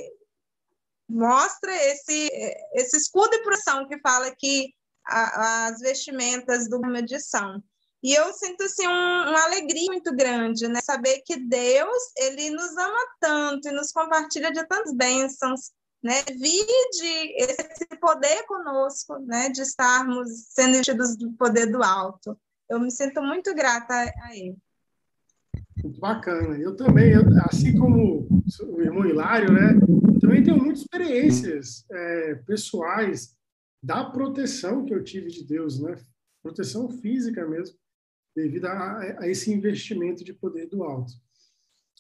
mostra 1.09 1.75
esse, 1.87 2.31
esse 2.75 2.97
escudo 2.97 3.31
de 3.31 3.43
proteção 3.43 3.89
que 3.89 3.99
fala 4.01 4.35
que 4.37 4.75
as 5.05 5.81
vestimentas 5.81 6.69
do 6.69 6.81
Garmin 6.81 7.07
são. 7.19 7.63
E 8.03 8.15
eu 8.15 8.33
sinto 8.33 8.63
assim 8.63 8.87
um, 8.87 8.91
uma 8.91 9.45
alegria 9.45 9.87
muito 9.87 10.15
grande, 10.15 10.69
né? 10.69 10.81
Saber 10.81 11.21
que 11.25 11.37
Deus 11.37 12.03
ele 12.17 12.51
nos 12.51 12.77
ama 12.77 13.07
tanto 13.21 13.69
e 13.69 13.73
nos 13.73 13.91
compartilha 13.91 14.53
de 14.53 14.65
tantas 14.69 14.95
bênçãos, 14.95 15.73
né? 16.03 16.23
Vide 16.23 17.35
esse 17.37 17.87
poder 18.01 18.45
conosco, 18.47 19.19
né? 19.21 19.49
De 19.49 19.63
estarmos 19.63 20.29
sendo 20.51 20.77
enchidos 20.77 21.17
do 21.17 21.33
poder 21.33 21.67
do 21.67 21.83
alto 21.83 22.39
eu 22.69 22.79
me 22.79 22.91
sinto 22.91 23.23
muito 23.23 23.55
grata 23.55 23.95
a 23.95 24.37
ele. 24.37 24.57
Muito 25.83 25.99
bacana. 26.01 26.59
Eu 26.59 26.77
também, 26.77 27.13
eu, 27.13 27.23
assim 27.49 27.77
como 27.77 28.29
o 28.63 28.83
irmão 28.83 29.07
Hilário, 29.07 29.53
né? 29.53 29.81
também 30.21 30.43
tenho 30.43 30.59
muitas 30.59 30.81
experiências 30.81 31.87
é, 31.91 32.35
pessoais 32.35 33.35
da 33.83 34.05
proteção 34.05 34.85
que 34.85 34.93
eu 34.93 35.03
tive 35.03 35.31
de 35.31 35.45
Deus, 35.45 35.81
né? 35.81 35.97
Proteção 36.43 36.91
física 36.91 37.47
mesmo, 37.47 37.79
devido 38.35 38.67
a, 38.67 39.21
a 39.21 39.29
esse 39.29 39.53
investimento 39.53 40.25
de 40.25 40.33
poder 40.33 40.67
do 40.67 40.83
alto. 40.83 41.13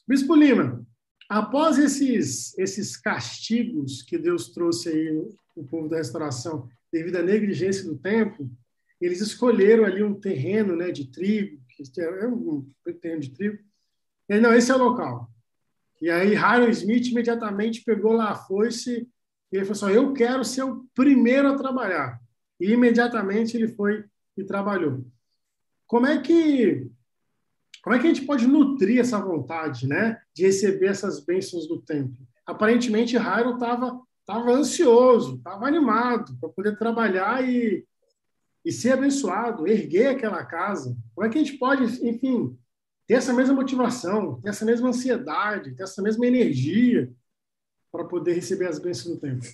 Bispo 0.06 0.34
Lima, 0.34 0.84
após 1.28 1.78
esses, 1.78 2.56
esses 2.58 2.96
castigos 2.96 4.02
que 4.02 4.16
Deus 4.16 4.48
trouxe 4.48 4.88
aí 4.88 5.28
o 5.54 5.64
povo 5.64 5.88
da 5.88 5.98
restauração, 5.98 6.68
devido 6.92 7.16
à 7.16 7.22
negligência 7.22 7.84
do 7.84 7.98
tempo, 7.98 8.50
eles 9.00 9.20
escolheram 9.20 9.84
ali 9.84 10.02
um 10.02 10.14
terreno 10.14 10.74
né, 10.74 10.90
de 10.90 11.06
trigo, 11.10 11.60
que 11.68 11.82
é 12.00 12.26
um 12.26 12.66
terreno 13.00 13.20
de 13.20 13.30
trigo. 13.30 13.58
E 14.28 14.40
não, 14.40 14.54
esse 14.54 14.70
é 14.70 14.74
o 14.74 14.78
local. 14.78 15.30
E 16.00 16.10
aí, 16.10 16.32
Hiram 16.32 16.70
Smith 16.70 17.08
imediatamente 17.08 17.82
pegou 17.82 18.12
lá 18.12 18.30
a 18.30 18.36
foice 18.36 19.08
e 19.52 19.56
ele 19.56 19.64
falou 19.64 19.72
assim: 19.72 19.96
Eu 19.96 20.12
quero 20.12 20.44
ser 20.44 20.62
o 20.62 20.84
primeiro 20.94 21.48
a 21.48 21.56
trabalhar. 21.56 22.20
E 22.60 22.72
imediatamente 22.72 23.56
ele 23.56 23.68
foi 23.68 24.04
e 24.36 24.44
trabalhou. 24.44 25.04
Como 25.86 26.06
é 26.06 26.20
que 26.20 26.88
como 27.88 27.96
é 27.96 28.02
que 28.02 28.06
a 28.06 28.12
gente 28.12 28.26
pode 28.26 28.46
nutrir 28.46 29.00
essa 29.00 29.18
vontade, 29.18 29.88
né, 29.88 30.20
de 30.34 30.42
receber 30.42 30.88
essas 30.88 31.24
bênçãos 31.24 31.66
do 31.66 31.80
templo? 31.80 32.18
Aparentemente, 32.44 33.16
Hiram 33.16 33.54
estava 33.54 33.98
tava 34.26 34.50
ansioso, 34.50 35.36
estava 35.36 35.66
animado 35.66 36.36
para 36.38 36.50
poder 36.50 36.78
trabalhar 36.78 37.48
e, 37.48 37.86
e 38.62 38.70
ser 38.70 38.92
abençoado, 38.92 39.66
erguer 39.66 40.08
aquela 40.08 40.44
casa. 40.44 40.94
Como 41.14 41.26
é 41.26 41.30
que 41.30 41.38
a 41.38 41.42
gente 41.42 41.56
pode, 41.56 41.84
enfim, 42.06 42.58
ter 43.06 43.14
essa 43.14 43.32
mesma 43.32 43.54
motivação, 43.54 44.38
ter 44.42 44.50
essa 44.50 44.66
mesma 44.66 44.90
ansiedade, 44.90 45.74
ter 45.74 45.84
essa 45.84 46.02
mesma 46.02 46.26
energia 46.26 47.10
para 47.90 48.04
poder 48.04 48.34
receber 48.34 48.66
as 48.66 48.78
bênçãos 48.78 49.14
do 49.14 49.20
tempo? 49.22 49.46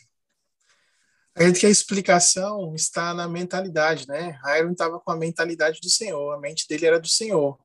Acredito 1.36 1.60
que 1.60 1.66
a 1.66 1.70
explicação 1.70 2.74
está 2.74 3.14
na 3.14 3.28
mentalidade, 3.28 4.08
né? 4.08 4.40
Hiram 4.44 4.72
estava 4.72 4.98
com 4.98 5.12
a 5.12 5.16
mentalidade 5.16 5.80
do 5.80 5.88
Senhor, 5.88 6.32
a 6.32 6.40
mente 6.40 6.66
dele 6.66 6.86
era 6.86 6.98
do 6.98 7.08
Senhor. 7.08 7.63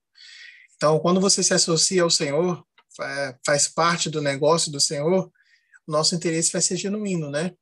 Então, 0.79 0.97
quando 0.99 1.19
você 1.19 1.43
se 1.43 1.53
associa 1.53 2.03
ao 2.03 2.09
Senhor, 2.09 2.65
faz 3.45 3.67
parte 3.67 4.09
do 4.09 4.21
negócio 4.21 4.71
do 4.71 4.79
Senhor, 4.79 5.29
nosso 5.85 6.15
interesse 6.15 6.53
vai 6.53 6.61
ser 6.61 6.77
genuíno, 6.77 7.29
né? 7.29 7.53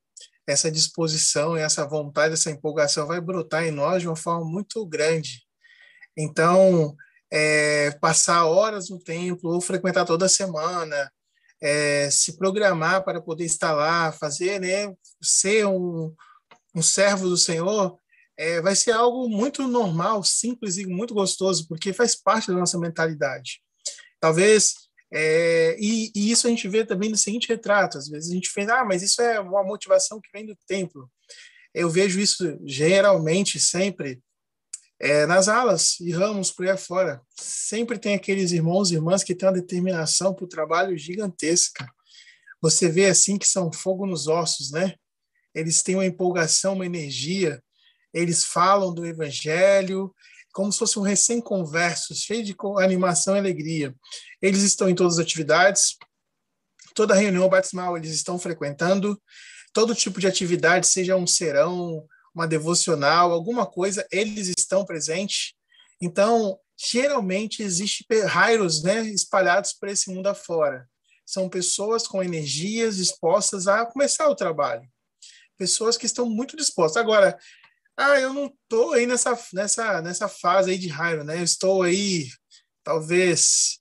essa 0.47 0.71
disposição, 0.71 1.57
essa 1.57 1.85
vontade, 1.85 2.33
essa 2.33 2.49
empolgação 2.49 3.05
vai 3.05 3.19
brotar 3.19 3.65
em 3.65 3.71
nós 3.71 4.01
de 4.01 4.07
uma 4.07 4.15
forma 4.15 4.45
muito 4.45 4.83
grande. 4.85 5.41
Então, 6.15 6.95
é, 7.29 7.91
passar 7.99 8.45
horas 8.45 8.89
no 8.89 8.97
templo 8.97 9.51
ou 9.51 9.59
frequentar 9.59 10.05
toda 10.05 10.29
semana, 10.29 11.11
é, 11.61 12.09
se 12.09 12.37
programar 12.37 13.03
para 13.03 13.21
poder 13.21 13.43
estar 13.43 13.73
lá, 13.73 14.11
fazer, 14.13 14.61
né, 14.61 14.95
ser 15.21 15.65
um, 15.65 16.15
um 16.73 16.81
servo 16.81 17.27
do 17.27 17.37
Senhor, 17.37 17.99
é, 18.37 18.61
vai 18.61 18.75
ser 18.75 18.91
algo 18.91 19.27
muito 19.27 19.67
normal, 19.67 20.23
simples 20.23 20.77
e 20.77 20.85
muito 20.85 21.13
gostoso, 21.13 21.67
porque 21.67 21.91
faz 21.91 22.15
parte 22.15 22.47
da 22.47 22.53
nossa 22.53 22.77
mentalidade. 22.77 23.61
Talvez 24.19 24.73
é, 25.11 25.77
e, 25.79 26.11
e, 26.13 26.31
isso 26.31 26.47
a 26.47 26.49
gente 26.49 26.67
vê 26.67 26.85
também 26.85 27.09
no 27.09 27.17
seguinte 27.17 27.47
retrato: 27.47 27.97
às 27.97 28.07
vezes 28.07 28.29
a 28.29 28.33
gente 28.33 28.51
pensa, 28.53 28.75
ah, 28.75 28.85
mas 28.85 29.01
isso 29.01 29.21
é 29.21 29.39
uma 29.39 29.63
motivação 29.63 30.19
que 30.21 30.29
vem 30.33 30.45
do 30.45 30.57
templo. 30.67 31.09
Eu 31.73 31.89
vejo 31.89 32.19
isso 32.19 32.59
geralmente, 32.65 33.59
sempre, 33.59 34.21
é, 34.99 35.25
nas 35.25 35.47
alas 35.47 35.99
e 35.99 36.11
ramos 36.11 36.51
por 36.51 36.65
aí 36.65 36.71
afora. 36.71 37.21
Sempre 37.39 37.97
tem 37.97 38.15
aqueles 38.15 38.51
irmãos 38.51 38.91
e 38.91 38.95
irmãs 38.95 39.23
que 39.23 39.35
têm 39.35 39.47
uma 39.47 39.55
determinação 39.55 40.33
para 40.33 40.45
o 40.45 40.49
trabalho 40.49 40.97
gigantesca. 40.97 41.87
Você 42.61 42.89
vê 42.89 43.05
assim 43.05 43.37
que 43.37 43.47
são 43.47 43.71
fogo 43.71 44.05
nos 44.05 44.27
ossos, 44.27 44.71
né? 44.71 44.95
Eles 45.53 45.83
têm 45.83 45.95
uma 45.95 46.05
empolgação, 46.05 46.73
uma 46.73 46.85
energia, 46.85 47.61
eles 48.13 48.43
falam 48.43 48.93
do 48.93 49.05
evangelho, 49.05 50.13
como 50.51 50.71
se 50.71 50.79
fosse 50.79 50.97
um 50.97 51.03
recém-converso, 51.03 52.15
cheio 52.15 52.43
de 52.43 52.55
animação 52.79 53.35
e 53.35 53.39
alegria. 53.39 53.95
Eles 54.41 54.63
estão 54.63 54.89
em 54.89 54.95
todas 54.95 55.19
as 55.19 55.25
atividades, 55.25 55.95
toda 56.95 57.13
reunião 57.13 57.47
batismal 57.47 57.95
eles 57.95 58.11
estão 58.11 58.39
frequentando, 58.39 59.21
todo 59.71 59.93
tipo 59.93 60.19
de 60.19 60.25
atividade, 60.25 60.87
seja 60.87 61.15
um 61.15 61.27
serão, 61.27 62.03
uma 62.33 62.47
devocional, 62.47 63.31
alguma 63.31 63.65
coisa, 63.65 64.07
eles 64.11 64.51
estão 64.57 64.83
presentes. 64.83 65.53
Então, 66.01 66.59
geralmente 66.75 67.63
existe 67.63 68.05
raios 68.25 68.83
né, 68.83 69.01
espalhados 69.01 69.73
por 69.73 69.89
esse 69.89 70.11
mundo 70.11 70.27
afora. 70.27 70.87
São 71.25 71.49
pessoas 71.49 72.07
com 72.07 72.23
energias 72.23 72.97
dispostas 72.97 73.67
a 73.67 73.85
começar 73.85 74.29
o 74.29 74.35
trabalho. 74.35 74.87
Pessoas 75.57 75.97
que 75.97 76.05
estão 76.05 76.29
muito 76.29 76.55
dispostas. 76.55 77.01
Agora, 77.01 77.37
ah, 77.97 78.19
eu 78.19 78.31
não 78.31 78.45
estou 78.45 78.93
aí 78.93 79.07
nessa, 79.07 79.37
nessa, 79.53 80.01
nessa 80.03 80.27
fase 80.27 80.69
aí 80.69 80.77
de 80.77 80.87
raiva, 80.87 81.23
né? 81.23 81.39
Eu 81.39 81.43
estou 81.43 81.81
aí, 81.81 82.29
talvez, 82.83 83.79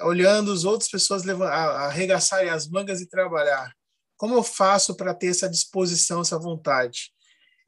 olhando 0.00 0.50
as 0.52 0.64
outras 0.64 0.90
pessoas 0.90 1.22
arregaçarem 1.28 2.50
as 2.50 2.66
mangas 2.66 3.02
e 3.02 3.08
trabalhar. 3.08 3.74
Como 4.16 4.34
eu 4.34 4.42
faço 4.42 4.96
para 4.96 5.14
ter 5.14 5.28
essa 5.28 5.48
disposição, 5.48 6.22
essa 6.22 6.38
vontade? 6.38 7.12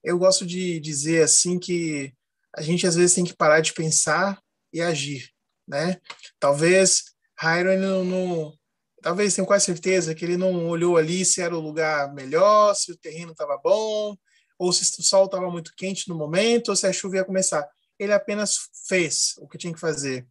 Eu 0.03 0.19
gosto 0.19 0.47
de 0.47 0.81
dizer 0.81 1.23
assim 1.23 1.59
que 1.59 2.15
a 2.57 2.63
gente 2.63 2.87
às 2.87 2.97
vezes 2.97 3.15
tem 3.15 3.25
que 3.25 3.37
parar 3.37 3.61
de 3.61 3.75
pensar 3.75 4.41
e 4.73 4.81
agir, 4.81 5.31
né? 5.69 6.01
Talvez 6.39 7.05
Hiram 7.43 7.79
não, 7.79 8.05
não, 8.05 8.59
talvez 9.03 9.35
tenho 9.35 9.47
quase 9.47 9.67
certeza 9.67 10.15
que 10.15 10.25
ele 10.25 10.37
não 10.37 10.67
olhou 10.67 10.97
ali 10.97 11.25
se 11.25 11.43
era 11.43 11.57
o 11.57 11.61
lugar 11.61 12.13
melhor, 12.15 12.75
se 12.75 12.91
o 12.91 12.97
terreno 12.97 13.33
estava 13.33 13.59
bom, 13.59 14.17
ou 14.61 14.75
se 14.75 15.01
o 15.01 15.03
sol 15.03 15.25
estava 15.25 15.51
muito 15.51 15.73
quente 15.75 16.07
no 16.07 16.15
momento, 16.15 16.69
ou 16.69 16.77
se 16.77 16.87
a 16.87 16.93
chuva 16.93 17.17
ia 17.17 17.25
começar. 17.25 17.67
Ele 17.99 18.13
apenas 18.13 18.69
fez 18.87 19.35
o 19.39 19.49
que 19.49 19.57
tinha 19.57 19.73
que 19.73 19.81
fazer. 19.81 20.27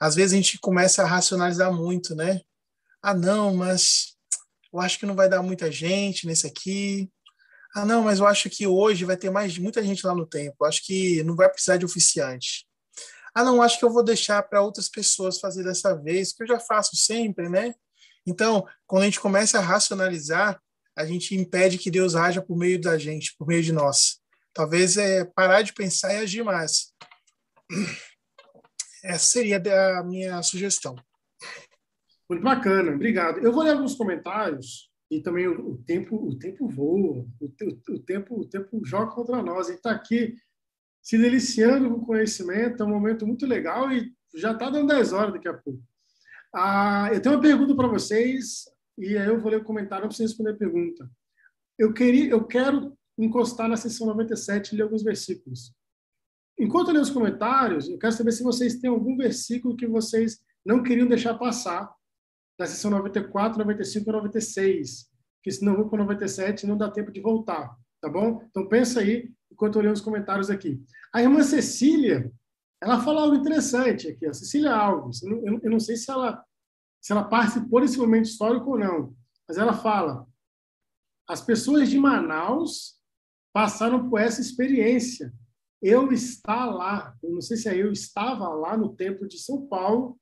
Às 0.00 0.14
vezes 0.14 0.32
a 0.32 0.36
gente 0.36 0.58
começa 0.58 1.02
a 1.02 1.06
racionalizar 1.06 1.70
muito, 1.70 2.14
né? 2.14 2.40
Ah, 3.02 3.12
não, 3.12 3.54
mas 3.54 4.16
eu 4.72 4.80
acho 4.80 4.98
que 4.98 5.04
não 5.04 5.14
vai 5.14 5.28
dar 5.28 5.42
muita 5.42 5.70
gente 5.70 6.26
nesse 6.26 6.46
aqui. 6.46 7.12
Ah, 7.76 7.84
não, 7.84 8.04
mas 8.04 8.20
eu 8.20 8.26
acho 8.26 8.48
que 8.48 8.66
hoje 8.66 9.04
vai 9.04 9.18
ter 9.18 9.28
mais 9.28 9.58
muita 9.58 9.82
gente 9.82 10.06
lá 10.06 10.14
no 10.14 10.26
tempo. 10.26 10.56
Eu 10.62 10.66
acho 10.66 10.82
que 10.82 11.22
não 11.22 11.36
vai 11.36 11.50
precisar 11.50 11.76
de 11.76 11.84
oficiante. 11.84 12.66
Ah, 13.34 13.44
não, 13.44 13.60
acho 13.60 13.78
que 13.78 13.84
eu 13.84 13.92
vou 13.92 14.02
deixar 14.02 14.42
para 14.44 14.62
outras 14.62 14.88
pessoas 14.88 15.38
fazer 15.38 15.62
dessa 15.62 15.94
vez, 15.94 16.32
que 16.32 16.42
eu 16.42 16.46
já 16.46 16.58
faço 16.58 16.96
sempre, 16.96 17.50
né? 17.50 17.74
Então, 18.26 18.66
quando 18.86 19.02
a 19.02 19.06
gente 19.06 19.20
começa 19.20 19.58
a 19.58 19.62
racionalizar, 19.62 20.58
a 20.96 21.04
gente 21.04 21.34
impede 21.34 21.78
que 21.78 21.90
Deus 21.90 22.14
haja 22.14 22.40
por 22.40 22.56
meio 22.56 22.80
da 22.80 22.96
gente, 22.98 23.34
por 23.36 23.46
meio 23.46 23.62
de 23.62 23.72
nós. 23.72 24.20
Talvez 24.52 24.96
é 24.96 25.24
parar 25.24 25.62
de 25.62 25.72
pensar 25.72 26.14
e 26.14 26.18
agir 26.18 26.44
mais. 26.44 26.92
Essa 29.02 29.26
seria 29.26 29.62
a 29.98 30.04
minha 30.04 30.42
sugestão. 30.42 30.94
Muito 32.30 32.42
bacana, 32.42 32.92
obrigado. 32.92 33.38
Eu 33.38 33.52
vou 33.52 33.62
ler 33.62 33.72
alguns 33.72 33.94
comentários 33.94 34.90
e 35.10 35.20
também 35.20 35.46
o, 35.46 35.72
o 35.72 35.78
tempo 35.84 36.16
o 36.16 36.38
tempo 36.38 36.68
voa, 36.68 37.26
o, 37.40 37.44
o, 37.90 37.98
tempo 38.00 38.40
o 38.40 38.48
tempo 38.48 38.80
joga 38.84 39.12
contra 39.12 39.42
nós. 39.42 39.66
Gente 39.66 39.76
está 39.76 39.90
aqui 39.90 40.36
se 41.02 41.18
deliciando 41.18 41.90
com 41.90 41.96
o 41.96 42.06
conhecimento, 42.06 42.82
é 42.82 42.86
um 42.86 42.90
momento 42.90 43.26
muito 43.26 43.44
legal 43.44 43.92
e 43.92 44.10
já 44.34 44.52
está 44.52 44.70
dando 44.70 44.88
10 44.88 45.12
horas 45.12 45.34
daqui 45.34 45.48
a 45.48 45.54
pouco. 45.54 45.82
Ah, 46.54 47.10
eu 47.12 47.20
tenho 47.20 47.34
uma 47.34 47.42
pergunta 47.42 47.74
para 47.74 47.88
vocês 47.88 48.64
e 48.96 49.16
aí 49.16 49.26
eu 49.26 49.40
vou 49.40 49.50
ler 49.50 49.60
o 49.60 49.64
comentário, 49.64 50.02
não 50.02 50.08
precisa 50.08 50.28
responder 50.28 50.50
a 50.50 50.56
pergunta. 50.56 51.10
Eu, 51.78 51.92
queria, 51.92 52.30
eu 52.30 52.44
quero 52.44 52.96
encostar 53.18 53.68
na 53.68 53.76
sessão 53.76 54.06
97 54.06 54.72
e 54.72 54.76
ler 54.76 54.82
alguns 54.84 55.02
versículos. 55.02 55.74
Enquanto 56.58 56.88
eu 56.88 56.94
leio 56.94 57.02
os 57.02 57.10
comentários, 57.10 57.88
eu 57.88 57.98
quero 57.98 58.12
saber 58.12 58.32
se 58.32 58.42
vocês 58.42 58.76
têm 58.76 58.88
algum 58.88 59.16
versículo 59.16 59.76
que 59.76 59.86
vocês 59.86 60.40
não 60.64 60.82
queriam 60.82 61.08
deixar 61.08 61.34
passar 61.34 61.92
na 62.58 62.66
sessão 62.66 62.90
94, 62.90 63.58
95 63.58 64.08
e 64.08 64.12
96, 64.12 65.10
que 65.42 65.50
senão 65.50 65.72
eu 65.72 65.78
vou 65.78 65.88
para 65.88 65.98
97 65.98 66.62
e 66.62 66.66
não 66.68 66.76
dá 66.76 66.90
tempo 66.90 67.10
de 67.10 67.20
voltar, 67.20 67.76
tá 68.00 68.08
bom? 68.08 68.40
Então 68.48 68.68
pensa 68.68 69.00
aí 69.00 69.30
enquanto 69.50 69.76
eu 69.76 69.82
leio 69.82 69.92
os 69.92 70.00
comentários 70.00 70.48
aqui. 70.48 70.80
A 71.12 71.20
irmã 71.20 71.42
Cecília, 71.42 72.32
ela 72.80 73.00
fala 73.02 73.22
algo 73.22 73.36
interessante 73.36 74.08
aqui, 74.08 74.26
a 74.26 74.32
Cecília 74.32 74.72
Alves. 74.72 75.22
Eu 75.22 75.60
eu 75.62 75.70
não 75.70 75.80
sei 75.80 75.96
se 75.96 76.10
ela, 76.10 76.44
se 77.04 77.12
ela 77.12 77.24
participou 77.24 77.82
desse 77.82 77.98
momento 77.98 78.24
histórico 78.24 78.70
ou 78.70 78.78
não, 78.78 79.14
mas 79.46 79.58
ela 79.58 79.74
fala: 79.74 80.26
as 81.28 81.42
pessoas 81.42 81.90
de 81.90 81.98
Manaus 81.98 82.98
passaram 83.52 84.08
por 84.08 84.18
essa 84.18 84.40
experiência. 84.40 85.30
Eu 85.82 86.10
estava 86.12 86.72
lá, 86.72 87.18
eu 87.22 87.30
não 87.30 87.42
sei 87.42 87.58
se 87.58 87.68
é 87.68 87.76
eu 87.76 87.92
estava 87.92 88.48
lá 88.48 88.74
no 88.74 88.96
templo 88.96 89.28
de 89.28 89.38
São 89.38 89.66
Paulo, 89.66 90.18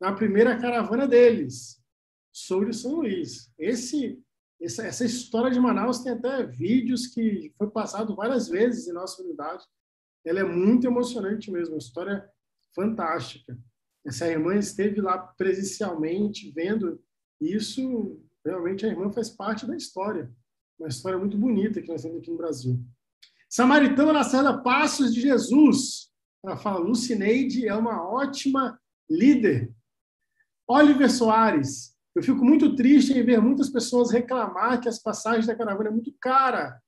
na 0.00 0.12
primeira 0.12 0.56
caravana 0.56 1.08
deles, 1.08 1.82
sobre 2.32 2.72
São 2.72 2.96
Luís. 2.96 3.52
Esse, 3.58 4.22
essa, 4.62 4.86
essa 4.86 5.04
história 5.04 5.50
de 5.50 5.58
Manaus 5.58 5.98
tem 5.98 6.12
até 6.12 6.46
vídeos 6.46 7.08
que 7.08 7.52
foi 7.58 7.68
passado 7.70 8.14
várias 8.14 8.46
vezes 8.48 8.86
em 8.86 8.92
nossa 8.92 9.20
unidade 9.20 9.64
ela 10.24 10.40
é 10.40 10.44
muito 10.44 10.86
emocionante 10.86 11.50
mesmo, 11.50 11.74
uma 11.74 11.78
história 11.78 12.30
fantástica. 12.74 13.58
Essa 14.06 14.28
irmã 14.28 14.56
esteve 14.56 15.00
lá 15.00 15.18
presencialmente 15.18 16.50
vendo 16.50 17.02
isso, 17.40 18.20
realmente 18.44 18.84
a 18.84 18.88
irmã 18.88 19.10
faz 19.10 19.30
parte 19.30 19.66
da 19.66 19.76
história. 19.76 20.30
Uma 20.78 20.88
história 20.88 21.18
muito 21.18 21.36
bonita 21.36 21.80
que 21.82 21.88
nós 21.88 22.02
temos 22.02 22.18
aqui 22.18 22.30
no 22.30 22.36
Brasil. 22.36 22.82
Samaritana 23.48 24.12
na 24.12 24.24
Serra 24.24 24.58
Passos 24.58 25.12
de 25.12 25.20
Jesus. 25.20 26.10
Ela 26.42 26.56
fala, 26.56 26.78
Lucineide 26.78 27.66
é 27.66 27.74
uma 27.74 28.02
ótima 28.08 28.80
líder. 29.10 29.74
Oliver 30.66 31.10
Soares, 31.10 31.94
eu 32.14 32.22
fico 32.22 32.44
muito 32.44 32.74
triste 32.76 33.12
em 33.12 33.22
ver 33.22 33.40
muitas 33.40 33.68
pessoas 33.68 34.10
reclamar 34.10 34.80
que 34.80 34.88
as 34.88 34.98
passagens 34.98 35.46
da 35.46 35.54
caravana 35.54 35.90
é 35.90 35.92
muito 35.92 36.14
cara. 36.20 36.80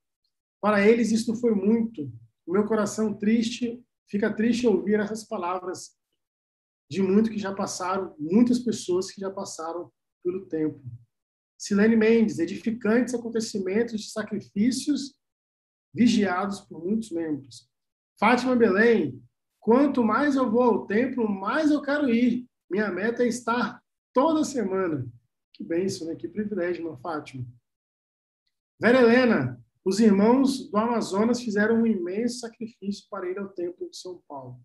Para 0.61 0.87
eles, 0.87 1.11
isso 1.11 1.35
foi 1.37 1.55
muito. 1.55 2.11
O 2.47 2.53
meu 2.53 2.65
coração 2.65 3.13
triste, 3.13 3.85
fica 4.09 4.33
triste 4.33 4.67
ouvir 4.67 5.01
essas 5.01 5.25
palavras 5.25 5.97
de 6.91 7.03
muito 7.03 7.31
que 7.31 7.39
já 7.39 7.55
passaram, 7.55 8.15
muitas 8.19 8.59
pessoas 8.59 9.11
que 9.11 9.21
já 9.21 9.31
passaram 9.31 9.91
pelo 10.23 10.47
tempo. 10.47 10.81
Silene 11.59 11.97
Mendes, 11.97 12.39
edificantes 12.39 13.15
acontecimentos 13.15 14.01
de 14.01 14.11
sacrifícios 14.11 15.15
vigiados 15.95 16.61
por 16.61 16.85
muitos 16.85 17.11
membros. 17.11 17.69
Fátima 18.19 18.57
Belém, 18.57 19.23
quanto 19.61 20.03
mais 20.03 20.37
eu 20.37 20.51
vou 20.51 20.63
ao 20.63 20.87
templo, 20.87 21.29
mais 21.29 21.71
eu 21.71 21.81
quero 21.83 22.09
ir. 22.09 22.47
Minha 22.71 22.91
meta 22.91 23.23
é 23.23 23.29
estar 23.29 23.83
toda 24.13 24.45
semana. 24.45 25.07
Que 25.53 25.63
bênção, 25.63 26.07
né? 26.07 26.17
Que 26.17 26.29
privilégio, 26.29 26.85
meu 26.85 26.97
Fátima. 26.97 27.47
Vera 28.81 29.01
Helena, 29.01 29.63
os 29.85 30.01
irmãos 30.01 30.69
do 30.71 30.77
Amazonas 30.77 31.41
fizeram 31.41 31.83
um 31.83 31.87
imenso 31.87 32.41
sacrifício 32.41 33.07
para 33.11 33.31
ir 33.31 33.39
ao 33.39 33.49
Templo 33.49 33.89
de 33.89 33.97
São 33.97 34.23
Paulo. 34.27 34.61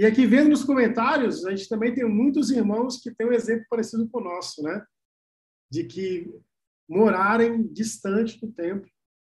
E 0.00 0.06
aqui, 0.06 0.26
vendo 0.26 0.48
nos 0.48 0.64
comentários, 0.64 1.44
a 1.44 1.50
gente 1.50 1.68
também 1.68 1.94
tem 1.94 2.08
muitos 2.08 2.50
irmãos 2.50 2.96
que 3.02 3.14
têm 3.14 3.26
um 3.26 3.32
exemplo 3.32 3.66
parecido 3.68 4.08
com 4.08 4.18
o 4.18 4.24
nosso, 4.24 4.62
né? 4.62 4.82
De 5.70 5.84
que 5.84 6.34
morarem 6.88 7.70
distante 7.70 8.40
do 8.40 8.50
templo 8.50 8.90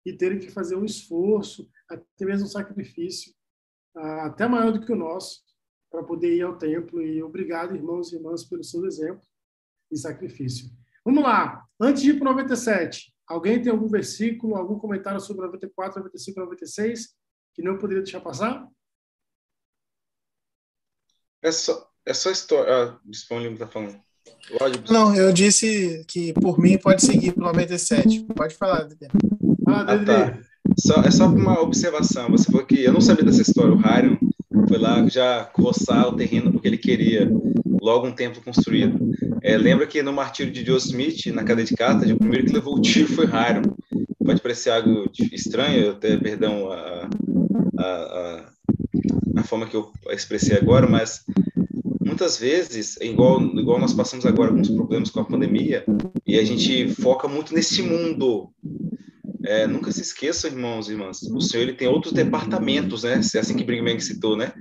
e 0.07 0.12
terem 0.15 0.39
que 0.39 0.51
fazer 0.51 0.77
um 0.77 0.85
esforço, 0.87 1.71
até 1.87 2.25
mesmo 2.25 2.47
um 2.47 2.51
sacrifício, 2.51 3.35
até 3.95 4.49
maior 4.49 4.73
do 4.73 4.81
que 4.81 4.91
o 4.91 4.97
nosso, 4.97 5.43
para 5.91 6.03
poder 6.03 6.35
ir 6.35 6.41
ao 6.41 6.57
templo. 6.57 7.03
E 7.03 7.23
obrigado, 7.23 7.77
irmãos 7.77 8.11
e 8.11 8.17
irmãs, 8.17 8.43
pelo 8.43 8.65
seu 8.65 8.87
exemplo 8.87 9.23
e 9.93 9.99
sacrifício. 9.99 10.71
Vamos 11.05 11.23
lá. 11.23 11.62
Antes 11.79 12.03
de 12.03 12.11
ir 12.11 12.19
para 12.19 12.31
o 12.31 12.33
97, 12.33 13.15
Alguém 13.27 13.61
tem 13.61 13.73
algum 13.73 13.89
versículo, 13.89 14.55
algum 14.55 14.79
comentário 14.79 15.19
sobre 15.19 15.43
94, 15.43 15.99
95, 15.99 16.41
96 16.41 17.15
que 17.55 17.62
não 17.62 17.79
poderia 17.79 18.03
deixar 18.03 18.21
passar? 18.21 18.69
É 21.45 21.53
só, 21.53 21.86
é 22.07 22.14
só 22.14 22.30
história. 22.30 22.72
Ah, 22.72 22.97
Dispone 23.05 23.53
está 23.53 23.66
falando. 23.66 23.97
Pode, 24.59 24.80
não, 24.90 25.14
eu 25.14 25.30
disse 25.30 26.03
que 26.09 26.32
por 26.32 26.59
mim 26.59 26.78
pode 26.78 27.05
seguir 27.05 27.32
para 27.32 27.45
o 27.45 27.47
97. 27.49 28.24
Pode 28.34 28.55
falar, 28.55 28.84
Dede. 28.84 29.09
Ah, 29.68 29.84
ah, 29.88 30.05
tá. 30.05 30.38
Só, 30.78 31.03
é 31.03 31.11
só 31.11 31.26
uma 31.26 31.61
observação. 31.61 32.30
Você 32.30 32.51
falou 32.51 32.66
que 32.66 32.82
eu 32.82 32.92
não 32.95 33.01
sabia 33.01 33.24
dessa 33.24 33.42
história. 33.42 33.74
O 33.74 33.86
Harion 33.86 34.16
foi 34.66 34.78
lá 34.78 35.07
já 35.07 35.51
roçar 35.55 36.09
o 36.09 36.16
terreno 36.16 36.51
porque 36.51 36.66
ele 36.66 36.78
queria 36.78 37.30
logo 37.80 38.07
um 38.07 38.14
templo 38.14 38.42
construído. 38.42 38.99
É, 39.42 39.59
lembra 39.59 39.86
que 39.86 40.03
no 40.03 40.14
martírio 40.14 40.51
de 40.51 40.64
Joe 40.64 40.78
Smith, 40.78 41.26
na 41.26 41.45
cadeia 41.45 41.66
de 41.66 41.76
Carthage, 41.76 42.14
o 42.14 42.18
primeiro 42.18 42.47
que 42.47 42.53
levou 42.55 42.76
o 42.76 42.80
tiro 42.80 43.12
foi 43.12 43.26
Hiram. 43.26 43.62
Pode 44.24 44.40
parecer 44.40 44.70
algo 44.70 45.11
estranho, 45.30 45.90
até, 45.90 46.16
perdão, 46.16 46.72
a, 46.72 47.09
a, 47.78 47.84
a, 47.84 48.54
a 49.37 49.43
forma 49.43 49.66
que 49.66 49.77
eu 49.77 49.93
expressei 50.11 50.57
agora, 50.57 50.87
mas 50.87 51.25
muitas 52.01 52.39
vezes, 52.39 52.97
igual, 53.01 53.43
igual 53.43 53.79
nós 53.79 53.93
passamos 53.93 54.25
agora 54.25 54.51
alguns 54.51 54.70
problemas 54.70 55.11
com 55.11 55.20
a 55.20 55.25
pandemia, 55.25 55.85
e 56.27 56.39
a 56.39 56.45
gente 56.45 56.89
foca 56.95 57.27
muito 57.27 57.55
nesse 57.55 57.83
mundo. 57.83 58.51
É, 59.47 59.66
nunca 59.66 59.93
se 59.93 60.01
esqueçam, 60.01 60.51
irmãos 60.51 60.89
e 60.89 60.93
irmãs, 60.93 61.20
o 61.22 61.41
Senhor 61.41 61.64
ele 61.64 61.75
tem 61.75 61.87
outros 61.87 62.14
departamentos, 62.14 63.03
né? 63.03 63.20
É 63.35 63.39
assim 63.39 63.55
que 63.55 63.64
Brigham 63.64 64.01
citou, 64.01 64.37
né? 64.37 64.55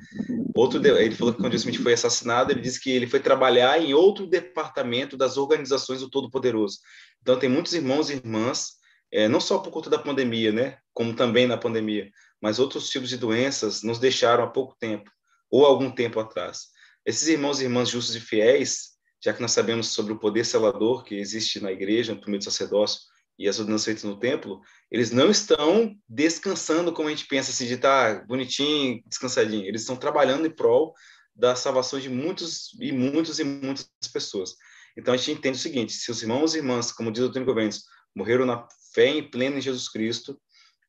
Outro, 0.53 0.85
ele 0.85 1.15
falou 1.15 1.33
que 1.33 1.39
quando 1.39 1.55
Smith 1.55 1.81
foi 1.81 1.93
assassinado, 1.93 2.51
ele 2.51 2.59
disse 2.59 2.81
que 2.81 2.91
ele 2.91 3.07
foi 3.07 3.19
trabalhar 3.19 3.81
em 3.81 3.93
outro 3.93 4.27
departamento 4.27 5.15
das 5.15 5.37
organizações 5.37 6.01
do 6.01 6.09
Todo-Poderoso. 6.09 6.79
Então, 7.21 7.39
tem 7.39 7.49
muitos 7.49 7.73
irmãos 7.73 8.09
e 8.09 8.15
irmãs, 8.15 8.73
é, 9.11 9.27
não 9.27 9.39
só 9.39 9.57
por 9.57 9.71
conta 9.71 9.89
da 9.89 9.97
pandemia, 9.97 10.51
né, 10.51 10.77
como 10.93 11.13
também 11.13 11.47
na 11.47 11.57
pandemia, 11.57 12.09
mas 12.43 12.59
outros 12.59 12.89
tipos 12.89 13.07
de 13.07 13.15
doenças 13.15 13.83
nos 13.83 13.99
deixaram 13.99 14.43
há 14.43 14.47
pouco 14.47 14.75
tempo, 14.77 15.09
ou 15.49 15.65
algum 15.65 15.89
tempo 15.89 16.19
atrás. 16.19 16.67
Esses 17.05 17.29
irmãos 17.29 17.61
e 17.61 17.63
irmãs 17.63 17.87
justos 17.87 18.17
e 18.17 18.19
fiéis, 18.19 18.97
já 19.23 19.33
que 19.33 19.41
nós 19.41 19.53
sabemos 19.53 19.87
sobre 19.87 20.11
o 20.11 20.19
poder 20.19 20.43
selador 20.43 21.05
que 21.05 21.15
existe 21.15 21.61
na 21.61 21.71
igreja, 21.71 22.13
no 22.13 22.19
do 22.19 22.43
sacerdócio, 22.43 22.99
e 23.39 23.47
as 23.47 23.59
ordenanças 23.59 23.85
feitas 23.85 24.03
no 24.03 24.19
templo, 24.19 24.59
eles 24.91 25.09
não 25.09 25.31
estão 25.31 25.95
descansando 26.07 26.91
como 26.91 27.07
a 27.07 27.11
gente 27.11 27.27
pensa, 27.27 27.49
assim, 27.49 27.65
de 27.65 27.75
estar 27.75 28.19
tá 28.19 28.25
bonitinho, 28.25 29.01
descansadinho. 29.07 29.65
Eles 29.65 29.81
estão 29.81 29.95
trabalhando 29.95 30.45
em 30.45 30.53
prol 30.53 30.93
da 31.33 31.55
salvação 31.55 31.97
de 31.97 32.09
muitos 32.09 32.73
e 32.77 32.91
muitos 32.91 33.39
e 33.39 33.45
muitas 33.45 33.87
pessoas. 34.11 34.53
Então 34.97 35.13
a 35.13 35.17
gente 35.17 35.31
entende 35.31 35.57
o 35.57 35.61
seguinte: 35.61 35.93
se 35.93 36.11
os 36.11 36.21
irmãos 36.21 36.53
e 36.53 36.57
irmãs, 36.57 36.91
como 36.91 37.09
diz 37.09 37.23
o 37.23 37.27
Antônio 37.27 37.45
Governos, 37.45 37.85
morreram 38.13 38.45
na 38.45 38.67
fé 38.93 39.07
em 39.07 39.27
pleno 39.27 39.57
em 39.57 39.61
Jesus 39.61 39.87
Cristo, 39.87 40.37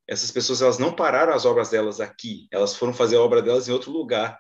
essas 0.09 0.31
pessoas 0.31 0.62
elas 0.62 0.78
não 0.78 0.93
pararam 0.94 1.32
as 1.32 1.44
obras 1.44 1.70
delas 1.70 2.01
aqui, 2.01 2.47
elas 2.51 2.76
foram 2.76 2.93
fazer 2.93 3.16
a 3.16 3.20
obra 3.20 3.43
delas 3.43 3.68
em 3.68 3.72
outro 3.72 3.90
lugar. 3.90 4.39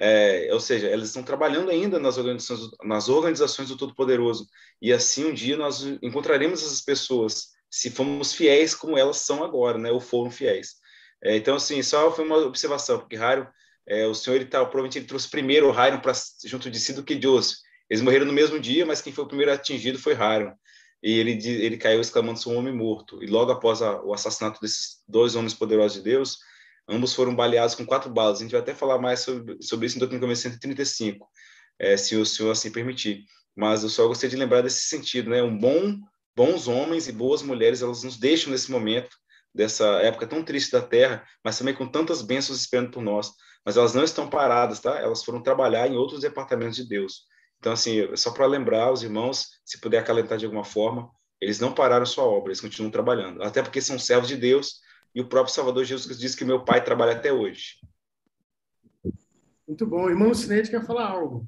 É, 0.00 0.48
ou 0.52 0.60
seja, 0.60 0.88
elas 0.88 1.08
estão 1.08 1.22
trabalhando 1.22 1.70
ainda 1.70 1.98
nas 1.98 2.18
organizações, 2.18 2.70
nas 2.82 3.08
organizações 3.08 3.68
do 3.68 3.76
Todo-Poderoso. 3.76 4.46
E 4.80 4.92
assim 4.92 5.26
um 5.26 5.34
dia 5.34 5.56
nós 5.56 5.82
encontraremos 6.02 6.62
essas 6.62 6.80
pessoas, 6.80 7.48
se 7.70 7.90
formos 7.90 8.32
fiéis 8.32 8.74
como 8.74 8.98
elas 8.98 9.18
são 9.18 9.44
agora, 9.44 9.78
né? 9.78 9.90
ou 9.90 10.00
foram 10.00 10.30
fiéis. 10.30 10.76
É, 11.22 11.36
então, 11.36 11.54
assim, 11.56 11.82
só 11.82 12.10
foi 12.12 12.24
uma 12.24 12.38
observação, 12.38 12.98
porque 12.98 13.16
Rairo, 13.16 13.48
é, 13.86 14.06
o 14.06 14.14
senhor 14.14 14.36
ele 14.36 14.46
tá, 14.46 14.58
provavelmente 14.60 14.98
ele 14.98 15.06
trouxe 15.06 15.28
primeiro 15.28 15.70
o 15.70 15.74
para 16.00 16.12
junto 16.44 16.70
de 16.70 16.80
si 16.80 16.92
do 16.92 17.04
que 17.04 17.20
Joseph. 17.20 17.58
Eles 17.88 18.02
morreram 18.02 18.26
no 18.26 18.32
mesmo 18.32 18.58
dia, 18.58 18.86
mas 18.86 19.02
quem 19.02 19.12
foi 19.12 19.24
o 19.24 19.28
primeiro 19.28 19.52
atingido 19.52 19.98
foi 19.98 20.14
Rairo. 20.14 20.52
E 21.02 21.18
ele, 21.18 21.32
ele 21.32 21.76
caiu 21.76 22.00
exclamando: 22.00 22.38
sou 22.38 22.52
um 22.52 22.58
homem 22.58 22.74
morto. 22.74 23.22
E 23.22 23.26
logo 23.26 23.50
após 23.50 23.82
a, 23.82 24.00
o 24.02 24.14
assassinato 24.14 24.60
desses 24.60 25.02
dois 25.08 25.34
homens 25.34 25.54
poderosos 25.54 25.98
de 25.98 26.04
Deus, 26.04 26.38
Ambos 26.88 27.14
foram 27.14 27.34
baleados 27.34 27.74
com 27.74 27.86
quatro 27.86 28.10
balas. 28.10 28.38
A 28.38 28.42
gente 28.42 28.52
vai 28.52 28.60
até 28.60 28.74
falar 28.74 28.98
mais 28.98 29.20
sobre, 29.20 29.56
sobre 29.62 29.86
isso 29.86 29.96
em 29.96 29.98
Doutrina 29.98 30.20
Convenção 30.20 30.50
135, 30.50 31.28
é, 31.78 31.96
se 31.96 32.16
o 32.16 32.26
senhor 32.26 32.50
assim 32.50 32.70
permitir. 32.70 33.24
mas 33.56 33.82
eu 33.82 33.88
só 33.88 34.06
gostaria 34.06 34.30
de 34.30 34.36
lembrar 34.36 34.62
desse 34.62 34.82
sentido, 34.82 35.30
né? 35.30 35.42
Um 35.42 35.56
bom, 35.56 35.98
bons 36.36 36.68
homens 36.68 37.08
e 37.08 37.12
boas 37.12 37.42
mulheres, 37.42 37.82
elas 37.82 38.02
nos 38.02 38.16
deixam 38.18 38.50
nesse 38.50 38.70
momento 38.70 39.10
dessa 39.54 39.84
época 40.00 40.26
tão 40.26 40.42
triste 40.42 40.72
da 40.72 40.80
Terra, 40.80 41.26
mas 41.44 41.58
também 41.58 41.74
com 41.74 41.86
tantas 41.86 42.22
bênçãos 42.22 42.58
esperando 42.60 42.90
por 42.90 43.02
nós. 43.02 43.32
Mas 43.64 43.76
elas 43.76 43.94
não 43.94 44.02
estão 44.02 44.28
paradas, 44.28 44.80
tá? 44.80 44.98
Elas 44.98 45.22
foram 45.24 45.42
trabalhar 45.42 45.86
em 45.86 45.96
outros 45.96 46.20
departamentos 46.20 46.76
de 46.76 46.84
Deus. 46.88 47.26
Então, 47.62 47.74
assim, 47.74 48.16
só 48.16 48.32
para 48.32 48.44
lembrar 48.44 48.90
os 48.90 49.04
irmãos, 49.04 49.60
se 49.64 49.80
puder 49.80 49.98
acalentar 49.98 50.36
de 50.36 50.44
alguma 50.44 50.64
forma, 50.64 51.08
eles 51.40 51.60
não 51.60 51.72
pararam 51.72 52.04
sua 52.04 52.24
obra, 52.24 52.48
eles 52.48 52.60
continuam 52.60 52.90
trabalhando. 52.90 53.40
Até 53.40 53.62
porque 53.62 53.80
são 53.80 54.00
servos 54.00 54.26
de 54.26 54.36
Deus 54.36 54.80
e 55.14 55.20
o 55.20 55.28
próprio 55.28 55.54
Salvador 55.54 55.84
Jesus 55.84 56.06
Cristo 56.06 56.20
diz 56.20 56.34
que 56.34 56.44
meu 56.44 56.64
pai 56.64 56.82
trabalha 56.82 57.12
até 57.12 57.32
hoje. 57.32 57.78
Muito 59.64 59.86
bom. 59.86 60.10
Irmão 60.10 60.34
Cinete 60.34 60.72
quer 60.72 60.84
falar 60.84 61.08
algo. 61.08 61.46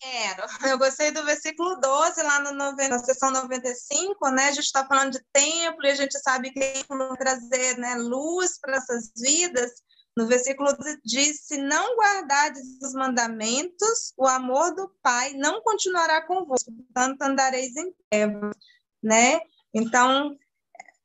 Quero. 0.00 0.42
Eu 0.68 0.76
gostei 0.76 1.12
do 1.12 1.24
versículo 1.24 1.76
12, 1.76 2.20
lá 2.24 2.40
no, 2.40 2.74
na 2.74 2.98
sessão 2.98 3.30
95, 3.30 4.28
né? 4.30 4.48
A 4.48 4.52
gente 4.52 4.64
está 4.64 4.84
falando 4.84 5.12
de 5.12 5.20
templo 5.32 5.84
e 5.84 5.90
a 5.90 5.94
gente 5.94 6.18
sabe 6.18 6.50
que 6.50 6.58
templo 6.58 7.16
trazer 7.16 7.78
né, 7.78 7.94
luz 7.94 8.58
para 8.58 8.76
essas 8.76 9.12
vidas. 9.16 9.70
No 10.16 10.26
versículo 10.26 10.68
diz: 11.04 11.40
Se 11.42 11.56
não 11.56 11.96
guardardes 11.96 12.78
os 12.82 12.92
mandamentos, 12.92 14.12
o 14.16 14.26
amor 14.26 14.74
do 14.74 14.88
Pai 15.02 15.32
não 15.34 15.62
continuará 15.62 16.20
convosco, 16.26 16.72
portanto 16.72 17.22
andareis 17.22 17.74
em 17.76 17.94
trevas, 18.10 18.54
né? 19.02 19.40
Então, 19.74 20.36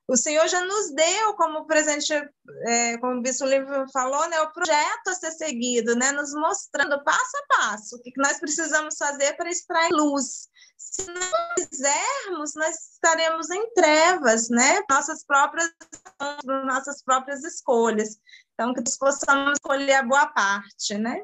o 0.07 0.15
Senhor 0.15 0.47
já 0.47 0.63
nos 0.63 0.91
deu 0.91 1.33
como 1.33 1.65
presente, 1.65 2.13
é, 2.65 2.97
como 2.97 3.19
o 3.19 3.21
Bispo 3.21 3.45
Livro 3.45 3.85
falou, 3.91 4.27
né, 4.29 4.39
o 4.39 4.53
projeto 4.53 5.09
a 5.09 5.13
ser 5.13 5.31
seguido, 5.31 5.95
né, 5.95 6.13
nos 6.13 6.33
mostrando 6.33 7.03
passo 7.03 7.37
a 7.37 7.55
passo 7.55 7.95
o 7.97 8.01
que 8.01 8.13
nós 8.15 8.39
precisamos 8.39 8.95
fazer 8.97 9.33
para 9.35 9.49
extrair 9.49 9.91
luz. 9.91 10.47
Se 10.77 11.05
não 11.07 11.21
fizermos, 11.59 12.53
nós 12.55 12.93
estaremos 12.93 13.49
em 13.49 13.73
trevas, 13.73 14.49
né, 14.49 14.81
nossas 14.89 15.25
próprias, 15.25 15.69
nossas 16.65 17.03
próprias 17.03 17.43
escolhas. 17.43 18.17
Então, 18.59 18.73
que 18.73 18.81
nós 18.81 18.97
possamos 18.97 19.53
escolher 19.53 19.93
a 19.93 20.03
boa 20.03 20.25
parte, 20.25 20.97
né? 20.97 21.21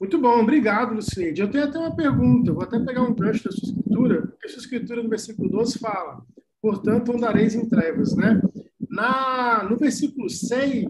Muito 0.00 0.18
bom, 0.18 0.40
obrigado, 0.40 0.94
Lucineide. 0.94 1.42
Eu 1.42 1.50
tenho 1.50 1.64
até 1.64 1.78
uma 1.78 1.94
pergunta, 1.94 2.54
vou 2.54 2.62
até 2.62 2.80
pegar 2.80 3.02
um 3.02 3.14
gancho 3.14 3.44
da 3.44 3.52
sua 3.52 3.68
escritura, 3.68 4.22
porque 4.22 4.46
a 4.46 4.48
sua 4.48 4.60
escritura 4.60 5.02
no 5.02 5.10
versículo 5.10 5.50
12 5.50 5.78
fala, 5.78 6.24
portanto 6.62 7.12
andareis 7.12 7.54
em 7.54 7.68
trevas, 7.68 8.16
né? 8.16 8.40
Na, 8.88 9.62
no 9.68 9.76
versículo 9.76 10.30
6, 10.30 10.86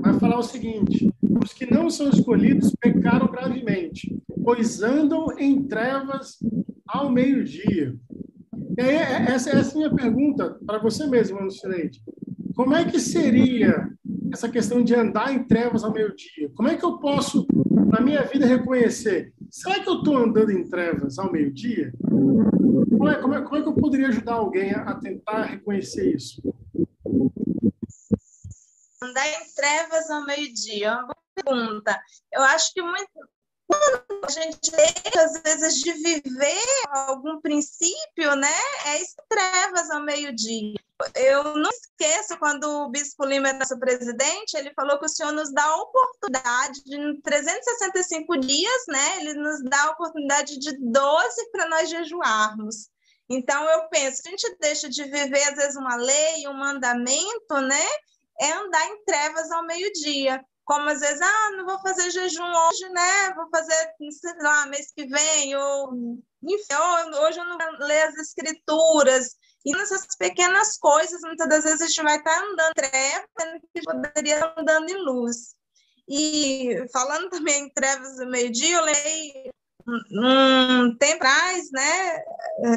vai 0.00 0.18
falar 0.18 0.38
o 0.38 0.42
seguinte, 0.42 1.12
os 1.44 1.52
que 1.52 1.70
não 1.70 1.90
são 1.90 2.08
escolhidos 2.08 2.74
pecaram 2.80 3.30
gravemente, 3.30 4.18
pois 4.42 4.80
andam 4.82 5.26
em 5.38 5.62
trevas 5.64 6.38
ao 6.88 7.12
meio-dia. 7.12 7.94
É, 8.78 9.30
essa, 9.30 9.50
essa 9.50 9.72
é 9.72 9.72
a 9.72 9.76
minha 9.76 9.94
pergunta 9.94 10.58
para 10.66 10.78
você 10.78 11.06
mesmo, 11.06 11.38
Lucineide. 11.38 12.02
Como 12.60 12.76
é 12.76 12.84
que 12.84 13.00
seria 13.00 13.90
essa 14.30 14.46
questão 14.46 14.84
de 14.84 14.94
andar 14.94 15.32
em 15.32 15.42
trevas 15.42 15.82
ao 15.82 15.94
meio-dia? 15.94 16.50
Como 16.54 16.68
é 16.68 16.76
que 16.76 16.84
eu 16.84 16.98
posso 16.98 17.46
na 17.90 18.02
minha 18.02 18.22
vida 18.24 18.44
reconhecer, 18.44 19.32
será 19.50 19.80
que 19.80 19.88
eu 19.88 20.00
estou 20.00 20.18
andando 20.18 20.50
em 20.50 20.68
trevas 20.68 21.18
ao 21.18 21.32
meio-dia? 21.32 21.90
Como 22.02 23.08
é, 23.08 23.14
como, 23.14 23.34
é, 23.34 23.40
como 23.40 23.56
é, 23.56 23.62
que 23.62 23.68
eu 23.68 23.72
poderia 23.72 24.08
ajudar 24.08 24.34
alguém 24.34 24.72
a, 24.72 24.94
tentar 24.94 25.44
reconhecer 25.44 26.14
isso? 26.14 26.42
Andar 29.02 29.26
em 29.26 29.54
trevas 29.56 30.10
ao 30.10 30.26
meio-dia, 30.26 30.88
é 30.88 30.92
uma 30.92 31.06
boa 31.06 31.16
pergunta. 31.42 31.98
Eu 32.30 32.42
acho 32.42 32.74
que 32.74 32.82
muito, 32.82 33.08
a 33.74 34.30
gente 34.30 34.70
deixa, 34.70 35.22
às 35.22 35.42
vezes, 35.42 35.80
de 35.80 35.92
viver 35.92 36.62
algum 36.88 37.40
princípio, 37.40 38.34
né? 38.36 38.52
É 38.86 39.02
isso, 39.02 39.16
trevas 39.28 39.90
ao 39.90 40.02
meio-dia. 40.02 40.74
Eu 41.14 41.56
não 41.56 41.70
esqueço 41.70 42.38
quando 42.38 42.64
o 42.64 42.90
Bispo 42.90 43.24
Lima 43.24 43.48
era 43.48 43.58
nosso 43.58 43.78
presidente, 43.78 44.54
ele 44.54 44.72
falou 44.74 44.98
que 44.98 45.06
o 45.06 45.08
Senhor 45.08 45.32
nos 45.32 45.52
dá 45.52 45.64
a 45.64 45.76
oportunidade 45.76 46.84
de 46.84 47.20
365 47.22 48.38
dias, 48.38 48.84
né? 48.88 49.20
Ele 49.20 49.34
nos 49.34 49.62
dá 49.64 49.84
a 49.84 49.90
oportunidade 49.90 50.58
de 50.58 50.76
12 50.78 51.50
para 51.50 51.68
nós 51.68 51.88
jejuarmos. 51.88 52.88
Então, 53.28 53.64
eu 53.70 53.88
penso, 53.88 54.22
a 54.26 54.30
gente 54.30 54.56
deixa 54.60 54.88
de 54.88 55.04
viver, 55.04 55.42
às 55.44 55.54
vezes, 55.54 55.76
uma 55.76 55.96
lei, 55.96 56.46
um 56.48 56.54
mandamento, 56.54 57.60
né? 57.62 57.86
É 58.40 58.52
andar 58.52 58.86
em 58.86 59.04
trevas 59.04 59.50
ao 59.52 59.64
meio-dia 59.66 60.44
como 60.70 60.88
às 60.88 61.00
vezes, 61.00 61.20
ah, 61.20 61.50
não 61.56 61.66
vou 61.66 61.80
fazer 61.80 62.12
jejum 62.12 62.44
hoje, 62.44 62.88
né? 62.90 63.34
Vou 63.34 63.50
fazer, 63.50 63.92
sei 64.12 64.34
lá, 64.40 64.66
mês 64.66 64.92
que 64.94 65.04
vem, 65.04 65.56
ou 65.56 66.20
enfim, 66.44 66.74
hoje 67.24 67.40
eu 67.40 67.44
não 67.44 67.58
vou 67.58 67.88
ler 67.88 68.02
as 68.02 68.14
escrituras. 68.14 69.34
E 69.66 69.72
nessas 69.72 70.06
pequenas 70.16 70.78
coisas, 70.78 71.22
muitas 71.22 71.48
das 71.48 71.64
vezes 71.64 71.82
a 71.82 71.86
gente 71.88 72.02
vai 72.04 72.18
estar 72.18 72.40
andando 72.40 72.70
em 72.70 72.88
trevas, 72.88 73.60
que 73.74 73.82
poderia 73.82 74.34
estar 74.34 74.54
andando 74.56 74.90
em 74.90 75.04
luz. 75.04 75.56
E 76.08 76.86
falando 76.92 77.28
também 77.30 77.64
em 77.64 77.70
trevas 77.70 78.18
do 78.18 78.30
meio-dia, 78.30 78.76
eu 78.76 78.84
leio 78.84 79.52
um 80.12 80.96
tempo 80.98 81.24
atrás, 81.24 81.68
né? 81.72 82.22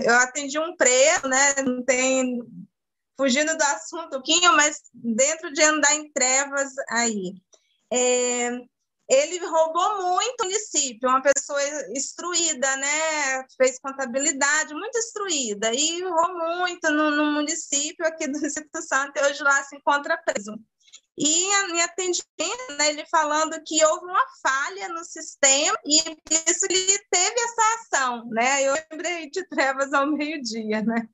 Eu 0.03 0.15
atendi 0.15 0.57
um 0.57 0.75
preto, 0.75 1.27
né? 1.27 1.61
Não 1.63 1.85
tem 1.85 2.39
fugindo 3.15 3.55
do 3.55 3.63
assunto 3.63 4.07
um 4.07 4.09
pouquinho, 4.09 4.51
mas 4.57 4.81
dentro 4.91 5.53
de 5.53 5.61
andar 5.61 5.93
em 5.93 6.11
trevas 6.11 6.73
aí. 6.89 7.35
É, 7.93 8.49
ele 9.09 9.45
roubou 9.45 10.01
muito 10.01 10.41
o 10.41 10.45
município, 10.45 11.09
uma 11.09 11.21
pessoa 11.21 11.61
instruída, 11.91 12.75
né? 12.77 13.45
Fez 13.57 13.77
contabilidade, 13.79 14.73
muito 14.73 14.97
instruída, 14.97 15.73
e 15.73 16.01
roubou 16.01 16.57
muito 16.57 16.89
no, 16.91 17.11
no 17.11 17.31
município 17.33 18.05
aqui 18.07 18.27
do 18.27 18.37
Espírito 18.45 18.81
Santo, 18.81 19.17
e 19.17 19.21
hoje 19.21 19.43
lá 19.43 19.63
se 19.63 19.75
encontra 19.75 20.17
preso. 20.17 20.53
E 21.15 21.45
em 21.45 21.81
atendimento, 21.81 22.77
né, 22.77 22.89
ele 22.89 23.05
falando 23.05 23.61
que 23.63 23.85
houve 23.85 24.05
uma 24.05 24.25
falha 24.41 24.89
no 24.89 25.03
sistema 25.03 25.77
e 25.85 26.01
por 26.03 26.49
isso 26.49 26.65
ele 26.67 26.99
teve 27.11 27.39
essa 27.39 27.61
ação, 27.75 28.25
né? 28.29 28.63
Eu 28.63 28.73
lembrei 28.89 29.29
de 29.29 29.47
trevas 29.47 29.93
ao 29.93 30.07
meio-dia, 30.07 30.81
né? 30.81 31.07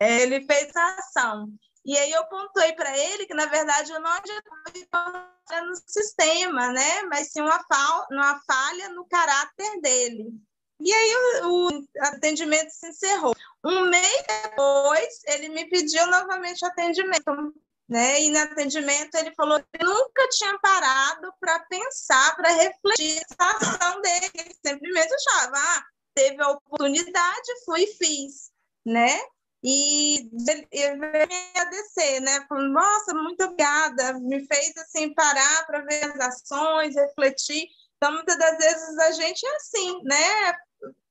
É, 0.00 0.22
ele 0.22 0.44
fez 0.44 0.74
a 0.74 0.96
ação. 0.96 1.48
E 1.84 1.98
aí 1.98 2.10
eu 2.12 2.24
pontuei 2.26 2.72
para 2.72 2.96
ele 2.96 3.26
que, 3.26 3.34
na 3.34 3.46
verdade, 3.46 3.92
eu 3.92 4.00
não 4.00 4.10
adiantava 4.10 5.34
no 5.66 5.76
sistema, 5.86 6.72
né? 6.72 7.02
Mas 7.02 7.30
sim 7.30 7.42
uma, 7.42 7.62
fal 7.64 8.06
uma 8.10 8.40
falha 8.46 8.88
no 8.88 9.04
caráter 9.06 9.80
dele. 9.82 10.32
E 10.80 10.92
aí 10.92 11.16
o, 11.42 11.68
o, 11.68 11.84
atendimento 12.00 12.70
se 12.70 12.88
encerrou. 12.88 13.34
Um 13.64 13.88
mês 13.88 14.24
depois, 14.42 15.20
ele 15.26 15.48
me 15.50 15.68
pediu 15.68 16.06
novamente 16.06 16.64
atendimento. 16.64 17.54
Né? 17.86 18.22
E 18.22 18.30
no 18.30 18.38
atendimento 18.38 19.14
ele 19.14 19.34
falou 19.34 19.60
que 19.60 19.84
nunca 19.84 20.26
tinha 20.30 20.58
parado 20.58 21.32
para 21.38 21.60
pensar, 21.66 22.34
para 22.34 22.48
refletir 22.50 23.22
a 23.38 23.50
ação 23.50 24.00
dele. 24.00 24.30
Ele 24.34 24.56
simplesmente 24.66 25.14
achava, 25.14 25.56
ah, 25.56 25.84
teve 26.14 26.42
a 26.42 26.48
oportunidade, 26.48 27.64
fui 27.66 27.82
e 27.82 27.94
fiz, 27.94 28.50
né? 28.86 29.20
E 29.66 30.28
veio 30.44 30.98
me 30.98 31.06
agradecer, 31.06 32.20
né? 32.20 32.44
Falando, 32.46 32.74
nossa, 32.74 33.14
muito 33.14 33.42
obrigada, 33.44 34.12
me 34.20 34.46
fez 34.46 34.76
assim 34.76 35.14
parar 35.14 35.66
para 35.66 35.80
ver 35.80 36.04
as 36.04 36.20
ações, 36.20 36.94
refletir. 36.94 37.66
Então, 37.96 38.12
muitas 38.12 38.38
das 38.38 38.58
vezes 38.58 38.98
a 38.98 39.12
gente 39.12 39.46
é 39.46 39.56
assim, 39.56 40.02
né? 40.04 40.52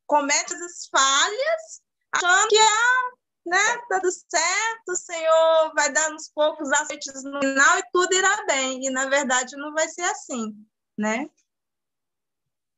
Comete 0.06 0.54
as 0.54 0.88
falhas, 0.88 1.82
achando 2.12 2.48
que 2.48 2.60
ah, 2.60 3.12
né, 3.48 3.78
tá 3.90 4.00
tudo 4.00 4.12
certo, 4.12 4.90
o 4.90 4.96
Senhor 4.96 5.74
vai 5.74 5.92
dar 5.92 6.14
uns 6.14 6.30
poucos 6.30 6.72
aceites 6.74 7.24
no 7.24 7.40
final 7.40 7.80
e 7.80 7.84
tudo 7.92 8.14
irá 8.14 8.46
bem. 8.46 8.86
E 8.86 8.92
na 8.92 9.08
verdade 9.08 9.58
não 9.58 9.74
vai 9.74 9.88
ser 9.88 10.04
assim, 10.04 10.56
né? 10.96 11.28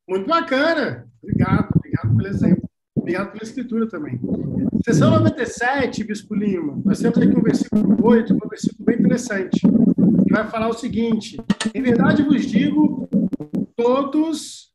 Muito 0.07 0.25
bacana. 0.25 1.11
Obrigado, 1.21 1.67
obrigado 1.75 2.15
pelo 2.15 2.27
exemplo. 2.27 2.64
Obrigado 3.05 3.33
pela 3.33 3.43
escritura 3.43 3.87
também. 3.87 4.19
Sessão 4.83 5.11
97, 5.11 6.03
Bispo 6.03 6.33
Lima, 6.33 6.81
nós 6.83 6.97
temos 6.97 7.19
aqui 7.19 7.37
um 7.37 7.43
versículo 7.43 8.03
8, 8.03 8.33
um 8.33 8.49
versículo 8.49 8.83
bem 8.83 8.97
interessante, 8.97 9.59
que 9.59 10.33
vai 10.33 10.49
falar 10.49 10.69
o 10.69 10.73
seguinte: 10.73 11.37
Em 11.75 11.83
verdade 11.83 12.23
vos 12.23 12.47
digo, 12.47 13.07
todos 13.75 14.73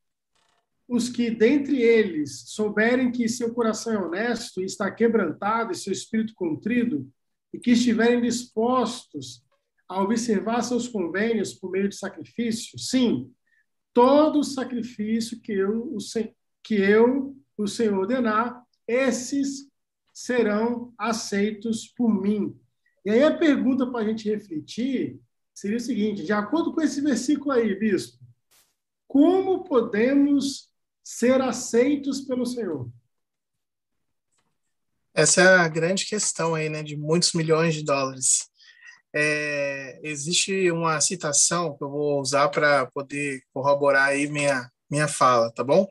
os 0.89 1.09
que 1.09 1.29
dentre 1.29 1.83
eles 1.83 2.45
souberem 2.47 3.11
que 3.11 3.29
seu 3.29 3.53
coração 3.53 3.95
é 3.95 3.99
honesto 3.99 4.63
e 4.63 4.65
está 4.65 4.89
quebrantado 4.89 5.73
e 5.73 5.75
seu 5.75 5.93
espírito 5.93 6.33
contrido, 6.37 7.11
e 7.53 7.59
que 7.59 7.73
estiverem 7.73 8.23
dispostos 8.23 9.43
a 9.89 10.01
observar 10.01 10.63
seus 10.63 10.87
convênios 10.87 11.53
por 11.53 11.69
meio 11.69 11.89
de 11.89 11.97
sacrifício, 11.97 12.79
sim, 12.79 13.29
todo 13.93 14.45
sacrifício 14.45 15.41
que 15.41 15.51
eu, 15.51 15.97
que 16.63 16.77
eu 16.77 17.35
o 17.63 17.69
Senhor 17.69 17.99
ordenar, 17.99 18.63
esses 18.87 19.69
serão 20.13 20.93
aceitos 20.99 21.87
por 21.87 22.09
mim. 22.09 22.59
E 23.05 23.11
aí 23.11 23.23
a 23.23 23.37
pergunta 23.37 23.87
para 23.87 24.05
a 24.05 24.09
gente 24.09 24.29
refletir 24.29 25.21
seria 25.55 25.77
o 25.77 25.81
seguinte: 25.81 26.25
de 26.25 26.33
acordo 26.33 26.75
com 26.75 26.81
esse 26.81 27.01
versículo 27.01 27.53
aí, 27.53 27.75
bispo, 27.79 28.19
como 29.07 29.65
podemos 29.65 30.71
ser 31.03 31.41
aceitos 31.41 32.21
pelo 32.21 32.47
Senhor? 32.47 32.91
Essa 35.13 35.41
é 35.41 35.47
a 35.59 35.69
grande 35.69 36.07
questão 36.07 36.55
aí, 36.55 36.69
né, 36.69 36.83
de 36.83 36.97
muitos 36.97 37.33
milhões 37.33 37.75
de 37.75 37.85
dólares. 37.85 38.49
É, 39.13 39.99
existe 40.05 40.71
uma 40.71 41.01
citação 41.01 41.77
que 41.77 41.83
eu 41.83 41.91
vou 41.91 42.21
usar 42.21 42.49
para 42.49 42.87
poder 42.87 43.43
corroborar 43.53 44.09
aí 44.09 44.29
minha, 44.29 44.71
minha 44.89 45.09
fala, 45.09 45.51
tá 45.53 45.65
bom? 45.65 45.89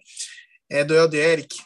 É 0.70 0.84
do 0.84 0.94
Elde 0.94 1.18
Eric. 1.18 1.58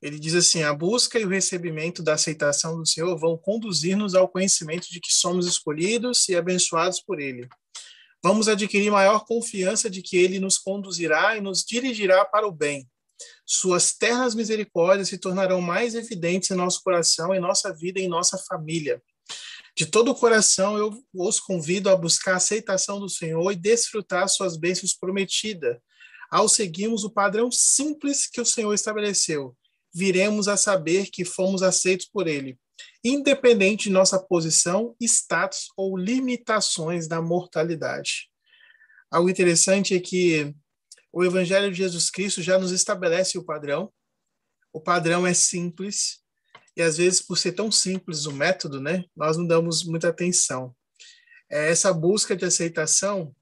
Ele 0.00 0.18
diz 0.18 0.34
assim: 0.34 0.62
a 0.62 0.72
busca 0.72 1.18
e 1.18 1.24
o 1.24 1.28
recebimento 1.28 2.02
da 2.02 2.14
aceitação 2.14 2.78
do 2.78 2.86
Senhor 2.86 3.16
vão 3.18 3.36
conduzir-nos 3.36 4.14
ao 4.14 4.28
conhecimento 4.28 4.88
de 4.90 5.00
que 5.00 5.12
somos 5.12 5.46
escolhidos 5.46 6.28
e 6.28 6.36
abençoados 6.36 7.00
por 7.00 7.20
Ele. 7.20 7.48
Vamos 8.22 8.48
adquirir 8.48 8.90
maior 8.90 9.24
confiança 9.24 9.88
de 9.88 10.02
que 10.02 10.16
Ele 10.16 10.38
nos 10.38 10.58
conduzirá 10.58 11.36
e 11.36 11.40
nos 11.40 11.64
dirigirá 11.64 12.24
para 12.24 12.46
o 12.46 12.52
bem. 12.52 12.88
Suas 13.44 13.92
ternas 13.92 14.34
misericórdias 14.34 15.08
se 15.08 15.18
tornarão 15.18 15.60
mais 15.60 15.94
evidentes 15.94 16.50
em 16.50 16.54
nosso 16.54 16.82
coração, 16.82 17.34
em 17.34 17.40
nossa 17.40 17.72
vida 17.74 18.00
em 18.00 18.08
nossa 18.08 18.38
família. 18.38 19.02
De 19.76 19.86
todo 19.86 20.10
o 20.10 20.14
coração, 20.14 20.76
eu 20.76 20.92
os 21.14 21.40
convido 21.40 21.88
a 21.90 21.96
buscar 21.96 22.34
a 22.34 22.36
aceitação 22.36 23.00
do 23.00 23.08
Senhor 23.08 23.50
e 23.50 23.56
desfrutar 23.56 24.28
suas 24.28 24.56
bênçãos 24.56 24.94
prometidas. 24.94 25.76
Ao 26.30 26.48
seguirmos 26.48 27.02
o 27.02 27.10
padrão 27.10 27.50
simples 27.50 28.26
que 28.26 28.40
o 28.40 28.46
Senhor 28.46 28.72
estabeleceu, 28.72 29.56
viremos 29.92 30.46
a 30.46 30.56
saber 30.56 31.10
que 31.10 31.24
fomos 31.24 31.62
aceitos 31.62 32.06
por 32.06 32.28
Ele, 32.28 32.56
independente 33.04 33.84
de 33.84 33.90
nossa 33.90 34.18
posição, 34.18 34.94
status 35.00 35.66
ou 35.76 35.96
limitações 35.96 37.08
da 37.08 37.20
mortalidade. 37.20 38.30
Algo 39.10 39.28
interessante 39.28 39.94
é 39.94 40.00
que 40.00 40.54
o 41.12 41.24
Evangelho 41.24 41.72
de 41.72 41.78
Jesus 41.78 42.10
Cristo 42.10 42.40
já 42.40 42.58
nos 42.58 42.70
estabelece 42.70 43.36
o 43.36 43.44
padrão. 43.44 43.92
O 44.72 44.80
padrão 44.80 45.26
é 45.26 45.34
simples, 45.34 46.20
e 46.76 46.82
às 46.82 46.96
vezes, 46.96 47.20
por 47.20 47.36
ser 47.36 47.52
tão 47.52 47.72
simples 47.72 48.26
o 48.26 48.32
método, 48.32 48.80
né, 48.80 49.04
nós 49.16 49.36
não 49.36 49.44
damos 49.44 49.84
muita 49.84 50.08
atenção. 50.08 50.72
É 51.50 51.70
essa 51.70 51.92
busca 51.92 52.36
de 52.36 52.44
aceitação 52.44 53.34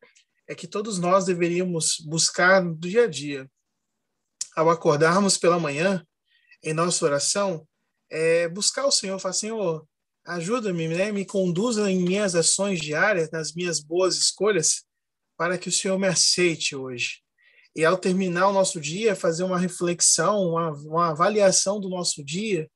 é 0.48 0.54
que 0.54 0.66
todos 0.66 0.98
nós 0.98 1.26
deveríamos 1.26 2.00
buscar 2.00 2.64
no 2.64 2.74
dia 2.74 3.04
a 3.04 3.06
dia. 3.06 3.48
Ao 4.56 4.70
acordarmos 4.70 5.36
pela 5.36 5.60
manhã, 5.60 6.04
em 6.62 6.72
nossa 6.72 7.04
oração, 7.04 7.68
é 8.10 8.48
buscar 8.48 8.86
o 8.86 8.90
Senhor, 8.90 9.18
falar, 9.20 9.34
Senhor, 9.34 9.86
ajuda-me, 10.24 10.88
né, 10.88 11.12
me 11.12 11.24
conduza 11.24 11.90
em 11.90 12.02
minhas 12.02 12.34
ações 12.34 12.80
diárias, 12.80 13.30
nas 13.30 13.52
minhas 13.52 13.78
boas 13.78 14.16
escolhas, 14.16 14.84
para 15.36 15.58
que 15.58 15.68
o 15.68 15.72
Senhor 15.72 15.98
me 15.98 16.08
aceite 16.08 16.74
hoje. 16.74 17.22
E 17.76 17.84
ao 17.84 17.96
terminar 17.96 18.48
o 18.48 18.52
nosso 18.52 18.80
dia, 18.80 19.14
fazer 19.14 19.44
uma 19.44 19.58
reflexão, 19.58 20.50
uma, 20.50 20.72
uma 20.72 21.10
avaliação 21.10 21.78
do 21.78 21.88
nosso 21.88 22.24
dia, 22.24 22.68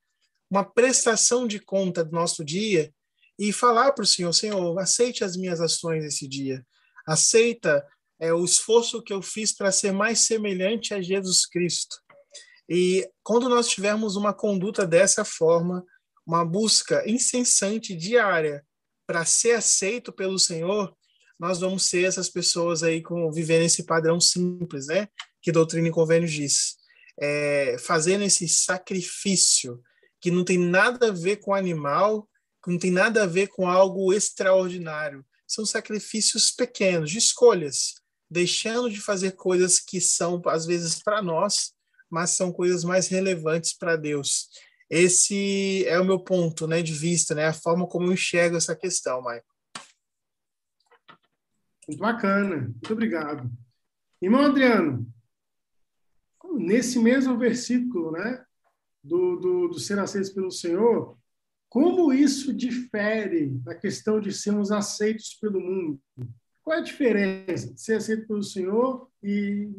uma 0.51 0.63
prestação 0.65 1.47
de 1.47 1.59
conta 1.59 2.05
do 2.05 2.13
nosso 2.13 2.45
dia 2.45 2.93
e 3.39 3.53
falar 3.53 3.93
para 3.93 4.05
o 4.05 4.07
Senhor, 4.07 4.33
Senhor, 4.33 4.79
aceite 4.79 5.25
as 5.25 5.37
minhas 5.37 5.61
ações 5.61 6.05
esse 6.05 6.29
dia, 6.29 6.65
aceita 7.07 7.87
é, 8.21 8.33
o 8.33 8.45
esforço 8.45 9.03
que 9.03 9.13
eu 9.13 9.21
fiz 9.21 9.53
para 9.53 9.73
ser 9.73 9.93
mais 9.93 10.21
semelhante 10.21 10.95
a 10.95 11.03
Jesus 11.03 11.47
Cristo. 11.47 11.97
E 12.69 13.09
quando 13.23 13.49
nós 13.49 13.69
tivermos 13.69 14.17
uma 14.17 14.33
conduta 14.33 14.87
dessa 14.87 15.25
forma, 15.25 15.85
uma 16.27 16.45
busca 16.45 17.03
incessante 17.09 17.95
diária 17.95 18.65
para 19.07 19.25
ser 19.25 19.53
aceito 19.53 20.13
pelo 20.13 20.39
Senhor, 20.39 20.97
nós 21.39 21.61
vamos 21.61 21.85
ser 21.85 22.05
essas 22.05 22.29
pessoas 22.29 22.83
aí 22.83 23.03
com 23.03 23.31
vivendo 23.33 23.65
esse 23.65 23.85
padrão 23.85 24.21
simples, 24.21 24.87
né? 24.87 25.09
Que 25.43 25.51
doutrina 25.51 25.89
e 25.89 25.91
convênio 25.91 26.29
diz, 26.29 26.77
é, 27.21 27.77
fazendo 27.79 28.23
esse 28.23 28.49
sacrifício 28.49 29.83
que 30.21 30.31
não 30.31 30.45
tem 30.45 30.57
nada 30.57 31.09
a 31.09 31.13
ver 31.13 31.39
com 31.39 31.53
animal, 31.53 32.29
que 32.65 32.71
não 32.71 32.79
tem 32.79 32.93
nada 32.93 33.25
a 33.25 33.27
ver 33.27 33.49
com 33.49 33.69
algo 33.69 34.13
extraordinário. 34.13 35.27
São 35.53 35.67
sacrifícios 35.67 36.51
pequenos, 36.51 37.11
de 37.11 37.19
escolhas, 37.19 37.97
deixando 38.31 38.89
de 38.89 38.99
fazer 38.99 39.33
coisas 39.33 39.79
que 39.79 40.01
são, 40.01 40.41
às 40.47 40.65
vezes, 40.65 41.03
para 41.03 41.21
nós, 41.21 41.75
mas 42.09 42.31
são 42.31 42.51
coisas 42.51 42.85
mais 42.85 43.07
relevantes 43.09 43.75
para 43.75 43.95
Deus. 43.95 44.49
Esse 44.89 45.85
é 45.87 46.01
o 46.01 46.07
meu 46.07 46.19
ponto 46.19 46.67
né, 46.67 46.81
de 46.81 46.95
vista, 46.95 47.35
né, 47.35 47.49
a 47.49 47.53
forma 47.53 47.87
como 47.87 48.07
eu 48.07 48.15
enxergo 48.15 48.57
essa 48.57 48.75
questão, 48.75 49.21
Michael. 49.21 49.45
Muito 51.87 52.01
bacana, 52.01 52.57
muito 52.57 52.93
obrigado. 52.95 53.51
Irmão 54.23 54.47
Adriano, 54.47 55.07
nesse 56.55 56.99
mesmo 56.99 57.37
versículo, 57.37 58.11
né, 58.11 58.43
do, 59.05 59.37
do, 59.37 59.69
do 59.69 59.79
ser 59.79 59.99
aceitos 59.99 60.31
pelo 60.31 60.51
Senhor, 60.51 61.19
como 61.73 62.13
isso 62.13 62.53
difere 62.53 63.49
da 63.49 63.75
questão 63.75 64.21
de 64.21 64.31
sermos 64.31 64.71
aceitos 64.71 65.39
pelo 65.41 65.59
mundo? 65.59 65.99
Qual 66.63 66.77
é 66.77 66.81
a 66.81 66.83
diferença 66.83 67.73
de 67.73 67.81
ser 67.81 67.95
aceito 67.95 68.27
pelo 68.27 68.43
Senhor 68.43 69.11
e, 69.23 69.71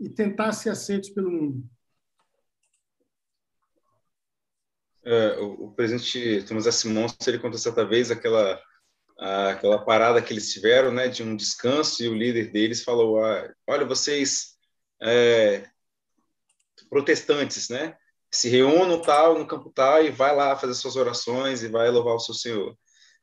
e 0.00 0.08
tentar 0.08 0.52
ser 0.52 0.70
aceitos 0.70 1.08
pelo 1.10 1.30
mundo? 1.30 1.64
É, 5.04 5.38
o, 5.38 5.66
o, 5.66 5.72
presidente 5.72 6.44
Thomas 6.48 6.66
S. 6.66 6.88
Monson, 6.88 7.14
ele 7.28 7.38
contou 7.38 7.60
certa 7.60 7.86
vez 7.86 8.10
aquela 8.10 8.60
aquela 9.16 9.78
parada 9.84 10.20
que 10.20 10.32
eles 10.32 10.52
tiveram, 10.52 10.90
né, 10.92 11.06
de 11.06 11.22
um 11.22 11.36
descanso, 11.36 12.02
e 12.02 12.08
o 12.08 12.14
líder 12.14 12.50
deles 12.50 12.82
falou: 12.82 13.24
ah, 13.24 13.54
olha, 13.68 13.86
vocês 13.86 14.58
é, 15.00 15.70
protestantes, 16.90 17.68
né, 17.68 17.96
se 18.30 18.48
reúnam 18.48 19.00
tal 19.00 19.38
no 19.38 19.46
campo 19.46 19.70
tal 19.70 20.04
e 20.04 20.10
vai 20.10 20.34
lá 20.34 20.56
fazer 20.56 20.74
suas 20.74 20.96
orações 20.96 21.62
e 21.62 21.68
vai 21.68 21.90
louvar 21.90 22.14
o 22.14 22.20
seu 22.20 22.34
Senhor. 22.34 22.76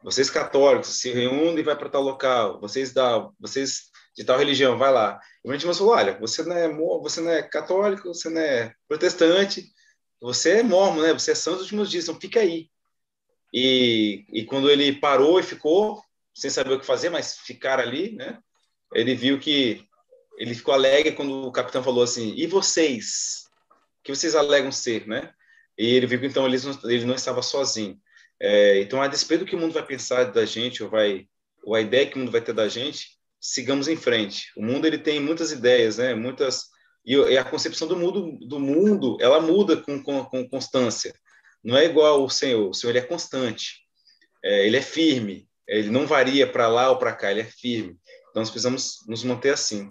Vocês 0.04 0.30
católicos 0.30 0.90
se 0.90 1.12
reúnem 1.12 1.60
e 1.60 1.64
vai 1.64 1.78
para 1.78 1.90
tal 1.90 2.02
local. 2.02 2.60
Vocês 2.60 2.94
da, 2.94 3.30
vocês 3.40 3.92
de 4.16 4.24
tal 4.24 4.38
religião, 4.38 4.78
vai 4.78 4.92
lá. 4.92 5.20
E 5.44 5.48
o 5.48 5.52
Monson 5.52 5.74
falou: 5.74 5.94
olha, 5.94 6.20
você 6.20 6.44
não 6.44 6.56
é 6.56 6.70
você 7.02 7.22
não 7.22 7.32
é 7.32 7.42
católico, 7.42 8.14
você 8.14 8.30
não 8.30 8.42
é 8.42 8.74
protestante, 8.88 9.72
você 10.22 10.60
é 10.60 10.64
mormon, 10.64 11.02
né? 11.02 11.14
Você 11.14 11.32
é 11.32 11.36
santo 11.36 11.58
dos 11.58 11.64
últimos 11.64 11.90
dias, 11.90 12.04
então 12.06 12.20
fica 12.20 12.40
aí. 12.40 12.70
E, 13.54 14.26
e 14.30 14.46
quando 14.46 14.70
ele 14.70 15.00
parou 15.00 15.40
e 15.40 15.44
ficou, 15.44 16.02
sem 16.34 16.50
saber 16.50 16.74
o 16.74 16.80
que 16.80 16.86
fazer, 16.86 17.10
mas 17.10 17.38
ficar 17.38 17.80
ali, 17.80 18.16
né? 18.16 18.40
Ele 18.94 19.16
viu 19.16 19.40
que 19.40 19.86
ele 20.38 20.56
ficou 20.56 20.74
alegre 20.74 21.14
quando 21.14 21.48
o 21.48 21.52
capitão 21.52 21.84
falou 21.84 22.04
assim: 22.04 22.34
"E 22.36 22.48
vocês? 22.48 23.43
Que 24.04 24.14
vocês 24.14 24.36
alegam 24.36 24.72
ser, 24.72 25.08
né?" 25.08 25.32
E 25.78 25.96
ele 25.96 26.08
viu 26.08 26.20
que 26.20 26.28
então 26.28 26.46
ele 26.46 26.58
não, 26.60 26.92
ele 26.92 27.06
não 27.06 27.16
estava 27.16 27.42
sozinho. 27.42 27.98
É, 28.40 28.80
então, 28.82 29.02
a 29.02 29.08
despeito 29.08 29.46
do 29.46 29.50
que 29.50 29.56
o 29.56 29.60
mundo 29.60 29.74
vai 29.74 29.86
pensar 29.86 30.26
da 30.26 30.46
gente 30.46 30.84
ou 30.84 30.90
vai 30.90 31.28
ou 31.64 31.76
a 31.76 31.82
ideia 31.82 32.06
que 32.06 32.16
o 32.16 32.20
mundo 32.20 32.32
vai 32.32 32.42
ter 32.42 32.54
da 32.54 32.68
gente, 32.68 33.08
sigamos 33.40 33.88
em 33.88 33.96
frente. 33.96 34.52
O 34.58 34.64
mundo 34.64 34.86
ele 34.86 34.98
tem 34.98 35.20
muitas 35.20 35.52
ideias, 35.52 35.98
né? 35.98 36.14
Muitas 36.14 36.66
e, 37.06 37.16
e 37.16 37.38
a 37.38 37.44
concepção 37.44 37.88
do 37.88 37.96
mundo 37.96 38.38
do 38.48 38.60
mundo 38.60 39.18
ela 39.22 39.40
muda 39.40 39.78
com, 39.78 40.02
com, 40.04 40.24
com 40.26 40.50
constância 40.50 41.14
não 41.64 41.78
é 41.78 41.86
igual 41.86 42.24
o 42.24 42.30
Senhor. 42.30 42.70
O 42.70 42.74
Senhor 42.74 42.92
ele 42.92 43.00
é 43.00 43.08
constante, 43.08 43.78
é, 44.44 44.68
ele 44.68 44.78
é 44.78 44.82
firme, 44.82 45.48
ele 45.68 45.90
não 45.90 46.06
varia 46.06 46.46
para 46.46 46.68
lá 46.68 46.90
ou 46.90 46.98
para 46.98 47.14
cá, 47.14 47.32
ele 47.32 47.42
é 47.42 47.46
firme. 47.46 47.98
Então 48.30 48.42
nós 48.42 48.50
precisamos 48.50 48.98
nos 49.08 49.24
manter 49.24 49.54
assim. 49.54 49.90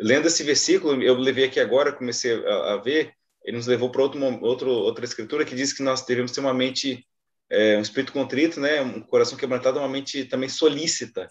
Lendo 0.00 0.28
esse 0.28 0.42
versículo, 0.42 1.02
eu 1.02 1.14
levei 1.14 1.44
aqui 1.44 1.60
agora, 1.60 1.92
comecei 1.92 2.32
a, 2.46 2.74
a 2.74 2.76
ver, 2.78 3.12
ele 3.44 3.56
nos 3.56 3.66
levou 3.66 3.90
para 3.90 4.02
outro, 4.02 4.44
outro, 4.44 4.70
outra 4.70 5.04
escritura 5.04 5.44
que 5.44 5.54
diz 5.54 5.72
que 5.72 5.82
nós 5.82 6.04
devemos 6.04 6.32
ter 6.32 6.40
uma 6.40 6.54
mente, 6.54 7.06
é, 7.50 7.76
um 7.76 7.80
espírito 7.80 8.12
contrito, 8.12 8.60
né, 8.60 8.80
um 8.82 9.00
coração 9.00 9.38
quebrantado, 9.38 9.78
uma 9.78 9.88
mente 9.88 10.24
também 10.24 10.48
solícita. 10.48 11.30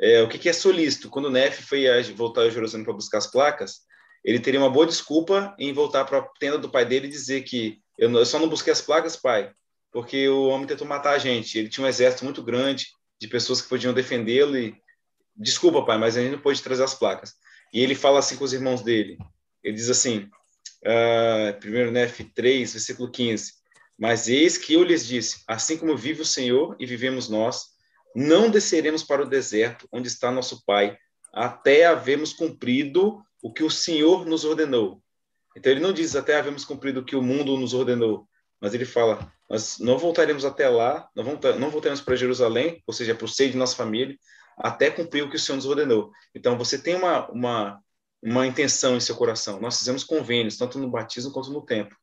É, 0.00 0.22
o 0.22 0.28
que, 0.28 0.38
que 0.38 0.48
é 0.48 0.52
solícito? 0.52 1.10
Quando 1.10 1.30
Nef 1.30 1.62
foi 1.62 1.86
a, 1.88 2.02
voltar 2.14 2.42
a 2.42 2.50
Jerusalém 2.50 2.84
para 2.84 2.94
buscar 2.94 3.18
as 3.18 3.26
placas, 3.26 3.80
ele 4.24 4.40
teria 4.40 4.60
uma 4.60 4.70
boa 4.70 4.86
desculpa 4.86 5.54
em 5.58 5.72
voltar 5.72 6.04
para 6.04 6.18
a 6.18 6.28
tenda 6.38 6.58
do 6.58 6.70
pai 6.70 6.84
dele 6.84 7.06
e 7.06 7.10
dizer 7.10 7.42
que 7.42 7.78
eu, 7.98 8.10
eu 8.10 8.26
só 8.26 8.38
não 8.38 8.48
busquei 8.48 8.72
as 8.72 8.80
placas, 8.80 9.16
pai, 9.16 9.52
porque 9.92 10.28
o 10.28 10.48
homem 10.48 10.66
tentou 10.66 10.86
matar 10.86 11.14
a 11.14 11.18
gente. 11.18 11.58
Ele 11.58 11.68
tinha 11.68 11.84
um 11.84 11.88
exército 11.88 12.24
muito 12.24 12.42
grande 12.42 12.86
de 13.20 13.28
pessoas 13.28 13.60
que 13.60 13.68
podiam 13.68 13.92
defendê-lo 13.92 14.56
e 14.56 14.74
desculpa, 15.36 15.84
pai, 15.84 15.98
mas 15.98 16.16
a 16.16 16.20
gente 16.20 16.32
não 16.32 16.40
pôde 16.40 16.62
trazer 16.62 16.82
as 16.82 16.94
placas. 16.94 17.34
E 17.72 17.80
ele 17.82 17.94
fala 17.94 18.18
assim 18.18 18.36
com 18.36 18.44
os 18.44 18.52
irmãos 18.52 18.82
dele. 18.82 19.18
Ele 19.62 19.74
diz 19.74 19.90
assim, 19.90 20.28
uh, 20.84 21.58
primeiro 21.60 21.90
Nef 21.90 22.22
3, 22.34 22.72
versículo 22.72 23.10
15. 23.10 23.52
Mas 23.98 24.28
eis 24.28 24.56
que 24.56 24.74
eu 24.74 24.82
lhes 24.82 25.06
disse, 25.06 25.42
assim 25.46 25.76
como 25.76 25.96
vive 25.96 26.22
o 26.22 26.26
Senhor 26.26 26.76
e 26.78 26.86
vivemos 26.86 27.28
nós, 27.28 27.66
não 28.14 28.50
desceremos 28.50 29.02
para 29.02 29.22
o 29.22 29.28
deserto 29.28 29.86
onde 29.92 30.08
está 30.08 30.30
nosso 30.30 30.64
pai, 30.64 30.96
até 31.32 31.84
havermos 31.84 32.32
cumprido 32.32 33.22
o 33.42 33.52
que 33.52 33.62
o 33.62 33.70
Senhor 33.70 34.26
nos 34.26 34.44
ordenou. 34.44 35.02
Então 35.56 35.70
ele 35.70 35.80
não 35.80 35.92
diz 35.92 36.16
até 36.16 36.36
havemos 36.36 36.64
cumprido 36.64 37.00
o 37.00 37.04
que 37.04 37.16
o 37.16 37.22
mundo 37.22 37.56
nos 37.56 37.74
ordenou, 37.74 38.26
mas 38.60 38.74
ele 38.74 38.84
fala: 38.84 39.32
nós 39.48 39.78
não 39.78 39.98
voltaremos 39.98 40.44
até 40.44 40.68
lá, 40.68 41.08
não, 41.14 41.24
não 41.58 41.70
voltaremos 41.70 42.00
para 42.00 42.16
Jerusalém, 42.16 42.82
ou 42.86 42.94
seja, 42.94 43.14
para 43.14 43.24
o 43.24 43.28
seio 43.28 43.50
de 43.50 43.56
nossa 43.56 43.76
família, 43.76 44.16
até 44.56 44.90
cumprir 44.90 45.22
o 45.22 45.30
que 45.30 45.36
o 45.36 45.38
Senhor 45.38 45.56
nos 45.56 45.66
ordenou. 45.66 46.10
Então 46.34 46.56
você 46.56 46.78
tem 46.78 46.94
uma, 46.94 47.28
uma, 47.30 47.80
uma 48.22 48.46
intenção 48.46 48.96
em 48.96 49.00
seu 49.00 49.16
coração. 49.16 49.60
Nós 49.60 49.78
fizemos 49.78 50.04
convênios, 50.04 50.56
tanto 50.56 50.78
no 50.78 50.90
batismo 50.90 51.32
quanto 51.32 51.50
no 51.50 51.64
tempo, 51.64 51.94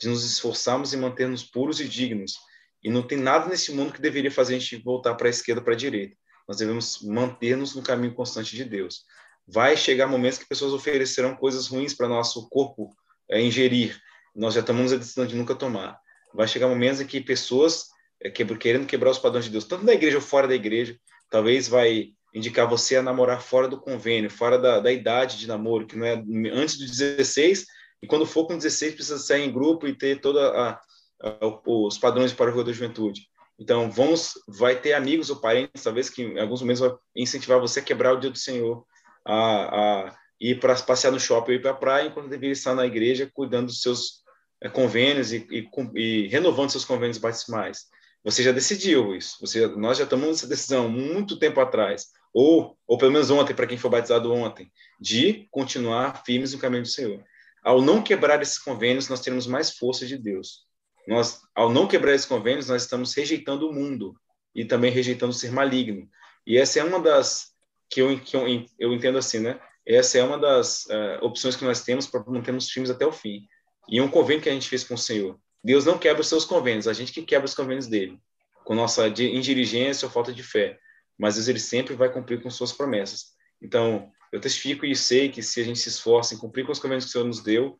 de 0.00 0.08
nos 0.08 0.24
esforçarmos 0.24 0.92
em 0.92 0.96
manter-nos 0.98 1.42
puros 1.42 1.80
e 1.80 1.88
dignos. 1.88 2.34
E 2.82 2.90
não 2.90 3.02
tem 3.02 3.18
nada 3.18 3.48
nesse 3.48 3.72
mundo 3.72 3.92
que 3.92 4.00
deveria 4.00 4.30
fazer 4.30 4.56
a 4.56 4.58
gente 4.58 4.76
voltar 4.76 5.14
para 5.14 5.26
a 5.26 5.30
esquerda 5.30 5.60
ou 5.60 5.64
para 5.64 5.74
a 5.74 5.76
direita. 5.76 6.16
Nós 6.46 6.58
devemos 6.58 7.00
manter-nos 7.02 7.74
no 7.74 7.82
caminho 7.82 8.14
constante 8.14 8.54
de 8.54 8.64
Deus. 8.64 9.04
Vai 9.46 9.76
chegar 9.76 10.06
momentos 10.06 10.38
que 10.38 10.46
pessoas 10.46 10.72
oferecerão 10.72 11.34
coisas 11.34 11.66
ruins 11.66 11.94
para 11.94 12.08
nosso 12.08 12.48
corpo 12.50 12.94
é, 13.30 13.40
ingerir. 13.40 13.98
Nós 14.34 14.54
já 14.54 14.62
tomamos 14.62 14.92
a 14.92 14.96
decisão 14.96 15.26
de 15.26 15.34
nunca 15.34 15.54
tomar. 15.54 15.98
Vai 16.34 16.46
chegar 16.46 16.68
momentos 16.68 17.00
em 17.00 17.06
que 17.06 17.20
pessoas 17.20 17.86
é, 18.22 18.30
querendo 18.30 18.86
quebrar 18.86 19.10
os 19.10 19.18
padrões 19.18 19.44
de 19.44 19.50
Deus, 19.50 19.64
tanto 19.64 19.84
da 19.84 19.94
igreja 19.94 20.16
ou 20.16 20.22
fora 20.22 20.48
da 20.48 20.54
igreja, 20.54 20.98
talvez 21.30 21.68
vai 21.68 22.12
indicar 22.34 22.68
você 22.68 22.96
a 22.96 23.02
namorar 23.02 23.40
fora 23.40 23.68
do 23.68 23.80
convênio, 23.80 24.28
fora 24.28 24.58
da, 24.58 24.80
da 24.80 24.90
idade 24.90 25.38
de 25.38 25.46
namoro, 25.46 25.86
que 25.86 25.96
não 25.96 26.04
é 26.04 26.22
antes 26.52 26.76
dos 26.76 26.90
16, 26.90 27.64
e 28.02 28.06
quando 28.06 28.26
for 28.26 28.46
com 28.46 28.56
16 28.56 28.94
precisa 28.94 29.18
sair 29.18 29.44
em 29.44 29.52
grupo 29.52 29.86
e 29.86 29.96
ter 29.96 30.20
toda 30.20 30.50
a, 30.50 30.80
a, 31.22 31.38
os 31.64 31.96
padrões 31.96 32.32
para 32.32 32.54
o 32.54 32.64
da 32.64 32.72
juventude. 32.72 33.28
Então, 33.58 33.88
vamos, 33.88 34.32
vai 34.48 34.74
ter 34.74 34.94
amigos 34.94 35.30
ou 35.30 35.36
parentes, 35.36 35.84
talvez 35.84 36.10
que 36.10 36.22
em 36.22 36.40
alguns 36.40 36.60
momentos 36.60 36.80
vai 36.80 36.92
incentivar 37.14 37.60
você 37.60 37.78
a 37.78 37.84
quebrar 37.84 38.12
o 38.12 38.18
dia 38.18 38.30
do 38.30 38.38
Senhor, 38.38 38.84
a, 39.24 40.06
a 40.08 40.16
ir 40.40 40.58
para 40.58 40.74
passear 40.82 41.12
no 41.12 41.20
shopping, 41.20 41.52
ir 41.52 41.62
para 41.62 41.70
a 41.70 41.74
praia, 41.74 42.08
enquanto 42.08 42.28
deveria 42.28 42.52
estar 42.52 42.74
na 42.74 42.84
igreja 42.84 43.30
cuidando 43.32 43.66
dos 43.66 43.80
seus 43.80 44.24
é, 44.60 44.68
convênios 44.68 45.32
e, 45.32 45.46
e, 45.50 45.68
e, 45.94 46.28
renovando 46.28 46.70
seus 46.70 46.84
convênios 46.84 47.18
batismais. 47.18 47.84
Você 48.24 48.42
já 48.42 48.50
decidiu 48.50 49.14
isso. 49.14 49.36
Você, 49.40 49.66
nós 49.68 49.98
já 49.98 50.06
tomamos 50.06 50.38
essa 50.38 50.48
decisão 50.48 50.88
muito 50.88 51.38
tempo 51.38 51.60
atrás 51.60 52.08
ou, 52.34 52.76
ou 52.84 52.98
pelo 52.98 53.12
menos 53.12 53.30
ontem, 53.30 53.54
para 53.54 53.66
quem 53.66 53.78
foi 53.78 53.88
batizado 53.88 54.32
ontem, 54.32 54.70
de 55.00 55.46
continuar 55.52 56.24
firmes 56.24 56.52
no 56.52 56.58
caminho 56.58 56.82
do 56.82 56.88
Senhor. 56.88 57.22
Ao 57.62 57.80
não 57.80 58.02
quebrar 58.02 58.42
esses 58.42 58.58
convênios, 58.58 59.08
nós 59.08 59.20
teremos 59.20 59.46
mais 59.46 59.70
força 59.70 60.04
de 60.04 60.18
Deus. 60.18 60.64
Nós, 61.06 61.40
ao 61.54 61.70
não 61.70 61.86
quebrar 61.86 62.12
esses 62.12 62.26
convênios, 62.26 62.68
nós 62.68 62.82
estamos 62.82 63.14
rejeitando 63.14 63.68
o 63.68 63.72
mundo 63.72 64.16
e 64.52 64.64
também 64.64 64.90
rejeitando 64.90 65.32
ser 65.32 65.52
maligno. 65.52 66.08
E 66.44 66.58
essa 66.58 66.80
é 66.80 66.84
uma 66.84 66.98
das 66.98 67.52
que 67.88 68.02
eu, 68.02 68.18
que 68.18 68.36
eu, 68.36 68.44
eu 68.78 68.92
entendo 68.92 69.16
assim, 69.16 69.38
né? 69.38 69.60
Essa 69.86 70.18
é 70.18 70.24
uma 70.24 70.38
das 70.38 70.86
uh, 70.86 71.22
opções 71.24 71.54
que 71.54 71.64
nós 71.64 71.82
temos 71.82 72.06
para 72.06 72.24
mantermos 72.26 72.68
firmes 72.68 72.90
até 72.90 73.06
o 73.06 73.12
fim. 73.12 73.46
E 73.88 74.00
um 74.00 74.08
convênio 74.08 74.42
que 74.42 74.48
a 74.48 74.52
gente 74.52 74.68
fez 74.68 74.82
com 74.82 74.94
o 74.94 74.98
Senhor. 74.98 75.38
Deus 75.62 75.84
não 75.84 75.98
quebra 75.98 76.20
os 76.20 76.28
seus 76.28 76.44
convênios, 76.44 76.88
a 76.88 76.92
gente 76.92 77.12
que 77.12 77.22
quebra 77.22 77.46
os 77.46 77.54
convênios 77.54 77.86
dele, 77.86 78.18
com 78.64 78.74
nossa 78.74 79.08
indirigência 79.08 80.06
ou 80.06 80.12
falta 80.12 80.32
de 80.32 80.42
fé 80.42 80.78
mas 81.18 81.34
Deus 81.36 81.48
ele 81.48 81.60
sempre 81.60 81.94
vai 81.94 82.12
cumprir 82.12 82.42
com 82.42 82.50
suas 82.50 82.72
promessas. 82.72 83.34
Então, 83.62 84.10
eu 84.32 84.40
testifico 84.40 84.84
e 84.84 84.96
sei 84.96 85.28
que 85.28 85.42
se 85.42 85.60
a 85.60 85.64
gente 85.64 85.78
se 85.78 85.88
esforça 85.88 86.34
em 86.34 86.38
cumprir 86.38 86.66
com 86.66 86.72
os 86.72 86.78
convênios 86.78 87.04
que 87.04 87.10
o 87.10 87.12
Senhor 87.12 87.26
nos 87.26 87.42
deu, 87.42 87.78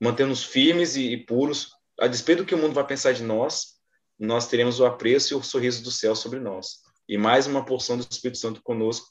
mantendo-nos 0.00 0.44
firmes 0.44 0.96
e, 0.96 1.12
e, 1.12 1.16
puros, 1.16 1.70
a 2.00 2.06
despeito 2.06 2.42
do 2.42 2.46
que 2.46 2.54
o 2.54 2.58
mundo 2.58 2.74
vai 2.74 2.86
pensar 2.86 3.12
de 3.12 3.22
nós, 3.22 3.80
nós 4.18 4.48
teremos 4.48 4.80
o 4.80 4.84
apreço 4.84 5.32
e 5.32 5.36
o 5.36 5.42
sorriso 5.42 5.82
do 5.82 5.90
céu 5.90 6.14
sobre 6.14 6.40
nós. 6.40 6.80
E 7.08 7.16
mais 7.16 7.46
uma 7.46 7.64
porção 7.64 7.96
do 7.96 8.06
Espírito 8.08 8.38
Santo 8.38 8.62
conosco 8.62 9.06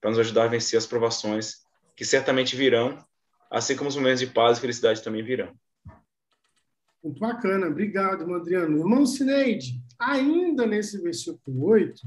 para 0.00 0.10
nos 0.10 0.18
ajudar 0.18 0.44
a 0.44 0.48
vencer 0.48 0.78
as 0.78 0.86
provações 0.86 1.66
que 1.96 2.04
certamente 2.04 2.54
virão, 2.54 2.98
assim 3.50 3.74
como 3.74 3.88
os 3.88 3.96
momentos 3.96 4.20
de 4.20 4.26
paz 4.26 4.58
e 4.58 4.60
felicidade 4.60 5.02
também 5.02 5.22
virão. 5.22 5.52
Muito 7.02 7.20
bacana, 7.20 7.68
obrigado, 7.68 8.32
Adriano. 8.34 8.78
Irmão 8.78 9.06
Sineide, 9.06 9.80
ainda 9.98 10.66
nesse 10.66 11.00
versículo 11.00 11.66
8, 11.66 12.02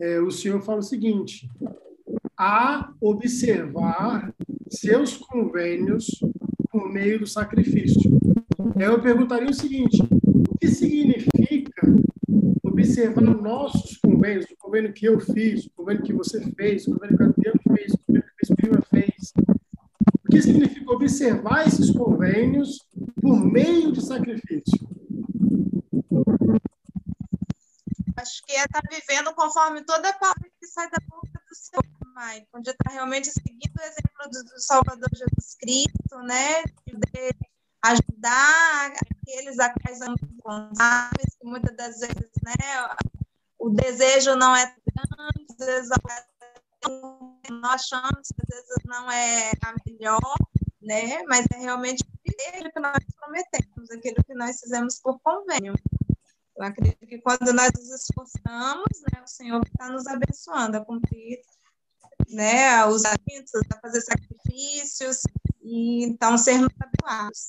é, 0.00 0.20
o 0.20 0.30
senhor 0.30 0.60
fala 0.62 0.80
o 0.80 0.82
seguinte: 0.82 1.48
a 2.38 2.92
observar 3.00 4.34
seus 4.68 5.16
convênios 5.16 6.06
por 6.70 6.92
meio 6.92 7.20
do 7.20 7.26
sacrifício. 7.26 8.10
Eu 8.78 9.00
perguntaria 9.00 9.48
o 9.48 9.54
seguinte: 9.54 9.98
o 10.02 10.58
que 10.58 10.68
significa 10.68 11.86
observar 12.62 13.22
nossos 13.22 13.96
convênios, 13.96 14.44
o 14.50 14.56
convênio 14.58 14.92
que 14.92 15.06
eu 15.06 15.18
fiz, 15.18 15.64
o 15.66 15.70
convênio 15.70 16.02
que 16.02 16.12
você 16.12 16.40
fez, 16.52 16.86
o 16.86 16.92
convênio 16.92 17.16
que 17.16 17.22
a 17.22 17.26
Adriano 17.26 17.60
fez, 17.74 17.92
o 17.94 17.98
convênio 18.06 18.30
que 18.38 18.52
a 18.52 18.56
prima 18.56 18.82
fez? 18.90 19.32
O 20.24 20.30
que 20.30 20.42
significa 20.42 20.92
observar 20.92 21.66
esses 21.66 21.90
convênios 21.90 22.86
por 23.20 23.42
meio 23.44 23.92
de 23.92 24.04
sacrifício? 24.04 24.86
Acho 28.16 28.42
que 28.44 28.52
é 28.52 28.64
estar 28.64 28.82
tá 28.82 28.88
vivendo 28.90 29.34
conforme 29.34 29.84
toda 29.84 30.12
palavra 30.14 30.50
que 30.58 30.66
sai 30.66 30.88
da 30.90 30.98
boca 31.08 31.40
do 31.48 31.54
Senhor, 31.54 31.84
Mãe, 32.14 32.46
onde 32.54 32.70
está 32.70 32.90
realmente 32.90 33.30
seguindo 33.30 33.76
o 33.78 33.82
exemplo 33.82 34.30
do, 34.30 34.60
Salvador 34.60 35.08
Jesus 35.12 35.54
Cristo, 35.60 36.18
né? 36.24 36.62
De 36.86 37.30
ajudar 37.84 38.92
aqueles 39.22 39.58
a 39.58 39.72
quais 39.72 40.00
responsáveis, 40.00 41.36
que 41.38 41.46
muitas 41.46 41.76
das 41.76 42.00
vezes, 42.00 42.30
né, 42.42 42.54
o 43.58 43.70
desejo 43.70 44.34
não 44.34 44.56
é 44.56 44.64
grande, 44.64 45.46
às 45.50 45.66
vezes 45.66 45.90
nós 47.50 47.74
achamos 47.74 48.28
que 48.28 48.42
às 48.42 48.48
vezes 48.48 48.84
não 48.84 49.10
é 49.10 49.52
a 49.62 49.74
melhor, 49.86 50.36
né? 50.80 51.22
Mas 51.24 51.46
é 51.52 51.58
realmente 51.58 52.04
aquilo 52.28 52.72
que 52.72 52.80
nós 52.80 52.98
prometemos, 53.18 53.90
aquilo 53.90 54.24
que 54.24 54.34
nós 54.34 54.60
fizemos 54.60 55.00
por 55.00 55.18
convênio. 55.20 55.74
Eu 56.56 56.64
acredito 56.64 57.06
que 57.06 57.18
quando 57.18 57.52
nós 57.52 57.70
nos 57.76 57.90
esforçamos, 57.90 59.02
né, 59.12 59.22
o 59.22 59.26
Senhor 59.26 59.62
está 59.66 59.90
nos 59.90 60.06
abençoando 60.06 60.78
a 60.78 60.84
cumprir 60.84 61.38
né, 62.30 62.84
os 62.86 63.04
aventos, 63.04 63.52
a 63.70 63.80
fazer 63.80 64.00
sacrifícios, 64.00 65.20
e 65.62 66.04
então 66.04 66.38
sermos 66.38 66.68
abençoados. 66.80 67.46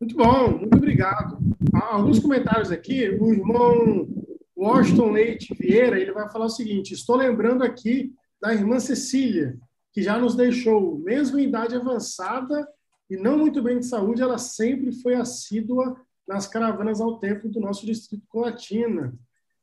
Muito 0.00 0.16
bom, 0.16 0.58
muito 0.58 0.76
obrigado. 0.76 1.38
Alguns 1.74 2.18
comentários 2.18 2.72
aqui. 2.72 3.08
O 3.08 3.32
irmão 3.32 4.08
Washington 4.56 5.10
Leite 5.10 5.54
Vieira 5.54 6.00
ele 6.00 6.12
vai 6.12 6.28
falar 6.30 6.46
o 6.46 6.50
seguinte: 6.50 6.94
estou 6.94 7.16
lembrando 7.16 7.62
aqui 7.62 8.12
da 8.40 8.52
irmã 8.52 8.80
Cecília, 8.80 9.56
que 9.92 10.02
já 10.02 10.18
nos 10.18 10.34
deixou, 10.34 10.98
mesmo 10.98 11.38
em 11.38 11.44
idade 11.44 11.76
avançada 11.76 12.66
e 13.08 13.16
não 13.16 13.38
muito 13.38 13.62
bem 13.62 13.78
de 13.78 13.86
saúde, 13.86 14.22
ela 14.22 14.38
sempre 14.38 14.92
foi 15.02 15.14
assídua 15.14 15.96
nas 16.30 16.46
caravanas 16.46 17.00
ao 17.00 17.18
templo 17.18 17.50
do 17.50 17.58
nosso 17.58 17.84
distrito 17.84 18.24
Colatina. 18.28 19.12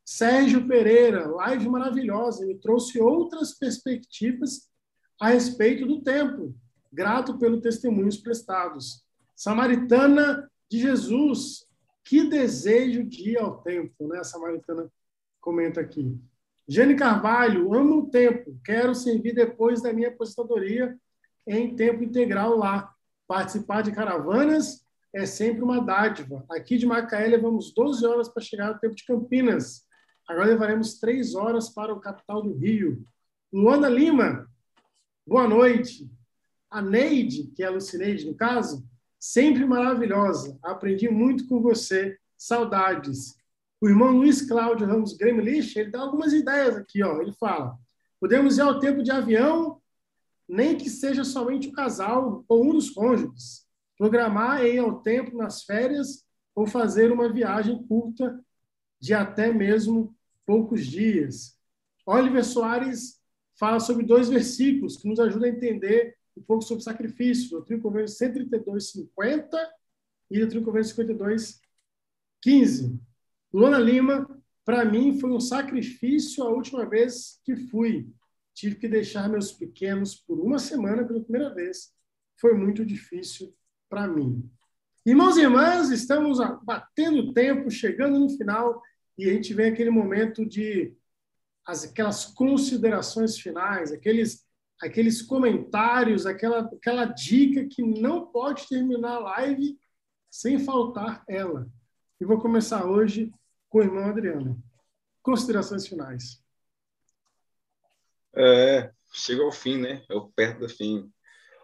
Sérgio 0.04 0.68
Pereira, 0.68 1.26
live 1.26 1.70
maravilhosa, 1.70 2.46
me 2.46 2.56
trouxe 2.56 3.00
outras 3.00 3.54
perspectivas 3.58 4.70
a 5.18 5.30
respeito 5.30 5.86
do 5.86 6.02
templo. 6.02 6.54
Grato 6.92 7.38
pelo 7.38 7.62
testemunhos 7.62 8.18
prestados. 8.18 9.06
Samaritana 9.34 10.52
de 10.70 10.80
Jesus, 10.80 11.66
que 12.04 12.30
desejo 12.30 13.06
de 13.06 13.30
ir 13.32 13.38
ao 13.40 13.62
templo, 13.62 14.10
né? 14.10 14.20
A 14.20 14.26
Samaritana 14.26 14.92
comenta 15.40 15.80
aqui. 15.80 16.20
Jane 16.68 16.98
Carvalho, 16.98 17.74
amo 17.74 18.00
o 18.00 18.10
templo, 18.10 18.60
quero 18.66 18.94
servir 18.94 19.34
depois 19.34 19.82
da 19.82 19.94
minha 19.94 20.10
aposentadoria 20.10 21.00
em 21.48 21.74
tempo 21.78 22.04
integral 22.04 22.58
lá, 22.58 22.94
participar 23.26 23.84
de 23.84 23.94
caravanas 23.94 24.86
é 25.18 25.26
sempre 25.26 25.64
uma 25.64 25.82
dádiva. 25.82 26.46
Aqui 26.50 26.78
de 26.78 26.86
Macaé 26.86 27.28
levamos 27.28 27.74
12 27.74 28.06
horas 28.06 28.30
para 28.30 28.44
chegar 28.44 28.68
ao 28.68 28.78
tempo 28.78 28.94
de 28.94 29.04
Campinas. 29.04 29.84
Agora 30.28 30.46
levaremos 30.46 31.00
3 31.00 31.34
horas 31.34 31.70
para 31.70 31.92
o 31.92 32.00
capital 32.00 32.44
do 32.44 32.54
Rio. 32.54 33.04
Luana 33.52 33.90
Lima, 33.90 34.48
boa 35.26 35.48
noite. 35.48 36.08
A 36.70 36.84
Neide, 36.84 37.48
que 37.56 37.64
é 37.64 37.66
a 37.66 37.72
Lucineide 37.72 38.28
no 38.28 38.36
caso, 38.36 38.88
sempre 39.20 39.66
maravilhosa. 39.66 40.60
Aprendi 40.62 41.10
muito 41.10 41.48
com 41.48 41.62
você. 41.62 42.16
Saudades. 42.38 43.36
O 43.82 43.90
irmão 43.90 44.12
Luiz 44.12 44.48
Cláudio 44.48 44.86
Ramos 44.86 45.18
Gremlich, 45.18 45.80
ele 45.80 45.90
dá 45.90 46.02
algumas 46.02 46.32
ideias 46.32 46.76
aqui. 46.76 47.02
Ó. 47.02 47.20
Ele 47.20 47.34
fala, 47.34 47.76
podemos 48.20 48.60
ir 48.60 48.62
ao 48.62 48.80
tempo 48.80 49.02
de 49.02 49.10
avião, 49.10 49.82
nem 50.48 50.78
que 50.78 50.92
seja 50.92 51.24
somente 51.24 51.70
o 51.70 51.72
casal 51.72 52.46
ou 52.48 52.66
um 52.66 52.74
dos 52.74 52.92
cônjuges 52.92 53.67
programar 53.98 54.66
ir 54.66 54.78
ao 54.80 55.02
tempo 55.02 55.36
nas 55.36 55.64
férias 55.64 56.26
ou 56.56 56.68
fazer 56.68 57.12
uma 57.12 57.32
viagem 57.32 57.84
curta 57.88 58.40
de 59.00 59.14
até 59.14 59.52
mesmo 59.52 60.16
poucos 60.46 60.86
dias. 60.86 61.58
Oliver 62.06 62.44
Soares 62.44 63.20
fala 63.60 63.80
sobre 63.80 64.06
dois 64.06 64.30
versículos 64.30 64.98
que 64.98 65.08
nos 65.08 65.20
ajudam 65.20 65.50
a 65.50 65.52
entender 65.52 66.16
um 66.38 66.42
pouco 66.42 66.64
sobre 66.64 66.84
sacrifício. 66.84 67.52
Doutrina 67.52 67.82
Convênio 67.82 68.08
132, 68.08 68.92
50 68.92 69.74
e 70.32 70.40
Doutrina 70.40 70.66
Convênio 70.66 70.88
52, 70.88 71.60
15. 72.42 73.00
Luana 73.54 73.80
Lima, 73.80 74.28
para 74.64 74.86
mim, 74.86 75.20
foi 75.20 75.32
um 75.32 75.40
sacrifício 75.40 76.44
a 76.44 76.50
última 76.50 76.86
vez 76.86 77.40
que 77.44 77.56
fui. 77.56 78.10
Tive 78.54 78.76
que 78.76 78.88
deixar 78.88 79.30
meus 79.30 79.52
pequenos 79.52 80.16
por 80.16 80.40
uma 80.40 80.60
semana 80.60 81.06
pela 81.06 81.22
primeira 81.22 81.54
vez. 81.54 81.94
Foi 82.40 82.54
muito 82.54 82.86
difícil 82.86 83.56
para 83.90 84.08
mim. 84.08 84.50
Irmãos 85.06 85.38
e 85.38 85.42
irmãs, 85.42 85.90
estamos 85.90 86.40
batendo 86.64 87.34
tempo, 87.34 87.72
chegando 87.72 88.20
no 88.20 88.30
final, 88.30 88.82
e 89.18 89.30
a 89.30 89.34
gente 89.34 89.54
vem 89.54 89.72
aquele 89.72 89.90
momento 89.90 90.46
de 90.46 90.94
as, 91.66 91.86
aquelas 91.86 92.26
considerações 92.26 93.38
finais, 93.38 93.92
aqueles 93.92 94.48
aqueles 94.82 95.22
comentários, 95.22 96.26
aquela, 96.26 96.60
aquela 96.60 97.06
dica 97.06 97.68
que 97.68 97.82
não 97.82 98.28
pode 98.28 98.68
terminar 98.68 99.16
a 99.16 99.20
live 99.20 99.78
sem 100.30 100.60
faltar 100.60 101.24
ela. 101.28 101.68
E 102.20 102.26
vou 102.26 102.40
começar 102.40 102.86
hoje 102.86 103.32
com 103.70 103.80
o 103.80 103.84
irmão 103.84 104.06
Adriano. 104.06 104.62
Considerações 105.22 105.88
finais. 105.88 106.44
É, 108.36 108.92
chega 109.12 109.44
ao 109.44 109.52
fim, 109.52 109.80
né? 109.80 110.04
É 110.10 110.14
o 110.14 110.30
perto 110.30 110.60
do 110.60 110.70
fim. 110.70 111.12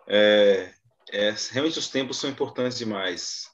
É, 0.08 0.74
é, 1.12 1.34
realmente 1.52 1.80
os 1.80 1.90
tempos 1.90 2.18
são 2.18 2.30
importantes 2.30 2.78
demais. 2.78 3.54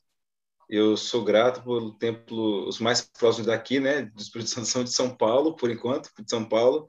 Eu 0.70 0.96
sou 0.96 1.24
grato 1.24 1.64
pelo 1.64 1.98
templo, 1.98 2.68
os 2.68 2.80
mais 2.80 3.02
próximos 3.02 3.48
daqui, 3.48 3.80
né? 3.80 4.04
Do 4.04 4.22
Espírito 4.22 4.52
Santo 4.52 4.68
são 4.68 4.84
de 4.84 4.94
São 4.94 5.16
Paulo, 5.16 5.56
por 5.56 5.72
enquanto, 5.72 6.12
de 6.20 6.30
São 6.30 6.48
Paulo, 6.48 6.86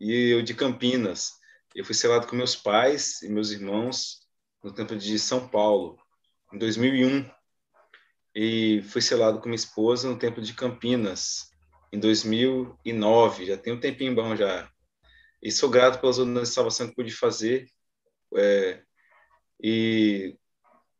e 0.00 0.30
eu 0.30 0.42
de 0.42 0.54
Campinas. 0.54 1.32
Eu 1.74 1.84
fui 1.84 1.96
selado 1.96 2.28
com 2.28 2.36
meus 2.36 2.54
pais 2.54 3.20
e 3.22 3.28
meus 3.28 3.50
irmãos 3.50 4.20
no 4.62 4.72
templo 4.72 4.96
de 4.96 5.18
São 5.18 5.48
Paulo, 5.48 5.98
em 6.52 6.58
2001. 6.58 7.28
E 8.36 8.82
fui 8.82 9.02
selado 9.02 9.40
com 9.40 9.48
minha 9.48 9.56
esposa 9.56 10.08
no 10.08 10.16
templo 10.16 10.40
de 10.40 10.54
Campinas, 10.54 11.50
em 11.92 11.98
2009. 11.98 13.46
Já 13.46 13.56
tem 13.56 13.72
um 13.72 13.80
tempinho 13.80 14.14
bom 14.14 14.36
já. 14.36 14.70
E 15.42 15.50
sou 15.50 15.68
grato 15.68 16.00
pelas 16.00 16.18
ordenanças 16.18 16.50
de 16.50 16.54
salvação 16.54 16.86
que 16.86 16.94
pude 16.94 17.10
fazer. 17.10 17.66
É, 18.36 18.83
e 19.66 20.36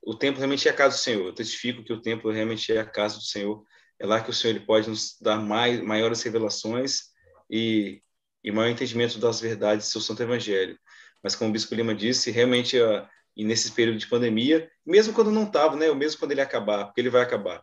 o 0.01 0.15
templo 0.15 0.39
realmente 0.39 0.67
é 0.67 0.71
a 0.71 0.75
casa 0.75 0.97
do 0.97 1.01
Senhor. 1.01 1.27
Eu 1.27 1.35
testifico 1.35 1.85
que 1.85 1.93
o 1.93 2.01
templo 2.01 2.31
realmente 2.31 2.73
é 2.73 2.81
a 2.81 2.87
casa 2.87 3.17
do 3.17 3.23
Senhor. 3.23 3.63
É 3.99 4.07
lá 4.07 4.23
que 4.23 4.31
o 4.31 4.33
Senhor 4.33 4.57
ele 4.57 4.65
pode 4.65 4.89
nos 4.89 5.19
dar 5.21 5.37
mais, 5.37 5.83
maiores 5.83 6.23
revelações 6.23 7.11
e, 7.51 8.03
e 8.43 8.51
maior 8.51 8.71
entendimento 8.71 9.19
das 9.19 9.39
verdades 9.39 9.87
do 9.87 9.91
seu 9.93 10.01
Santo 10.01 10.23
Evangelho. 10.23 10.79
Mas 11.23 11.37
como 11.37 11.51
o 11.51 11.53
Bispo 11.53 11.75
Lima 11.75 11.95
disse, 11.95 12.31
realmente, 12.31 12.81
uh, 12.81 13.07
e 13.37 13.45
nesse 13.45 13.71
período 13.73 13.99
de 13.99 14.07
pandemia, 14.07 14.67
mesmo 14.87 15.13
quando 15.13 15.31
não 15.31 15.45
estava, 15.45 15.77
né, 15.77 15.91
ou 15.91 15.95
mesmo 15.95 16.19
quando 16.19 16.33
ele 16.33 16.41
acabar, 16.41 16.87
porque 16.87 17.03
ele 17.03 17.11
vai 17.11 17.21
acabar, 17.21 17.63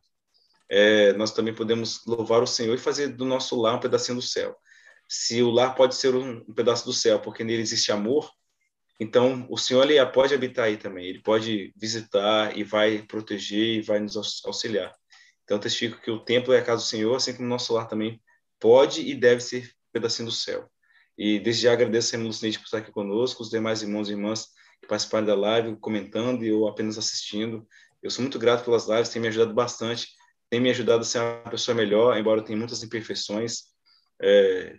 é, 0.69 1.13
nós 1.13 1.31
também 1.31 1.55
podemos 1.55 2.05
louvar 2.05 2.43
o 2.43 2.47
Senhor 2.47 2.75
e 2.75 2.77
fazer 2.77 3.07
do 3.07 3.25
nosso 3.25 3.59
lar 3.59 3.75
um 3.75 3.79
pedacinho 3.79 4.19
do 4.19 4.21
céu. 4.21 4.55
Se 5.09 5.41
o 5.41 5.49
lar 5.49 5.73
pode 5.73 5.95
ser 5.95 6.13
um 6.13 6.45
pedaço 6.53 6.85
do 6.85 6.93
céu, 6.93 7.19
porque 7.19 7.43
nele 7.43 7.63
existe 7.63 7.91
amor, 7.91 8.31
então, 9.03 9.47
o 9.49 9.57
Senhor 9.57 9.89
ele 9.89 10.05
pode 10.11 10.31
habitar 10.31 10.65
aí 10.65 10.77
também, 10.77 11.07
ele 11.07 11.23
pode 11.23 11.73
visitar 11.75 12.55
e 12.55 12.63
vai 12.63 13.01
proteger 13.01 13.79
e 13.79 13.81
vai 13.81 13.99
nos 13.99 14.15
auxiliar. 14.45 14.93
Então, 15.43 15.57
testifico 15.57 15.99
que 15.99 16.11
o 16.11 16.23
templo 16.23 16.53
é 16.53 16.59
a 16.59 16.63
casa 16.63 16.83
do 16.83 16.87
Senhor, 16.87 17.15
assim 17.15 17.33
como 17.33 17.47
o 17.47 17.49
nosso 17.49 17.73
lar 17.73 17.87
também 17.87 18.21
pode 18.59 19.01
e 19.01 19.15
deve 19.15 19.41
ser 19.41 19.63
um 19.63 19.91
pedacinho 19.91 20.29
do 20.29 20.31
céu. 20.31 20.69
E 21.17 21.39
desde 21.39 21.63
já 21.63 21.73
agradeço 21.73 22.13
a 22.13 22.19
irmã 22.19 22.27
Lucinete 22.27 22.59
por 22.59 22.65
estar 22.65 22.77
aqui 22.77 22.91
conosco, 22.91 23.41
os 23.41 23.49
demais 23.49 23.81
irmãos 23.81 24.07
e 24.07 24.11
irmãs 24.11 24.49
que 24.79 24.87
participaram 24.87 25.25
da 25.25 25.33
live, 25.33 25.75
comentando 25.77 26.45
e 26.45 26.51
ou 26.51 26.67
apenas 26.67 26.95
assistindo. 26.95 27.67
Eu 28.03 28.11
sou 28.11 28.21
muito 28.21 28.37
grato 28.37 28.63
pelas 28.63 28.87
lives, 28.87 29.09
tem 29.09 29.19
me 29.19 29.29
ajudado 29.29 29.51
bastante, 29.51 30.09
tem 30.47 30.59
me 30.59 30.69
ajudado 30.69 31.01
a 31.01 31.05
ser 31.05 31.17
uma 31.17 31.49
pessoa 31.49 31.73
melhor, 31.73 32.15
embora 32.15 32.39
eu 32.39 32.45
tenha 32.45 32.57
muitas 32.57 32.83
imperfeições. 32.83 33.63
É, 34.21 34.77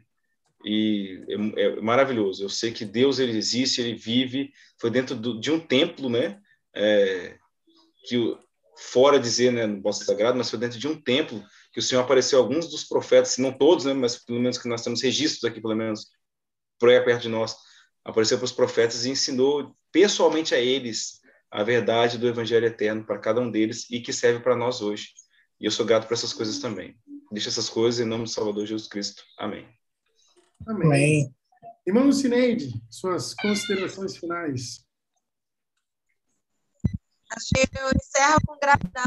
e 0.65 1.25
é, 1.29 1.63
é, 1.63 1.81
maravilhoso. 1.81 2.45
Eu 2.45 2.49
sei 2.49 2.73
que 2.73 2.85
Deus 2.85 3.19
ele 3.19 3.37
existe, 3.37 3.81
ele 3.81 3.95
vive, 3.95 4.53
foi 4.81 4.91
dentro 4.91 5.15
do, 5.15 5.39
de 5.41 5.51
um 5.51 5.59
templo, 5.59 6.09
né? 6.09 6.41
É, 6.75 7.37
que 8.07 8.37
fora 8.77 9.19
dizer, 9.19 9.53
né, 9.53 9.67
no 9.67 9.81
Bosque 9.81 10.05
Sagrado, 10.05 10.37
mas 10.37 10.51
foi 10.51 10.59
dentro 10.59 10.79
de 10.79 10.89
um 10.89 11.01
templo 11.01 11.43
que 11.73 11.79
o 11.79 11.83
Senhor 11.83 12.03
apareceu 12.03 12.39
alguns 12.39 12.69
dos 12.69 12.85
profetas, 12.85 13.39
não 13.39 13.53
todos, 13.53 13.85
né, 13.85 13.93
mas 13.93 14.17
pelo 14.17 14.41
menos 14.41 14.59
que 14.59 14.69
nós 14.69 14.83
temos 14.83 15.03
registros 15.03 15.45
aqui, 15.45 15.61
pelo 15.61 15.77
menos 15.77 16.07
por 16.79 16.89
aí 16.89 17.01
perto 17.01 17.23
de 17.23 17.29
nós, 17.29 17.57
apareceu 18.05 18.39
para 18.39 18.45
os 18.45 18.53
profetas 18.53 19.05
e 19.05 19.11
ensinou 19.11 19.77
pessoalmente 19.93 20.55
a 20.55 20.59
eles 20.59 21.21
a 21.51 21.63
verdade 21.63 22.19
do 22.19 22.27
Evangelho 22.27 22.67
eterno 22.67 23.05
para 23.05 23.19
cada 23.19 23.41
um 23.41 23.51
deles 23.51 23.87
e 23.91 24.01
que 24.01 24.13
serve 24.13 24.41
para 24.41 24.57
nós 24.57 24.81
hoje. 24.81 25.09
E 25.61 25.67
eu 25.67 25.71
sou 25.71 25.87
grato 25.87 26.09
por 26.09 26.15
essas 26.15 26.33
coisas 26.33 26.59
também. 26.59 26.97
Deixa 27.31 27.51
essas 27.51 27.69
coisas 27.69 28.01
em 28.01 28.09
nome 28.09 28.25
do 28.25 28.31
Salvador 28.31 28.67
Jesus 28.67 28.89
Cristo. 28.89 29.23
Amém. 29.39 29.82
Amém. 30.67 30.87
Amém. 30.87 31.35
Irmão 31.87 32.07
Lucineide, 32.07 32.81
suas 32.89 33.35
considerações 33.35 34.17
finais. 34.17 34.87
Acho 37.31 37.49
que 37.55 37.79
eu 37.79 37.89
encerro 37.89 38.41
com 38.47 38.59
gratidão, 38.59 39.05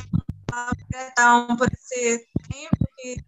gratidão 0.89 1.55
por 1.57 1.67
esse 1.71 2.25
tempo 2.49 2.87
que 2.97 3.23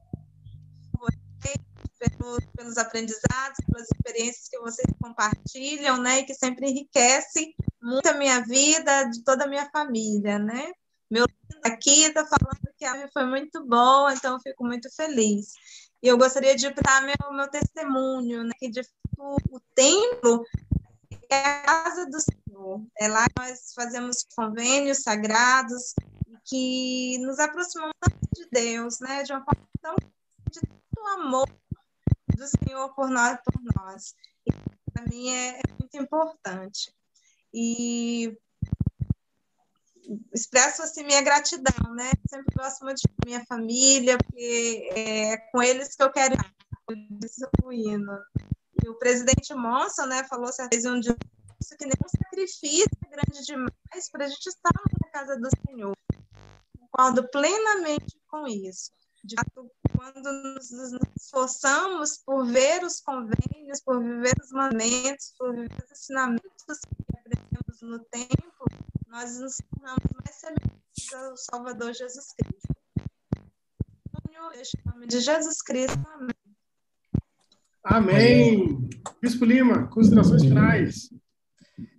pelos, 1.99 2.45
pelos 2.56 2.78
aprendizados, 2.78 3.58
pelas 3.66 3.88
experiências 3.90 4.48
que 4.49 4.60
vocês 4.60 4.88
compartilham, 5.02 5.98
né, 5.98 6.20
e 6.20 6.24
que 6.26 6.34
sempre 6.34 6.70
enriquece 6.70 7.56
muito 7.82 8.08
a 8.08 8.14
minha 8.14 8.41
vida, 8.41 9.06
de 9.06 9.24
toda 9.24 9.45
a 9.45 9.48
minha 9.48 9.70
família, 9.72 10.38
né. 10.38 10.72
Meu 11.10 11.26
aqui 11.64 12.04
está 12.04 12.26
falando 12.26 12.74
que 12.78 12.86
a 12.86 13.10
foi 13.12 13.26
muito 13.26 13.66
boa, 13.66 14.14
então 14.14 14.34
eu 14.34 14.40
fico 14.41 14.66
muito 14.66 14.94
feliz. 14.94 15.54
E 16.02 16.07
eu 16.07 16.18
gostaria 16.18 16.56
de 16.56 16.69
dar 16.72 17.02
meu, 17.02 17.34
meu 17.34 17.49
testemunho, 17.49 18.44
né, 18.44 18.52
que 18.60 18.69
de 18.69 18.82
o 19.18 19.60
templo 19.74 20.44
é 21.30 21.40
a 21.40 21.61
casa 21.64 22.06
do 22.06 22.18
Senhor. 22.19 22.86
É 22.99 23.07
lá 23.07 23.26
que 23.26 23.34
nós 23.40 23.74
fazemos 23.74 24.26
convênios 24.36 25.02
sagrados 25.02 25.94
que 26.45 27.18
nos 27.19 27.40
aproximam 27.40 27.91
tanto 27.99 28.18
de 28.34 28.48
Deus, 28.52 28.99
né, 28.99 29.24
de 29.24 29.34
uma 29.34 29.44
forma 29.44 29.68
tão 29.82 29.95
de 30.52 30.60
tanto 30.61 31.07
amor 31.19 31.49
do 32.36 32.48
Senhor 32.48 32.94
por 32.94 33.10
nós, 33.10 33.38
por 33.44 33.61
nós. 33.76 34.14
Para 34.94 35.03
mim 35.06 35.30
é, 35.30 35.60
é 35.60 35.61
muito 35.80 35.98
importante. 35.98 36.94
E 37.53 38.38
expresso 40.34 40.84
assim 40.84 41.04
minha 41.04 41.22
gratidão, 41.22 41.94
né? 41.94 42.12
Sempre 42.30 42.56
muito 42.82 42.98
de 42.98 43.08
minha 43.26 43.46
família, 43.46 44.18
porque 44.18 44.90
é 44.96 45.38
com 45.52 45.62
eles 45.62 45.96
que 45.96 46.04
eu 46.04 46.12
quero 46.12 46.36
ir 46.36 48.00
E 48.84 48.90
o 48.90 48.98
presidente 48.98 49.54
Monson, 49.54 50.06
né, 50.06 50.24
falou 50.26 50.52
certa 50.54 50.76
vez 50.76 50.86
um 50.86 51.00
dia 51.00 51.16
que 51.78 51.86
nenhum 51.86 52.08
sacrifício 52.08 52.88
é 53.06 53.10
grande 53.10 53.46
demais 53.46 54.10
para 54.12 54.26
a 54.26 54.28
gente 54.30 54.48
estar 54.48 54.72
na 55.02 55.10
casa 55.10 55.38
do 55.38 55.50
Senhor. 55.66 55.96
Concordo 56.80 57.28
plenamente 57.30 58.18
com 58.28 58.48
isso. 58.48 58.92
De 59.24 59.36
fato, 59.36 59.70
quando 59.96 60.32
nos, 60.54 60.72
esforçamos 61.20 62.20
por 62.20 62.46
ver 62.46 62.84
os 62.84 63.02
convênios, 63.02 63.82
por 63.84 64.02
viver 64.02 64.34
os 64.42 64.52
mandamentos, 64.52 65.34
por 65.38 65.54
viver 65.54 65.84
os 65.84 65.92
ensinamentos 65.92 66.64
que 66.66 67.18
aprendemos 67.18 67.82
no 67.82 68.00
tempo, 68.06 68.66
nós 69.18 69.39
nos 69.39 69.57
tornamos 69.57 70.03
mais 70.14 70.35
semelhantes 70.35 71.14
ao 71.15 71.35
Salvador 71.38 71.91
Jesus 71.91 72.27
Cristo. 72.38 72.76
Em 74.30 74.91
nome 74.91 75.07
de 75.07 75.19
Jesus 75.19 75.60
Cristo, 75.64 75.99
amém. 76.14 76.35
Amém. 77.84 78.89
Bispo 79.19 79.44
Lima, 79.44 79.88
considerações 79.88 80.44
finais. 80.44 81.10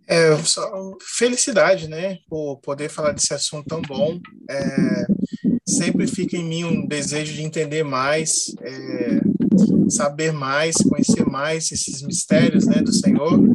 É, 0.06 0.36
só, 0.44 0.96
felicidade, 1.00 1.88
né, 1.88 2.18
por 2.28 2.58
poder 2.58 2.88
falar 2.88 3.10
desse 3.10 3.34
assunto 3.34 3.66
tão 3.66 3.82
bom. 3.82 4.20
É, 4.48 5.06
sempre 5.68 6.06
fica 6.06 6.36
em 6.36 6.44
mim 6.44 6.62
um 6.62 6.86
desejo 6.86 7.34
de 7.34 7.42
entender 7.42 7.82
mais, 7.82 8.54
é, 8.60 9.20
saber 9.90 10.32
mais, 10.32 10.76
conhecer 10.76 11.26
mais 11.26 11.72
esses 11.72 12.00
mistérios, 12.00 12.64
né, 12.64 12.80
do 12.80 12.92
Senhor. 12.92 13.52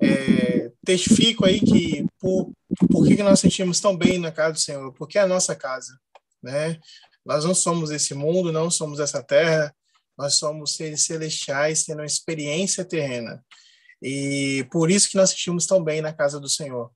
É, 0.00 0.70
testifico 0.84 1.44
aí 1.44 1.58
que 1.58 2.06
por 2.20 2.52
por 2.88 3.06
que, 3.06 3.22
nós 3.22 3.40
sentimos 3.40 3.80
tão 3.80 3.96
bem 3.96 4.18
na 4.18 4.32
casa 4.32 4.52
do 4.52 4.58
Senhor? 4.58 4.92
Porque 4.94 5.18
é 5.18 5.22
a 5.22 5.26
nossa 5.26 5.54
casa, 5.54 5.98
né? 6.42 6.78
Nós 7.24 7.44
não 7.44 7.54
somos 7.54 7.90
esse 7.90 8.14
mundo, 8.14 8.52
não 8.52 8.70
somos 8.70 9.00
essa 9.00 9.22
terra, 9.22 9.74
nós 10.16 10.34
somos 10.34 10.74
seres 10.74 11.04
celestiais 11.04 11.84
tendo 11.84 11.98
uma 11.98 12.06
experiência 12.06 12.84
terrena. 12.84 13.44
E 14.02 14.66
por 14.70 14.90
isso 14.90 15.10
que 15.10 15.16
nós 15.16 15.30
sentimos 15.30 15.66
tão 15.66 15.82
bem 15.82 16.00
na 16.00 16.12
casa 16.12 16.40
do 16.40 16.48
Senhor. 16.48 16.90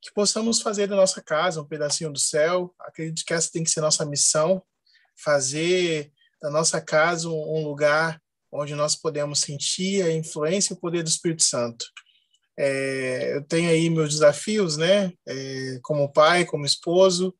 Que 0.00 0.12
possamos 0.12 0.60
fazer 0.60 0.86
da 0.86 0.96
nossa 0.96 1.22
casa 1.22 1.62
um 1.62 1.66
pedacinho 1.66 2.12
do 2.12 2.18
céu. 2.18 2.74
Acredito 2.80 3.24
que 3.24 3.32
essa 3.32 3.50
tem 3.50 3.64
que 3.64 3.70
ser 3.70 3.80
nossa 3.80 4.04
missão, 4.04 4.62
fazer 5.16 6.12
da 6.40 6.50
nossa 6.50 6.80
casa 6.80 7.28
um 7.28 7.64
lugar 7.64 8.20
onde 8.50 8.74
nós 8.74 8.94
podemos 8.94 9.40
sentir 9.40 10.02
a 10.02 10.12
influência 10.12 10.74
e 10.74 10.76
o 10.76 10.80
poder 10.80 11.02
do 11.02 11.08
Espírito 11.08 11.42
Santo. 11.42 11.86
É, 12.58 13.36
eu 13.36 13.44
tenho 13.44 13.70
aí 13.70 13.88
meus 13.88 14.10
desafios, 14.10 14.76
né? 14.76 15.12
É, 15.26 15.78
como 15.82 16.12
pai, 16.12 16.44
como 16.44 16.66
esposo, 16.66 17.34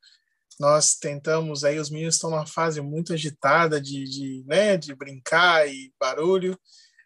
nós 0.59 0.95
tentamos 0.95 1.65
aí 1.65 1.79
os 1.79 1.91
meninos 1.91 2.15
estão 2.15 2.31
numa 2.31 2.47
fase 2.47 2.81
muito 2.81 3.13
agitada 3.13 3.81
de, 3.81 4.05
de, 4.05 4.45
né, 4.47 4.77
de 4.77 4.95
brincar 4.95 5.69
e 5.69 5.93
barulho. 5.99 6.59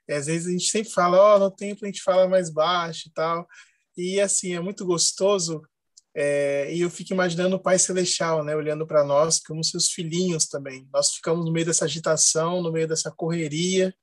E 0.08 0.12
às 0.12 0.26
vezes 0.26 0.48
a 0.48 0.50
gente 0.50 0.70
sempre 0.70 0.92
fala, 0.92 1.18
ó, 1.18 1.36
oh, 1.36 1.38
no 1.38 1.50
tempo 1.50 1.84
a 1.84 1.86
gente 1.86 2.02
fala 2.02 2.28
mais 2.28 2.50
baixo 2.50 3.08
e 3.08 3.12
tal. 3.12 3.46
E 3.96 4.20
assim 4.20 4.54
é 4.54 4.60
muito 4.60 4.84
gostoso. 4.84 5.62
É, 6.14 6.72
e 6.74 6.80
eu 6.80 6.90
fico 6.90 7.12
imaginando 7.12 7.56
o 7.56 7.62
Pai 7.62 7.78
Celestial, 7.78 8.42
né, 8.44 8.54
olhando 8.56 8.86
para 8.86 9.04
nós 9.04 9.38
como 9.40 9.62
seus 9.64 9.90
filhinhos 9.90 10.46
também. 10.46 10.88
Nós 10.92 11.14
ficamos 11.14 11.44
no 11.44 11.52
meio 11.52 11.66
dessa 11.66 11.84
agitação, 11.84 12.62
no 12.62 12.72
meio 12.72 12.88
dessa 12.88 13.10
correria, 13.10 13.94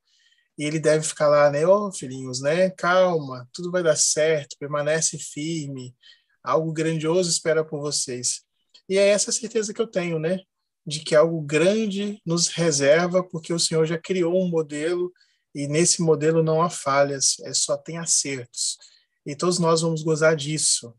e 0.57 0.63
ele 0.63 0.79
deve 0.79 1.05
ficar 1.05 1.27
lá, 1.27 1.49
né? 1.49 1.65
Ô, 1.65 1.87
oh, 1.87 1.91
filhinhos, 1.91 2.41
né? 2.41 2.69
Calma, 2.71 3.47
tudo 3.53 3.71
vai 3.71 3.81
dar 3.81 3.95
certo, 3.95 4.57
permanece 4.59 5.17
firme, 5.17 5.95
algo 6.43 6.71
grandioso 6.71 7.29
espera 7.29 7.63
por 7.63 7.79
vocês. 7.81 8.41
E 8.87 8.97
é 8.97 9.07
essa 9.07 9.31
certeza 9.31 9.73
que 9.73 9.81
eu 9.81 9.87
tenho, 9.87 10.19
né? 10.19 10.39
De 10.85 10.99
que 10.99 11.15
algo 11.15 11.41
grande 11.41 12.21
nos 12.25 12.49
reserva, 12.49 13.23
porque 13.23 13.53
o 13.53 13.59
Senhor 13.59 13.85
já 13.85 13.97
criou 13.97 14.43
um 14.43 14.49
modelo 14.49 15.11
e 15.55 15.67
nesse 15.67 16.01
modelo 16.01 16.43
não 16.43 16.61
há 16.61 16.69
falhas, 16.69 17.37
é 17.41 17.53
só 17.53 17.77
tem 17.77 17.97
acertos. 17.97 18.77
E 19.25 19.35
todos 19.35 19.59
nós 19.59 19.81
vamos 19.81 20.03
gozar 20.03 20.35
disso. 20.35 20.93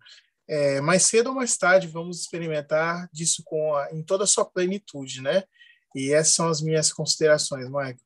É, 0.48 0.80
mais 0.80 1.04
cedo 1.04 1.28
ou 1.28 1.34
mais 1.34 1.56
tarde 1.56 1.86
vamos 1.86 2.20
experimentar 2.20 3.08
disso 3.12 3.42
com 3.44 3.74
a, 3.74 3.92
em 3.92 4.02
toda 4.02 4.24
a 4.24 4.26
sua 4.26 4.44
plenitude, 4.44 5.20
né? 5.20 5.44
E 5.94 6.12
essas 6.12 6.34
são 6.34 6.48
as 6.48 6.60
minhas 6.60 6.92
considerações, 6.92 7.66
Michael. 7.66 7.96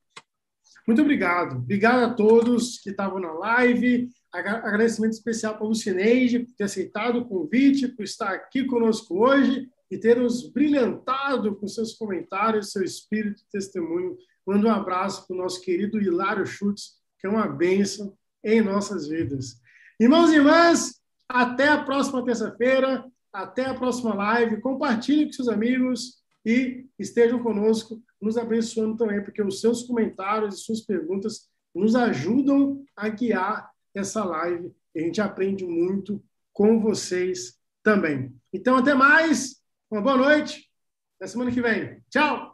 Muito 0.89 1.03
obrigado. 1.03 1.59
Obrigado 1.59 2.03
a 2.03 2.15
todos 2.15 2.79
que 2.79 2.89
estavam 2.89 3.21
na 3.21 3.31
live. 3.31 4.09
Agradecimento 4.33 5.13
especial 5.13 5.55
para 5.55 5.67
o 5.67 5.69
Lucineide 5.69 6.39
por 6.39 6.55
ter 6.55 6.65
aceitado 6.65 7.19
o 7.19 7.27
convite, 7.27 7.89
por 7.89 8.05
estar 8.05 8.31
aqui 8.31 8.65
conosco 8.65 9.23
hoje 9.23 9.69
e 9.91 9.99
ter 9.99 10.17
nos 10.17 10.51
brilhantado 10.51 11.55
com 11.57 11.69
seus 11.69 11.93
comentários, 11.93 12.73
seu 12.73 12.83
espírito 12.83 13.43
e 13.43 13.51
testemunho. 13.53 14.17
Mando 14.47 14.67
um 14.67 14.71
abraço 14.71 15.27
para 15.27 15.37
o 15.37 15.39
nosso 15.39 15.61
querido 15.61 16.01
Hilário 16.01 16.47
Schutz, 16.47 16.95
que 17.21 17.27
é 17.27 17.31
uma 17.31 17.47
bênção 17.47 18.17
em 18.43 18.63
nossas 18.63 19.09
vidas. 19.09 19.61
Irmãos 20.01 20.33
e 20.33 20.37
irmãs, 20.37 21.03
até 21.29 21.69
a 21.69 21.85
próxima 21.85 22.25
terça-feira, 22.25 23.05
até 23.31 23.67
a 23.67 23.75
próxima 23.75 24.15
live. 24.15 24.63
Compartilhe 24.63 25.27
com 25.27 25.33
seus 25.33 25.49
amigos 25.49 26.15
e 26.47 26.87
estejam 26.99 27.43
conosco, 27.43 28.03
nos 28.21 28.37
abençoando 28.37 28.97
também, 28.97 29.23
porque 29.23 29.43
os 29.43 29.61
seus 29.61 29.83
comentários 29.83 30.55
e 30.57 30.65
suas 30.65 30.81
perguntas 30.81 31.49
nos 31.75 31.95
ajudam 31.95 32.85
a 32.97 33.09
guiar 33.09 33.71
essa 33.95 34.25
live. 34.25 34.73
A 34.97 35.01
gente 35.01 35.21
aprende 35.21 35.65
muito 35.65 36.23
com 36.53 36.81
vocês 36.81 37.59
também. 37.83 38.35
Então, 38.53 38.77
até 38.77 38.95
mais, 38.95 39.63
uma 39.91 40.01
boa 40.01 40.17
noite, 40.17 40.69
até 41.17 41.29
semana 41.29 41.53
que 41.53 41.63
vem. 41.63 42.03
Tchau! 42.11 42.48